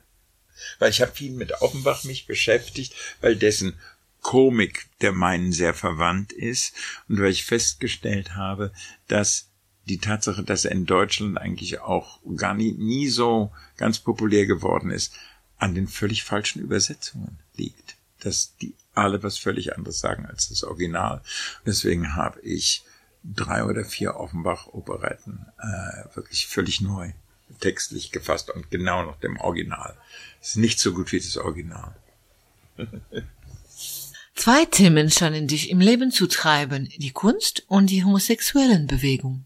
[0.79, 3.77] weil ich habe viel mit Offenbach mich beschäftigt, weil dessen
[4.21, 6.73] Komik der meinen sehr verwandt ist
[7.09, 8.71] und weil ich festgestellt habe,
[9.09, 9.49] dass
[9.89, 14.89] die Tatsache, dass er in Deutschland eigentlich auch gar nie, nie so ganz populär geworden
[14.89, 15.13] ist,
[15.57, 17.97] an den völlig falschen Übersetzungen liegt.
[18.21, 21.21] Dass die alle was völlig anderes sagen als das Original.
[21.65, 22.85] Deswegen habe ich
[23.23, 27.13] drei oder vier Offenbach-Operetten äh, wirklich völlig neu
[27.59, 29.95] textlich gefasst und genau nach dem Original.
[30.41, 31.95] Ist nicht so gut wie das Original.
[34.35, 39.45] Zwei Themen scheinen dich im Leben zu treiben, die Kunst und die homosexuellen Bewegung.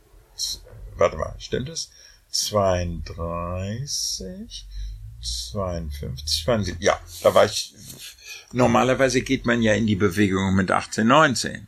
[0.96, 1.90] Warte mal, stimmt das?
[2.30, 4.68] 32,
[5.22, 7.74] 52, 72, ja, da war ich,
[8.52, 11.68] normalerweise geht man ja in die Bewegung mit 18, 19.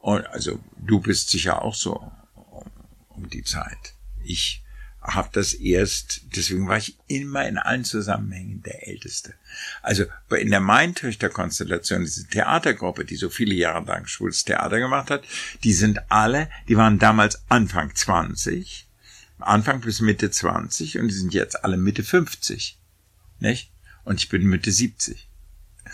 [0.00, 2.70] Und also du bist sicher auch so um,
[3.08, 3.94] um die Zeit.
[4.24, 4.62] Ich
[5.00, 9.34] habe das erst, deswegen war ich immer in allen Zusammenhängen der Älteste.
[9.82, 10.04] Also
[10.36, 15.24] in der Maintöchter-Konstellation, diese Theatergruppe, die so viele Jahre lang schwules Theater gemacht hat,
[15.64, 18.87] die sind alle, die waren damals Anfang 20,
[19.40, 22.78] Anfang bis Mitte 20 und die sind jetzt alle Mitte 50.
[23.40, 23.70] Nicht?
[24.04, 25.28] Und ich bin Mitte 70.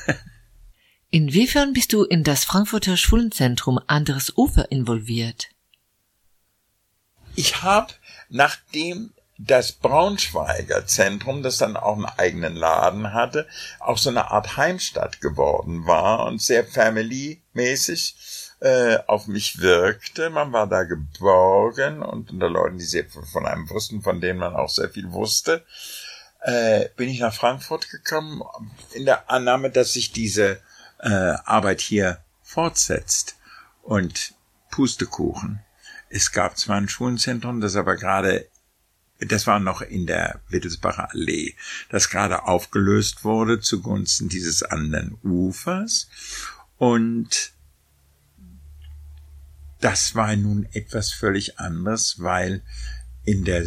[1.10, 5.50] Inwiefern bist du in das Frankfurter Schwulenzentrum Anderes Ufer involviert?
[7.36, 7.92] Ich habe,
[8.28, 13.48] nachdem das Braunschweiger Zentrum, das dann auch einen eigenen Laden hatte,
[13.80, 18.16] auch so eine Art Heimstatt geworden war und sehr family-mäßig
[18.64, 20.30] äh, auf mich wirkte.
[20.30, 24.56] Man war da geborgen und unter Leuten, die sehr von einem wussten, von denen man
[24.56, 25.62] auch sehr viel wusste,
[26.40, 28.42] äh, bin ich nach Frankfurt gekommen
[28.94, 30.62] in der Annahme, dass sich diese
[30.98, 33.36] äh, Arbeit hier fortsetzt.
[33.82, 34.32] Und
[34.70, 35.60] Pustekuchen.
[36.08, 38.48] Es gab zwar ein Schulzentrum, das aber gerade
[39.20, 41.54] das war noch in der Wittelsbacher Allee,
[41.90, 46.08] das gerade aufgelöst wurde zugunsten dieses anderen Ufers.
[46.78, 47.53] Und
[49.84, 52.62] das war nun etwas völlig anderes, weil
[53.22, 53.62] in der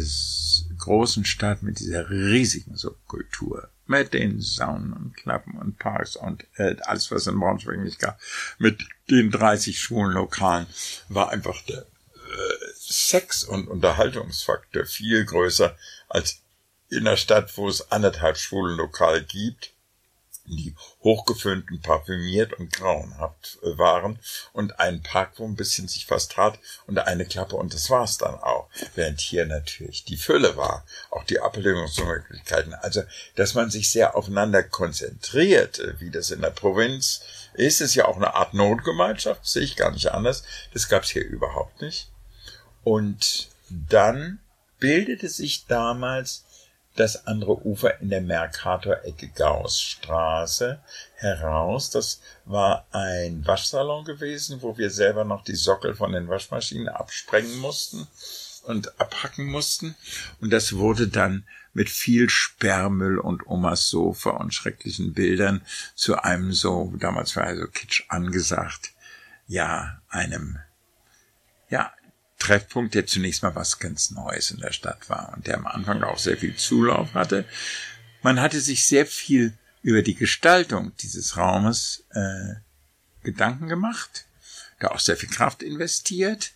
[0.78, 6.74] großen Stadt mit dieser riesigen Subkultur, mit den Saunen und Klappen und Parks und äh,
[6.82, 8.20] alles, was in Braunschweig nicht gab,
[8.58, 10.66] mit den 30 schwulen Lokalen,
[11.08, 11.84] war einfach der äh,
[12.74, 15.76] Sex- und Unterhaltungsfaktor viel größer
[16.08, 16.40] als
[16.88, 19.72] in der Stadt, wo es anderthalb schwulen Lokal gibt
[21.02, 24.18] hochgeföhnten, parfümiert und grauenhaft äh, waren
[24.52, 28.18] und einen Park, wo ein bisschen sich was tat und eine Klappe und das war's
[28.18, 28.68] dann auch.
[28.94, 32.74] Während hier natürlich die Fülle war, auch die Abbildungsmöglichkeiten.
[32.74, 33.02] Also,
[33.36, 37.22] dass man sich sehr aufeinander konzentriert, wie das in der Provinz
[37.54, 40.44] ist, ist ja auch eine Art Notgemeinschaft, sehe ich gar nicht anders.
[40.72, 42.10] Das gab's hier überhaupt nicht.
[42.84, 44.40] Und dann
[44.78, 46.44] bildete sich damals
[46.98, 50.80] das andere Ufer in der Mercator-Ecke Gaussstraße
[51.14, 51.90] heraus.
[51.90, 57.58] Das war ein Waschsalon gewesen, wo wir selber noch die Sockel von den Waschmaschinen absprengen
[57.58, 58.08] mussten
[58.64, 59.94] und abhacken mussten.
[60.40, 65.62] Und das wurde dann mit viel Sperrmüll und Omas Sofa und schrecklichen Bildern
[65.94, 68.92] zu einem so, damals war er so kitsch angesagt,
[69.46, 70.58] ja, einem,
[71.70, 71.92] ja,
[72.38, 76.02] Treffpunkt, der zunächst mal was ganz Neues in der Stadt war und der am Anfang
[76.02, 77.44] auch sehr viel Zulauf hatte.
[78.22, 82.54] Man hatte sich sehr viel über die Gestaltung dieses Raumes äh,
[83.22, 84.26] Gedanken gemacht,
[84.80, 86.52] da auch sehr viel Kraft investiert,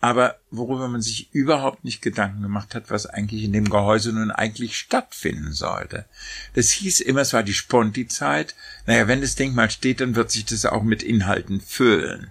[0.00, 4.30] aber worüber man sich überhaupt nicht Gedanken gemacht hat, was eigentlich in dem Gehäuse nun
[4.30, 6.06] eigentlich stattfinden sollte.
[6.54, 8.54] Das hieß immer, es war die Sponti-Zeit.
[8.86, 12.30] Naja, wenn das Ding mal steht, dann wird sich das auch mit Inhalten füllen.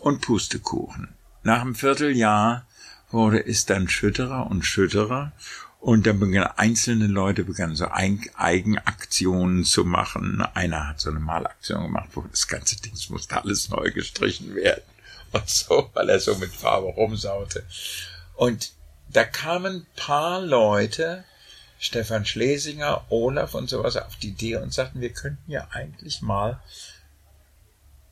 [0.00, 1.08] Und Pustekuchen.
[1.48, 2.66] Nach einem Vierteljahr
[3.10, 5.32] wurde es dann schütterer und schütterer
[5.80, 10.42] und dann begannen einzelne Leute begannen so Eigenaktionen zu machen.
[10.42, 14.82] Einer hat so eine Malaktion gemacht, wo das ganze Ding musste alles neu gestrichen werden
[15.32, 17.64] und so, weil er so mit Farbe rumsaute.
[18.34, 18.72] Und
[19.08, 21.24] da kamen ein paar Leute,
[21.78, 26.60] Stefan Schlesinger, Olaf und sowas, auf die Idee und sagten, wir könnten ja eigentlich mal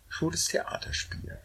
[0.08, 1.36] schwules Theater spielen.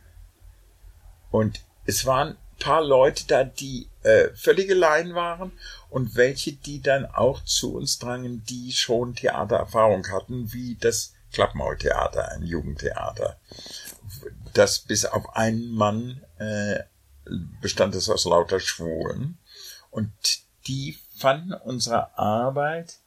[1.31, 5.51] Und es waren paar Leute da, die äh, völlige Laien waren
[5.89, 12.29] und welche, die dann auch zu uns drangen, die schon Theatererfahrung hatten, wie das Klappmaultheater,
[12.29, 13.39] ein Jugendtheater.
[14.53, 16.79] Das bis auf einen Mann äh,
[17.61, 19.37] bestand es aus lauter Schwulen.
[19.89, 20.11] Und
[20.67, 22.97] die fanden unsere Arbeit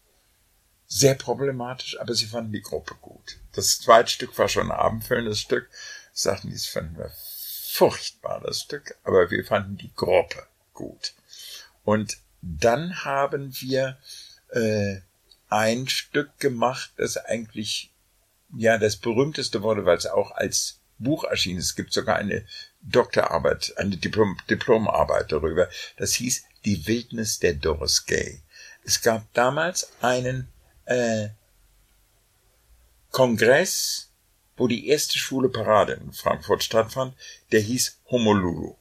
[0.87, 3.39] sehr problematisch, aber sie fanden die Gruppe gut.
[3.53, 5.69] Das zweite Stück war schon ein abendfüllendes Stück.
[6.13, 7.11] Sagten, die fanden wir
[7.75, 11.13] furchtbar, das Stück, aber wir fanden die Gruppe gut.
[11.83, 13.99] Und dann haben wir
[14.51, 15.01] äh,
[15.49, 17.91] ein Stück gemacht, das eigentlich
[18.57, 21.59] ja das berühmteste wurde, weil es auch als Buch erschien.
[21.59, 22.47] Es gibt sogar eine
[22.81, 25.69] Doktorarbeit, eine Diplom Diplomarbeit darüber.
[25.97, 28.41] Das hieß Die Wildnis der Doris Gay.
[28.85, 30.47] Es gab damals einen
[30.85, 31.31] äh,
[33.11, 34.11] Kongress
[34.57, 37.15] wo die erste schwule Parade in Frankfurt stattfand,
[37.53, 38.77] der hieß Homolulu.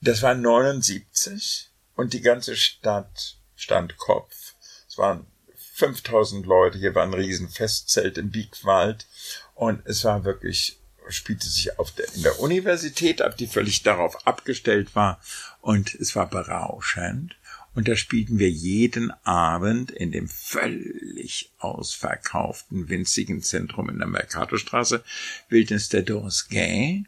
[0.00, 4.54] Das war 79 und die ganze Stadt stand Kopf.
[4.88, 5.26] Es waren
[5.74, 9.06] 5000 Leute, hier war ein riesen Festzelt im Biegwald
[9.54, 14.26] und es war wirklich spielte sich auf der, in der Universität ab, die völlig darauf
[14.26, 15.20] abgestellt war
[15.60, 17.36] und es war berauschend.
[17.76, 25.04] Und da spielten wir jeden Abend in dem völlig ausverkauften, winzigen Zentrum in der Mercatorstraße
[25.50, 27.04] Wildnis der Dorsgay.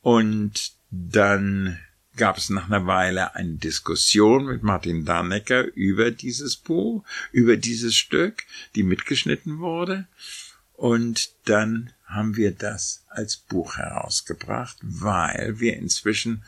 [0.00, 1.80] Und dann
[2.16, 7.96] gab es nach einer Weile eine Diskussion mit Martin Dannecker über dieses Buch, über dieses
[7.96, 8.44] Stück,
[8.76, 10.06] die mitgeschnitten wurde.
[10.74, 16.44] Und dann haben wir das als Buch herausgebracht, weil wir inzwischen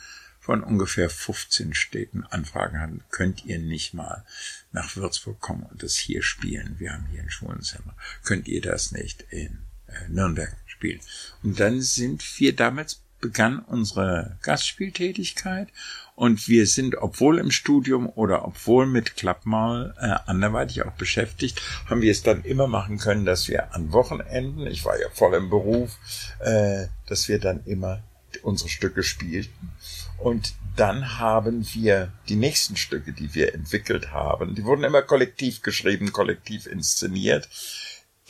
[0.51, 4.25] von ungefähr 15 Städten Anfragen hatten, könnt ihr nicht mal
[4.73, 6.75] nach Würzburg kommen und das hier spielen?
[6.81, 7.95] Wir haben hier ein Schwulenzimmer.
[8.25, 10.99] Könnt ihr das nicht in äh, Nürnberg spielen?
[11.45, 15.69] Und dann sind wir damals begann unsere Gastspieltätigkeit
[16.17, 22.03] und wir sind, obwohl im Studium oder obwohl mit Klappmal äh, anderweitig auch beschäftigt, haben
[22.03, 25.49] wir es dann immer machen können, dass wir an Wochenenden, ich war ja voll im
[25.49, 25.97] Beruf,
[26.41, 28.03] äh, dass wir dann immer
[28.43, 29.73] unsere Stücke spielten.
[30.19, 35.63] Und dann haben wir die nächsten Stücke, die wir entwickelt haben, die wurden immer kollektiv
[35.63, 37.49] geschrieben, kollektiv inszeniert,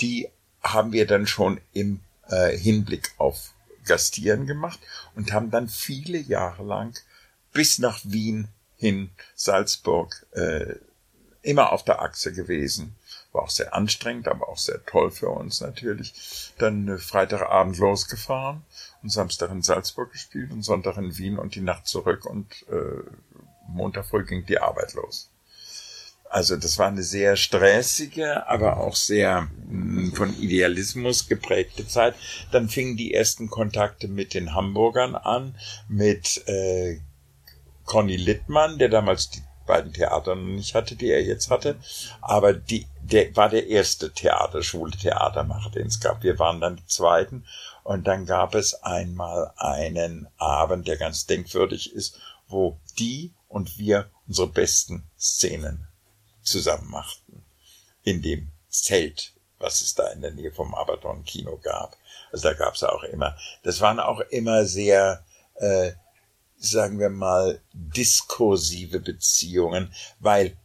[0.01, 0.29] die
[0.63, 3.53] haben wir dann schon im äh, Hinblick auf
[3.85, 4.79] Gastieren gemacht
[5.15, 6.97] und haben dann viele Jahre lang
[7.53, 10.75] bis nach Wien hin, Salzburg, äh,
[11.43, 12.95] immer auf der Achse gewesen.
[13.33, 16.53] War auch sehr anstrengend, aber auch sehr toll für uns natürlich.
[16.59, 18.63] Dann äh, Freitagabend losgefahren
[19.03, 23.03] und Samstag in Salzburg gespielt und Sonntag in Wien und die Nacht zurück und äh,
[23.69, 25.31] Montag früh ging die Arbeit los.
[26.29, 32.15] Also das war eine sehr stressige, aber auch sehr mh, hm, von Idealismus geprägte Zeit.
[32.53, 35.57] Dann fingen die ersten Kontakte mit den Hamburgern an,
[35.89, 37.01] mit äh,
[37.85, 41.77] Conny Littmann, der damals die beiden Theater noch nicht hatte, die er jetzt hatte,
[42.21, 46.23] aber die, der war der erste Theater, schwule Theatermacher, den es gab.
[46.23, 47.45] Wir waren dann die zweiten
[47.91, 54.09] und dann gab es einmal einen Abend, der ganz denkwürdig ist, wo die und wir
[54.29, 55.89] unsere besten Szenen
[56.41, 57.43] zusammen machten.
[58.05, 61.97] In dem Zelt, was es da in der Nähe vom Abaddon Kino gab.
[62.31, 63.37] Also da gab es auch immer.
[63.65, 65.25] Das waren auch immer sehr,
[65.57, 65.91] äh,
[66.59, 70.57] sagen wir mal, diskursive Beziehungen, weil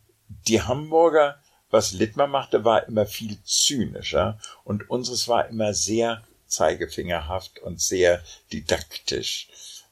[0.46, 7.60] die Hamburger, was Littmer machte, war immer viel zynischer und unseres war immer sehr zeigefingerhaft
[7.60, 9.48] und sehr didaktisch.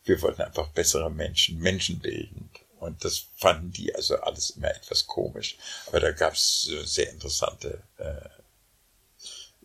[0.05, 2.59] Wir wollten einfach bessere Menschen, menschenbildend.
[2.79, 5.57] Und das fanden die also alles immer etwas komisch.
[5.87, 8.29] Aber da gab es sehr interessante äh,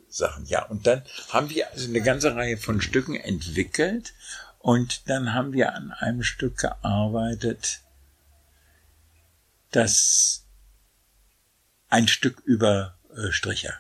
[0.08, 0.47] Sachen.
[0.47, 4.15] Ja, und dann haben wir also eine ganze Reihe von Stücken entwickelt.
[4.60, 7.81] Und dann haben wir an einem Stück gearbeitet,
[9.70, 10.44] das
[11.89, 13.75] ein Stück über äh, Stricher,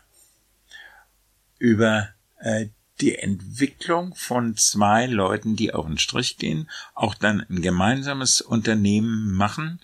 [1.58, 2.08] über
[2.40, 2.68] äh,
[3.00, 9.32] die Entwicklung von zwei Leuten, die auf den Strich gehen, auch dann ein gemeinsames Unternehmen
[9.32, 9.80] machen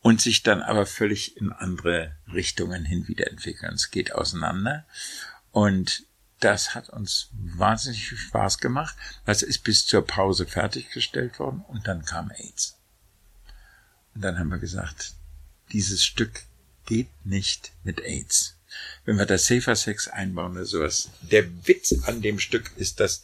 [0.00, 3.74] und sich dann aber völlig in andere Richtungen hin wieder entwickeln.
[3.74, 4.84] Es geht auseinander
[5.52, 6.04] und
[6.40, 8.96] das hat uns wahnsinnig viel Spaß gemacht.
[9.24, 12.76] Das ist bis zur Pause fertiggestellt worden und dann kam AIDS.
[14.14, 15.14] Und dann haben wir gesagt,
[15.72, 16.44] dieses Stück
[16.86, 18.57] geht nicht mit AIDS
[19.04, 21.10] wenn wir das Safer Sex einbauen oder sowas.
[21.22, 23.22] Der Witz an dem Stück ist, dass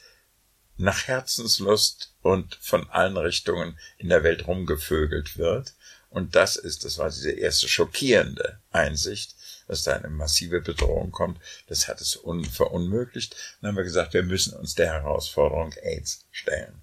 [0.76, 5.74] nach Herzenslust und von allen Richtungen in der Welt rumgevögelt wird.
[6.10, 9.34] Und das ist, das war diese erste schockierende Einsicht,
[9.66, 11.40] dass da eine massive Bedrohung kommt.
[11.66, 13.36] Das hat es un verunmöglicht.
[13.60, 16.80] Dann haben wir gesagt, wir müssen uns der Herausforderung AIDS stellen.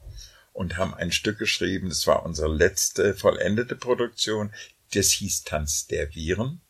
[0.53, 4.53] Und haben ein Stück geschrieben, das war unsere letzte vollendete Produktion,
[4.93, 6.61] das hieß Tanz der Viren.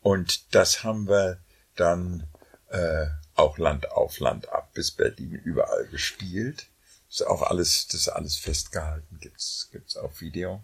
[0.00, 1.38] Und das haben wir
[1.76, 2.26] dann
[2.68, 6.66] äh, auch Land auf Land ab bis Berlin überall gespielt.
[7.10, 10.62] Ist auch alles, das ist alles festgehalten, gibt's, gibt's auf Video.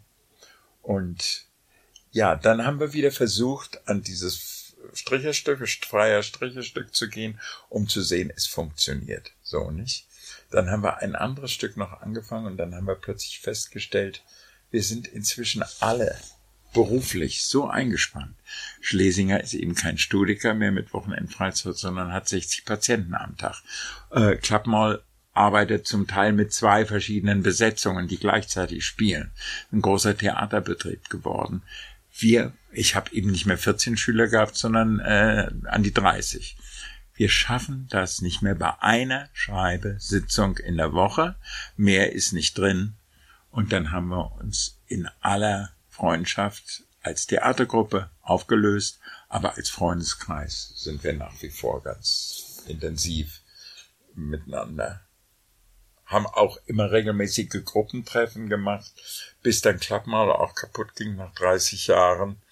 [0.82, 1.46] Und
[2.10, 7.40] ja, dann haben wir wieder versucht, an dieses Stricherstück, freier Stricherstück zu gehen,
[7.70, 10.06] um zu sehen, es funktioniert so nicht.
[10.50, 14.22] Dann haben wir ein anderes Stück noch angefangen und dann haben wir plötzlich festgestellt,
[14.70, 16.18] wir sind inzwischen alle
[16.74, 18.34] beruflich so eingespannt.
[18.80, 23.62] Schlesinger ist eben kein Studiker mehr mit Wochenendfreizeit, sondern hat 60 Patienten am Tag.
[24.10, 29.32] Äh, Klappmaul arbeitet zum Teil mit zwei verschiedenen Besetzungen, die gleichzeitig spielen.
[29.72, 31.62] Ein großer Theaterbetrieb geworden.
[32.16, 36.56] Wir, ich habe eben nicht mehr 14 Schüler gehabt, sondern äh, an die 30.
[37.16, 41.36] Wir schaffen das nicht mehr bei einer Schreibe Sitzung in der Woche.
[41.76, 42.94] Mehr ist nicht drin.
[43.50, 48.98] Und dann haben wir uns in aller Freundschaft als Theatergruppe aufgelöst,
[49.28, 53.42] aber als Freundeskreis sind wir nach wie vor ganz intensiv
[54.14, 55.02] miteinander.
[56.04, 58.92] Haben auch immer regelmäßige Gruppentreffen gemacht,
[59.42, 62.42] bis dann Klappmaler auch kaputt ging nach 30 Jahren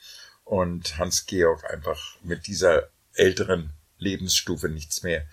[0.44, 5.26] und Hans-Georg einfach mit dieser älteren Lebensstufe nichts mehr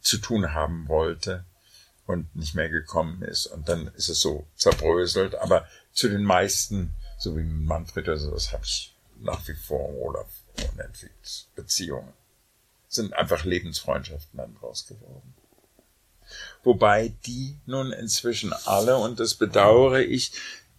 [0.00, 1.44] zu tun haben wollte
[2.06, 3.46] und nicht mehr gekommen ist.
[3.46, 5.34] Und dann ist es so zerbröselt.
[5.36, 10.28] Aber zu den meisten, so wie Manfred oder sowas, habe ich nach wie vor Olaf
[10.72, 12.12] unentwickelt Beziehungen.
[12.88, 15.34] Sind einfach Lebensfreundschaften dann draus geworden.
[16.62, 20.32] Wobei die nun inzwischen alle, und das bedauere ich,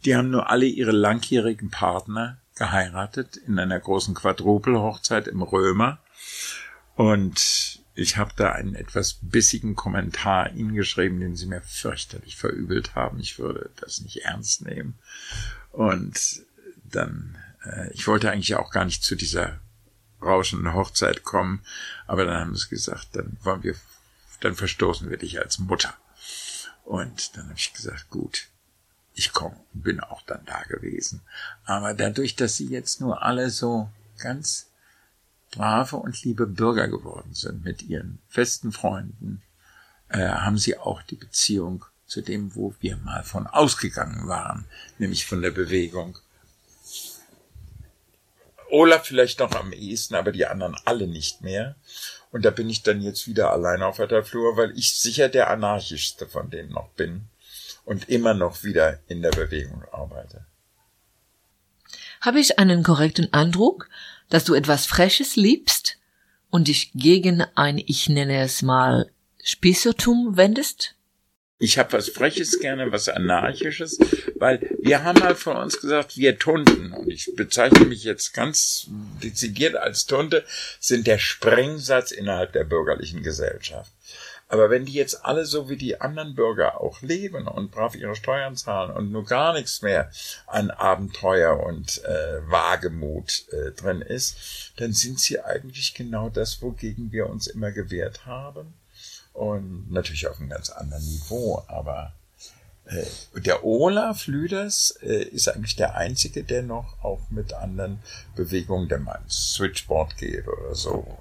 [0.06, 6.00] die haben nur alle ihre langjährigen Partner geheiratet in einer großen Quadrupelhochzeit im Römer.
[6.96, 12.96] Und ich habe da einen etwas bissigen Kommentar Ihnen geschrieben, den Sie mir fürchterlich verübelt
[12.96, 13.20] haben.
[13.20, 14.96] Ich würde das nicht ernst nehmen.
[15.74, 16.44] Und
[16.84, 17.36] dann,
[17.66, 19.60] äh, ich wollte eigentlich auch gar nicht zu dieser
[20.22, 21.66] rauschenden Hochzeit kommen,
[22.08, 23.76] aber dann haben sie gesagt, dann wollen wir,
[24.40, 25.94] dann verstoßen wir dich als Mutter.
[26.86, 28.48] Und dann habe ich gesagt, gut,
[29.16, 31.22] ich komme und bin auch dann da gewesen.
[31.66, 34.70] Aber dadurch, dass sie jetzt nur alle so ganz
[35.52, 39.42] brave und liebe Bürger geworden sind mit ihren festen Freunden,
[40.10, 44.66] äh, haben sie auch die Beziehung zu dem, wo wir mal von ausgegangen waren,
[45.00, 46.20] nämlich von der Bewegung.
[48.70, 51.76] Olaf vielleicht noch am ehesten, aber die anderen alle nicht mehr.
[52.32, 55.50] Und da bin ich dann jetzt wieder allein auf der Flur, weil ich sicher der
[55.50, 57.26] anarchischste von denen noch bin
[57.84, 60.46] und immer noch wieder in der Bewegung arbeite.
[62.22, 63.90] Habe ich einen korrekten Eindruck,
[64.30, 65.98] dass du etwas Freches liebst
[66.52, 69.10] und dich gegen ein, ich nenne es mal,
[69.44, 70.96] Spießertum wendest?
[71.64, 73.98] Ich habe was Freches gerne, was Anarchisches,
[74.36, 78.88] weil wir haben halt von uns gesagt, wir Tunden, und ich bezeichne mich jetzt ganz
[79.24, 80.44] dezidiert als Tunde,
[80.82, 83.94] sind der Sprengsatz innerhalb der bürgerlichen Gesellschaft.
[84.50, 88.18] Aber wenn die jetzt alle so wie die anderen Bürger auch leben und brav ihre
[88.18, 90.12] Steuern zahlen und nur gar nichts mehr
[90.48, 97.14] an Abenteuer und äh, Wagemut äh, drin ist, dann sind sie eigentlich genau das, wogegen
[97.14, 98.74] wir uns immer gewehrt haben.
[99.34, 102.14] Und natürlich auf einem ganz anderen Niveau, aber
[102.86, 103.06] äh,
[103.40, 108.00] der Olaf Lüders äh, ist eigentlich der Einzige, der noch auch mit anderen
[108.36, 111.18] Bewegungen, der mal ins Switchboard geht oder so,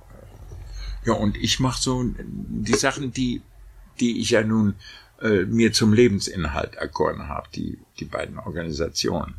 [1.05, 3.43] ja, und ich mache so die Sachen, die,
[3.99, 4.77] die ich ja nun
[5.21, 9.35] äh, mir zum Lebensinhalt erkoren habe, die, die beiden Organisationen.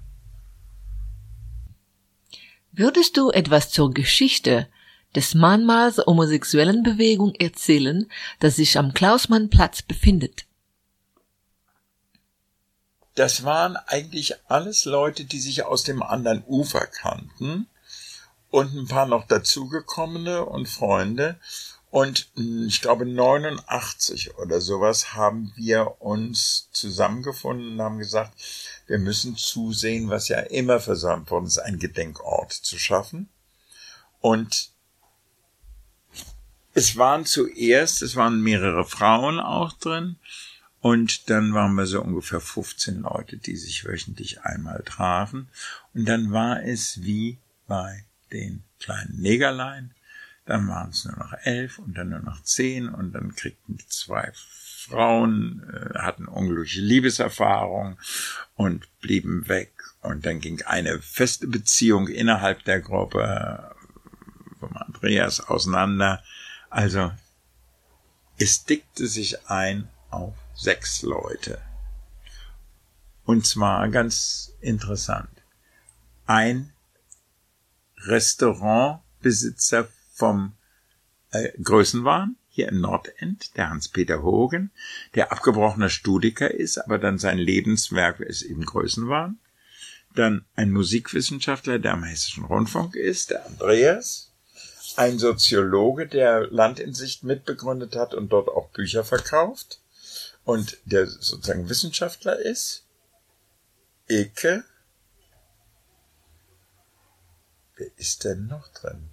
[2.71, 4.67] Würdest du etwas zur Geschichte
[5.15, 8.09] des Mahnmals homosexuellen Bewegung erzählen,
[8.39, 10.45] das sich am Klausmannplatz befindet?
[13.15, 17.67] Das waren eigentlich alles Leute, die sich aus dem anderen Ufer kannten
[18.49, 21.39] und ein paar noch dazugekommene und Freunde.
[21.91, 28.33] Und ich glaube 89 oder sowas haben wir uns zusammengefunden und haben gesagt,
[28.87, 33.29] wir müssen zusehen, was ja immer versäumt worden ist, einen Gedenkort zu schaffen.
[34.21, 34.72] Und
[36.73, 40.17] es waren zuerst, es waren mehrere Frauen auch drin.
[40.79, 45.47] Und dann waren wir so ungefähr 15 Leute, die sich wöchentlich einmal trafen.
[45.93, 47.37] Und dann war es wie
[47.67, 48.03] bei
[48.33, 49.93] den kleinen Negerlein.
[50.45, 54.29] Dann waren es nur noch elf und dann nur noch zehn und dann kriegten zwei
[54.33, 57.97] Frauen, äh, hatten unglückliche Liebeserfahrung
[58.55, 59.71] und blieben weg.
[60.01, 63.73] Und dann ging eine feste Beziehung innerhalb der Gruppe
[64.59, 66.21] vom Andreas auseinander.
[66.73, 67.11] Also
[68.39, 71.61] es dickte sich ein auf sechs Leute.
[73.25, 75.29] Und zwar ganz interessant.
[76.25, 76.73] Ein
[77.99, 80.53] Restaurantbesitzer vom
[81.29, 84.71] äh, Größenwahn hier im Nordend, der Hans-Peter Hogen,
[85.13, 89.37] der abgebrochener Studiker ist, aber dann sein Lebenswerk ist eben Größenwahn.
[90.15, 94.32] Dann ein Musikwissenschaftler, der am Hessischen Rundfunk ist, der Andreas.
[94.95, 99.79] Ein Soziologe, der Land in Sicht mitbegründet hat und dort auch Bücher verkauft.
[100.45, 102.83] Und der sozusagen Wissenschaftler ist.
[104.07, 104.65] Ecke
[107.75, 109.09] Wer ist denn noch drin?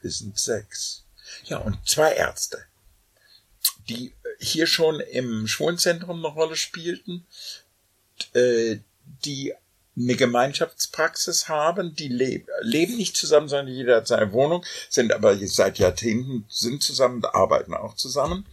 [0.00, 1.04] Wir sind sechs.
[1.44, 2.64] Ja, und zwei Ärzte,
[3.88, 7.26] die hier schon im Schwulenzentrum eine Rolle spielten,
[8.32, 8.78] äh,
[9.24, 9.54] die
[10.02, 15.36] eine Gemeinschaftspraxis haben, die leb leben nicht zusammen, sondern jeder hat seine Wohnung, sind aber
[15.46, 18.46] seit Jahrzehnten sind zusammen, arbeiten auch zusammen.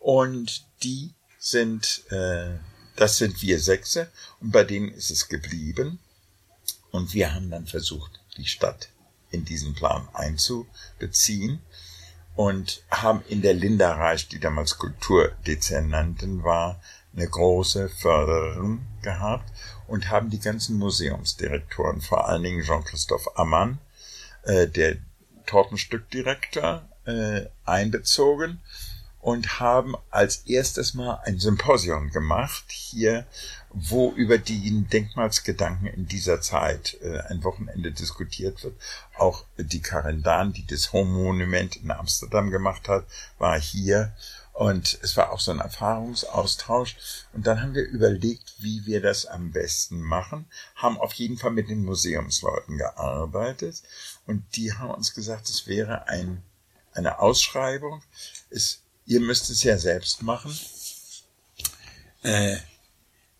[0.00, 2.58] Und die sind, äh,
[2.96, 5.98] das sind wir Sechse und bei denen ist es geblieben.
[6.90, 8.88] Und wir haben dann versucht, die Stadt
[9.30, 11.60] in diesen Plan einzubeziehen
[12.36, 16.80] und haben in der Linda Reich, die damals Kulturdezernantin war,
[17.14, 19.50] eine große Fördererin gehabt
[19.92, 23.78] und haben die ganzen Museumsdirektoren, vor allen Dingen Jean-Christophe Ammann,
[24.44, 24.96] äh, der
[25.44, 28.62] Tortenstückdirektor, äh, einbezogen
[29.20, 33.26] und haben als erstes Mal ein Symposium gemacht hier,
[33.68, 38.80] wo über die Denkmalsgedanken in dieser Zeit äh, ein Wochenende diskutiert wird.
[39.18, 43.04] Auch die Karin Dahn, die das Home Monument in Amsterdam gemacht hat,
[43.38, 44.14] war hier
[44.52, 46.96] und es war auch so ein Erfahrungsaustausch.
[47.32, 51.52] Und dann haben wir überlegt, wie wir das am besten machen, haben auf jeden Fall
[51.52, 53.82] mit den Museumsleuten gearbeitet
[54.26, 56.42] und die haben uns gesagt, es wäre ein,
[56.92, 58.02] eine Ausschreibung.
[58.50, 60.56] Es ihr müsst es ja selbst machen.
[62.22, 62.56] Äh,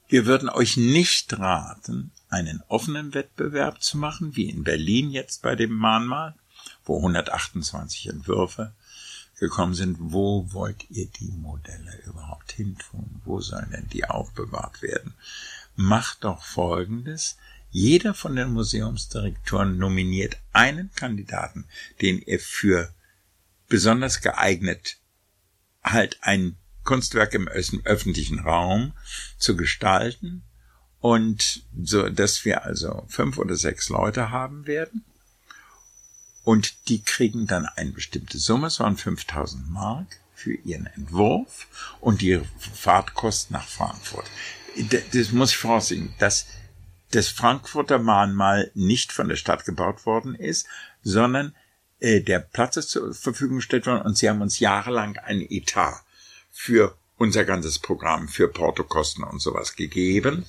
[0.09, 5.57] wir würden euch nicht raten, einen offenen Wettbewerb zu machen, wie in Berlin jetzt bei
[5.57, 6.35] dem Mahnmal,
[6.85, 8.73] wo 128 Entwürfe
[9.43, 9.97] gekommen sind.
[9.99, 13.21] Wo wollt ihr die Modelle überhaupt hintun?
[13.25, 15.15] Wo sollen denn die aufbewahrt werden?
[15.75, 17.37] Macht doch Folgendes.
[17.71, 21.65] Jeder von den Museumsdirektoren nominiert einen Kandidaten,
[22.01, 22.95] den er für
[23.69, 24.99] besonders geeignet
[25.83, 28.93] halt ein Kunstwerk im öffentlichen Raum
[29.39, 30.45] zu gestalten
[31.01, 35.05] und so, dass wir also fünf oder sechs Leute haben werden
[36.45, 41.69] und die kriegen dann eine bestimmte Summe, es waren 5000 Mark für ihren Entwurf
[42.01, 42.41] und die
[42.75, 44.27] Fahrtkosten nach Frankfurt.
[45.12, 46.47] Das muss ich voraussehen, dass
[47.12, 50.67] das Frankfurter Mahnmal nicht von der Stadt gebaut worden ist,
[51.03, 51.55] sondern
[52.01, 56.03] äh, der Platz ist zur Verfügung gestellt worden und sie haben uns jahrelang einen Etat
[56.51, 60.45] für unser ganzes Programm für Portokosten und sowas gegeben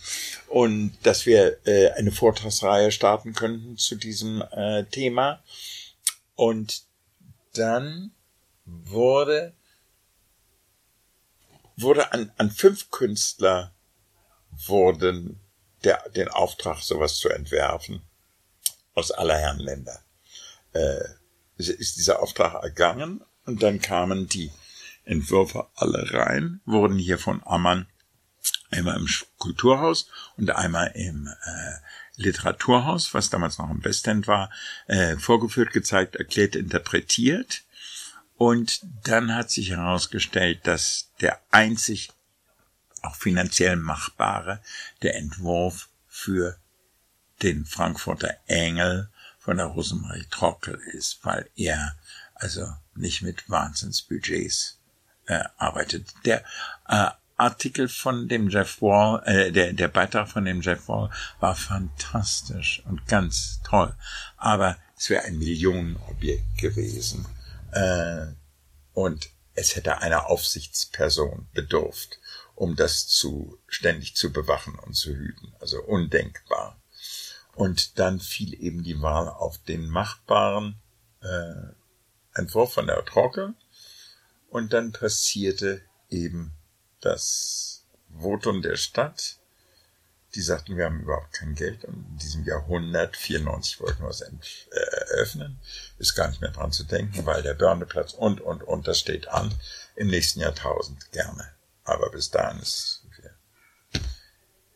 [0.47, 5.43] und dass wir äh, eine Vortragsreihe starten könnten zu diesem äh, Thema
[6.35, 6.83] und
[7.53, 8.11] dann
[8.65, 9.53] wurde
[11.75, 13.73] wurde an, an fünf Künstler
[14.67, 15.39] wurden
[15.83, 18.01] der, den Auftrag, sowas zu entwerfen,
[18.93, 19.99] aus aller Herren Länder.
[20.73, 21.03] Äh,
[21.57, 24.51] ist dieser Auftrag ergangen und dann kamen die
[25.05, 27.87] Entwürfe alle rein, wurden hier von Ammann
[28.71, 31.73] einmal im Kulturhaus und einmal im äh,
[32.15, 34.51] Literaturhaus, was damals noch im Westend war,
[34.87, 37.63] äh, vorgeführt, gezeigt, erklärt, interpretiert.
[38.35, 42.11] Und dann hat sich herausgestellt, dass der einzig
[43.01, 44.61] auch finanziell machbare
[45.01, 46.57] der Entwurf für
[47.41, 49.09] den Frankfurter Engel
[49.39, 51.97] von der Rosemarie Trockel ist, weil er
[52.35, 54.79] also nicht mit Wahnsinnsbudgets
[55.25, 56.13] äh, arbeitet.
[56.25, 56.43] Der
[56.87, 61.55] äh, Artikel von dem Jeff Wall, äh, der, der Beitrag von dem Jeff Wall war
[61.55, 63.95] fantastisch und ganz toll.
[64.37, 67.25] Aber es wäre ein Millionenobjekt gewesen.
[67.71, 68.27] Äh,
[68.93, 72.19] und es hätte einer Aufsichtsperson bedurft,
[72.55, 75.53] um das zu ständig zu bewachen und zu hüten.
[75.59, 76.79] Also undenkbar.
[77.55, 80.75] Und dann fiel eben die Wahl auf den machbaren
[81.21, 81.73] äh,
[82.33, 83.53] Entwurf von der Trocke.
[84.49, 86.53] Und dann passierte eben
[87.05, 87.85] das
[88.19, 89.37] Votum der Stadt.
[90.35, 94.21] Die sagten, wir haben überhaupt kein Geld und in diesem Jahrhundert 94 wollten wir es
[94.21, 94.31] äh,
[95.11, 95.59] eröffnen.
[95.99, 99.27] Ist gar nicht mehr dran zu denken, weil der Börneplatz und, und, und, das steht
[99.27, 99.53] an.
[99.95, 101.53] Im nächsten Jahrtausend gerne.
[101.83, 103.35] Aber bis dahin ist wir.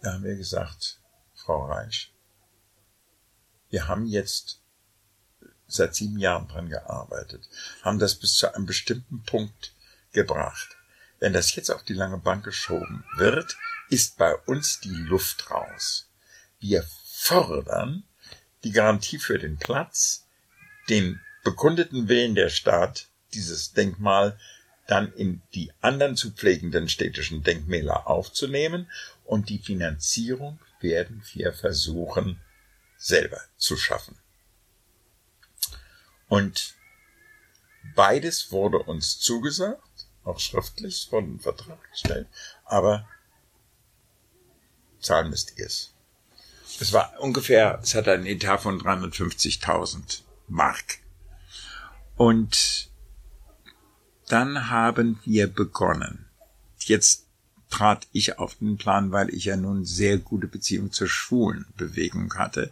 [0.02, 1.00] Da haben wir gesagt,
[1.34, 2.14] Frau Reich,
[3.70, 4.62] wir haben jetzt
[5.68, 7.50] seit sieben Jahren dran gearbeitet,
[7.82, 9.74] haben das bis zu einem bestimmten Punkt
[10.12, 10.77] gebracht.
[11.20, 13.58] Wenn das jetzt auf die lange Bank geschoben wird,
[13.90, 16.10] ist bei uns die Luft raus.
[16.60, 18.04] Wir fordern
[18.64, 20.28] die Garantie für den Platz,
[20.90, 24.38] den bekundeten Willen der Stadt, dieses Denkmal
[24.88, 28.90] dann in die anderen zu pflegenden städtischen Denkmäler aufzunehmen
[29.26, 32.40] und die Finanzierung werden wir versuchen
[32.98, 34.18] selber zu schaffen.
[36.30, 36.76] Und
[37.96, 39.87] beides wurde uns zugesagt,
[40.28, 42.28] auch schriftlich von einem Vertrag gestellt,
[42.66, 43.08] aber
[45.00, 45.94] zahlen müsst ihr es.
[46.80, 51.00] Es war ungefähr, es hat einen Etat von 350.000 Mark.
[52.16, 52.90] Und
[54.28, 56.26] dann haben wir begonnen.
[56.80, 57.26] Jetzt
[57.70, 62.34] trat ich auf den Plan, weil ich ja nun sehr gute Beziehung zur schwulen Bewegung
[62.36, 62.72] hatte.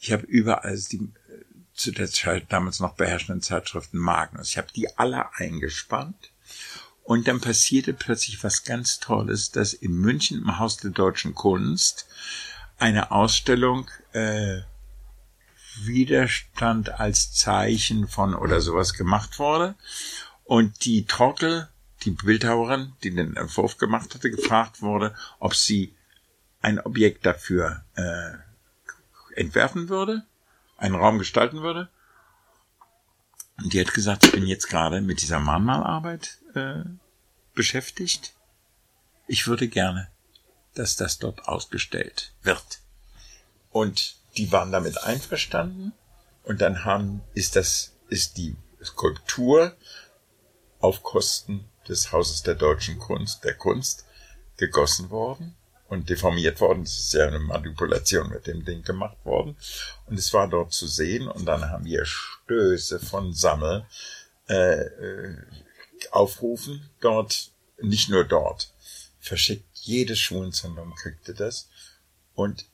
[0.00, 1.08] Ich habe überall die
[1.74, 4.50] zu der Zeit damals noch beherrschenden Zeitschriften Magnus.
[4.50, 6.30] Ich habe die alle eingespannt
[7.04, 12.06] und dann passierte plötzlich was ganz Tolles, dass in München im Haus der deutschen Kunst
[12.78, 14.62] eine Ausstellung äh,
[15.82, 19.74] Widerstand als Zeichen von oder sowas gemacht wurde.
[20.44, 21.68] Und die Trottel,
[22.04, 25.94] die Bildhauerin, die den Entwurf gemacht hatte, gefragt wurde, ob sie
[26.62, 28.32] ein Objekt dafür äh,
[29.36, 30.24] entwerfen würde,
[30.78, 31.90] einen Raum gestalten würde.
[33.58, 36.84] Und die hat gesagt, ich bin jetzt gerade mit dieser Mahnmalarbeit äh,
[37.54, 38.34] beschäftigt.
[39.26, 40.10] Ich würde gerne,
[40.74, 42.80] dass das dort ausgestellt wird.
[43.70, 45.92] Und die waren damit einverstanden.
[46.42, 49.74] Und dann haben, ist das, ist die Skulptur
[50.80, 54.04] auf Kosten des Hauses der deutschen Kunst, der Kunst,
[54.56, 55.56] gegossen worden
[55.88, 56.84] und deformiert worden.
[56.84, 59.56] Das ist ja eine Manipulation mit dem Ding gemacht worden.
[60.06, 63.86] Und es war dort zu sehen und dann haben wir Stöße von Sammel
[64.46, 65.34] äh,
[66.12, 67.50] aufrufen, dort,
[67.80, 68.72] nicht nur dort,
[69.18, 71.68] verschickt jede Schulenzentrum kriegte das
[72.34, 72.66] und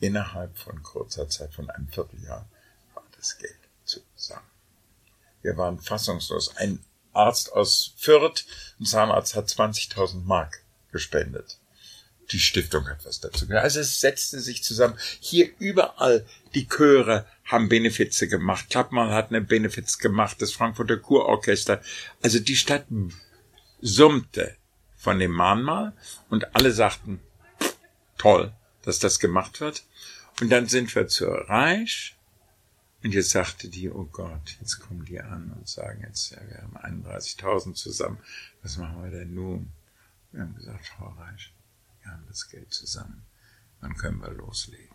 [0.00, 2.48] innerhalb von kurzer Zeit, von einem Vierteljahr,
[2.94, 4.46] war das Geld zusammen.
[5.42, 6.56] Wir waren fassungslos.
[6.56, 8.44] Ein Arzt aus Fürth,
[8.80, 11.58] ein Zahnarzt, hat 20.000 Mark gespendet.
[12.32, 13.62] Die Stiftung hat was dazu gemacht.
[13.62, 14.98] Also es setzte sich zusammen.
[15.20, 18.70] Hier überall die Chöre haben Benefize gemacht.
[18.70, 21.82] Klappmann hat eine Benefiz gemacht, das Frankfurter Kurorchester.
[22.22, 22.86] Also die Stadt
[23.82, 24.56] summte
[24.96, 25.92] von dem Mahnmal
[26.30, 27.20] und alle sagten,
[28.16, 28.52] toll,
[28.82, 29.84] dass das gemacht wird.
[30.40, 32.16] Und dann sind wir zur Reich
[33.02, 36.62] und jetzt sagte die, oh Gott, jetzt kommen die an und sagen jetzt, ja, wir
[36.62, 38.18] haben 31.000 zusammen.
[38.62, 39.72] Was machen wir denn nun?
[40.30, 41.52] Wir haben gesagt, Frau Reich,
[42.02, 43.24] wir haben das Geld zusammen.
[43.80, 44.94] Wann können wir loslegen?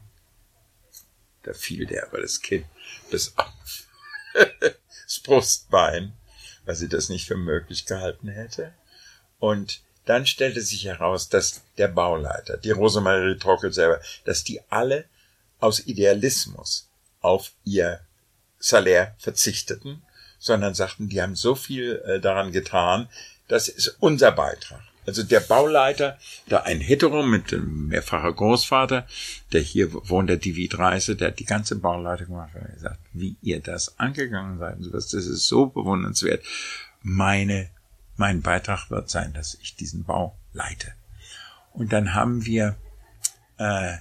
[1.44, 2.66] Da fiel der aber das Kind
[3.10, 3.88] bis auf
[5.04, 6.14] das Brustbein,
[6.66, 8.74] weil sie das nicht für möglich gehalten hätte.
[9.40, 15.06] Und dann stellte sich heraus, dass der Bauleiter, die Rosemarie Trockel selber, dass die alle
[15.60, 16.90] aus Idealismus
[17.22, 18.02] auf ihr
[18.60, 20.02] Salär verzichteten,
[20.40, 23.10] sondern sagten, die haben so viel äh, daran getan,
[23.48, 24.84] das ist unser Beitrag.
[25.08, 29.08] Also der Bauleiter, da ein Hetero mit einem mehrfacher Großvater,
[29.54, 33.38] der hier wohnt, der Divid Reise, der hat die ganze Bauleitung gemacht und gesagt, wie
[33.42, 36.44] ihr das angegangen seid, das ist so bewundernswert.
[37.02, 37.70] Meine,
[38.18, 40.94] mein Beitrag wird sein, dass ich diesen Bau leite.
[41.72, 42.76] Und dann haben wir
[43.60, 43.94] äh,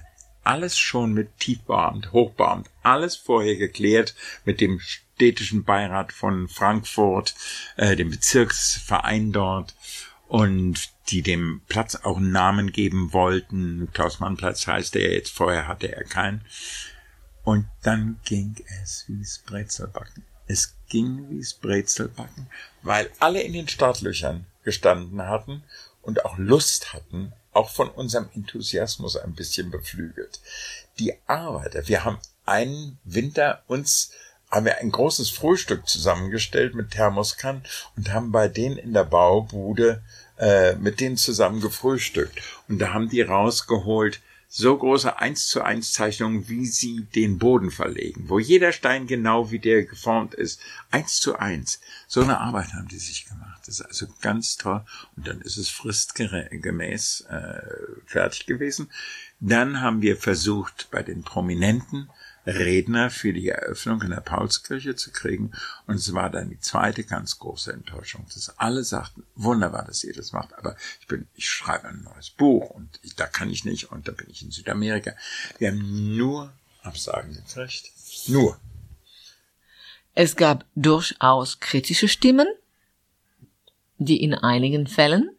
[0.43, 4.13] alles schon mit Tiefbauamt, Hochbauamt, alles vorher geklärt
[4.43, 7.33] mit dem städtischen Beirat von Frankfurt,
[7.77, 9.73] äh, dem Bezirksverein dort
[10.27, 13.89] und die dem Platz auch einen Namen geben wollten.
[13.93, 16.45] Klaus-Mann-Platz heißt er jetzt, vorher hatte er keinen.
[17.43, 20.25] Und dann ging es wie's Brezelbacken.
[20.47, 22.47] Es ging wie's Brezelbacken,
[22.81, 25.63] weil alle in den Startlöchern gestanden hatten
[26.01, 30.41] und auch Lust hatten, auch von unserem Enthusiasmus ein bisschen beflügelt.
[30.99, 34.11] Die Arbeiter, wir haben einen Winter uns
[34.49, 37.63] haben wir ein großes Frühstück zusammengestellt mit Thermoskannen
[37.97, 40.01] und haben bei denen in der Baubude
[40.37, 42.41] äh, mit denen zusammen gefrühstückt.
[42.67, 47.69] Und da haben die rausgeholt so große eins zu eins Zeichnungen, wie sie den Boden
[47.69, 51.81] verlegen, wo jeder Stein genau wie der geformt ist, eins zu eins.
[52.07, 53.61] So eine Arbeit haben die sich gemacht.
[53.65, 54.85] Das ist also ganz toll.
[55.15, 57.61] Und dann ist es fristgemäß äh,
[58.05, 58.89] fertig gewesen.
[59.39, 62.09] Dann haben wir versucht, bei den Prominenten
[62.47, 65.51] Redner für die Eröffnung in der Paulskirche zu kriegen.
[65.85, 70.13] Und es war dann die zweite ganz große Enttäuschung, dass alle sagten, wunderbar, dass ihr
[70.13, 73.65] das macht, aber ich bin, ich schreibe ein neues Buch und ich, da kann ich
[73.65, 75.13] nicht und da bin ich in Südamerika.
[75.59, 76.53] Wir haben nur
[76.83, 77.91] Absagen gekriegt.
[78.27, 78.57] Nur.
[80.13, 82.47] Es gab durchaus kritische Stimmen,
[83.97, 85.29] die in einigen Fällen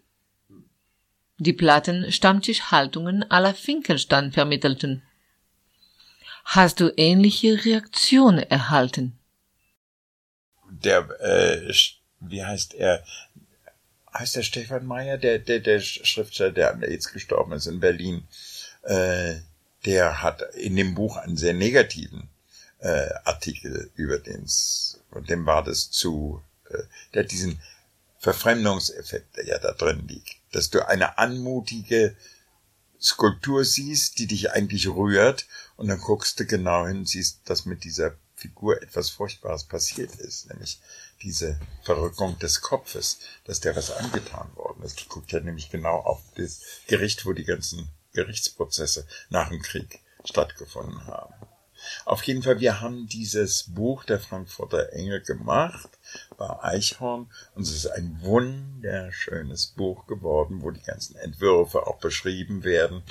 [1.38, 5.02] die Platten Stammtischhaltungen aller Finkelstein vermittelten.
[6.50, 9.18] Hast du ähnliche Reaktionen erhalten?
[10.70, 11.74] Der, äh,
[12.20, 13.04] wie heißt er?
[14.14, 18.26] Heißt der Stefan Meyer, der, der, der Schriftsteller, der an AIDS gestorben ist in Berlin,
[18.84, 19.34] äh,
[19.84, 22.30] der hat in dem Buch einen sehr negativen
[22.78, 24.46] äh, Artikel über den,
[25.10, 26.78] und dem war das zu, äh,
[27.12, 27.60] der hat diesen
[28.20, 32.16] Verfremdungseffekt, der ja da drin liegt, dass du eine anmutige
[33.00, 35.46] Skulptur siehst, die dich eigentlich rührt,
[35.76, 40.48] und dann guckst du genau hin, siehst, dass mit dieser Figur etwas Furchtbares passiert ist,
[40.48, 40.80] nämlich
[41.22, 45.00] diese Verrückung des Kopfes, dass der was angetan worden ist.
[45.00, 50.00] Du guckst ja nämlich genau auf das Gericht, wo die ganzen Gerichtsprozesse nach dem Krieg
[50.24, 51.34] stattgefunden haben.
[52.04, 55.88] Auf jeden Fall, wir haben dieses Buch der Frankfurter Engel gemacht
[56.36, 62.64] bei Eichhorn und es ist ein wunderschönes Buch geworden, wo die ganzen Entwürfe auch beschrieben
[62.64, 63.02] werden.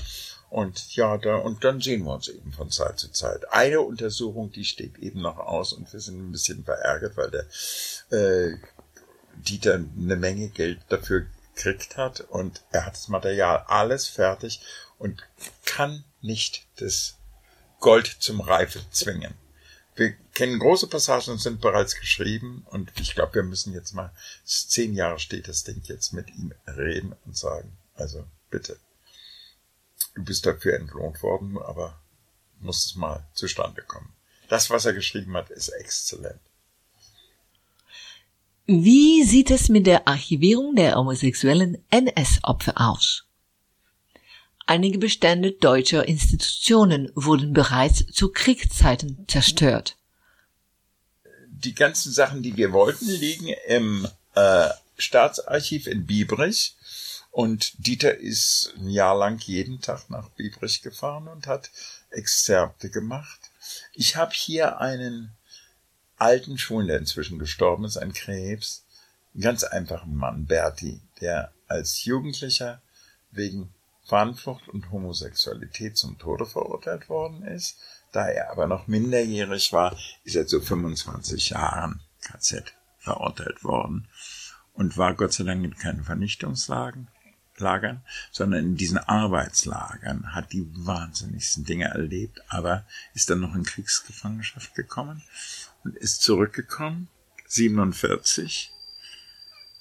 [0.50, 3.52] Und ja, da, und dann sehen wir uns eben von Zeit zu Zeit.
[3.52, 8.18] Eine Untersuchung, die steht eben noch aus und wir sind ein bisschen verärgert, weil der
[8.18, 8.58] äh,
[9.36, 14.62] Dieter eine Menge Geld dafür gekriegt hat und er hat das Material alles fertig
[14.98, 15.28] und
[15.66, 17.17] kann nicht das
[17.80, 19.34] Gold zum Reife zwingen.
[19.96, 24.14] Wir kennen große Passagen und sind bereits geschrieben und ich glaube, wir müssen jetzt mal,
[24.46, 28.78] zehn Jahre steht das Ding jetzt mit ihm reden und sagen, also bitte,
[30.16, 32.00] du bist dafür entlohnt worden, aber
[32.60, 34.14] muss es mal zustande kommen.
[34.50, 36.40] Das, was er geschrieben hat, ist exzellent.
[38.66, 43.27] Wie sieht es mit der Archivierung der homosexuellen NS-Opfer aus?
[44.70, 49.96] Einige Bestände deutscher Institutionen wurden bereits zu Kriegszeiten zerstört.
[51.50, 54.06] Die ganzen Sachen, die wir wollten, liegen im
[54.36, 56.76] äh, Staatsarchiv in Biebrich.
[57.32, 61.72] Und Dieter ist ein Jahr lang jeden Tag nach Biebrich gefahren und hat
[62.10, 63.40] Exzerpte gemacht.
[63.94, 65.32] Ich habe hier einen
[66.18, 68.84] alten Schulen, der inzwischen gestorben ist, ein Krebs,
[69.34, 72.82] einen ganz einfachen Mann, Berti, der als Jugendlicher
[73.32, 73.74] wegen
[74.08, 77.78] Fahnenflucht und Homosexualität zum Tode verurteilt worden ist.
[78.14, 84.08] Da er aber noch minderjährig war, ist er zu 25 Jahren KZ verurteilt worden
[84.74, 87.10] und war Gott sei Dank in keinen Vernichtungslagern,
[87.58, 93.64] Lagern, sondern in diesen Arbeitslagern, hat die wahnsinnigsten Dinge erlebt, aber ist dann noch in
[93.64, 95.24] Kriegsgefangenschaft gekommen
[95.84, 97.10] und ist zurückgekommen,
[97.48, 98.72] 47,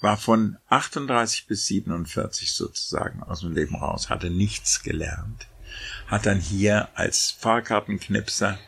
[0.00, 5.48] war von 38 bis 47 sozusagen aus dem Leben raus, hatte nichts gelernt,
[6.06, 8.58] hat dann hier als Fahrkartenknipser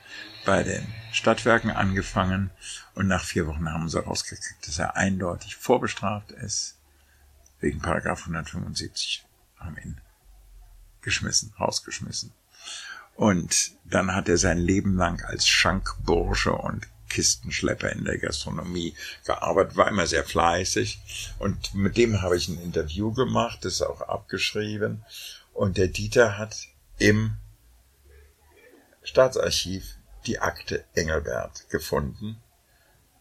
[0.44, 2.50] bei den Stadtwerken angefangen
[2.94, 6.76] und nach vier Wochen haben sie rausgekriegt, dass er eindeutig vorbestraft ist,
[7.60, 9.24] wegen Paragraph 175
[9.58, 10.00] haben ihn
[11.02, 12.32] geschmissen, rausgeschmissen.
[13.14, 19.76] Und dann hat er sein Leben lang als Schankbursche und Kistenschlepper in der Gastronomie gearbeitet,
[19.76, 21.00] war immer sehr fleißig.
[21.38, 25.04] Und mit dem habe ich ein Interview gemacht, das ist auch abgeschrieben.
[25.52, 26.56] Und der Dieter hat
[26.98, 27.36] im
[29.02, 29.96] Staatsarchiv
[30.26, 32.36] die Akte Engelbert gefunden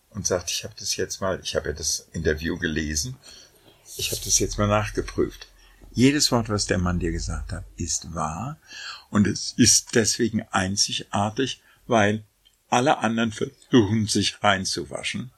[0.09, 3.17] und sagt, ich habe das jetzt mal, ich habe ja das Interview gelesen,
[3.98, 5.48] ich habe das jetzt mal nachgeprüft.
[5.91, 8.57] Jedes Wort, was der Mann dir gesagt hat, ist wahr
[9.09, 12.24] und es ist deswegen einzigartig, weil
[12.69, 15.31] alle anderen versuchen sich reinzuwaschen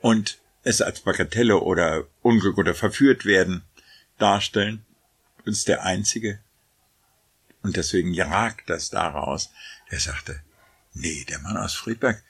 [0.00, 3.62] und es als Bagatelle oder Unglück oder verführt werden
[4.18, 4.84] darstellen,
[5.44, 6.40] ist der Einzige,
[7.62, 9.50] und deswegen jagt das daraus,
[9.90, 10.42] der sagte,
[10.94, 12.22] nee, der Mann aus Friedberg,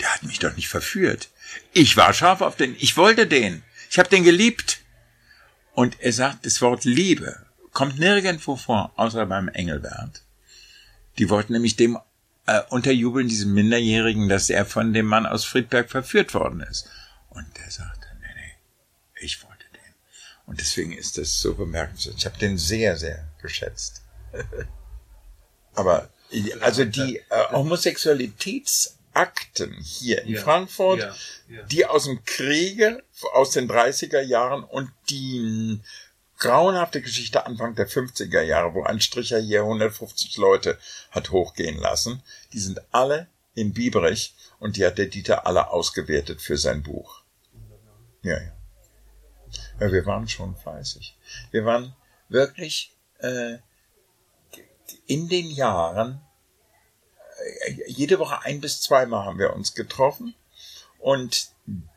[0.00, 1.30] der hat mich doch nicht verführt.
[1.72, 4.80] Ich war scharf auf den, ich wollte den, ich habe den geliebt.
[5.74, 10.24] Und er sagt, das Wort Liebe kommt nirgendwo vor, außer beim Engelbert.
[11.18, 11.98] Die wollten nämlich dem
[12.48, 16.88] äh, unterjubeln diesem Minderjährigen, dass er von dem Mann aus Friedberg verführt worden ist.
[17.28, 18.56] Und der sagte, nee, nee,
[19.20, 19.94] ich wollte den.
[20.46, 22.16] Und deswegen ist das so bemerkenswert.
[22.18, 24.02] Ich habe den sehr, sehr geschätzt.
[25.74, 26.08] Aber
[26.60, 31.12] also die äh, Homosexualitätsakten hier in ja, Frankfurt, ja,
[31.48, 31.62] ja.
[31.64, 33.02] die aus dem Kriege,
[33.32, 35.80] aus den 30er Jahren und die
[36.38, 40.78] grauenhafte Geschichte Anfang der 50er Jahre, wo ein Stricher hier 150 Leute
[41.10, 42.22] hat hochgehen lassen.
[42.52, 47.22] Die sind alle in Biebrich und die hat der Dieter alle ausgewertet für sein Buch.
[48.22, 48.52] Ja, ja.
[49.80, 51.16] Ja, wir waren schon fleißig.
[51.50, 51.94] Wir waren
[52.28, 53.58] wirklich äh,
[55.06, 56.20] in den Jahren,
[57.64, 60.34] äh, jede Woche ein bis zweimal haben wir uns getroffen
[60.98, 61.50] und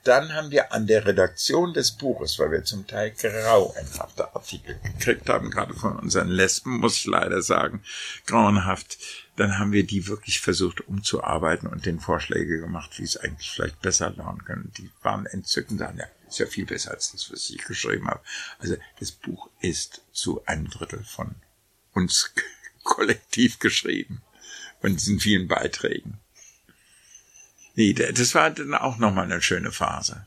[0.04, 5.30] dann haben wir an der Redaktion des Buches, weil wir zum Teil grauenhafte Artikel gekriegt
[5.30, 7.84] haben, gerade von unseren Lesben, muss ich leider sagen,
[8.26, 8.98] grauenhaft,
[9.36, 13.82] dann haben wir die wirklich versucht umzuarbeiten und den Vorschläge gemacht, wie es eigentlich vielleicht
[13.82, 14.72] besser lernen können.
[14.78, 18.22] Die waren entzückend, sagen, ja, ist ja viel besser als das, was ich geschrieben habe.
[18.60, 21.36] Also das Buch ist zu einem Drittel von
[21.94, 22.34] uns
[22.84, 24.22] kollektiv geschrieben,
[24.82, 26.21] von diesen vielen Beiträgen.
[27.76, 30.26] Nee, das war dann auch nochmal eine schöne Phase.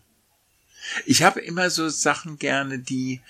[1.07, 3.21] Ich habe immer so Sachen gerne, die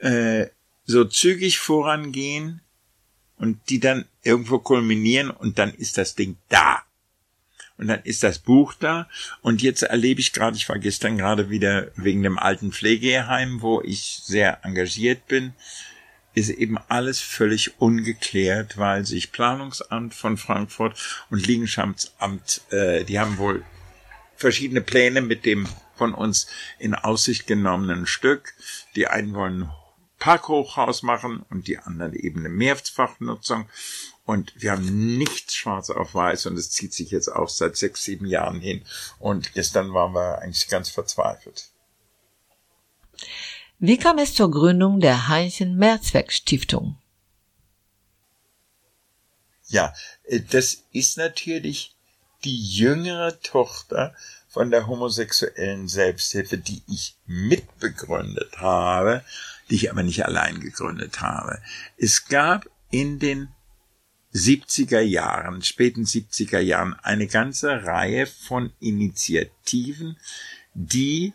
[0.00, 0.46] äh,
[0.84, 2.60] so zügig vorangehen
[3.38, 6.82] und die dann irgendwo kulminieren und dann ist das Ding da.
[7.76, 9.08] Und dann ist das Buch da.
[9.42, 13.82] Und jetzt erlebe ich gerade, ich war gestern gerade wieder wegen dem alten Pflegeheim, wo
[13.82, 15.54] ich sehr engagiert bin,
[16.34, 23.38] ist eben alles völlig ungeklärt, weil sich Planungsamt von Frankfurt und Liegenschaftsamt, äh, die haben
[23.38, 23.64] wohl
[24.36, 26.48] verschiedene Pläne mit dem von uns
[26.78, 28.54] in Aussicht genommenen Stück.
[28.96, 29.70] Die einen wollen
[30.18, 33.68] Parkhochhaus machen und die anderen eben eine Mehrfachnutzung.
[34.24, 38.04] Und wir haben nichts schwarz auf weiß und es zieht sich jetzt auch seit sechs,
[38.04, 38.82] sieben Jahren hin.
[39.18, 41.70] Und gestern waren wir eigentlich ganz verzweifelt.
[43.78, 46.96] Wie kam es zur Gründung der Heinchen-Mehrzweck-Stiftung?
[49.66, 49.92] Ja,
[50.24, 51.94] äh, das ist natürlich
[52.44, 54.14] die jüngere Tochter
[54.48, 59.24] von der homosexuellen Selbsthilfe, die ich mitbegründet habe,
[59.68, 61.60] die ich aber nicht allein gegründet habe.
[61.96, 63.48] Es gab in den
[64.32, 70.18] 70er Jahren, späten 70er Jahren eine ganze Reihe von Initiativen,
[70.74, 71.32] die,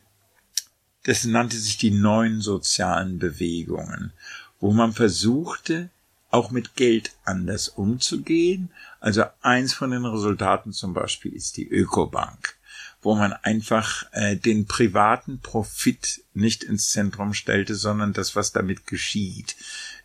[1.03, 4.14] das nannte sich die neuen sozialen Bewegungen,
[4.60, 5.90] wo man versuchte,
[6.30, 8.69] auch mit Geld anders umzugehen.
[9.00, 12.60] Also eins von den Resultaten zum Beispiel ist die Ökobank
[13.02, 18.88] wo man einfach äh, den privaten Profit nicht ins Zentrum stellte, sondern das, was damit
[18.88, 19.56] geschieht.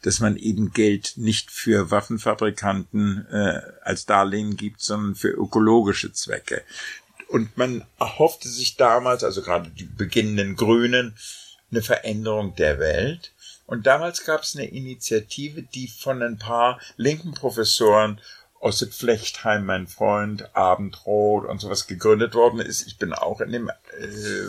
[0.03, 6.63] Dass man eben Geld nicht für Waffenfabrikanten äh, als Darlehen gibt, sondern für ökologische Zwecke.
[7.35, 11.17] Und man erhoffte sich damals, also gerade die beginnenden Grünen,
[11.73, 13.33] eine Veränderung der Welt.
[13.67, 18.21] Und damals gab es eine Initiative, die von ein paar linken Professoren
[18.61, 22.87] Ossip Flechtheim, mein Freund, Abendrot und sowas gegründet worden ist.
[22.87, 24.49] Ich bin auch in dem, äh,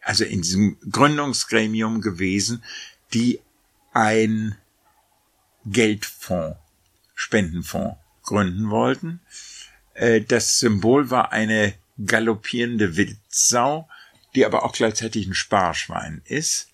[0.00, 2.64] also in diesem Gründungsgremium gewesen,
[3.12, 3.42] die
[3.92, 4.56] ein
[5.66, 6.56] Geldfonds,
[7.14, 9.20] Spendenfonds gründen wollten.
[9.98, 13.88] Äh, das Symbol war eine galoppierende Wildsau,
[14.34, 16.68] die aber auch gleichzeitig ein Sparschwein ist.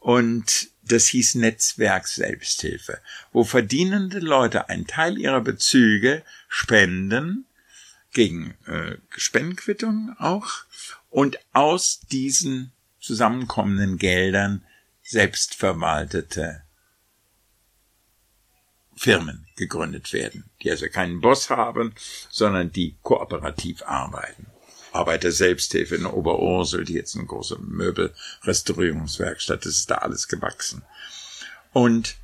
[0.00, 3.00] Und das hieß Netzwerk Selbsthilfe,
[3.32, 7.46] wo verdienende Leute einen Teil ihrer Bezüge spenden,
[8.12, 10.64] gegen äh, Spendenquittungen auch,
[11.10, 14.64] und aus diesen zusammenkommenden Geldern
[15.02, 16.62] selbstverwaltete
[19.04, 21.94] Firmen gegründet werden, die also keinen Boss haben,
[22.30, 24.46] sondern die kooperativ arbeiten.
[24.92, 30.80] Arbeiter Selbsthilfe in Oberursel, die jetzt eine große Möbelrestaurierungswerkstatt, das ist da alles gewachsen.
[31.74, 32.16] Und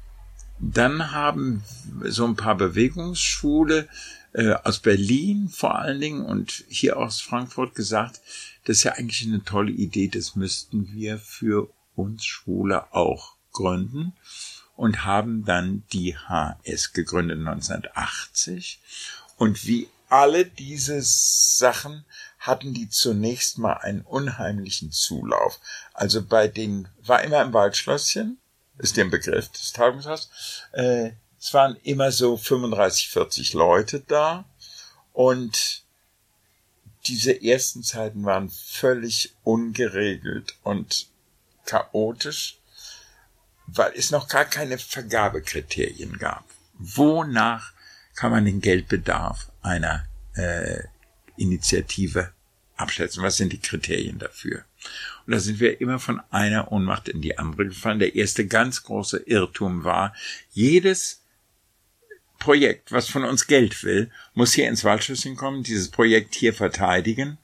[0.59, 1.65] dann haben
[2.05, 3.87] so ein paar Bewegungsschule
[4.33, 8.23] äh, aus Berlin vor allen Dingen und hier aus Frankfurt gesagt,
[8.65, 14.15] das ist ja eigentlich eine tolle Idee, das müssten wir für uns Schwule auch gründen
[14.81, 18.81] und haben dann die HS gegründet 1980.
[19.37, 22.07] Und wie alle diese Sachen
[22.39, 25.61] hatten die zunächst mal einen unheimlichen Zulauf.
[25.93, 28.39] Also bei den, war immer im Waldschlösschen,
[28.79, 30.31] ist der Begriff des Tagungshaus,
[30.73, 34.47] äh, es waren immer so 35, 40 Leute da
[35.13, 35.83] und
[37.05, 41.07] diese ersten Zeiten waren völlig ungeregelt und
[41.67, 42.60] chaotisch,
[43.75, 46.45] weil es noch gar keine Vergabekriterien gab.
[46.79, 47.73] Wonach
[48.15, 50.83] kann man den Geldbedarf einer äh,
[51.37, 52.33] Initiative
[52.77, 53.23] abschätzen.
[53.23, 54.65] Was sind die Kriterien dafür?
[55.27, 57.99] Und da sind wir immer von einer Ohnmacht in die andere gefallen.
[57.99, 60.15] Der erste ganz große Irrtum war,
[60.53, 61.21] jedes
[62.39, 67.37] Projekt, was von uns Geld will, muss hier ins Waldschlösschen kommen, dieses Projekt hier verteidigen,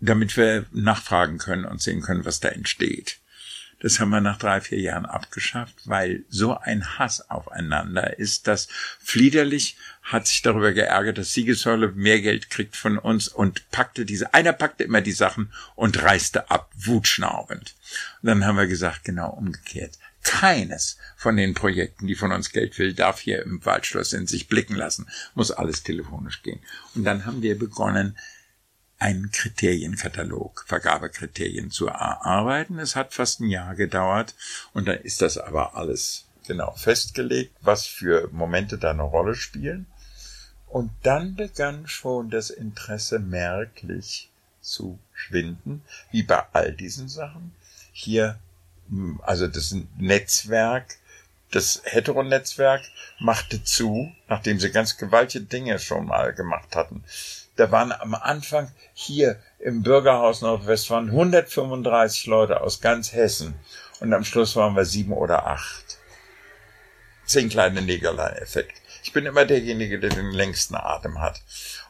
[0.00, 3.20] damit wir nachfragen können und sehen können, was da entsteht.
[3.84, 8.66] Das haben wir nach drei, vier Jahren abgeschafft, weil so ein Hass aufeinander ist, dass
[8.98, 14.32] Fliederlich hat sich darüber geärgert, dass Siegessäule mehr Geld kriegt von uns und packte diese,
[14.32, 17.74] einer packte immer die Sachen und reiste ab, wutschnaubend.
[18.22, 19.98] Und dann haben wir gesagt, genau umgekehrt.
[20.22, 24.48] Keines von den Projekten, die von uns Geld will, darf hier im Waldschloss in sich
[24.48, 25.08] blicken lassen.
[25.34, 26.60] Muss alles telefonisch gehen.
[26.94, 28.16] Und dann haben wir begonnen,
[28.98, 32.78] einen Kriterienkatalog, Vergabekriterien zu erarbeiten.
[32.78, 34.34] Es hat fast ein Jahr gedauert
[34.72, 39.86] und dann ist das aber alles genau festgelegt, was für Momente da eine Rolle spielen.
[40.68, 47.54] Und dann begann schon das Interesse merklich zu schwinden, wie bei all diesen Sachen.
[47.92, 48.38] Hier,
[48.88, 50.96] hm, also das Netzwerk,
[51.50, 52.82] das Heteronetzwerk
[53.20, 57.04] machte zu, nachdem sie ganz gewaltige Dinge schon mal gemacht hatten
[57.56, 63.54] da waren am Anfang hier im Bürgerhaus Nordwestfalen 135 Leute aus ganz Hessen
[64.00, 65.98] und am Schluss waren wir sieben oder acht.
[67.26, 68.82] Zehn kleine Negerlein-Effekt.
[69.02, 71.42] Ich bin immer derjenige, der den längsten Atem hat.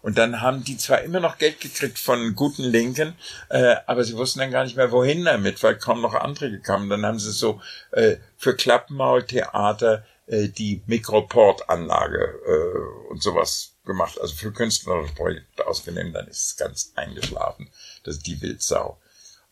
[0.03, 3.15] Und dann haben die zwar immer noch Geld gekriegt von guten Linken,
[3.49, 6.91] äh, aber sie wussten dann gar nicht mehr, wohin damit, weil kaum noch andere gekommen.
[6.91, 7.61] Dann haben sie so
[7.93, 14.21] äh, für Klappenmaultheater äh, die Mikroport-Anlage äh, und sowas gemacht.
[14.21, 17.71] Also für künstlerische Projekte ausgenommen, dann ist es ganz eingeschlafen.
[18.03, 19.01] Das ist die Wildsau.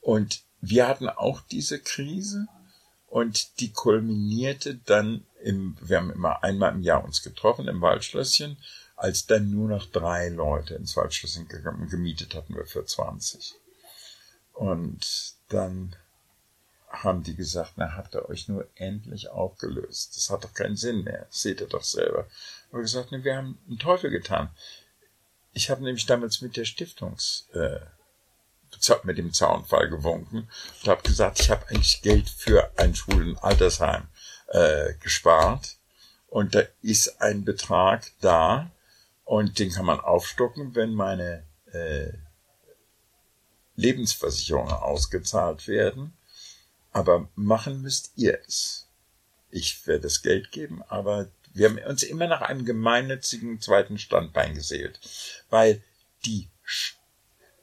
[0.00, 2.46] Und wir hatten auch diese Krise
[3.08, 8.56] und die kulminierte dann im, wir haben immer einmal im Jahr uns getroffen im Waldschlösschen,
[8.96, 11.48] als dann nur noch drei Leute ins Waldschlösschen
[11.88, 13.54] gemietet hatten wir für 20.
[14.52, 15.96] Und dann
[16.92, 20.16] haben die gesagt, na, habt ihr euch nur endlich aufgelöst.
[20.16, 21.26] Das hat doch keinen Sinn mehr.
[21.30, 22.26] seht ihr doch selber.
[22.70, 24.50] Aber gesagt, ne, wir haben einen Teufel getan.
[25.54, 27.80] Ich habe nämlich damals mit der Stiftungs, äh,
[29.04, 30.48] mit dem Zaunfall gewunken
[30.82, 34.08] und habe gesagt, ich habe eigentlich Geld für ein schwulen Altersheim
[34.48, 35.76] äh, gespart.
[36.28, 38.70] Und da ist ein Betrag da
[39.24, 42.12] und den kann man aufstocken, wenn meine äh,
[43.76, 46.14] Lebensversicherungen ausgezahlt werden.
[46.92, 48.88] Aber machen müsst ihr es.
[49.50, 54.54] Ich werde das Geld geben, aber wir haben uns immer nach einem gemeinnützigen zweiten Standbein
[54.54, 54.98] gesählt,
[55.50, 55.82] weil
[56.24, 56.48] die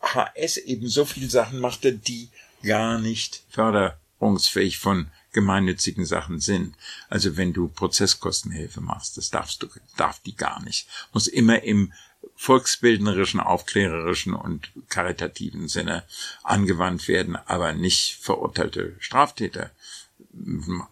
[0.02, 2.30] HS eben so viel Sachen machte, die
[2.64, 6.76] gar nicht förderungsfähig von gemeinnützigen Sachen sind.
[7.10, 9.68] Also wenn du Prozesskostenhilfe machst, das darfst du,
[9.98, 10.88] darf die gar nicht.
[11.14, 11.94] Muss immer im
[12.42, 16.06] volksbildnerischen, aufklärerischen und karitativen Sinne
[16.42, 19.72] angewandt werden, aber nicht verurteilte Straftäter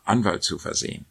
[0.04, 1.06] Anwalt zu versehen.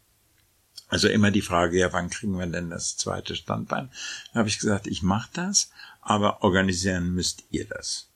[0.89, 3.89] Also immer die Frage, ja, wann kriegen wir denn das zweite Standbein?
[4.35, 5.71] Da habe ich gesagt, ich mache das,
[6.03, 8.09] aber organisieren müsst ihr das.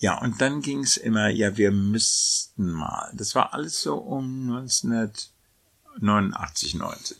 [0.00, 3.10] Ja, und dann ging's immer, ja, wir müssten mal.
[3.14, 7.16] Das war alles so um 1989, 90.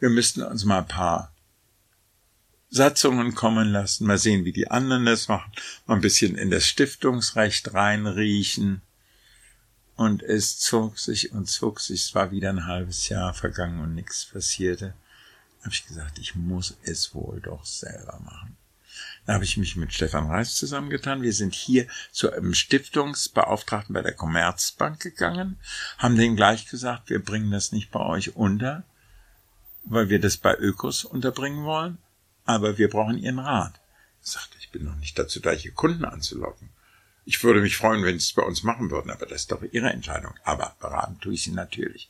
[0.00, 1.32] Wir müssten uns mal ein paar
[2.70, 5.52] Satzungen kommen lassen, mal sehen, wie die anderen das machen,
[5.86, 8.80] mal ein bisschen in das Stiftungsrecht reinriechen.
[9.96, 13.94] Und es zog sich und zog sich, es war wieder ein halbes Jahr vergangen und
[13.94, 14.94] nichts passierte.
[15.58, 18.56] Da habe ich gesagt, ich muss es wohl doch selber machen.
[19.26, 21.22] Da habe ich mich mit Stefan Reis zusammengetan.
[21.22, 25.58] Wir sind hier zu einem Stiftungsbeauftragten bei der Commerzbank gegangen,
[25.98, 28.84] haben denen gleich gesagt, wir bringen das nicht bei euch unter,
[29.84, 31.98] weil wir das bei Ökos unterbringen wollen,
[32.54, 33.74] aber wir brauchen ihren Rat.
[34.22, 36.70] Ich sagte, ich bin noch nicht dazu da, hier Kunden anzulocken.
[37.24, 39.62] Ich würde mich freuen, wenn sie es bei uns machen würden, aber das ist doch
[39.62, 40.34] ihre Entscheidung.
[40.42, 42.08] Aber beraten tue ich sie natürlich.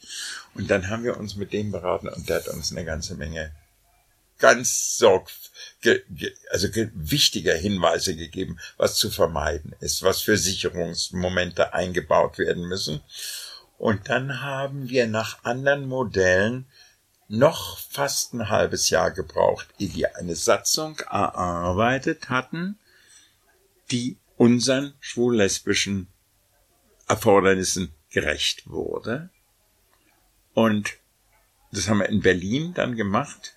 [0.55, 3.52] Und dann haben wir uns mit dem beraten und der hat uns eine ganze Menge
[4.39, 5.31] ganz sorg,
[6.51, 13.01] also wichtiger Hinweise gegeben, was zu vermeiden ist, was für Sicherungsmomente eingebaut werden müssen.
[13.78, 16.67] Und dann haben wir nach anderen Modellen
[17.31, 22.76] noch fast ein halbes Jahr gebraucht, ehe wir eine Satzung erarbeitet hatten,
[23.92, 26.09] die unseren schwul-lesbischen
[27.07, 29.31] Erfordernissen gerecht wurde.
[30.55, 30.94] Und
[31.70, 33.55] das haben wir in Berlin dann gemacht.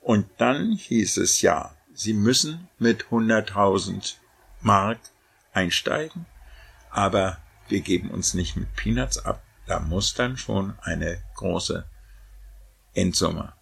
[0.00, 4.14] Und dann hieß es ja, Sie müssen mit 100.000
[4.62, 4.98] Mark
[5.52, 6.24] einsteigen,
[6.88, 7.36] aber
[7.68, 9.42] wir geben uns nicht mit Peanuts ab.
[9.66, 11.84] Da muss dann schon eine große
[12.94, 13.52] Endsumme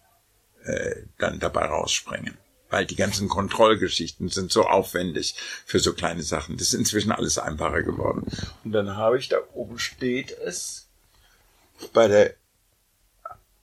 [0.63, 2.37] äh, dann dabei rausspringen.
[2.69, 5.35] Weil die ganzen Kontrollgeschichten sind so aufwendig
[5.65, 6.57] für so kleine Sachen.
[6.57, 8.27] Das ist inzwischen alles einfacher geworden.
[8.63, 10.87] Und dann habe ich, da oben steht es,
[11.93, 12.35] bei der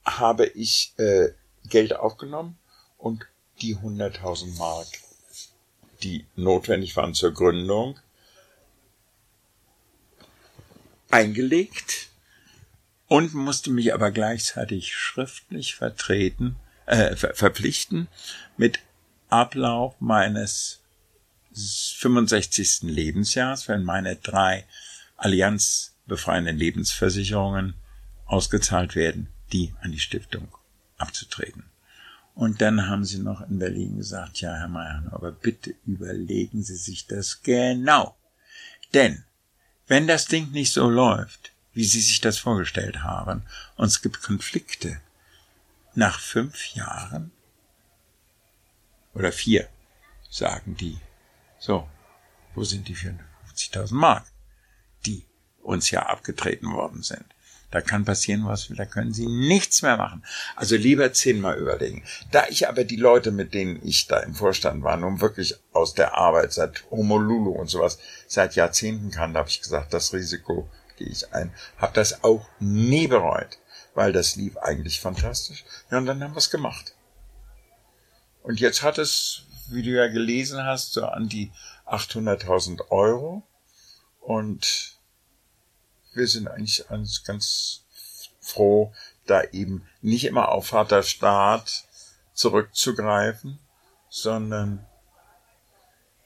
[0.03, 1.29] habe ich äh,
[1.69, 2.57] Geld aufgenommen
[2.97, 3.27] und
[3.61, 4.87] die 100.000 Mark,
[6.03, 7.99] die notwendig waren zur Gründung,
[11.09, 12.09] eingelegt
[13.07, 18.07] und musste mich aber gleichzeitig schriftlich vertreten, äh, ver verpflichten
[18.57, 18.79] mit
[19.29, 20.79] Ablauf meines
[21.53, 22.83] 65.
[22.83, 24.65] Lebensjahres, wenn meine drei
[25.17, 27.73] allianzbefreienden Lebensversicherungen
[28.25, 30.49] ausgezahlt werden, die an die Stiftung
[30.97, 31.63] abzutreten.
[32.35, 36.75] Und dann haben sie noch in Berlin gesagt, ja, Herr Mayer, aber bitte überlegen Sie
[36.75, 38.15] sich das genau.
[38.93, 39.23] Denn,
[39.87, 43.43] wenn das Ding nicht so läuft, wie Sie sich das vorgestellt haben,
[43.75, 44.99] und es gibt Konflikte,
[45.93, 47.31] nach fünf Jahren
[49.13, 49.69] oder vier,
[50.27, 50.97] sagen die,
[51.59, 51.87] so,
[52.55, 54.25] wo sind die 450.000 Mark,
[55.05, 55.23] die
[55.61, 57.25] uns ja abgetreten worden sind?
[57.69, 60.25] Da kann passieren was, da können sie nichts mehr machen.
[60.55, 62.03] Also lieber zehnmal überlegen.
[62.31, 65.93] Da ich aber die Leute, mit denen ich da im Vorstand war, nun wirklich aus
[65.93, 70.67] der Arbeit seit Homolulu und sowas seit Jahrzehnten kann, da habe ich gesagt, das Risiko
[70.97, 71.53] gehe ich ein.
[71.77, 73.57] Habe das auch nie bereut,
[73.93, 75.63] weil das lief eigentlich fantastisch.
[75.89, 76.93] Ja, und dann haben wir es gemacht.
[78.43, 81.51] Und jetzt hat es, wie du ja gelesen hast, so an die
[81.85, 83.43] 800.000 Euro.
[84.19, 84.97] Und
[86.13, 86.85] wir sind eigentlich
[87.23, 87.83] ganz
[88.39, 88.93] froh,
[89.25, 91.85] da eben nicht immer auf Vaterstaat
[92.33, 93.59] zurückzugreifen,
[94.09, 94.85] sondern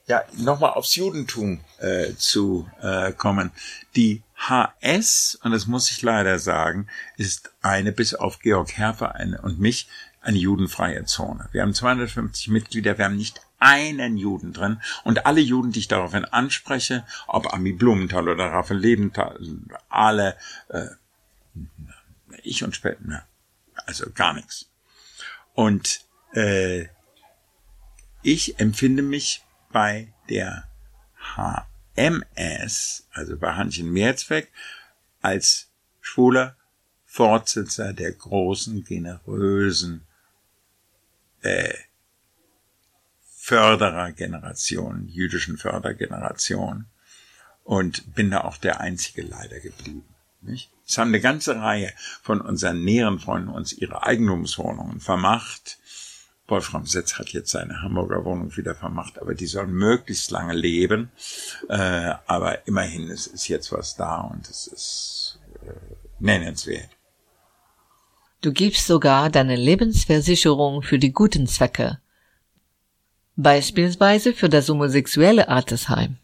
[0.07, 3.51] ja, nochmal aufs Judentum äh, zu äh, kommen.
[3.95, 6.87] Die HS, und das muss ich leider sagen,
[7.17, 9.87] ist eine, bis auf Georg Herfer eine, und mich,
[10.21, 11.47] eine judenfreie Zone.
[11.51, 14.81] Wir haben 250 Mitglieder, wir haben nicht einen Juden drin.
[15.03, 19.39] Und alle Juden, die ich daraufhin anspreche, ob Ami Blumenthal oder Raphael Lebenthal,
[19.89, 20.35] alle,
[20.69, 20.87] äh,
[22.43, 23.23] ich und später, ne,
[23.85, 24.69] also gar nichts.
[25.53, 26.01] Und
[26.33, 26.87] äh,
[28.23, 30.67] ich empfinde mich bei der
[31.95, 34.51] HMS, also bei Hanchen Mehrzweck,
[35.21, 35.69] als
[36.01, 36.55] schwuler
[37.05, 40.05] Fortsetzer der großen, generösen
[41.41, 41.73] äh,
[43.35, 46.85] Förderergeneration, jüdischen Fördergeneration
[47.63, 50.05] und bin da auch der einzige leider geblieben.
[50.41, 50.71] Nicht?
[50.87, 55.79] Es haben eine ganze Reihe von unseren näheren Freunden uns ihre Eigentumswohnungen vermacht.
[56.51, 61.11] Wolfram Setz hat jetzt seine Hamburger Wohnung wieder vermacht, aber die sollen möglichst lange leben.
[61.69, 65.71] Äh, aber immerhin es ist jetzt was da und es ist äh,
[66.19, 66.89] nennenswert.
[68.41, 71.99] Du gibst sogar deine Lebensversicherung für die guten Zwecke
[73.35, 76.17] beispielsweise für das homosexuelle Altersheim.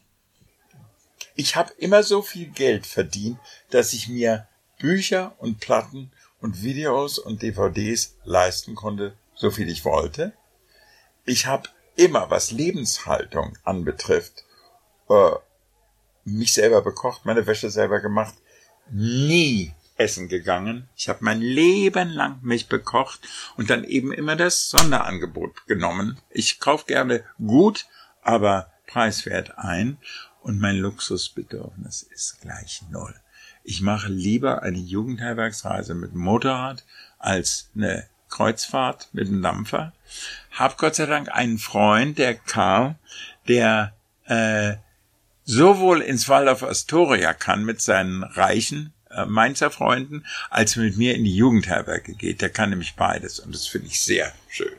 [1.36, 3.40] Ich habe immer so viel Geld verdient,
[3.70, 4.48] dass ich mir
[4.80, 10.33] Bücher und Platten und Videos und DVDs leisten konnte, so viel ich wollte.
[11.25, 14.43] Ich habe immer, was Lebenshaltung anbetrifft,
[15.09, 15.32] äh,
[16.25, 18.35] mich selber bekocht, meine Wäsche selber gemacht,
[18.90, 20.90] nie essen gegangen.
[20.95, 23.22] Ich habe mein Leben lang mich bekocht
[23.56, 26.19] und dann eben immer das Sonderangebot genommen.
[26.30, 27.88] Ich kaufe gerne gut,
[28.22, 29.98] aber preiswert ein
[30.41, 33.16] und mein Luxusbedürfnis ist gleich null.
[33.64, 36.85] Ich mache lieber eine Jugendherbergsreise mit Motorrad
[37.19, 39.94] als eine Kreuzfahrt mit einem Dampfer.
[40.52, 42.96] Hab Gott sei Dank einen Freund, der Karl,
[43.48, 43.94] der
[44.26, 44.76] äh,
[45.44, 51.24] sowohl ins Waldorf Astoria kann mit seinen reichen äh, Mainzer Freunden, als mit mir in
[51.24, 52.42] die Jugendherberge geht.
[52.42, 54.76] Der kann nämlich beides und das finde ich sehr schön.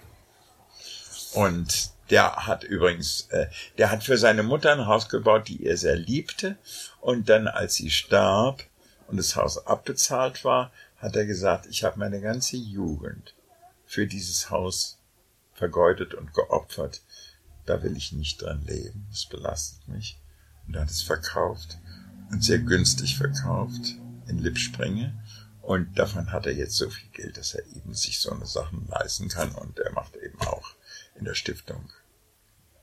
[1.35, 3.47] Und der hat übrigens, äh,
[3.77, 6.57] der hat für seine Mutter ein Haus gebaut, die er sehr liebte.
[7.01, 8.65] Und dann, als sie starb
[9.09, 13.35] und das Haus abbezahlt war, hat er gesagt, ich habe meine ganze Jugend
[13.89, 14.99] für dieses Haus
[15.55, 17.03] vergeudet und geopfert.
[17.65, 19.07] Da will ich nicht dran leben.
[19.11, 20.21] Das belastet mich.
[20.67, 21.79] Und er hat es verkauft
[22.31, 25.19] und sehr günstig verkauft in Lippspringe.
[25.63, 28.87] Und davon hat er jetzt so viel Geld, dass er eben sich so eine Sachen
[28.89, 29.55] leisten kann.
[29.55, 30.75] Und er macht eben auch
[31.15, 31.91] in der Stiftung,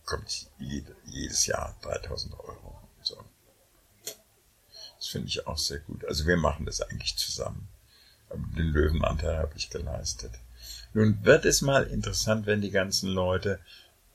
[0.05, 2.81] kommt jede, jedes Jahr 3000 Euro.
[2.97, 3.23] Und so.
[4.97, 6.03] Das finde ich auch sehr gut.
[6.05, 7.67] Also wir machen das eigentlich zusammen.
[8.57, 10.31] Den Löwenanteil habe ich geleistet.
[10.95, 13.59] Nun wird es mal interessant, wenn die ganzen Leute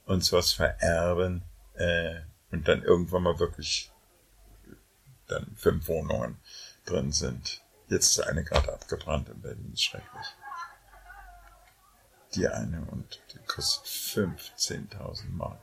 [0.06, 1.42] uns was vererben
[1.74, 3.92] äh, und dann irgendwann mal wirklich
[5.26, 6.38] dann fünf Wohnungen
[6.86, 7.60] drin sind.
[7.88, 10.26] Jetzt ist eine gerade abgebrannt in Berlin, ist schrecklich.
[12.34, 15.60] Die eine und die kostet 15.000 Mark,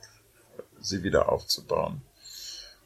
[0.78, 2.00] sie wieder aufzubauen.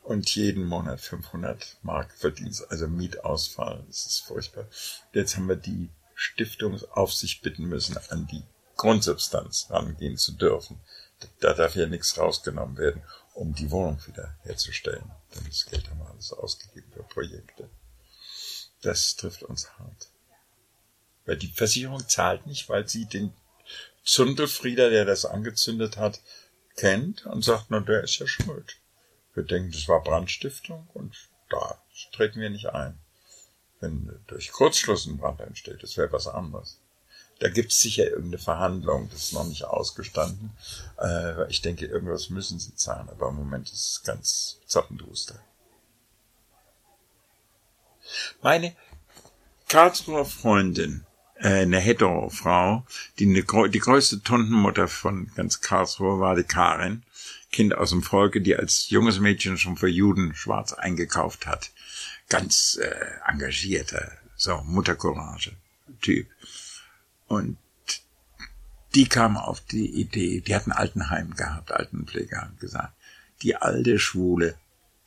[0.05, 4.65] Und jeden Monat 500 Mark Verdienst, also Mietausfall, das ist furchtbar.
[5.13, 5.91] Jetzt haben wir die
[6.23, 8.45] Stiftungsaufsicht bitten müssen, an die
[8.77, 10.81] Grundsubstanz rangehen zu dürfen.
[11.41, 13.03] Da darf ja nichts rausgenommen werden,
[13.35, 15.11] um die Wohnung wieder herzustellen.
[15.35, 17.69] Denn das Geld haben wir alles ausgegeben für Projekte.
[18.83, 20.11] Das trifft uns hart.
[21.27, 23.33] Weil die Versicherung zahlt nicht, weil sie den
[24.05, 26.21] Zundelfrieder, der das angezündet hat,
[26.77, 28.77] kennt und sagt, na, der ist ja schuld.
[29.35, 31.17] Wir denken, das war Brandstiftung und
[31.51, 32.99] da treten wir nicht ein.
[33.83, 36.79] Wenn durch Kurzschluss ein Brand entsteht, das wäre was anderes.
[37.41, 40.53] Da gibt es sicher irgendeine Verhandlung, das ist noch nicht ausgestanden.
[41.01, 45.41] Äh, ich denke, irgendwas müssen sie zahlen, aber im Moment ist es ganz zappenduster.
[48.41, 48.77] Meine
[49.69, 51.05] Karlsruher Freundin,
[51.35, 52.87] äh, eine Hetero-Frau,
[53.19, 57.03] die eine, die größte Tontenmutter von ganz Karlsruhe war, die Karin,
[57.51, 61.73] Kind aus dem Volke, die als junges Mädchen schon für Juden schwarz eingekauft hat.
[62.29, 65.53] Ganz äh, engagierter, so Muttercourage
[66.01, 66.27] Typ.
[67.27, 67.59] Und
[68.95, 72.95] die kam auf die Idee, die hat ein Altenheim gehabt, Altenpfleger, gesagt,
[73.43, 74.57] die alte Schwule,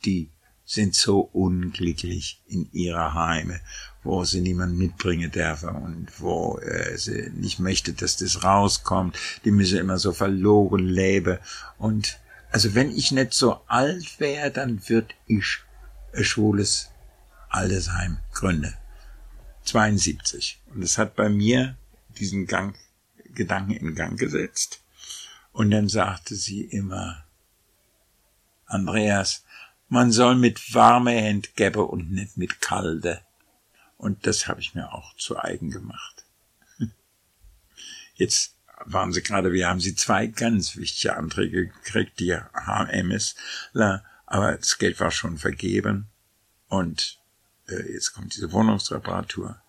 [0.04, 0.28] die
[0.64, 3.60] sind so unglücklich in ihrer Heime,
[4.02, 9.16] wo sie niemand mitbringen dürfen und wo äh, sie nicht möchte, dass das rauskommt.
[9.44, 11.38] Die müssen immer so verloren leben.
[11.78, 12.18] Und
[12.50, 15.58] also wenn ich nicht so alt wäre, dann würde ich
[16.12, 16.90] ein schwules
[17.48, 18.74] Altersheim gründen.
[19.64, 20.60] 72.
[20.74, 21.76] Und es hat bei mir
[22.18, 22.76] diesen Gang,
[23.34, 24.82] Gedanken in Gang gesetzt.
[25.52, 27.24] Und dann sagte sie immer,
[28.66, 29.44] Andreas,
[29.88, 33.22] man soll mit warme Hände geben und nicht mit kalte.
[33.96, 36.24] Und das habe ich mir auch zu eigen gemacht.
[38.14, 43.36] Jetzt waren sie gerade, wir haben sie zwei ganz wichtige Anträge gekriegt, die HMS,
[44.26, 46.08] aber das Geld war schon vergeben
[46.68, 47.18] und
[47.68, 49.60] äh, jetzt kommt diese Wohnungsreparatur.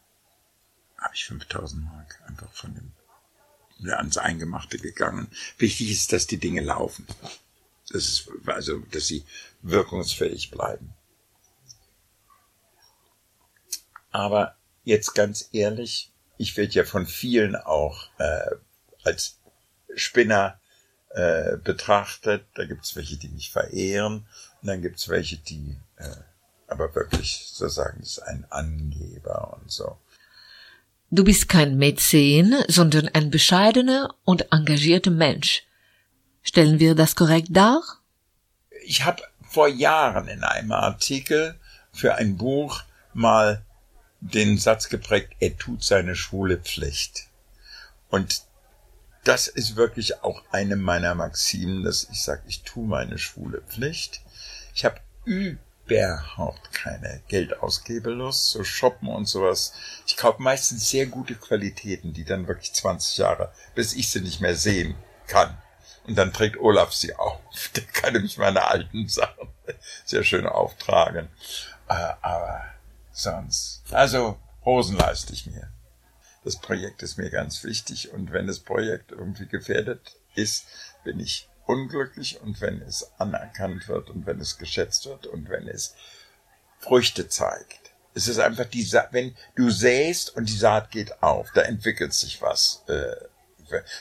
[0.98, 2.92] Habe ich 5000 Mark einfach von dem
[3.86, 5.28] ans Eingemachte gegangen.
[5.58, 7.06] Wichtig ist, dass die Dinge laufen.
[7.90, 9.24] Das ist, also, dass sie
[9.62, 10.94] wirkungsfähig bleiben.
[14.12, 18.56] Aber jetzt ganz ehrlich, ich werde ja von vielen auch äh,
[19.04, 19.38] als
[19.96, 20.60] Spinner
[21.10, 22.46] äh, betrachtet.
[22.56, 24.28] Da gibt's welche, die mich verehren.
[24.62, 26.16] Und dann gibt's welche, die äh,
[26.68, 29.98] aber wirklich so sagen, das ist ein Angeber und so.
[31.10, 35.64] Du bist kein Mäzen, sondern ein bescheidener und engagierter Mensch.
[36.44, 37.82] Stellen wir das korrekt dar?
[38.86, 41.56] Ich habe vor Jahren in einem Artikel
[41.94, 43.64] für ein Buch mal
[44.20, 47.28] den Satz geprägt, er tut seine schwule Pflicht.
[48.10, 48.42] Und
[49.24, 54.22] das ist wirklich auch eine meiner Maximen, dass ich sage, ich tue meine schwule Pflicht.
[54.74, 55.00] Ich habe
[55.88, 59.74] überhaupt keine Geldausgebelust, so shoppen und sowas.
[60.06, 64.42] Ich kaufe meistens sehr gute Qualitäten, die dann wirklich 20 Jahre, bis ich sie nicht
[64.42, 64.96] mehr sehen
[65.28, 65.58] kann.
[66.06, 67.40] Und dann trägt Olaf sie auf.
[67.76, 69.50] Der kann nämlich meine alten Sachen
[70.06, 71.30] sehr schön auftragen.
[71.90, 72.66] Äh, aber
[73.12, 73.84] sonst.
[73.92, 75.72] Also Hosen leiste ich mir.
[76.44, 80.66] Das Projekt ist mir ganz wichtig und wenn das Projekt irgendwie gefährdet ist,
[81.04, 85.68] bin ich unglücklich und wenn es anerkannt wird und wenn es geschätzt wird und wenn
[85.68, 85.96] es
[86.80, 87.92] Früchte zeigt.
[88.14, 92.14] Es ist einfach die Sa wenn du säst und die Saat geht auf, da entwickelt
[92.14, 92.84] sich was.
[92.88, 93.16] Äh,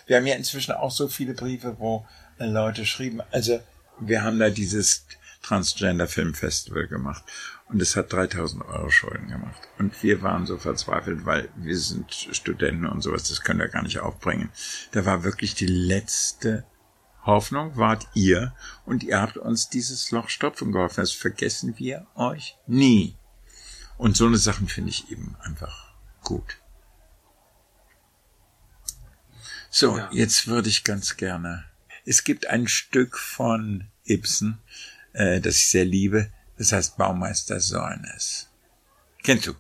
[0.07, 2.07] wir haben ja inzwischen auch so viele Briefe, wo
[2.39, 3.61] Leute schrieben, also
[3.99, 5.05] wir haben da dieses
[5.43, 7.25] Transgender Film Festival gemacht
[7.69, 9.61] und es hat 3000 Euro Schulden gemacht.
[9.79, 13.83] Und wir waren so verzweifelt, weil wir sind Studenten und sowas, das können wir gar
[13.83, 14.51] nicht aufbringen.
[14.93, 16.65] Da war wirklich die letzte
[17.27, 21.01] Hoffnung wart ihr und ihr habt uns dieses Loch stopfen geholfen.
[21.01, 23.17] Das vergessen wir euch nie.
[23.99, 26.59] Und so eine Sachen finde ich eben einfach gut.
[29.71, 30.09] So, ja.
[30.13, 31.65] jetzt würde ich ganz gerne.
[32.05, 34.59] Es gibt ein Stück von Ibsen,
[35.13, 36.33] äh, das ich sehr liebe.
[36.57, 38.49] Das heißt Baumeister Säunes.
[39.23, 39.55] Kennst du?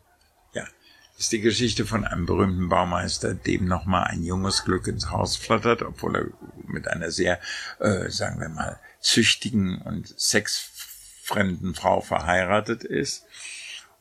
[1.18, 5.82] Ist die Geschichte von einem berühmten Baumeister, dem nochmal ein junges Glück ins Haus flattert,
[5.82, 6.26] obwohl er
[6.66, 7.40] mit einer sehr,
[7.78, 13.24] äh, sagen wir mal, züchtigen und sexfremden Frau verheiratet ist.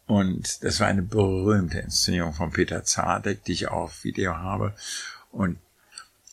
[0.07, 4.75] Und das war eine berühmte Inszenierung von Peter Zadek, die ich auch auf Video habe.
[5.31, 5.57] Und,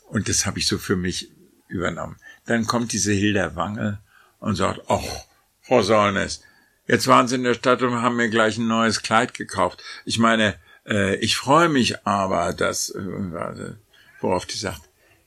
[0.09, 1.31] und das habe ich so für mich
[1.69, 2.17] übernommen.
[2.47, 3.99] Dann kommt diese Hilda Wangel
[4.41, 5.02] und sagt, ach,
[5.62, 6.43] Frau Solnes,
[6.86, 9.83] jetzt waren Sie in der Stadt und haben mir gleich ein neues Kleid gekauft.
[10.05, 13.75] Ich meine, äh, ich freue mich aber, dass, äh,
[14.20, 14.83] worauf die sagt,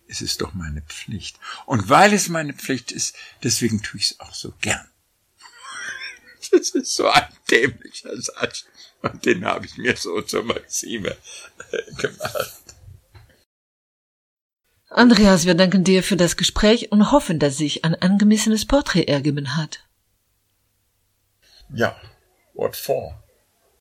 [0.08, 1.40] es ist doch meine Pflicht.
[1.66, 4.88] Und weil es meine Pflicht ist, deswegen tue ich es auch so gern.
[6.52, 8.66] Das ist so ein dämlicher Satz.
[9.02, 11.18] Und den habe ich mir so zur Maxime
[11.72, 12.62] äh, gemacht.
[14.90, 19.58] Andreas, wir danken dir für das Gespräch und hoffen, dass sich ein angemessenes Porträt ergeben
[19.58, 19.84] hat.
[21.74, 22.00] Ja,
[22.54, 23.25] what for?